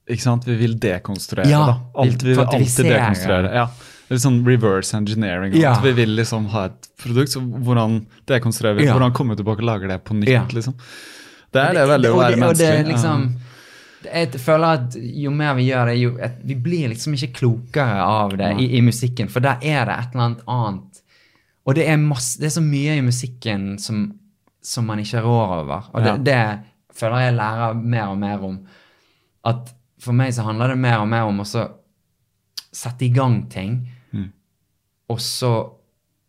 ikke 0.09 0.23
sant? 0.25 0.45
Vi 0.49 0.55
vil 0.57 0.75
dekonstruere, 0.81 1.49
Ja, 1.51 1.61
da. 1.67 1.77
Alt, 2.03 2.23
vi 2.23 2.35
vil 2.35 2.45
alltid 2.45 2.87
dekonstruere. 2.89 3.53
Ja. 3.55 3.67
Det 4.09 4.15
er 4.15 4.17
litt 4.17 4.25
sånn 4.25 4.39
reverse 4.47 4.97
engineering. 4.97 5.53
Ja. 5.61 5.75
At 5.77 5.85
vi 5.85 5.93
vil 5.93 6.15
liksom 6.17 6.47
ha 6.55 6.65
et 6.71 6.87
produkt, 7.03 7.35
så 7.35 7.43
hvordan 7.45 8.07
dekonstruerer 8.31 8.79
vi? 8.79 8.87
Ja. 8.87 8.95
Hvordan 8.97 9.13
kommer 9.13 9.37
vi 9.37 9.43
tilbake 9.43 9.61
og 9.61 9.69
lager 9.69 9.89
det 9.93 9.99
på 10.09 10.17
nytt, 10.17 10.55
liksom? 10.57 10.75
Det 11.53 11.61
er 11.61 11.77
det, 11.77 11.85
veldig 11.89 12.09
å 12.13 12.17
være 12.17 12.31
det- 12.31 12.39
det 12.39 12.41
menneskelig. 12.47 12.87
liksom, 12.93 13.37
jeg 14.05 14.41
føler 14.41 14.67
at 14.79 14.97
jo 14.97 15.31
mer 15.31 15.55
vi 15.55 15.69
gjør 15.71 15.87
det, 15.87 15.99
jo 15.99 16.17
et, 16.19 16.33
Vi 16.45 16.55
blir 16.55 16.89
liksom 16.89 17.15
ikke 17.15 17.33
klokere 17.35 18.01
av 18.01 18.37
det 18.37 18.51
i, 18.61 18.77
i 18.79 18.81
musikken, 18.81 19.29
for 19.29 19.41
der 19.41 19.57
er 19.63 19.85
det 19.85 19.95
et 19.99 20.15
eller 20.15 20.25
annet 20.25 20.43
annet. 20.47 21.01
Og 21.67 21.75
det 21.75 21.87
er, 21.89 21.97
masse, 21.99 22.39
det 22.41 22.47
er 22.47 22.61
så 22.61 22.65
mye 22.65 22.97
i 22.97 23.03
musikken 23.05 23.79
som, 23.79 24.15
som 24.63 24.87
man 24.87 24.99
ikke 25.01 25.21
rår 25.21 25.65
over. 25.65 25.85
Og 25.93 26.03
det, 26.05 26.25
det 26.25 26.59
føler 26.97 27.27
jeg 27.27 27.35
lærer 27.37 27.75
mer 27.75 28.09
og 28.09 28.19
mer 28.19 28.45
om. 28.45 28.59
At 29.45 29.75
for 30.01 30.13
meg 30.17 30.33
så 30.35 30.45
handler 30.47 30.75
det 30.75 30.79
mer 30.83 31.01
og 31.03 31.09
mer 31.11 31.29
om 31.29 31.41
å 31.43 31.47
sette 31.49 33.05
i 33.07 33.13
gang 33.15 33.43
ting, 33.51 33.81
Mm. 34.13 34.31
og 35.11 35.19
så 35.21 35.53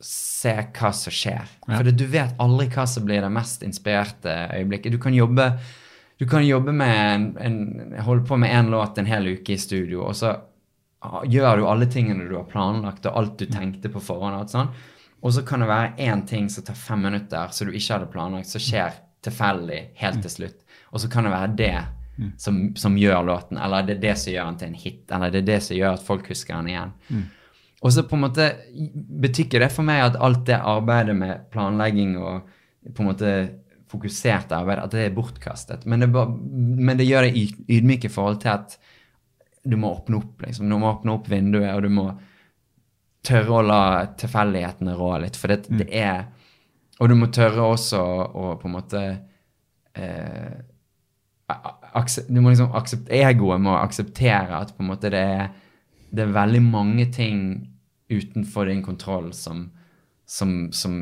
se 0.01 0.51
hva 0.73 0.91
som 0.93 1.11
skjer. 1.11 1.47
For 1.65 1.83
du 1.91 2.05
vet 2.07 2.35
aldri 2.39 2.67
hva 2.71 2.85
som 2.87 3.05
blir 3.05 3.21
det 3.21 3.31
mest 3.31 3.63
inspirerte 3.63 4.33
øyeblikket. 4.55 4.91
Du 4.91 4.97
kan 4.97 5.13
jobbe, 5.13 5.59
du 6.19 6.25
kan 6.27 6.45
jobbe 6.47 6.71
med 6.71 7.15
en, 7.15 7.37
en 7.39 8.01
Holde 8.03 8.25
på 8.27 8.37
med 8.39 8.51
én 8.51 8.69
låt 8.71 8.97
en 8.97 9.05
hel 9.05 9.27
uke 9.27 9.53
i 9.53 9.57
studio, 9.57 10.03
og 10.07 10.15
så 10.15 10.33
gjør 11.27 11.57
du 11.57 11.67
alle 11.67 11.85
tingene 11.91 12.27
du 12.29 12.35
har 12.35 12.47
planlagt, 12.51 13.05
og 13.05 13.17
alt 13.17 13.37
du 13.39 13.45
tenkte 13.45 13.91
på 13.91 13.99
forhånd. 14.03 14.35
Og, 14.35 14.41
alt 14.41 14.55
sånn. 14.55 14.73
og 15.21 15.33
så 15.33 15.43
kan 15.47 15.59
det 15.59 15.67
være 15.67 15.93
én 15.97 16.25
ting 16.27 16.49
som 16.49 16.63
tar 16.63 16.75
fem 16.75 17.01
minutter, 17.01 17.47
som 17.51 17.67
du 17.67 17.73
ikke 17.73 17.93
hadde 17.97 18.11
planlagt, 18.11 18.47
som 18.47 18.61
skjer 18.63 18.93
tilfeldig 19.21 19.81
helt 19.99 20.21
til 20.23 20.31
slutt. 20.31 20.59
Og 20.93 20.99
så 20.99 21.09
kan 21.11 21.23
det 21.27 21.31
være 21.31 21.55
det 21.55 21.75
som, 22.37 22.75
som 22.75 22.97
gjør 22.97 23.23
låten, 23.27 23.57
eller 23.57 23.83
det 23.87 23.95
er 23.97 24.01
det 24.07 24.15
som 24.17 24.33
gjør 24.33 24.45
den 24.49 24.57
til 24.59 24.67
en 24.67 24.79
hit, 24.83 25.03
eller 25.11 25.31
det 25.31 25.41
er 25.43 25.47
det 25.53 25.59
som 25.63 25.77
gjør 25.77 25.93
at 25.97 26.03
folk 26.05 26.27
husker 26.29 26.55
den 26.57 26.67
igjen. 26.73 26.91
Og 27.81 27.93
så 27.95 28.03
på 28.03 28.17
en 28.17 28.25
måte 28.25 28.45
betyr 29.23 29.59
det 29.63 29.71
for 29.71 29.87
meg 29.87 30.01
at 30.03 30.17
alt 30.19 30.41
det 30.49 30.57
arbeidet 30.59 31.15
med 31.15 31.45
planlegging 31.53 32.17
og 32.19 32.41
på 32.93 33.03
en 33.03 33.07
måte 33.11 33.33
fokusert 33.89 34.51
arbeid, 34.53 34.79
at 34.83 34.91
det 34.91 35.05
er 35.07 35.15
bortkastet. 35.15 35.85
Men 35.89 35.99
det, 36.03 36.11
bare, 36.13 36.29
men 36.29 36.97
det 36.99 37.07
gjør 37.07 37.25
det 37.25 37.35
yd- 37.39 37.63
ydmyk 37.79 38.05
i 38.05 38.11
forhold 38.13 38.41
til 38.43 38.51
at 38.53 38.75
du 39.65 39.77
må 39.77 39.93
åpne 39.95 40.19
opp, 40.19 40.41
liksom. 40.45 40.69
Du 40.69 40.77
må 40.77 40.91
åpne 40.91 41.15
opp 41.15 41.27
vinduet, 41.31 41.71
og 41.73 41.81
du 41.83 41.89
må 41.89 42.05
tørre 43.25 43.57
å 43.59 43.63
la 43.65 43.79
tilfeldighetene 44.19 44.93
rå 44.95 45.09
litt. 45.23 45.35
For 45.39 45.51
det, 45.51 45.65
det 45.69 45.89
er 45.91 46.27
Og 46.99 47.07
du 47.09 47.15
må 47.15 47.27
tørre 47.31 47.63
også 47.63 47.99
å 48.03 48.45
på 48.59 48.67
en 48.67 48.73
måte 48.75 49.01
eh, 49.95 50.55
Du 52.27 52.39
må 52.41 52.51
liksom 52.51 52.73
aksept, 52.77 53.09
Egoet 53.13 53.61
må 53.61 53.75
akseptere 53.79 54.61
at 54.61 54.75
på 54.75 54.83
en 54.83 54.91
måte 54.91 55.11
det 55.13 55.21
er, 55.21 55.49
det 56.09 56.25
er 56.25 56.35
veldig 56.35 56.61
mange 56.65 57.07
ting 57.13 57.41
utenfor 58.09 58.69
din 58.69 58.81
kontroll 58.85 59.31
som, 59.33 59.67
som, 60.25 60.71
som, 60.73 60.99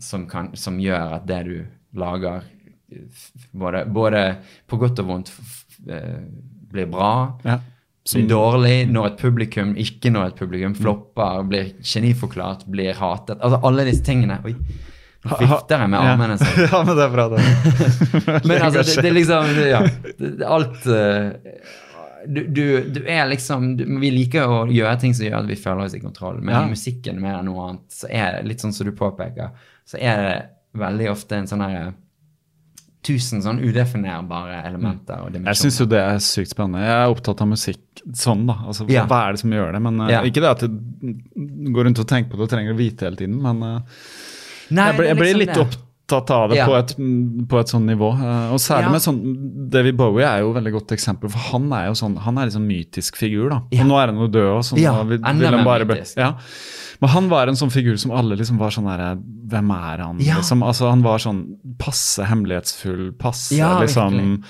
som, 0.00 0.26
kan, 0.28 0.50
som 0.56 0.80
gjør 0.80 1.16
at 1.18 1.26
det 1.28 1.40
du 1.48 1.56
lager, 2.00 2.44
både, 3.52 3.84
både 3.88 4.22
på 4.68 4.78
godt 4.80 5.02
og 5.02 5.10
vondt, 5.10 5.32
eh, 5.88 6.20
blir 6.70 6.88
bra. 6.90 7.12
Ja. 7.44 7.58
Blir 8.10 8.28
dårlig 8.30 8.76
når 8.90 9.10
et 9.10 9.18
publikum 9.20 9.74
ikke 9.78 10.10
når 10.10 10.30
et 10.30 10.38
publikum 10.38 10.74
flopper, 10.74 11.42
blir 11.46 11.74
geniforklart, 11.84 12.64
blir 12.70 12.96
hatet. 12.96 13.38
Altså 13.38 13.60
alle 13.68 13.84
disse 13.86 14.04
tingene. 14.06 14.40
Oi, 14.44 14.54
vifter 15.24 15.82
jeg 15.84 15.90
med 15.92 16.00
armene 16.00 16.38
sånn. 16.40 16.60
ja, 16.72 16.80
men 16.86 16.96
det 16.96 17.04
er 17.04 17.12
bra, 17.12 17.26
det. 17.28 17.40
Men 18.48 18.62
altså, 18.66 18.82
det, 18.86 18.96
det 19.04 19.10
er 19.10 19.16
liksom 19.18 19.50
ja, 19.68 19.80
Alt 20.48 20.86
eh, 20.86 21.72
du, 22.26 22.40
du, 22.52 22.64
du 22.92 23.00
er 23.08 23.28
liksom 23.30 23.74
du, 23.78 23.84
Vi 24.00 24.10
liker 24.12 24.44
å 24.48 24.62
gjøre 24.68 24.94
ting 25.00 25.14
som 25.16 25.24
gjør 25.26 25.38
at 25.42 25.48
vi 25.50 25.56
føler 25.60 25.86
oss 25.86 25.96
i 25.96 26.00
kontroll, 26.02 26.40
men 26.44 26.54
Ja. 26.54 26.62
i 26.66 26.72
musikken 26.74 27.20
mer 27.20 27.38
enn 27.40 27.48
noe 27.48 27.66
annet, 27.68 27.84
så 27.92 28.08
er 28.12 28.38
det 28.38 28.48
litt 28.50 28.60
sånn 28.64 28.72
som 28.76 28.88
du 28.88 28.92
påpeker, 28.96 29.52
så 29.88 29.96
er 30.00 30.24
det 30.26 30.34
veldig 30.80 31.08
ofte 31.12 31.36
en 31.40 31.48
sånn 31.50 31.64
herre 31.64 31.90
Tusen 33.00 33.40
sånn 33.40 33.62
udefinerbare 33.64 34.58
elementer 34.68 35.22
og 35.22 35.30
Jeg 35.30 35.38
dimensjoner. 35.38 35.56
syns 35.56 35.78
jo 35.80 35.86
det 35.88 36.00
er 36.04 36.18
sykt 36.20 36.50
spennende. 36.52 36.82
Jeg 36.84 36.98
er 37.00 37.12
opptatt 37.14 37.40
av 37.40 37.48
musikk 37.48 38.02
sånn, 38.12 38.42
da. 38.50 38.58
Altså, 38.68 38.84
Ja. 38.92 39.06
Hva 39.08 39.22
er 39.30 39.32
det 39.32 39.40
som 39.40 39.54
gjør 39.56 39.72
det? 39.72 39.80
Men 39.86 40.00
eh, 40.04 40.10
Ja. 40.12 40.20
Ikke 40.28 40.42
det 40.44 40.50
at 40.50 40.60
du 40.68 41.72
går 41.72 41.88
rundt 41.88 42.02
og 42.04 42.06
tenker 42.12 42.28
på 42.28 42.36
det 42.36 42.44
og 42.44 42.50
trenger 42.52 42.74
å 42.74 42.76
vite 42.76 43.08
hele 43.08 43.16
tiden, 43.16 43.38
men 43.40 43.62
eh, 43.64 43.80
Nei, 44.70 44.86
jeg, 44.90 44.96
blir, 44.96 45.04
er 45.04 45.08
jeg 45.14 45.16
ble 45.20 45.28
liksom 45.32 45.40
litt 45.40 45.54
det. 45.54 45.64
opptatt 45.66 46.30
av 46.34 46.50
det 46.50 46.56
Ja. 46.58 46.66
på, 46.66 46.74
et, 46.78 46.94
på 47.48 47.60
et 47.60 47.66
sånn 47.70 47.86
nivå. 47.86 48.08
eh, 48.18 48.52
og 48.52 48.58
særlig 48.58 48.88
Ja. 48.88 48.90
med 48.90 49.00
sånn 49.04 49.20
David 49.70 49.96
Bowie 49.96 50.24
er 50.26 50.40
jo 50.40 50.50
et 50.50 50.56
veldig 50.62 50.72
godt 50.80 50.92
eksempel, 50.96 51.30
for 51.30 51.38
han 51.52 51.72
er 51.72 51.86
jo 51.86 51.92
sånn 51.94 52.16
Han 52.18 52.38
er 52.38 52.46
liksom 52.50 52.66
mytisk 52.66 53.16
figur, 53.16 53.48
da. 53.50 53.62
Ja. 53.70 53.82
Og 53.84 53.88
nå 53.88 53.98
er 54.02 54.06
han 54.12 54.16
jo 54.18 54.26
død 54.28 54.50
òg, 54.56 54.62
så 54.66 54.74
nå 54.76 54.82
Ja, 54.82 55.02
vil, 55.02 55.18
vil 55.18 55.46
han 55.54 55.64
bare 55.64 55.84
mytisk. 55.86 56.16
Ja. 56.16 56.34
Men 57.00 57.08
han 57.10 57.28
var 57.30 57.46
en 57.48 57.54
sånn 57.56 57.70
figur 57.72 57.96
som 57.98 58.10
alle 58.12 58.36
liksom 58.36 58.58
var 58.58 58.70
sånn 58.70 58.84
derre 58.90 59.16
Hvem 59.50 59.70
er 59.72 60.02
han? 60.04 60.18
Ja. 60.20 60.36
Liksom, 60.36 60.62
altså, 60.62 60.90
han 60.90 61.02
var 61.02 61.18
sånn 61.18 61.56
passe 61.78 62.22
hemmelighetsfull, 62.24 63.12
passe 63.18 63.56
Ja, 63.56 63.80
liksom 63.80 64.12
virkelig. 64.12 64.44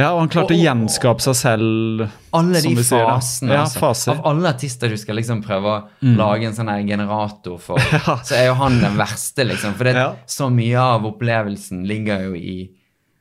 Ja, 0.00 0.10
og 0.14 0.20
han 0.24 0.30
klarte 0.32 0.54
Og- 0.54 0.58
å 0.58 0.64
gjenskape 0.64 1.24
seg 1.24 1.36
selv 1.38 2.04
alle 2.36 2.60
de 2.64 2.72
fasene. 2.80 3.52
Ja, 3.54 3.62
altså. 3.66 4.14
Mm. 4.14 4.18
Av 4.20 4.26
alle 4.32 4.48
artister 4.54 4.88
du 4.92 4.96
skal 5.00 5.16
liksom 5.20 5.42
prøve 5.44 5.74
å 5.76 6.16
lage 6.16 6.48
en 6.48 6.56
sånn 6.56 6.72
generator 6.88 7.58
for, 7.62 7.78
så 8.26 8.34
er 8.38 8.46
jo 8.50 8.54
han 8.62 8.80
den 8.82 8.96
verste, 8.98 9.44
liksom. 9.46 9.74
For 9.78 9.84
det, 9.90 9.94
Ja. 10.00 10.08
så 10.26 10.48
mye 10.50 10.80
av 10.80 11.04
opplevelsen 11.12 11.84
ligger 11.86 12.26
jo 12.30 12.34
i, 12.34 12.70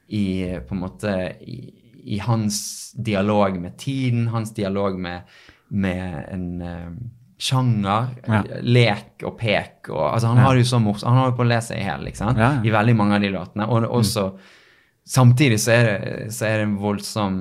i 0.10 0.26
på 0.68 0.74
en 0.78 0.82
måte 0.82 1.14
i, 1.46 1.60
i 2.16 2.18
hans 2.24 2.94
dialog 2.98 3.60
med 3.62 3.78
tiden, 3.78 4.28
hans 4.34 4.54
dialog 4.58 4.98
med, 4.98 5.22
med 5.70 6.26
en 6.34 6.62
eh, 6.62 6.92
sjanger, 7.40 8.08
Ja. 8.28 8.42
lek 8.62 9.24
og 9.24 9.38
pek 9.40 9.90
og 9.94 10.14
Altså, 10.14 10.28
han 10.28 10.38
har 10.44 10.56
det 10.56 10.64
jo 10.66 10.70
så 10.76 10.80
morsomt. 10.84 11.08
Han 11.08 11.18
har 11.22 11.30
jo 11.32 11.36
på 11.38 11.46
å 11.46 11.50
le 11.52 11.60
seg 11.62 11.78
i 11.80 11.86
hjel, 11.86 12.02
liksom. 12.10 12.36
Ja, 12.38 12.50
ja. 12.58 12.62
I 12.68 12.74
veldig 12.74 12.96
mange 13.00 13.16
av 13.16 13.22
de 13.24 13.30
låtene. 13.32 13.68
Og 13.70 13.86
også 14.02 14.26
Samtidig 15.10 15.58
så 15.64 15.72
er 15.74 15.88
det, 15.88 16.34
så 16.36 16.46
er 16.46 16.60
det 16.62 16.68
en 16.68 16.76
voldsom 16.78 17.40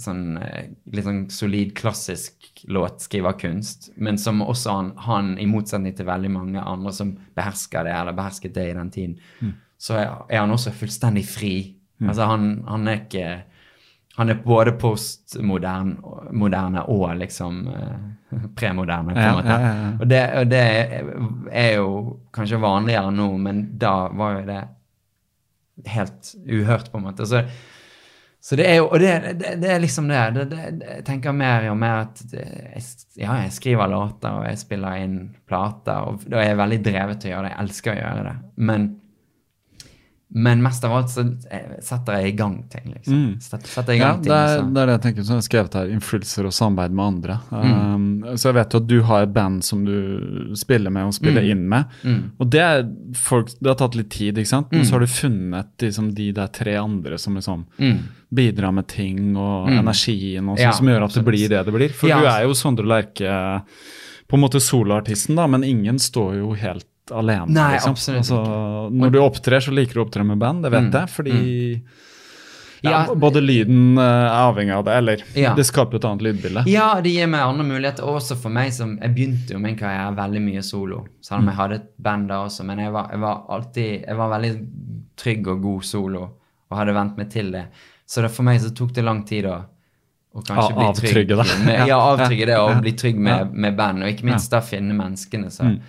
sånn, 0.00 0.38
eh, 0.40 0.70
litt 0.94 1.04
sånn 1.04 1.24
solid 1.34 1.74
klassisk 1.76 2.62
låtskriverkunst, 2.70 3.90
men 4.00 4.16
som 4.18 4.40
også 4.44 4.70
han, 4.76 4.92
han, 5.04 5.32
i 5.42 5.48
motsetning 5.50 5.92
til 5.98 6.06
veldig 6.08 6.30
mange 6.32 6.62
andre 6.62 6.92
som 6.96 7.10
behersker 7.36 7.84
det, 7.84 7.92
eller 7.98 8.16
behersket 8.16 8.54
det 8.56 8.68
i 8.70 8.76
den 8.78 8.90
tiden, 8.94 9.18
så 9.80 9.98
er, 9.98 10.14
er 10.30 10.42
han 10.44 10.54
også 10.54 10.72
fullstendig 10.76 11.26
fri. 11.28 11.54
Altså 12.00 12.24
han, 12.30 12.50
han 12.68 12.88
er 12.88 13.02
ikke 13.02 13.30
Han 14.16 14.28
er 14.32 14.38
både 14.44 14.72
postmoderne 14.76 16.32
moderne 16.36 16.82
og 16.88 17.12
liksom 17.20 17.60
eh, 17.68 18.40
premoderne, 18.58 19.12
på 19.14 19.18
en 19.20 19.24
Ja, 19.26 19.34
måte. 19.36 19.48
ja, 19.48 19.60
ja, 19.60 19.74
ja. 19.84 19.92
Og 20.00 20.08
det, 20.10 20.22
og 20.40 20.50
det 20.50 20.64
er 21.62 21.70
jo 21.76 21.86
kanskje 22.34 22.58
vanligere 22.60 23.12
nå, 23.14 23.28
men 23.38 23.62
da 23.78 23.94
var 24.08 24.38
jo 24.40 24.46
det 24.48 24.58
helt 25.86 26.34
uhørt, 26.46 26.90
på 26.92 26.98
en 27.00 27.06
måte. 27.08 27.26
Så, 27.28 27.42
så 28.40 28.56
det 28.56 28.66
er 28.70 28.80
jo 28.80 28.86
Og 28.88 29.00
det, 29.00 29.12
det, 29.40 29.54
det 29.62 29.70
er 29.74 29.82
liksom 29.82 30.08
det. 30.08 30.22
det, 30.50 30.60
jeg 30.80 31.04
tenker 31.04 31.36
mer 31.36 31.68
og 31.70 31.76
mer 31.80 32.06
at 32.06 32.22
jeg, 32.32 32.84
Ja, 33.20 33.40
jeg 33.44 33.52
skriver 33.56 33.90
låter, 33.92 34.40
og 34.40 34.48
jeg 34.48 34.58
spiller 34.62 35.04
inn 35.04 35.18
plater, 35.48 36.08
og 36.08 36.24
da 36.26 36.40
er 36.40 36.52
jeg 36.52 36.62
veldig 36.62 36.80
drevet 36.86 37.20
til 37.20 37.30
å 37.30 37.34
gjøre 37.36 37.48
det. 37.48 37.54
Jeg 37.54 37.64
elsker 37.66 37.94
å 37.94 38.00
gjøre 38.00 38.26
det. 38.30 38.36
Men 38.70 38.90
Men 40.32 40.60
mest 40.62 40.84
av 40.86 40.92
alt 40.94 41.08
så 41.10 41.24
eh, 41.50 41.80
setter 41.82 42.20
jeg 42.20 42.28
i 42.28 42.36
gang 42.38 42.52
ting, 42.70 42.92
liksom. 42.94 43.14
Mm. 43.14 43.40
Set- 43.42 43.66
Setter 43.66 43.92
jeg 43.94 43.98
i 43.98 44.02
Ja, 44.04 44.12
gang 44.12 44.20
det 44.22 44.28
ting. 44.28 44.32
er, 44.36 44.58
så- 44.60 44.74
det 44.74 44.80
er 44.82 44.86
det 44.86 44.92
jeg 44.94 45.02
tenker 45.02 45.24
som 45.26 45.36
er 45.36 45.40
skrevet 45.40 45.74
her. 45.74 45.86
influencer 45.90 46.44
og 46.46 46.52
samarbeid 46.52 46.92
med 46.92 47.04
andre. 47.04 47.38
Mm. 47.50 47.94
Um, 47.94 48.22
så 48.38 48.42
jeg 48.52 48.54
vet 48.54 48.70
jo 48.72 48.78
at 48.78 48.86
du 48.86 49.02
har 49.02 49.22
et 49.22 49.32
band 49.34 49.64
som 49.64 49.84
du 49.84 50.54
spiller 50.54 50.90
med 50.90 51.04
og 51.06 51.12
spiller 51.14 51.42
inn 51.50 51.68
med. 51.68 51.84
Mm. 52.04 52.30
Og 52.38 52.48
det, 52.50 52.66
folk, 53.16 53.48
det 53.60 53.66
har 53.66 53.74
tatt 53.74 53.96
litt 53.96 54.10
tid, 54.10 54.36
ikke 54.38 54.46
sant? 54.46 54.70
Men 54.70 54.84
så 54.84 54.92
har 54.92 55.00
du 55.00 55.06
funnet 55.06 55.66
liksom, 55.82 56.14
de 56.14 56.30
der 56.32 56.46
tre 56.46 56.76
andre 56.76 57.18
som 57.18 57.34
liksom 57.34 57.66
Mm. 57.80 57.98
bidrar 58.32 58.72
med 58.72 58.86
ting 58.86 59.36
og 59.36 59.66
energien 59.68 60.48
og 60.48 60.58
sånn, 60.58 60.62
Ja, 60.62 60.70
som 60.70 60.86
gjør 60.86 61.04
at 61.04 61.12
det 61.14 61.24
blir 61.24 61.48
det 61.48 61.64
det 61.66 61.74
blir. 61.74 61.90
For 61.90 62.06
Ja. 62.08 62.20
du 62.20 62.26
er 62.26 62.42
jo 62.46 62.54
Sondre 62.54 62.86
Lerche, 62.86 63.62
på 64.28 64.34
en 64.34 64.40
måte 64.40 64.60
soloartisten, 64.62 65.34
da, 65.34 65.48
men 65.48 65.64
ingen 65.64 65.96
står 65.98 66.36
jo 66.38 66.52
helt 66.54 66.84
alene. 67.12 67.46
Nei, 67.48 67.72
liksom. 67.76 67.90
absolutt 67.96 68.18
altså, 68.24 68.90
Når 68.92 69.10
du 69.12 69.18
opptrer, 69.22 69.60
så 69.60 69.72
liker 69.74 69.94
du 69.94 70.00
å 70.00 70.06
opptre 70.06 70.24
med 70.26 70.38
band, 70.38 70.62
det 70.64 70.70
vet 70.72 70.88
Mm. 70.88 70.92
jeg, 70.92 71.08
fordi 71.08 71.82
ja, 72.82 72.90
Ja. 73.06 73.14
både 73.14 73.40
lyden 73.44 73.98
eh, 73.98 74.02
er 74.04 74.52
avhengig 74.52 74.72
av 74.74 74.84
det, 74.84 74.94
eller 74.96 75.22
Ja. 75.34 75.54
det 75.54 75.66
skaper 75.66 75.96
et 75.96 76.04
annet 76.04 76.22
lydbilde. 76.22 76.64
Ja, 76.66 77.00
det 77.00 77.10
gir 77.12 77.26
meg 77.26 77.40
andre 77.40 77.64
muligheter. 77.64 78.02
Også 78.08 78.36
for 78.40 78.48
meg 78.48 78.72
som 78.72 78.98
Jeg 79.02 79.14
begynte 79.14 79.50
jo 79.52 79.58
min 79.58 79.76
karriere 79.76 80.14
veldig 80.16 80.40
mye 80.40 80.62
solo. 80.62 81.06
Selv 81.20 81.40
om 81.42 81.46
jeg 81.48 81.56
hadde 81.56 81.74
et 81.74 81.90
band 81.98 82.28
da 82.28 82.44
også. 82.46 82.64
Men 82.64 82.78
jeg 82.78 82.92
var, 82.92 83.08
jeg 83.10 83.20
var 83.20 83.42
alltid 83.50 84.06
Jeg 84.06 84.16
var 84.16 84.30
veldig 84.40 84.66
trygg 85.16 85.48
og 85.48 85.60
god 85.62 85.82
solo 85.84 86.22
og 86.70 86.78
hadde 86.78 86.94
vent 86.94 87.16
meg 87.18 87.28
til 87.30 87.50
det. 87.52 87.66
Så 88.08 88.22
det, 88.22 88.30
for 88.30 88.42
meg 88.44 88.60
så 88.60 88.70
tok 88.74 88.92
det 88.94 89.04
lang 89.04 89.24
tid 89.26 89.44
å 89.44 89.62
å 90.32 90.44
kanskje 90.46 90.74
bli 90.76 90.84
trygg 90.94 91.30
avtrygge 91.32 91.36
det. 91.36 91.64
Med, 91.66 91.88
ja, 91.88 91.96
avtrygge 92.14 92.46
det 92.46 92.56
og 92.56 92.80
bli 92.82 92.92
trygg 92.92 93.16
med, 93.18 93.52
med 93.52 93.76
band. 93.76 94.04
Og 94.04 94.08
ikke 94.12 94.24
minst 94.28 94.48
da 94.52 94.60
finne 94.60 94.94
menneskene 94.94 95.50
som 95.50 95.80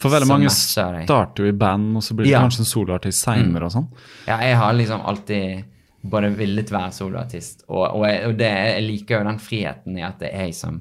For 0.00 0.12
veldig 0.14 0.28
mange 0.30 0.50
starter 0.54 1.44
jo 1.44 1.48
i 1.50 1.56
band, 1.60 1.96
og 1.96 2.02
så 2.06 2.14
blir 2.16 2.24
det 2.26 2.32
Ja. 2.32 2.40
kanskje 2.40 2.62
en 2.64 2.70
soloartist 2.70 3.24
seinere 3.26 3.66
og 3.68 3.72
sånn. 3.74 3.88
Ja, 4.26 4.38
jeg 4.40 4.56
har 4.56 4.72
liksom 4.72 5.02
alltid 5.04 5.64
både 6.02 6.30
villet 6.38 6.70
være 6.72 6.92
soloartist, 6.96 7.64
og, 7.68 7.82
og, 7.98 8.06
jeg, 8.08 8.22
og 8.30 8.38
det, 8.38 8.48
jeg 8.48 8.84
liker 8.86 9.18
jo 9.18 9.24
den 9.28 9.38
friheten 9.38 9.98
i 9.98 10.02
at 10.06 10.18
det 10.22 10.30
er 10.32 10.46
jeg 10.48 10.54
som 10.56 10.78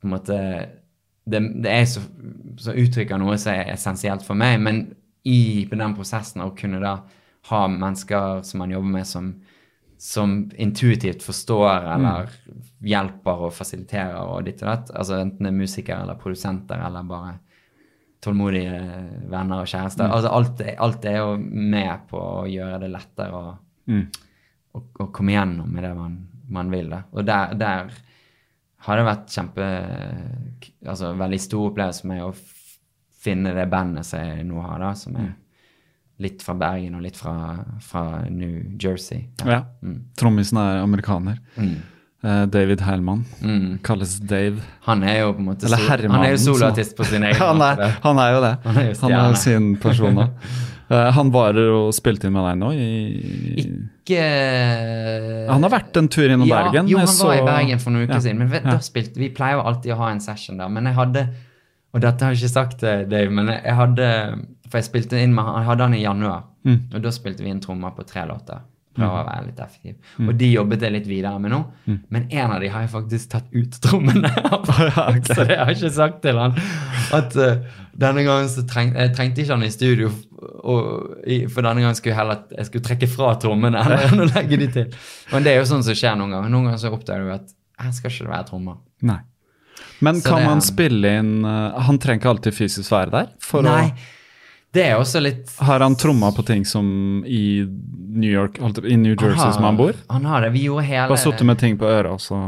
på 0.00 0.06
en 0.06 0.14
måte 0.16 0.38
Det, 1.24 1.38
det 1.62 1.70
er 1.70 1.78
jeg 1.84 1.88
som 1.88 2.02
som 2.58 2.74
uttrykker 2.74 3.18
noe 3.18 3.36
som 3.38 3.52
er 3.54 3.68
essensielt 3.72 4.22
for 4.26 4.34
meg, 4.34 4.58
men 4.60 4.80
i 5.24 5.64
den 5.70 5.94
prosessen 5.94 6.42
å 6.42 6.50
kunne 6.58 6.80
da 6.82 6.96
ha 7.48 7.60
mennesker 7.68 8.42
som 8.44 8.58
man 8.58 8.70
jobber 8.70 8.90
med, 8.90 9.06
som, 9.06 9.28
som 9.98 10.50
intuitivt 10.58 11.22
forstår 11.22 11.86
eller 11.94 12.28
hjelper 12.82 13.46
og 13.46 13.54
fasiliterer 13.54 14.18
og 14.20 14.44
ditt 14.46 14.62
og 14.62 14.68
datt, 14.68 14.90
altså 14.98 15.20
enten 15.22 15.46
det 15.46 15.52
er 15.52 15.58
musikere 15.62 16.02
eller 16.02 16.18
produsenter 16.20 16.82
eller 16.86 17.02
bare 17.08 17.38
tålmodige 18.22 18.78
venner 19.30 19.64
og 19.64 19.70
kjærester. 19.70 20.06
Altså 20.06 20.30
alt, 20.30 20.62
alt 20.86 21.04
er 21.10 21.18
jo 21.18 21.34
med 21.40 22.06
på 22.10 22.20
å 22.20 22.46
gjøre 22.50 22.78
det 22.84 22.92
lettere 22.92 23.34
å, 23.34 23.52
å, 24.78 24.82
å 25.02 25.08
komme 25.14 25.34
gjennom 25.34 25.70
med 25.72 25.86
det 25.86 25.92
man, 25.98 26.16
man 26.54 26.70
vil. 26.72 26.90
Da. 26.92 27.02
Og 27.12 27.26
der, 27.26 27.54
der 27.58 27.92
har 28.86 28.98
det 28.98 29.06
vært 29.06 29.30
kjempe 29.30 29.68
Altså 30.82 31.12
veldig 31.14 31.38
stor 31.38 31.68
opplevelse 31.68 32.08
med 32.10 32.24
å 32.26 32.32
finne 33.22 33.52
det 33.54 33.68
bandet 33.70 34.06
som 34.06 34.22
jeg 34.22 34.42
nå 34.48 34.58
har, 34.64 34.80
da, 34.82 34.90
som 34.98 35.14
er 35.18 35.30
litt 36.22 36.42
fra 36.42 36.54
Bergen 36.58 36.96
og 36.98 37.04
litt 37.04 37.18
fra, 37.18 37.34
fra 37.82 38.02
New 38.30 38.76
Jersey. 38.82 39.28
Ja. 39.46 39.60
Trommisen 40.18 40.58
er 40.58 40.82
amerikaner. 40.82 41.38
Eh, 41.58 41.76
David 42.22 42.80
Heilmann. 42.86 43.24
Kalles 43.82 44.18
Dave. 44.20 44.60
Han 44.86 45.02
er 45.02 45.20
jo 45.24 45.32
på 45.34 45.38
en 45.42 45.46
måte 45.50 45.66
Eller 45.66 45.76
sol- 45.78 46.10
Han 46.12 46.22
er 46.24 46.30
jo 46.30 46.36
soloartist 46.38 46.94
på 46.96 47.04
sin 47.04 47.22
egen 47.28 47.34
han, 47.40 47.56
måte. 47.58 47.82
er, 47.88 47.96
han 48.04 48.18
er 48.22 48.28
jo 48.36 48.40
det. 48.44 48.52
Han 48.64 48.76
er 48.78 48.86
jo 48.92 48.94
Han 49.02 49.12
er 49.12 49.28
jo 49.32 49.34
sin 49.46 49.72
person 49.82 50.14
da. 50.14 50.28
Eh, 50.92 51.08
han 51.16 51.30
var 51.32 51.56
og 51.56 51.94
spilte 51.96 52.26
inn 52.28 52.34
med 52.34 52.44
deg 52.44 52.56
nå 52.60 52.68
i 52.76 53.62
Ikke 53.62 54.18
Han 55.48 55.62
har 55.64 55.70
vært 55.72 55.96
en 55.96 56.08
tur 56.12 56.26
innom 56.28 56.46
ja, 56.46 56.58
Bergen. 56.66 56.88
Jo, 56.90 56.98
han 56.98 57.06
så- 57.08 57.28
var 57.30 57.38
i 57.38 57.46
Bergen 57.46 57.78
for 57.80 57.90
noen 57.94 58.04
uker 58.04 58.14
Ja. 58.18 58.20
siden. 58.20 58.38
Men 58.38 58.48
vet, 58.50 58.64
Ja. 58.66 58.78
spilte, 58.78 59.16
vi 59.16 59.30
pleier 59.30 59.56
jo 59.56 59.62
alltid 59.62 59.92
å 59.94 59.96
ha 59.96 60.10
en 60.10 60.20
session 60.20 60.58
der. 60.58 60.68
Men 60.68 60.84
jeg 60.84 60.94
hadde 60.94 61.28
Og 61.94 62.00
dette 62.00 62.22
har 62.24 62.32
jeg 62.32 62.42
ikke 62.42 62.52
sagt 62.52 62.78
til 62.80 63.06
Dave, 63.08 63.30
men 63.30 63.46
jeg 63.48 63.74
hadde 63.74 64.44
For 64.68 64.78
jeg 64.78 64.84
spilte 64.90 65.12
inn 65.22 65.34
med 65.34 65.44
han 65.44 65.54
Jeg 65.62 65.66
hadde 65.70 65.80
han 65.82 65.94
i 65.94 66.02
januar, 66.02 66.42
Mm. 66.64 66.80
og 66.94 67.02
da 67.02 67.08
spilte 67.10 67.40
vi 67.42 67.48
inn 67.50 67.60
trommer 67.60 67.90
på 67.96 68.04
tre 68.06 68.22
låter. 68.26 68.60
Prøve 68.92 69.20
å 69.22 69.24
være 69.24 69.46
litt 69.46 69.60
effektiv. 69.64 69.94
Og 70.26 70.34
de 70.36 70.48
jobbet 70.52 70.82
jeg 70.84 70.92
litt 70.92 71.06
videre 71.08 71.38
med 71.40 71.54
nå. 71.54 71.60
Mm. 71.86 71.98
Men 72.12 72.26
en 72.30 72.50
av 72.52 72.60
de 72.60 72.68
har 72.74 72.82
jeg 72.84 72.90
faktisk 72.92 73.30
tatt 73.32 73.46
ut 73.54 73.78
trommene 73.84 74.28
av. 74.52 74.66
Så 75.24 75.46
det 75.48 75.56
har 75.56 75.70
jeg 75.72 75.78
ikke 75.78 75.92
sagt 75.96 76.20
til 76.26 76.36
han. 76.42 76.58
At 77.16 77.36
uh, 77.40 77.64
denne 77.96 78.24
gangen 78.26 78.50
så 78.52 78.66
treng, 78.68 78.92
jeg 78.96 79.14
trengte 79.16 79.40
ikke 79.44 79.56
han 79.56 79.64
i 79.64 79.72
studio, 79.72 80.10
og, 80.42 81.16
i, 81.24 81.40
for 81.48 81.64
denne 81.64 81.84
gangen 81.84 81.96
skulle 81.96 82.12
jeg 82.14 82.20
heller 82.20 82.44
jeg 82.58 82.68
skulle 82.68 82.86
trekke 82.90 83.08
fra 83.10 83.32
trommene 83.40 83.80
enn 83.80 84.22
å 84.26 84.30
legge 84.34 84.60
de 84.60 84.68
til. 84.76 84.96
Men 85.32 85.44
det 85.48 85.54
er 85.54 85.60
jo 85.62 85.68
sånn 85.72 85.84
som 85.88 85.96
skjer 85.96 86.16
noen 86.20 86.36
ganger. 86.36 86.52
Noen 86.52 86.68
ganger 86.70 86.82
så 86.84 86.92
oppdager 86.92 87.28
du 87.28 87.34
at 87.40 87.52
her 87.82 87.92
skal 87.96 88.12
ikke 88.12 88.26
det 88.28 88.34
være 88.36 88.48
trommer. 88.52 88.80
Nei. 89.08 89.20
Men 90.04 90.20
Så 90.20 90.28
kan 90.28 90.42
det- 90.42 90.48
man 90.50 90.60
spille 90.62 91.10
inn 91.18 91.44
eh, 91.46 91.80
Han 91.86 91.98
trenger 91.98 92.20
ikke 92.20 92.30
alltid 92.32 92.54
fysisk 92.54 92.90
være 92.92 93.10
der? 93.14 93.28
For 93.42 93.64
Nei, 93.64 93.92
det 94.72 94.84
er 94.88 94.98
også 94.98 95.20
litt 95.20 95.50
har 95.60 95.84
han 95.84 95.96
tromma 96.00 96.30
på 96.32 96.44
ting 96.48 96.64
som 96.68 96.86
i 97.28 97.62
New 98.12 98.30
York, 98.30 98.58
i 98.84 98.96
New 98.96 99.12
Jersey 99.12 99.52
som 99.52 99.66
han 99.68 99.76
bor? 99.76 99.96
Han 100.08 100.24
har 100.24 100.46
det. 100.46 100.52
Vi 100.56 100.66
gjorde 100.68 100.86
hele 100.88 101.08
Bare 101.12 101.20
sittet 101.20 101.46
med 101.48 101.60
ting 101.60 101.76
på 101.80 101.88
øret, 101.88 102.12
og 102.12 102.20
så 102.20 102.38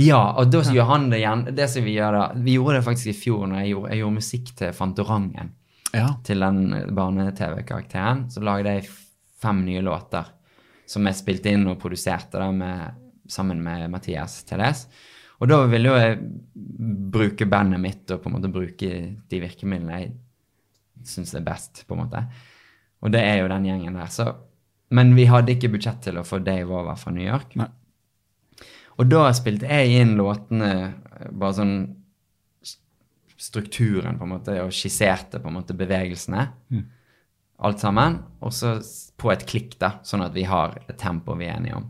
Ja, 0.00 0.22
og 0.40 0.48
da 0.52 0.62
gjør 0.64 0.88
han 0.88 1.10
det 1.12 1.20
igjen. 1.20 1.44
Det 1.52 1.68
som 1.68 1.84
Vi 1.84 1.96
gjør 1.98 2.16
da, 2.16 2.22
vi 2.36 2.56
gjorde 2.56 2.78
det 2.78 2.86
faktisk 2.88 3.12
i 3.12 3.18
fjor 3.20 3.46
når 3.50 3.60
jeg 3.60 3.74
gjorde, 3.74 3.90
jeg 3.92 4.02
gjorde 4.02 4.18
musikk 4.20 4.54
til 4.62 4.72
Fantorangen. 4.76 5.52
Ja. 5.92 6.06
til 6.24 6.40
den 6.40 6.72
barne-TV-karakteren, 6.96 8.30
så 8.32 8.40
lagde 8.40 8.78
jeg 8.78 8.86
fem 9.42 9.58
nye 9.66 9.82
låter 9.84 10.24
som 10.88 11.04
jeg 11.04 11.18
spilte 11.18 11.52
inn 11.52 11.66
og 11.68 11.76
produserte 11.82 12.40
da 12.40 12.48
med, 12.52 12.96
sammen 13.28 13.60
med 13.60 13.90
Mathias 13.92 14.38
Teles. 14.48 14.86
Og 15.42 15.50
da 15.50 15.58
ville 15.68 15.90
jo 15.90 15.98
jeg 16.00 16.18
bruke 17.12 17.48
bandet 17.50 17.82
mitt 17.82 18.10
og 18.14 18.22
på 18.22 18.30
en 18.30 18.36
måte 18.38 18.52
bruke 18.52 18.90
de 19.28 19.40
virkemidlene 19.42 19.98
jeg 20.00 20.12
syns 21.08 21.34
er 21.34 21.44
best, 21.46 21.84
på 21.88 21.96
en 21.96 22.04
måte. 22.04 22.24
Og 23.02 23.12
det 23.14 23.22
er 23.26 23.40
jo 23.40 23.50
den 23.50 23.66
gjengen 23.66 23.98
der. 23.98 24.10
Så, 24.12 24.28
men 24.94 25.14
vi 25.18 25.26
hadde 25.30 25.54
ikke 25.54 25.72
budsjett 25.72 26.02
til 26.04 26.20
å 26.20 26.26
få 26.26 26.42
Dave 26.44 26.70
over 26.70 26.98
fra 27.00 27.14
New 27.14 27.26
York. 27.26 27.56
Nei. 27.60 27.68
Og 29.00 29.08
da 29.08 29.26
spilte 29.34 29.70
jeg 29.70 30.02
inn 30.02 30.16
låtene 30.18 30.72
bare 31.30 31.56
sånn 31.56 31.76
strukturen 33.42 34.18
på 34.18 34.26
en 34.26 34.34
måte, 34.36 34.58
og 34.62 34.74
skisserte 34.74 35.40
på 35.42 35.50
en 35.50 35.56
måte 35.56 35.74
bevegelsene. 35.74 36.44
Alt 37.66 37.82
sammen. 37.82 38.20
Og 38.42 38.54
så 38.54 38.76
på 39.18 39.32
et 39.32 39.46
klikk, 39.48 39.74
da, 39.80 39.96
sånn 40.06 40.22
at 40.26 40.36
vi 40.36 40.44
har 40.46 40.76
et 40.86 40.98
tempo 41.00 41.34
vi 41.38 41.48
er 41.48 41.56
enige 41.56 41.80
om. 41.80 41.88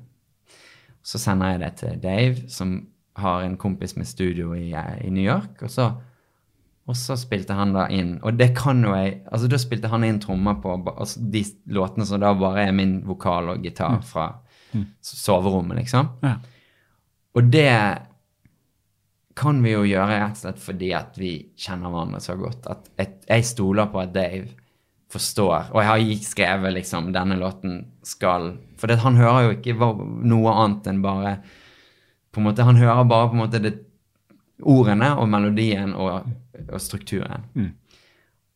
Så 1.03 1.19
sender 1.19 1.53
jeg 1.53 1.63
det 1.65 1.73
til 1.81 2.01
Dave, 2.01 2.49
som 2.53 2.77
har 3.21 3.45
en 3.45 3.59
kompis 3.61 3.97
med 3.99 4.09
studio 4.09 4.55
i, 4.57 4.71
i 4.73 5.11
New 5.13 5.25
York. 5.25 5.61
Og 5.67 5.73
så, 5.73 5.91
og 6.91 6.97
så 6.99 7.15
spilte 7.19 7.55
han 7.55 7.75
da 7.77 7.85
inn 7.95 8.17
Og 8.27 8.35
det 8.35 8.49
kan 8.59 8.81
jo 8.83 8.91
jeg 8.97 9.21
altså 9.31 9.47
Da 9.47 9.59
spilte 9.63 9.91
han 9.93 10.03
inn 10.03 10.17
trommer 10.23 10.57
på 10.59 10.73
altså 10.91 11.21
de 11.23 11.45
låtene 11.71 12.07
som 12.09 12.19
da 12.23 12.33
bare 12.35 12.65
er 12.67 12.73
min 12.75 12.97
vokal 13.07 13.53
og 13.53 13.63
gitar 13.63 14.01
fra 14.07 14.33
mm. 14.73 14.89
soverommet, 14.99 15.79
liksom. 15.79 16.09
Ja. 16.27 16.35
Og 17.39 17.53
det 17.53 17.71
kan 19.39 19.63
vi 19.65 19.73
jo 19.73 19.85
gjøre 19.87 20.19
rett 20.19 20.35
og 20.37 20.43
slett 20.43 20.61
fordi 20.61 20.91
at 20.97 21.17
vi 21.21 21.33
kjenner 21.57 21.93
hverandre 21.93 22.21
så 22.21 22.37
godt. 22.37 22.67
At 22.69 22.91
jeg, 22.99 23.15
jeg 23.31 23.47
stoler 23.49 23.89
på 23.93 24.03
at 24.03 24.13
Dave 24.17 24.51
forstår. 25.13 25.71
Og 25.73 25.81
jeg 25.81 25.91
har 25.91 26.27
skrevet 26.27 26.77
liksom 26.77 27.13
denne 27.15 27.39
låten 27.41 27.83
skal 28.07 28.55
For 28.81 28.91
det, 28.91 28.99
han 29.05 29.17
hører 29.21 29.47
jo 29.47 29.57
ikke 29.57 29.77
noe 30.27 30.55
annet 30.65 30.89
enn 30.91 31.03
bare 31.05 31.37
på 32.33 32.41
en 32.41 32.49
måte, 32.49 32.65
Han 32.65 32.81
hører 32.81 33.05
bare 33.05 33.29
på 33.29 33.37
en 33.37 33.43
måte 33.45 33.61
det, 33.63 33.75
ordene 34.69 35.13
og 35.19 35.29
melodien 35.31 35.95
og, 35.95 36.29
og 36.69 36.81
strukturen. 36.83 37.47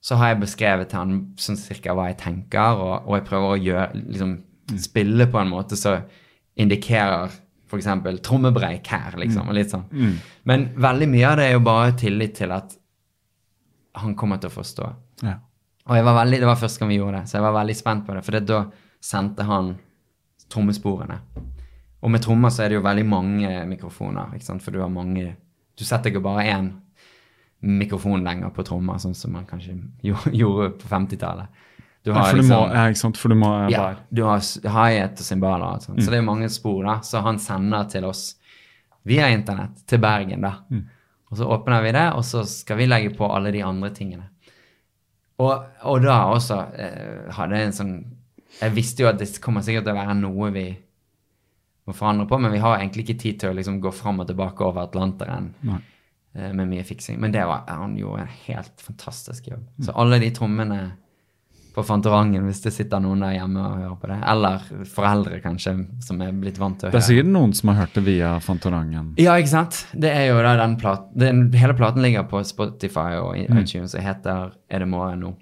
Så 0.01 0.19
har 0.21 0.35
jeg 0.35 0.43
beskrevet 0.45 0.91
til 0.91 1.01
han 1.01 1.17
sånn 1.41 1.59
cirka 1.59 1.95
hva 1.97 2.11
jeg 2.11 2.21
tenker, 2.21 2.79
og, 2.79 3.09
og 3.09 3.19
jeg 3.19 3.27
prøver 3.27 3.49
å 3.49 3.59
gjøre, 3.59 4.05
liksom, 4.13 4.37
spille 4.83 5.27
på 5.31 5.41
en 5.41 5.51
måte 5.51 5.79
som 5.79 6.05
indikerer 6.57 7.33
f.eks. 7.67 7.89
trommebreik 8.23 8.87
her, 8.87 9.17
liksom. 9.19 9.49
og 9.51 9.57
litt 9.59 9.73
sånn. 9.75 9.87
Men 10.47 10.69
veldig 10.79 11.09
mye 11.11 11.27
av 11.33 11.41
det 11.41 11.49
er 11.49 11.57
jo 11.57 11.65
bare 11.67 11.97
tillit 11.99 12.37
til 12.39 12.55
at 12.55 12.77
han 14.03 14.15
kommer 14.19 14.39
til 14.39 14.53
å 14.53 14.55
forstå. 14.55 14.93
Ja. 15.27 15.39
Og 15.87 16.05
var 16.07 16.19
veldig, 16.21 16.41
det 16.43 16.49
var 16.49 16.59
første 16.59 16.83
gang 16.83 16.91
vi 16.93 16.99
gjorde 17.01 17.21
det, 17.21 17.31
så 17.31 17.39
jeg 17.39 17.47
var 17.47 17.59
veldig 17.61 17.77
spent 17.79 18.07
på 18.07 18.15
det. 18.15 18.23
For 18.27 18.37
det, 18.37 18.45
da 18.47 18.63
sendte 19.03 19.47
han 19.47 19.75
trommesporene. 20.53 21.19
Og 22.03 22.13
med 22.13 22.23
trommer 22.23 22.53
så 22.55 22.65
er 22.65 22.71
det 22.71 22.79
jo 22.79 22.87
veldig 22.87 23.07
mange 23.09 23.51
mikrofoner, 23.71 24.35
for 24.63 24.75
du 24.75 24.81
har 24.83 24.93
mange 24.93 25.33
Du 25.77 25.85
setter 25.85 26.11
ikke 26.11 26.25
bare 26.25 26.45
én 26.51 26.73
mikrofon 27.67 28.25
lenger 28.25 28.53
på 28.55 28.65
trommer, 28.67 28.99
sånn 29.03 29.15
som 29.17 29.33
man 29.37 29.47
kanskje 29.49 29.77
gjorde 30.41 30.71
på 30.81 30.89
50-tallet. 30.91 31.63
Du 32.07 32.13
Ja, 32.13 32.21
har 32.21 32.31
for 32.31 32.39
du 32.39 32.43
må, 32.47 32.49
liksom 32.61 32.77
ja, 32.77 32.83
ikke 32.93 33.01
sant? 33.01 33.19
For 33.19 33.33
du 33.33 33.39
må 33.41 33.49
ja, 33.65 33.71
ja, 33.73 33.79
bare 33.83 33.97
du 34.15 34.21
har 34.23 34.43
hi-hat 34.77 35.19
og 35.19 35.27
cymbaler 35.27 35.81
sånn. 35.83 35.97
Så 35.99 36.13
det 36.13 36.21
er 36.21 36.27
mange 36.29 36.49
spor, 36.55 36.85
da. 36.87 37.01
Så 37.03 37.23
han 37.25 37.41
sender 37.43 37.89
til 37.91 38.07
oss 38.07 38.37
via 39.07 39.27
internett 39.35 39.83
til 39.91 39.99
Bergen, 40.03 40.45
da. 40.47 40.53
Og 41.31 41.41
så 41.41 41.49
åpner 41.51 41.83
vi 41.83 41.91
det, 41.97 42.05
og 42.15 42.23
så 42.25 42.45
skal 42.47 42.79
vi 42.79 42.87
legge 42.87 43.11
på 43.17 43.27
alle 43.27 43.51
de 43.51 43.65
andre 43.67 43.91
tingene. 43.91 44.29
Og, 45.43 45.67
og 45.83 46.05
da 46.07 46.21
også 46.31 46.61
eh, 46.79 47.27
hadde 47.37 47.59
jeg 47.59 47.67
en 47.67 47.75
sånn 47.77 47.97
Jeg 48.63 48.73
visste 48.73 49.03
jo 49.03 49.09
at 49.11 49.19
det 49.21 49.27
kommer 49.45 49.61
sikkert 49.61 49.85
til 49.85 49.93
å 49.93 49.99
være 49.99 50.15
noe 50.17 50.47
vi 50.55 50.63
må 51.87 51.95
forandre 51.95 52.27
på, 52.29 52.39
men 52.43 52.53
vi 52.53 52.59
har 52.63 52.79
egentlig 52.81 53.05
ikke 53.07 53.21
tid 53.23 53.41
til 53.41 53.51
å 53.53 53.57
liksom 53.57 53.81
gå 53.81 53.93
fram 53.95 54.21
og 54.21 54.27
tilbake 54.31 54.65
over 54.67 54.83
Atlanteren 54.89 55.53
Nei. 55.69 55.79
eh, 56.35 56.53
med 56.53 56.69
mye 56.69 56.85
fiksing. 56.85 57.19
Men 57.23 57.33
det 57.33 57.45
var, 57.47 57.63
han 57.69 57.97
gjorde 57.97 58.23
en 58.27 58.37
helt 58.47 58.81
fantastisk 58.83 59.49
jobb. 59.53 59.67
Så 59.87 59.95
alle 59.95 60.19
de 60.19 60.31
trommene 60.35 60.81
på 61.77 61.83
Fantorangen, 61.85 62.41
hvis 62.49 62.63
det 62.65 62.71
sitter 62.73 63.03
noen 63.05 63.21
der 63.21 63.35
hjemme 63.37 63.61
og 63.61 63.75
hører 63.77 63.97
på 64.01 64.09
det, 64.09 64.17
eller 64.33 64.63
foreldre 64.89 65.41
kanskje, 65.45 65.75
som 66.01 66.23
er 66.25 66.31
blitt 66.33 66.57
vant 66.59 66.79
til 66.81 66.89
å 66.89 66.91
Det 66.91 66.97
er 66.97 67.03
høre. 67.03 67.09
sikkert 67.11 67.29
noen 67.35 67.53
som 67.59 67.69
har 67.69 67.77
hørt 67.83 67.99
det 67.99 68.05
via 68.07 68.31
Fantorangen. 68.41 69.11
Ja, 69.21 69.35
ikke 69.37 69.53
sant? 69.53 69.83
Det 69.93 70.09
er 70.09 70.31
jo 70.31 70.39
da 70.41 70.55
den 70.57 70.79
platen 70.81 71.53
Hele 71.53 71.75
platen 71.77 72.01
ligger 72.03 72.25
på 72.31 72.41
Spotify 72.49 73.19
og 73.21 73.37
iTunes 73.37 73.75
iTunes 73.75 73.95
og 73.95 74.01
heter 74.09 74.55
Er 74.73 74.79
det 74.81 74.89
morgen 74.89 75.21
nå? 75.21 75.35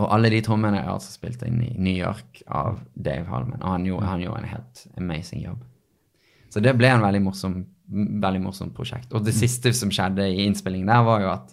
Og 0.00 0.08
alle 0.08 0.30
de 0.32 0.40
trommene 0.44 0.80
er 0.80 0.88
altså 0.88 1.12
spilt 1.12 1.42
inn 1.44 1.60
i 1.64 1.72
New 1.76 1.94
York 1.94 2.42
av 2.48 2.80
Dave 2.94 3.26
Hallman, 3.28 3.60
og 3.60 3.74
han 3.74 3.86
gjorde, 3.86 4.08
han 4.08 4.22
gjorde 4.24 4.42
en 4.42 4.52
helt 4.54 4.84
amazing 4.96 5.42
jobb. 5.44 5.64
Så 6.52 6.60
det 6.64 6.74
ble 6.76 6.88
en 6.92 7.04
veldig 7.04 7.22
morsom, 7.24 7.58
veldig 8.22 8.40
morsomt 8.44 8.74
prosjekt. 8.76 9.12
Og 9.12 9.24
det 9.24 9.34
siste 9.36 9.72
som 9.76 9.92
skjedde 9.92 10.26
i 10.32 10.46
innspillingen 10.46 10.88
der, 10.88 11.04
var 11.04 11.24
jo 11.24 11.30
at 11.32 11.52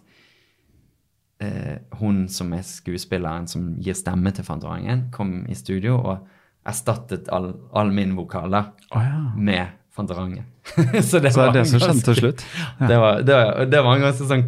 eh, 1.44 1.76
hun 2.00 2.26
som 2.32 2.54
er 2.56 2.66
skuespilleren 2.68 3.48
som 3.52 3.74
gir 3.84 3.98
stemme 3.98 4.32
til 4.36 4.48
Fantorangen, 4.48 5.08
kom 5.16 5.42
i 5.52 5.58
studio 5.58 5.98
og 6.00 6.28
erstattet 6.68 7.30
all, 7.34 7.52
all 7.72 7.92
min 7.96 8.16
vokal 8.18 8.52
da, 8.52 8.66
Å 8.92 9.04
ja. 9.04 9.20
med 9.36 9.76
Fantorangen. 9.96 10.48
så 10.76 10.84
det 10.92 11.04
Så 11.04 11.20
det 11.20 11.36
var 11.36 11.52
er 11.52 11.60
det 11.60 11.66
som 11.72 11.84
skjedde 11.84 12.06
til 12.08 12.22
slutt? 12.24 12.46
Det 12.90 13.00
var, 13.00 13.22
det, 13.26 13.36
var, 13.36 13.66
det 13.68 13.84
var 13.84 13.98
en 13.98 14.08
ganske 14.08 14.28
sånn 14.30 14.46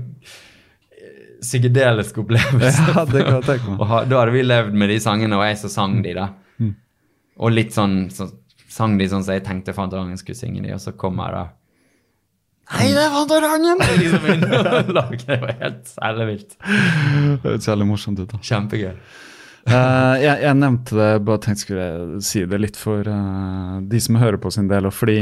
psykedelisk 1.41 2.21
opplevelse. 2.21 2.85
Ja, 2.91 3.05
det 3.09 3.23
kan 3.25 3.39
jeg 3.39 3.47
tenke 3.47 3.73
meg. 3.73 3.81
Ha, 3.91 4.03
da 4.05 4.21
hadde 4.21 4.35
vi 4.35 4.43
levd 4.45 4.77
med 4.77 4.93
de 4.93 4.99
sangene, 5.03 5.39
og 5.39 5.47
jeg 5.47 5.57
så 5.63 5.71
sang 5.73 5.97
de, 6.05 6.13
da. 6.17 6.27
Mm. 6.61 6.75
Og 7.41 7.55
litt 7.55 7.73
sånn 7.75 8.05
så 8.13 8.29
sang 8.71 8.95
de 8.99 9.07
sånn 9.11 9.25
som 9.25 9.35
jeg 9.35 9.43
tenkte 9.45 9.75
Fantorangen 9.75 10.19
skulle 10.19 10.39
synge 10.39 10.63
de, 10.63 10.71
og 10.75 10.79
så 10.83 10.93
kommer 10.97 11.35
da 11.35 11.47
Hei, 12.71 12.87
det 12.95 13.01
er 13.03 13.11
Fantorangen! 13.11 13.81
liksom 13.99 14.29
inn. 14.31 14.45
Det 15.25 15.39
var 15.41 15.57
helt 15.59 15.91
ellevilt. 16.07 16.55
Det 16.61 17.41
høres 17.43 17.67
jævlig 17.67 17.87
morsomt 17.89 18.21
ut. 18.21 18.31
da. 18.31 18.39
Kjempegøy. 18.47 18.93
Uh, 19.67 20.15
jeg, 20.17 20.37
jeg 20.45 20.57
nevnte 20.57 20.95
det, 20.95 21.09
bare 21.27 21.41
tenkte 21.43 21.65
skulle 21.65 21.83
jeg 21.89 22.21
si 22.25 22.45
det 22.49 22.61
litt 22.61 22.79
for 22.79 23.05
uh, 23.11 23.81
de 23.83 23.99
som 24.01 24.17
hører 24.21 24.39
på 24.41 24.53
sin 24.55 24.71
del, 24.71 24.87
og 24.87 24.95
fordi 24.95 25.19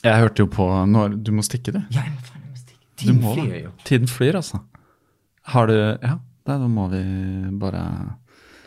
jeg 0.00 0.22
hørte 0.22 0.46
jo 0.46 0.48
på 0.48 0.66
når 0.88 1.18
Du 1.20 1.34
må 1.36 1.42
stikke, 1.44 1.74
du. 1.74 1.82
Ja, 1.92 2.06
jeg 2.06 2.14
må 2.14 2.60
stikke. 2.62 2.78
Du 2.94 3.02
Tiden 3.02 3.20
må 3.24 3.34
flyr 3.34 3.58
jo. 3.64 3.72
Tiden 3.88 4.08
flyr, 4.08 4.38
altså. 4.38 4.62
Har 5.52 5.66
du 5.70 5.76
Ja, 5.76 6.16
da 6.46 6.56
må 6.70 6.88
vi 6.92 7.02
bare 7.60 7.82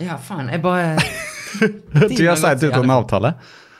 Ja, 0.03 0.17
faen, 0.21 0.49
jeg 0.51 0.61
bare 0.63 0.97
Du 2.17 2.23
er 2.25 2.35
seint 2.39 2.63
ute 2.63 2.73
av 2.75 2.83
en 2.83 2.93
avtale. 2.95 3.33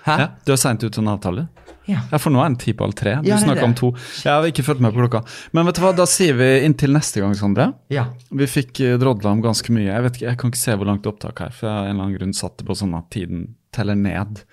Hæ? 0.06 0.16
Ja, 0.20 0.28
du 0.46 0.52
er 0.54 0.60
seint 0.62 0.84
ute 0.84 1.00
av 1.00 1.04
en 1.06 1.14
avtale. 1.16 1.46
Ja. 1.90 2.00
Ja, 2.12 2.20
for 2.22 2.32
nå 2.32 2.40
er 2.44 2.52
den 2.52 2.58
ti 2.62 2.72
på 2.78 2.86
halv 2.86 2.94
tre. 2.96 3.16
Du 3.24 3.28
Ja, 3.28 3.36
er 3.36 3.44
snakker 3.44 3.66
om 3.66 3.74
to. 3.76 3.90
Jeg 4.24 4.32
har 4.32 4.46
ikke 4.48 4.64
fulgt 4.64 4.84
med 4.84 4.94
på 4.96 5.02
klokka. 5.04 5.24
Men 5.56 5.66
vet 5.68 5.80
du 5.80 5.82
hva, 5.84 5.90
da 5.98 6.06
sier 6.08 6.36
vi 6.40 6.48
inntil 6.68 6.94
neste 6.96 7.20
gang, 7.24 7.34
Sondre. 7.36 7.70
ja. 7.92 8.06
Vi 8.32 8.48
fikk 8.48 8.80
eh, 8.86 8.96
drodla 9.02 9.34
om 9.34 9.42
ganske 9.44 9.74
mye. 9.76 9.90
Jeg 9.90 10.06
vet 10.06 10.20
ikke, 10.20 10.28
jeg 10.30 10.40
kan 10.44 10.54
ikke 10.54 10.62
se 10.64 10.76
hvor 10.80 10.88
langt 10.92 11.10
opptak 11.10 11.42
her, 11.44 11.52
for 11.56 11.68
jeg 11.68 11.76
har 11.76 11.90
en 11.90 11.96
eller 11.96 12.06
annen 12.06 12.18
grunn 12.20 12.34
satt 12.38 12.56
det 12.62 12.68
på 12.70 12.78
sånn 12.78 12.94
at 13.00 13.10
tiden 13.16 13.48
teller 13.76 13.96
ned. 14.00 14.44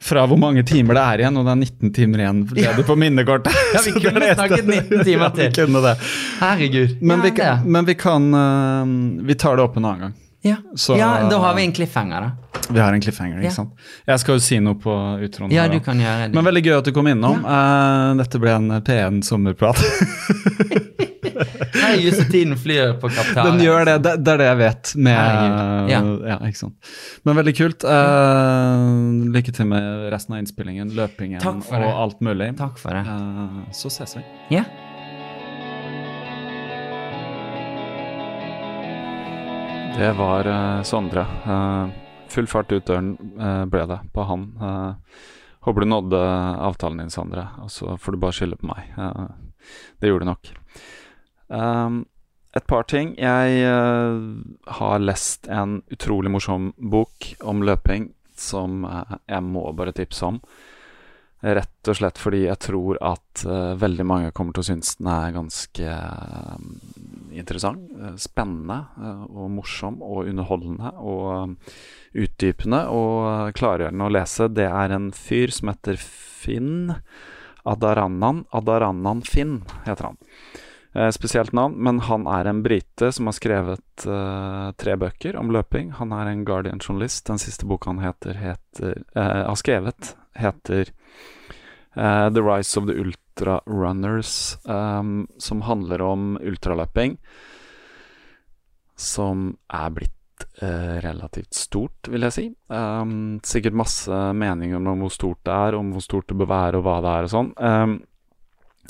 Fra 0.00 0.22
hvor 0.30 0.38
mange 0.38 0.62
timer 0.62 0.94
det 0.94 1.02
er 1.02 1.22
igjen, 1.24 1.36
og 1.40 1.44
det 1.48 1.52
er 1.52 1.58
19 1.64 1.92
timer 1.96 2.20
igjen 2.22 2.42
ledig 2.54 2.84
på 2.86 2.94
minnekortet. 2.96 3.56
Ja, 3.74 3.80
vi 3.84 3.92
det 3.96 4.02
kunne 4.04 4.20
det 4.22 4.34
snakket 4.38 4.68
19 4.70 5.04
timer 5.04 5.24
Ja, 5.26 5.32
vi 5.40 5.48
kunne 5.56 5.82
det. 5.82 5.94
Herregud. 6.38 6.94
Men, 7.02 7.20
vi, 7.24 7.28
ja, 7.28 7.34
kan- 7.34 7.64
det. 7.64 7.72
men 7.76 7.84
vi 7.88 7.94
kan 7.98 8.28
uh, 8.34 9.26
Vi 9.26 9.34
tar 9.34 9.56
det 9.58 9.64
opp 9.66 9.76
en 9.76 9.84
annen 9.84 10.00
gang. 10.06 10.14
Ja. 10.46 10.56
Så- 10.76 10.96
ja, 10.96 11.28
da 11.30 11.38
har 11.42 11.54
vi 11.58 11.64
en 11.66 11.72
cliffhanger, 11.74 12.20
da. 12.20 12.62
Vi 12.70 12.78
har 12.80 12.92
en 12.94 13.00
cliffhanger, 13.02 13.40
ikke 13.42 13.54
sant. 13.54 13.74
Jeg 14.06 14.20
skal 14.22 14.38
jo 14.38 14.44
si 14.44 14.58
noe 14.62 14.78
på 14.78 14.94
utroen. 15.26 15.50
Ja, 15.52 15.66
du 15.68 15.80
kan 15.82 15.98
gjøre 15.98 16.28
det. 16.28 16.34
Men 16.36 16.46
veldig 16.46 16.62
gøy 16.68 16.76
at 16.78 16.84
du 16.86 16.92
kom 16.94 17.10
innom. 17.10 17.42
Uh, 17.42 18.14
dette 18.22 18.38
ble 18.38 18.54
en 18.54 18.70
P1 18.86 19.22
sommerprat. 19.26 19.82
Så 22.18 22.24
tiden 22.30 22.56
flyr 22.58 22.96
på 23.00 23.10
kapitalen. 23.10 23.56
Den 23.58 23.64
gjør 23.66 23.84
det, 23.88 23.96
det, 24.06 24.16
det 24.24 24.34
er 24.34 24.42
det 24.42 24.48
jeg 24.48 24.58
vet. 24.62 24.92
Med, 25.08 25.92
ja. 25.92 26.02
ja. 26.32 26.40
ikke 26.48 26.62
sant. 26.64 26.92
Men 27.26 27.38
veldig 27.38 27.54
kult. 27.58 27.86
Uh, 27.86 29.30
lykke 29.36 29.54
til 29.54 29.70
med 29.70 30.08
resten 30.12 30.36
av 30.36 30.42
innspillingen, 30.42 30.92
løpingen 30.98 31.42
Takk 31.44 31.62
for 31.68 31.80
og 31.80 31.88
det. 31.88 31.96
alt 32.04 32.28
mulig. 32.30 32.52
Takk 32.58 32.78
for 32.80 32.98
det. 32.98 33.06
Uh, 33.06 33.64
så 33.76 33.92
ses 33.92 34.18
vi. 34.18 34.26
Ja. 34.58 34.66
Det 39.98 40.12
var 40.12 40.46
uh, 40.46 40.82
Sondre. 40.82 41.26
Uh, 41.46 41.88
full 42.28 42.46
fart 42.46 42.72
ut 42.72 42.86
døren 42.86 43.16
uh, 43.40 43.64
ble 43.66 43.82
det 43.90 43.98
på 44.14 44.26
han. 44.28 44.44
Håper 45.66 45.82
du 45.82 45.88
nådde 45.90 46.20
avtalen 46.68 47.02
din, 47.02 47.10
Sondre, 47.10 47.48
og 47.58 47.70
så 47.72 47.96
får 47.98 48.14
du 48.14 48.20
bare 48.22 48.36
skylde 48.36 48.60
på 48.60 48.68
meg. 48.70 48.92
Det 49.98 50.08
gjorde 50.08 50.24
du 50.24 50.30
nok. 50.30 50.52
Um, 51.48 52.04
et 52.56 52.66
par 52.66 52.86
ting. 52.88 53.14
Jeg 53.20 53.60
uh, 53.68 54.16
har 54.78 55.04
lest 55.04 55.48
en 55.52 55.80
utrolig 55.92 56.32
morsom 56.32 56.72
bok 56.78 57.34
om 57.44 57.62
løping 57.66 58.10
som 58.38 58.84
uh, 58.88 59.18
jeg 59.28 59.44
må 59.44 59.66
bare 59.76 59.94
tipse 59.96 60.24
om. 60.26 60.40
Rett 61.38 61.86
og 61.86 61.94
slett 61.94 62.18
fordi 62.18 62.40
jeg 62.48 62.58
tror 62.64 62.98
at 63.04 63.44
uh, 63.46 63.76
veldig 63.78 64.06
mange 64.08 64.32
kommer 64.34 64.56
til 64.56 64.64
å 64.64 64.68
synes 64.72 64.96
den 64.98 65.10
er 65.12 65.36
ganske 65.36 65.86
eh, 65.86 66.56
interessant, 67.38 67.84
spennende 68.18 68.80
og 69.28 69.52
morsom 69.54 70.00
og 70.02 70.26
underholdende 70.26 70.90
og 70.98 71.54
utdypende 72.18 72.80
og 72.90 73.54
klargjørende 73.54 74.08
å 74.08 74.14
lese. 74.16 74.48
Det 74.50 74.66
er 74.66 74.96
en 74.96 75.12
fyr 75.14 75.54
som 75.54 75.70
heter 75.70 76.00
Finn 76.02 76.96
Adarannan. 77.68 78.46
Adarannan 78.50 79.22
Finn 79.22 79.60
heter 79.86 80.10
han. 80.10 80.18
Eh, 80.92 81.10
spesielt 81.10 81.52
navn, 81.52 81.74
men 81.76 82.00
han 82.00 82.26
er 82.26 82.48
en 82.48 82.62
brite 82.64 83.10
som 83.12 83.28
har 83.28 83.36
skrevet 83.36 84.06
eh, 84.08 84.68
tre 84.80 84.96
bøker 84.96 85.36
om 85.36 85.52
løping. 85.52 85.92
Han 86.00 86.14
er 86.16 86.30
en 86.30 86.46
Guardian-journalist. 86.48 87.26
Den 87.28 87.40
siste 87.42 87.68
boka 87.68 87.92
han 87.92 88.00
heter, 88.00 88.38
heter 88.40 89.02
eh, 89.12 89.42
har 89.44 89.58
skrevet, 89.60 90.14
heter 90.38 90.88
eh, 90.88 92.28
The 92.32 92.44
Rise 92.44 92.80
of 92.80 92.88
the 92.88 92.96
Ultra 92.96 93.60
Runners, 93.66 94.56
um, 94.64 95.28
som 95.38 95.62
handler 95.68 96.02
om 96.02 96.38
ultraløping. 96.40 97.18
Som 98.96 99.52
er 99.68 99.90
blitt 99.94 100.14
relativt 100.58 101.54
stort, 101.54 102.08
vil 102.10 102.22
jeg 102.22 102.34
si. 102.34 102.44
Um, 102.70 103.38
sikkert 103.46 103.74
masse 103.78 104.18
meninger 104.38 104.78
om 104.78 105.02
hvor 105.02 105.10
stort 105.10 105.40
det 105.46 105.54
er, 105.54 105.76
om 105.78 105.90
hvor 105.94 106.02
stort 106.02 106.30
det 106.30 106.36
bør 106.38 106.50
være, 106.50 106.78
og 106.78 106.86
hva 106.86 106.98
det 107.02 107.12
er 107.12 107.26
og 107.26 107.32
sånn. 107.32 107.50
Um, 107.58 107.96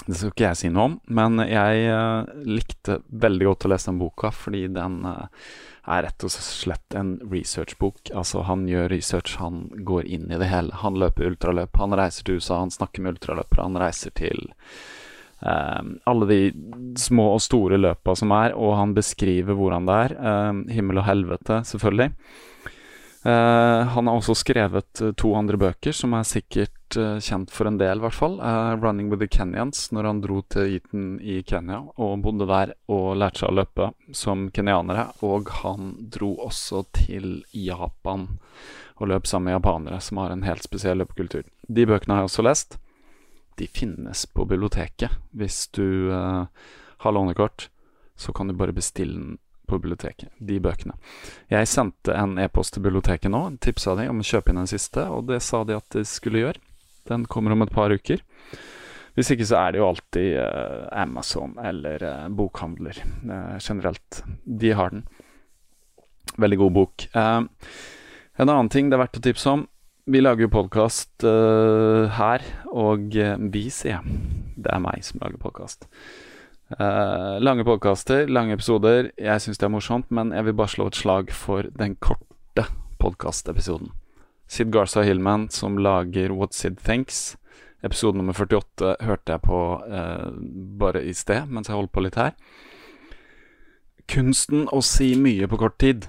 det 0.07 0.15
skal 0.16 0.31
ikke 0.33 0.47
jeg 0.47 0.59
si 0.61 0.70
noe 0.73 0.85
om, 0.89 0.99
men 1.11 1.43
jeg 1.45 1.89
eh, 1.91 2.29
likte 2.49 3.01
veldig 3.09 3.49
godt 3.51 3.66
å 3.66 3.73
lese 3.73 3.91
den 3.91 3.99
boka, 4.01 4.31
fordi 4.35 4.66
den 4.73 5.01
eh, 5.09 5.49
er 5.89 6.05
rett 6.05 6.27
og 6.27 6.33
slett 6.33 6.97
en 6.97 7.16
researchbok. 7.33 8.12
Altså, 8.12 8.45
han 8.49 8.66
gjør 8.69 8.91
research, 8.93 9.39
han 9.41 9.66
går 9.89 10.07
inn 10.07 10.29
i 10.31 10.39
det 10.41 10.51
hele. 10.53 10.77
Han 10.85 11.01
løper 11.01 11.31
ultraløp, 11.33 11.77
han 11.81 11.97
reiser 11.99 12.29
til 12.29 12.39
USA, 12.39 12.61
han 12.62 12.75
snakker 12.75 13.05
med 13.05 13.16
ultraløpere, 13.16 13.66
han 13.66 13.83
reiser 13.83 14.15
til 14.16 14.49
Um, 15.39 16.01
alle 16.03 16.27
de 16.27 16.39
små 16.99 17.29
og 17.37 17.43
store 17.45 17.77
løpa 17.79 18.16
som 18.19 18.33
er, 18.35 18.57
og 18.59 18.73
han 18.75 18.95
beskriver 18.97 19.55
hvordan 19.55 19.87
det 19.87 19.99
er. 20.09 20.15
Um, 20.19 20.65
himmel 20.66 20.99
og 20.99 21.07
helvete, 21.07 21.61
selvfølgelig. 21.69 22.11
Eh, 23.28 23.86
han 23.86 24.06
har 24.06 24.16
også 24.16 24.34
skrevet 24.38 25.00
eh, 25.02 25.12
to 25.18 25.34
andre 25.36 25.59
bøker 25.60 25.92
som 25.92 26.14
er 26.16 26.24
sikkert 26.24 26.96
eh, 26.96 27.18
kjent 27.20 27.50
for 27.52 27.68
en 27.68 27.76
del, 27.80 28.00
i 28.00 28.05
hvert 28.06 28.16
fall. 28.16 28.38
'Running 28.40 29.10
with 29.10 29.20
the 29.20 29.28
Kenyans', 29.28 29.90
når 29.92 30.09
han 30.09 30.20
dro 30.24 30.40
til 30.48 30.78
Eton 30.78 31.18
i 31.20 31.42
Kenya 31.42 31.82
og 31.98 32.22
bodde 32.24 32.46
der 32.48 32.72
og 32.88 33.18
lærte 33.20 33.42
seg 33.42 33.50
å 33.50 33.59
løpe 33.59 33.90
som 34.16 34.46
kenyanere. 34.55 35.10
Og 35.26 35.50
han 35.60 35.94
dro 36.14 36.30
også 36.46 36.86
til 36.96 37.42
Japan 37.52 38.28
og 38.98 39.10
løp 39.12 39.28
sammen 39.28 39.50
med 39.50 39.59
japanere, 39.59 40.00
som 40.00 40.22
har 40.22 40.32
en 40.32 40.46
helt 40.46 40.64
spesiell 40.64 41.02
løpekultur. 41.02 41.44
De 41.68 41.86
bøkene 41.86 42.16
har 42.16 42.24
jeg 42.24 42.32
også 42.32 42.46
lest. 42.46 42.78
De 43.59 43.66
finnes 43.66 44.24
på 44.32 44.46
biblioteket. 44.48 45.18
Hvis 45.36 45.66
du 45.74 46.10
har 46.10 47.12
lånekort, 47.14 47.68
så 48.16 48.32
kan 48.32 48.48
du 48.48 48.55
bare 48.59 48.74
bestille 48.74 49.14
den 49.14 49.38
på 49.69 49.78
biblioteket, 49.78 50.32
de 50.40 50.59
bøkene. 50.62 50.97
Jeg 51.53 51.69
sendte 51.70 52.16
en 52.16 52.39
e-post 52.40 52.74
til 52.74 52.85
biblioteket 52.86 53.32
nå, 53.32 53.45
tipsa 53.65 53.95
de 53.99 54.09
om 54.11 54.23
å 54.23 54.27
kjøpe 54.27 54.53
inn 54.53 54.62
den 54.62 54.70
siste, 54.70 55.05
og 55.12 55.28
det 55.31 55.43
sa 55.45 55.62
de 55.69 55.77
at 55.77 55.86
de 55.95 56.05
skulle 56.09 56.43
gjøre. 56.43 56.65
Den 57.09 57.28
kommer 57.31 57.55
om 57.55 57.65
et 57.65 57.73
par 57.73 57.93
uker. 57.93 58.24
Hvis 59.19 59.32
ikke 59.35 59.49
så 59.51 59.57
er 59.59 59.73
det 59.74 59.81
jo 59.81 59.89
alltid 59.89 60.36
eh, 60.39 60.82
Amazon 60.95 61.57
eller 61.59 62.03
eh, 62.07 62.27
bokhandler 62.39 63.01
eh, 63.03 63.57
generelt. 63.59 64.20
De 64.45 64.70
har 64.78 64.93
den. 64.95 65.03
Veldig 66.39 66.59
god 66.61 66.77
bok. 66.77 67.09
Eh, 67.19 67.40
en 68.39 68.47
annen 68.53 68.70
ting 68.70 68.93
det 68.93 68.95
er 68.95 69.03
verdt 69.03 69.19
å 69.19 69.24
tipse 69.24 69.57
om. 69.57 69.66
Vi 70.09 70.23
lager 70.23 70.47
jo 70.47 70.53
podkast 70.55 71.27
her, 72.15 72.45
og 72.70 73.19
eh, 73.19 73.35
vi, 73.53 73.66
sier 73.74 73.99
jeg. 73.99 74.20
Det 74.55 74.70
er 74.73 74.86
meg 74.86 75.03
som 75.05 75.19
lager 75.24 75.43
podkast. 75.43 75.90
Lange 76.69 77.65
podkaster, 77.65 78.28
lange 78.28 78.53
episoder. 78.53 79.11
Jeg 79.16 79.40
syns 79.40 79.59
det 79.59 79.65
er 79.65 79.73
morsomt, 79.73 80.11
men 80.11 80.32
jeg 80.32 80.45
vil 80.45 80.55
bare 80.55 80.69
slå 80.69 80.86
et 80.90 80.97
slag 80.97 81.32
for 81.32 81.62
den 81.78 81.97
korte 81.97 82.66
podkastepisoden. 83.01 83.89
Sid 84.49 84.73
Garza 84.73 85.03
Hillman, 85.03 85.49
som 85.51 85.78
lager 85.78 86.32
What 86.32 86.55
Sid 86.55 86.77
Thinks. 86.85 87.36
Episode 87.85 88.16
nummer 88.19 88.32
48 88.32 88.97
hørte 89.01 89.32
jeg 89.32 89.40
på 89.40 89.59
uh, 89.89 90.32
bare 90.78 91.05
i 91.05 91.12
sted, 91.12 91.47
mens 91.47 91.69
jeg 91.69 91.77
holdt 91.77 91.93
på 91.93 92.05
litt 92.05 92.19
her. 92.19 92.32
Kunsten 94.09 94.69
å 94.73 94.82
si 94.85 95.15
mye 95.16 95.49
på 95.49 95.61
kort 95.61 95.78
tid. 95.81 96.09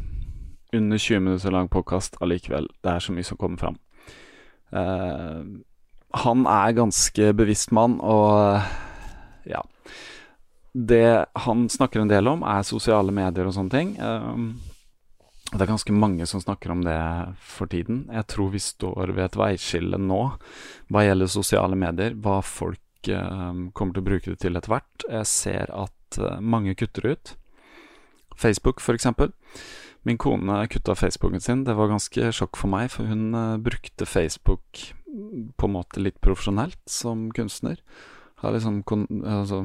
Under 0.73 0.97
20 0.97 1.23
minutter 1.23 1.51
lang 1.55 1.69
podkast 1.71 2.19
allikevel. 2.21 2.67
Det 2.83 2.91
er 2.91 3.03
så 3.03 3.15
mye 3.15 3.27
som 3.27 3.39
kommer 3.39 3.59
fram. 3.63 3.79
Uh, 4.75 5.63
han 6.19 6.47
er 6.49 6.77
ganske 6.77 7.33
bevisst 7.37 7.71
mann, 7.71 7.99
og 8.01 8.59
ja 9.47 9.63
Det 10.73 11.25
han 11.45 11.69
snakker 11.69 12.03
en 12.03 12.11
del 12.11 12.27
om, 12.29 12.43
er 12.45 12.67
sosiale 12.67 13.13
medier 13.15 13.47
og 13.49 13.55
sånne 13.55 13.73
ting. 13.73 13.95
Um, 13.97 14.51
det 15.49 15.63
er 15.63 15.71
ganske 15.71 15.95
mange 15.95 16.27
som 16.29 16.41
snakker 16.43 16.71
om 16.75 16.83
det 16.85 16.99
for 17.41 17.69
tiden. 17.71 18.03
Jeg 18.13 18.27
tror 18.29 18.51
vi 18.53 18.61
står 18.61 19.15
ved 19.15 19.23
et 19.25 19.39
veiskille 19.39 19.97
nå 19.97 20.21
hva 20.93 21.05
gjelder 21.05 21.31
sosiale 21.33 21.79
medier, 21.79 22.13
hva 22.21 22.37
folk 22.45 23.09
um, 23.09 23.69
kommer 23.73 23.97
til 23.97 24.03
å 24.03 24.09
bruke 24.11 24.29
det 24.29 24.41
til 24.43 24.59
etter 24.59 24.75
hvert. 24.75 25.07
Jeg 25.09 25.31
ser 25.31 25.73
at 25.73 26.21
uh, 26.21 26.37
mange 26.37 26.75
kutter 26.77 27.15
ut. 27.15 27.33
Facebook, 28.39 28.79
f.eks. 28.79 29.09
Min 30.07 30.21
kone 30.21 30.61
kutta 30.71 30.95
Facebooken 30.95 31.41
sin. 31.41 31.65
Det 31.65 31.75
var 31.75 31.89
ganske 31.91 32.29
sjokk 32.35 32.61
for 32.61 32.71
meg, 32.71 32.93
for 32.93 33.09
hun 33.09 33.33
uh, 33.33 33.57
brukte 33.57 34.05
Facebook 34.05 34.85
på 35.57 35.65
en 35.65 35.73
måte 35.73 36.01
litt 36.01 36.21
profesjonelt 36.21 36.79
som 36.85 37.31
kunstner. 37.33 37.81
Har 38.43 38.53
liksom 38.53 38.83
altså, 39.25 39.63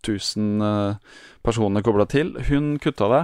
1000 0.00 0.64
uh, 0.64 1.18
personer 1.46 1.84
kobla 1.84 2.06
til. 2.10 2.34
Hun 2.48 2.74
kutta 2.82 3.10
det. 3.12 3.22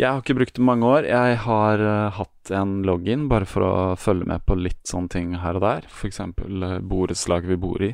Jeg 0.00 0.08
har 0.08 0.22
ikke 0.22 0.38
brukt 0.38 0.56
det 0.56 0.64
mange 0.64 0.88
år. 0.88 1.06
Jeg 1.08 1.36
har 1.44 1.82
uh, 1.84 2.12
hatt 2.16 2.52
en 2.54 2.80
login 2.86 3.26
bare 3.30 3.48
for 3.48 3.66
å 3.66 3.72
følge 4.00 4.28
med 4.30 4.44
på 4.48 4.56
litt 4.58 4.80
sånne 4.88 5.12
ting 5.12 5.34
her 5.42 5.58
og 5.60 5.66
der. 5.66 5.88
F.eks. 5.90 6.22
Uh, 6.22 6.78
borettslaget 6.80 7.52
vi 7.52 7.60
bor 7.60 7.84
i. 7.84 7.92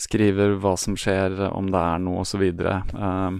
Skriver 0.00 0.56
hva 0.60 0.74
som 0.80 0.96
skjer, 0.98 1.38
om 1.52 1.70
det 1.72 1.80
er 1.80 2.02
noe 2.04 2.24
osv. 2.24 2.42
Uh, 2.60 3.38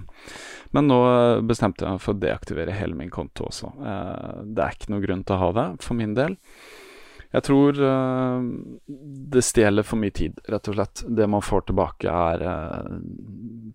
men 0.75 0.89
nå 0.89 0.99
bestemte 1.47 1.85
jeg 1.85 1.97
meg 1.97 2.03
for 2.03 2.13
å 2.13 2.21
deaktivere 2.21 2.75
hele 2.75 2.97
min 2.97 3.11
konto 3.13 3.47
også. 3.47 3.69
Det 4.43 4.63
er 4.63 4.75
ikke 4.75 4.91
noe 4.91 5.03
grunn 5.05 5.21
til 5.23 5.37
å 5.37 5.41
ha 5.45 5.51
det, 5.55 5.67
for 5.85 5.97
min 5.97 6.11
del. 6.17 6.35
Jeg 7.33 7.43
tror 7.43 7.79
uh, 7.81 8.39
det 9.33 9.43
stjeler 9.43 9.85
for 9.87 9.99
mye 9.99 10.15
tid, 10.15 10.39
rett 10.47 10.69
og 10.71 10.77
slett. 10.77 11.03
Det 11.07 11.27
man 11.29 11.43
får 11.43 11.67
tilbake, 11.67 12.11
er 12.11 12.43
uh, 12.47 12.99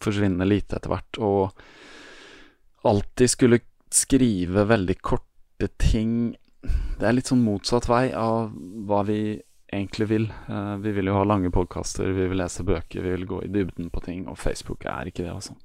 forsvinnende 0.03 0.49
lite 0.49 0.79
etter 0.79 0.93
hvert. 0.93 1.21
Og 1.21 2.89
alltid 2.89 3.31
skulle 3.31 3.63
skrive 3.93 4.65
veldig 4.65 4.97
korte 5.05 5.69
ting 5.79 6.33
Det 6.63 7.05
er 7.07 7.13
litt 7.15 7.29
sånn 7.29 7.43
motsatt 7.45 7.87
vei 7.91 8.07
av 8.17 8.55
hva 8.89 9.03
vi 9.07 9.37
egentlig 9.73 10.09
vil. 10.11 10.27
Uh, 10.49 10.77
vi 10.83 10.95
vil 10.97 11.11
jo 11.11 11.19
ha 11.19 11.27
lange 11.29 11.53
podkaster, 11.53 12.13
vi 12.13 12.29
vil 12.31 12.41
lese 12.41 12.65
bøker, 12.67 13.03
vi 13.03 13.15
vil 13.17 13.29
gå 13.29 13.43
i 13.45 13.51
dybden 13.53 13.91
på 13.93 14.03
ting, 14.05 14.27
og 14.29 14.39
Facebook 14.41 14.87
er 14.89 15.11
ikke 15.11 15.25
det, 15.27 15.33
altså. 15.35 15.57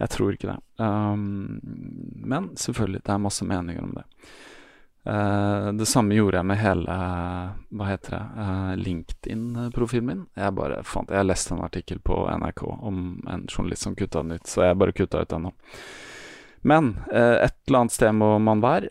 Jeg 0.00 0.12
tror 0.14 0.32
ikke 0.32 0.48
det. 0.48 0.58
Um, 0.80 1.60
men 2.24 2.50
selvfølgelig, 2.56 3.02
det 3.04 3.12
er 3.12 3.22
masse 3.26 3.44
meninger 3.44 3.84
om 3.84 3.92
det. 3.98 4.06
Uh, 5.06 5.72
det 5.72 5.86
samme 5.88 6.12
gjorde 6.12 6.36
jeg 6.36 6.44
med 6.44 6.58
hele 6.60 6.94
Hva 7.72 7.86
heter 7.88 8.12
det 8.12 8.20
uh, 8.36 8.72
LinkedIn-profilen 8.76 10.06
min. 10.06 10.22
Jeg 10.36 10.56
bare 10.58 10.82
fant 10.84 11.08
Jeg 11.08 11.24
leste 11.24 11.56
en 11.56 11.64
artikkel 11.64 12.02
på 12.04 12.18
NRK 12.28 12.66
om 12.68 12.98
en 13.24 13.46
journalist 13.48 13.86
som 13.88 13.96
kutta 13.96 14.20
den 14.20 14.36
ut, 14.36 14.46
så 14.46 14.68
jeg 14.68 14.80
bare 14.82 14.96
kutta 14.96 15.22
ut 15.22 15.32
den 15.32 15.48
nå. 15.48 15.54
Men 16.60 16.90
et 17.08 17.54
eller 17.64 17.78
annet 17.78 17.94
sted 17.94 18.12
må 18.12 18.34
man 18.44 18.60
være. 18.60 18.90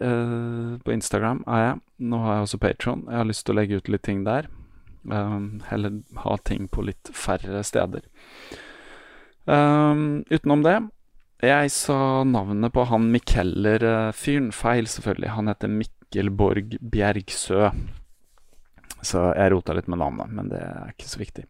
på 0.82 0.92
Instagram 0.92 1.44
er 1.46 1.60
jeg. 1.62 1.76
Nå 2.02 2.22
har 2.24 2.34
jeg 2.34 2.46
også 2.48 2.58
Patron. 2.64 3.04
Jeg 3.06 3.18
har 3.20 3.28
lyst 3.30 3.46
til 3.46 3.54
å 3.54 3.60
legge 3.60 3.78
ut 3.78 3.92
litt 3.94 4.02
ting 4.08 4.24
der. 4.26 4.48
heller 5.70 6.00
ha 6.24 6.38
ting 6.50 6.66
på 6.68 6.88
litt 6.88 7.12
færre 7.14 7.62
steder. 7.62 8.10
utenom 9.46 10.66
det 10.66 10.80
jeg 11.40 11.70
sa 11.72 12.24
navnet 12.28 12.74
på 12.74 12.84
han 12.90 13.06
Mikeller-fyren 13.14 14.50
feil, 14.52 14.90
selvfølgelig. 14.90 15.30
Han 15.38 15.48
heter 15.48 15.72
Mikkeller 15.72 15.99
Mikkel 16.10 16.30
Borg 16.34 16.78
Bjergsø. 16.82 17.70
Så 19.02 19.20
jeg 19.38 19.52
rota 19.54 19.76
litt 19.78 19.88
med 19.88 20.00
navnet, 20.02 20.32
men 20.34 20.50
det 20.50 20.60
er 20.60 20.90
ikke 20.92 21.08
så 21.08 21.20
viktig. 21.22 21.44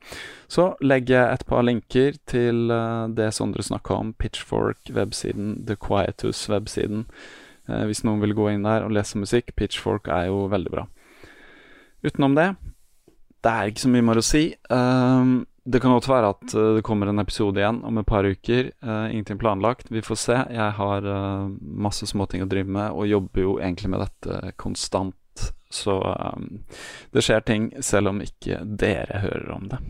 Så 0.51 0.65
legger 0.83 1.15
jeg 1.15 1.37
et 1.37 1.45
par 1.47 1.63
linker 1.63 2.17
til 2.27 2.69
uh, 2.69 3.07
det 3.07 3.31
Sondre 3.33 3.63
snakka 3.63 3.95
om, 3.95 4.11
Pitchfork-websiden, 4.19 5.63
The 5.65 5.77
Quietus-websiden. 5.79 7.07
Uh, 7.69 7.85
hvis 7.87 8.03
noen 8.03 8.19
vil 8.21 8.35
gå 8.35 8.51
inn 8.51 8.67
der 8.67 8.83
og 8.85 8.91
lese 8.93 9.17
musikk, 9.17 9.55
Pitchfork 9.55 10.11
er 10.11 10.27
jo 10.27 10.43
veldig 10.51 10.75
bra. 10.75 10.85
Utenom 12.03 12.35
det, 12.35 12.51
det 13.43 13.51
er 13.51 13.69
ikke 13.69 13.85
så 13.85 13.91
mye 13.93 14.05
mer 14.05 14.19
å 14.19 14.25
si. 14.25 14.43
Um, 14.71 15.43
det 15.69 15.81
kan 15.83 15.93
godt 15.93 16.09
være 16.09 16.31
at 16.33 16.55
uh, 16.57 16.75
det 16.77 16.83
kommer 16.87 17.11
en 17.11 17.21
episode 17.21 17.61
igjen 17.61 17.81
om 17.87 18.01
et 18.01 18.07
par 18.09 18.27
uker. 18.27 18.71
Uh, 18.83 19.07
ingenting 19.11 19.39
planlagt. 19.39 19.91
Vi 19.93 20.03
får 20.03 20.19
se. 20.19 20.37
Jeg 20.55 20.75
har 20.79 21.07
uh, 21.07 21.47
masse 21.59 22.07
småting 22.09 22.43
å 22.43 22.49
drive 22.49 22.71
med, 22.71 22.91
og 22.91 23.09
jobber 23.09 23.45
jo 23.45 23.55
egentlig 23.61 23.93
med 23.93 24.03
dette 24.05 24.53
konstant. 24.59 25.15
Så 25.71 25.99
um, 26.01 26.63
det 27.13 27.23
skjer 27.23 27.45
ting, 27.47 27.69
selv 27.85 28.11
om 28.11 28.23
ikke 28.25 28.63
dere 28.65 29.23
hører 29.23 29.51
om 29.55 29.69
det. 29.71 29.83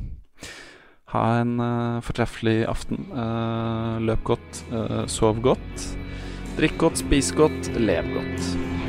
Ha 1.10 1.24
en 1.40 1.56
fortreffelig 2.06 2.68
aften. 2.70 3.08
løp 4.06 4.22
godt, 4.30 4.62
sov 5.10 5.42
godt. 5.42 5.88
Drikk 6.60 6.78
godt, 6.84 7.02
spis 7.02 7.34
godt, 7.34 7.72
lev 7.82 8.14
godt. 8.14 8.89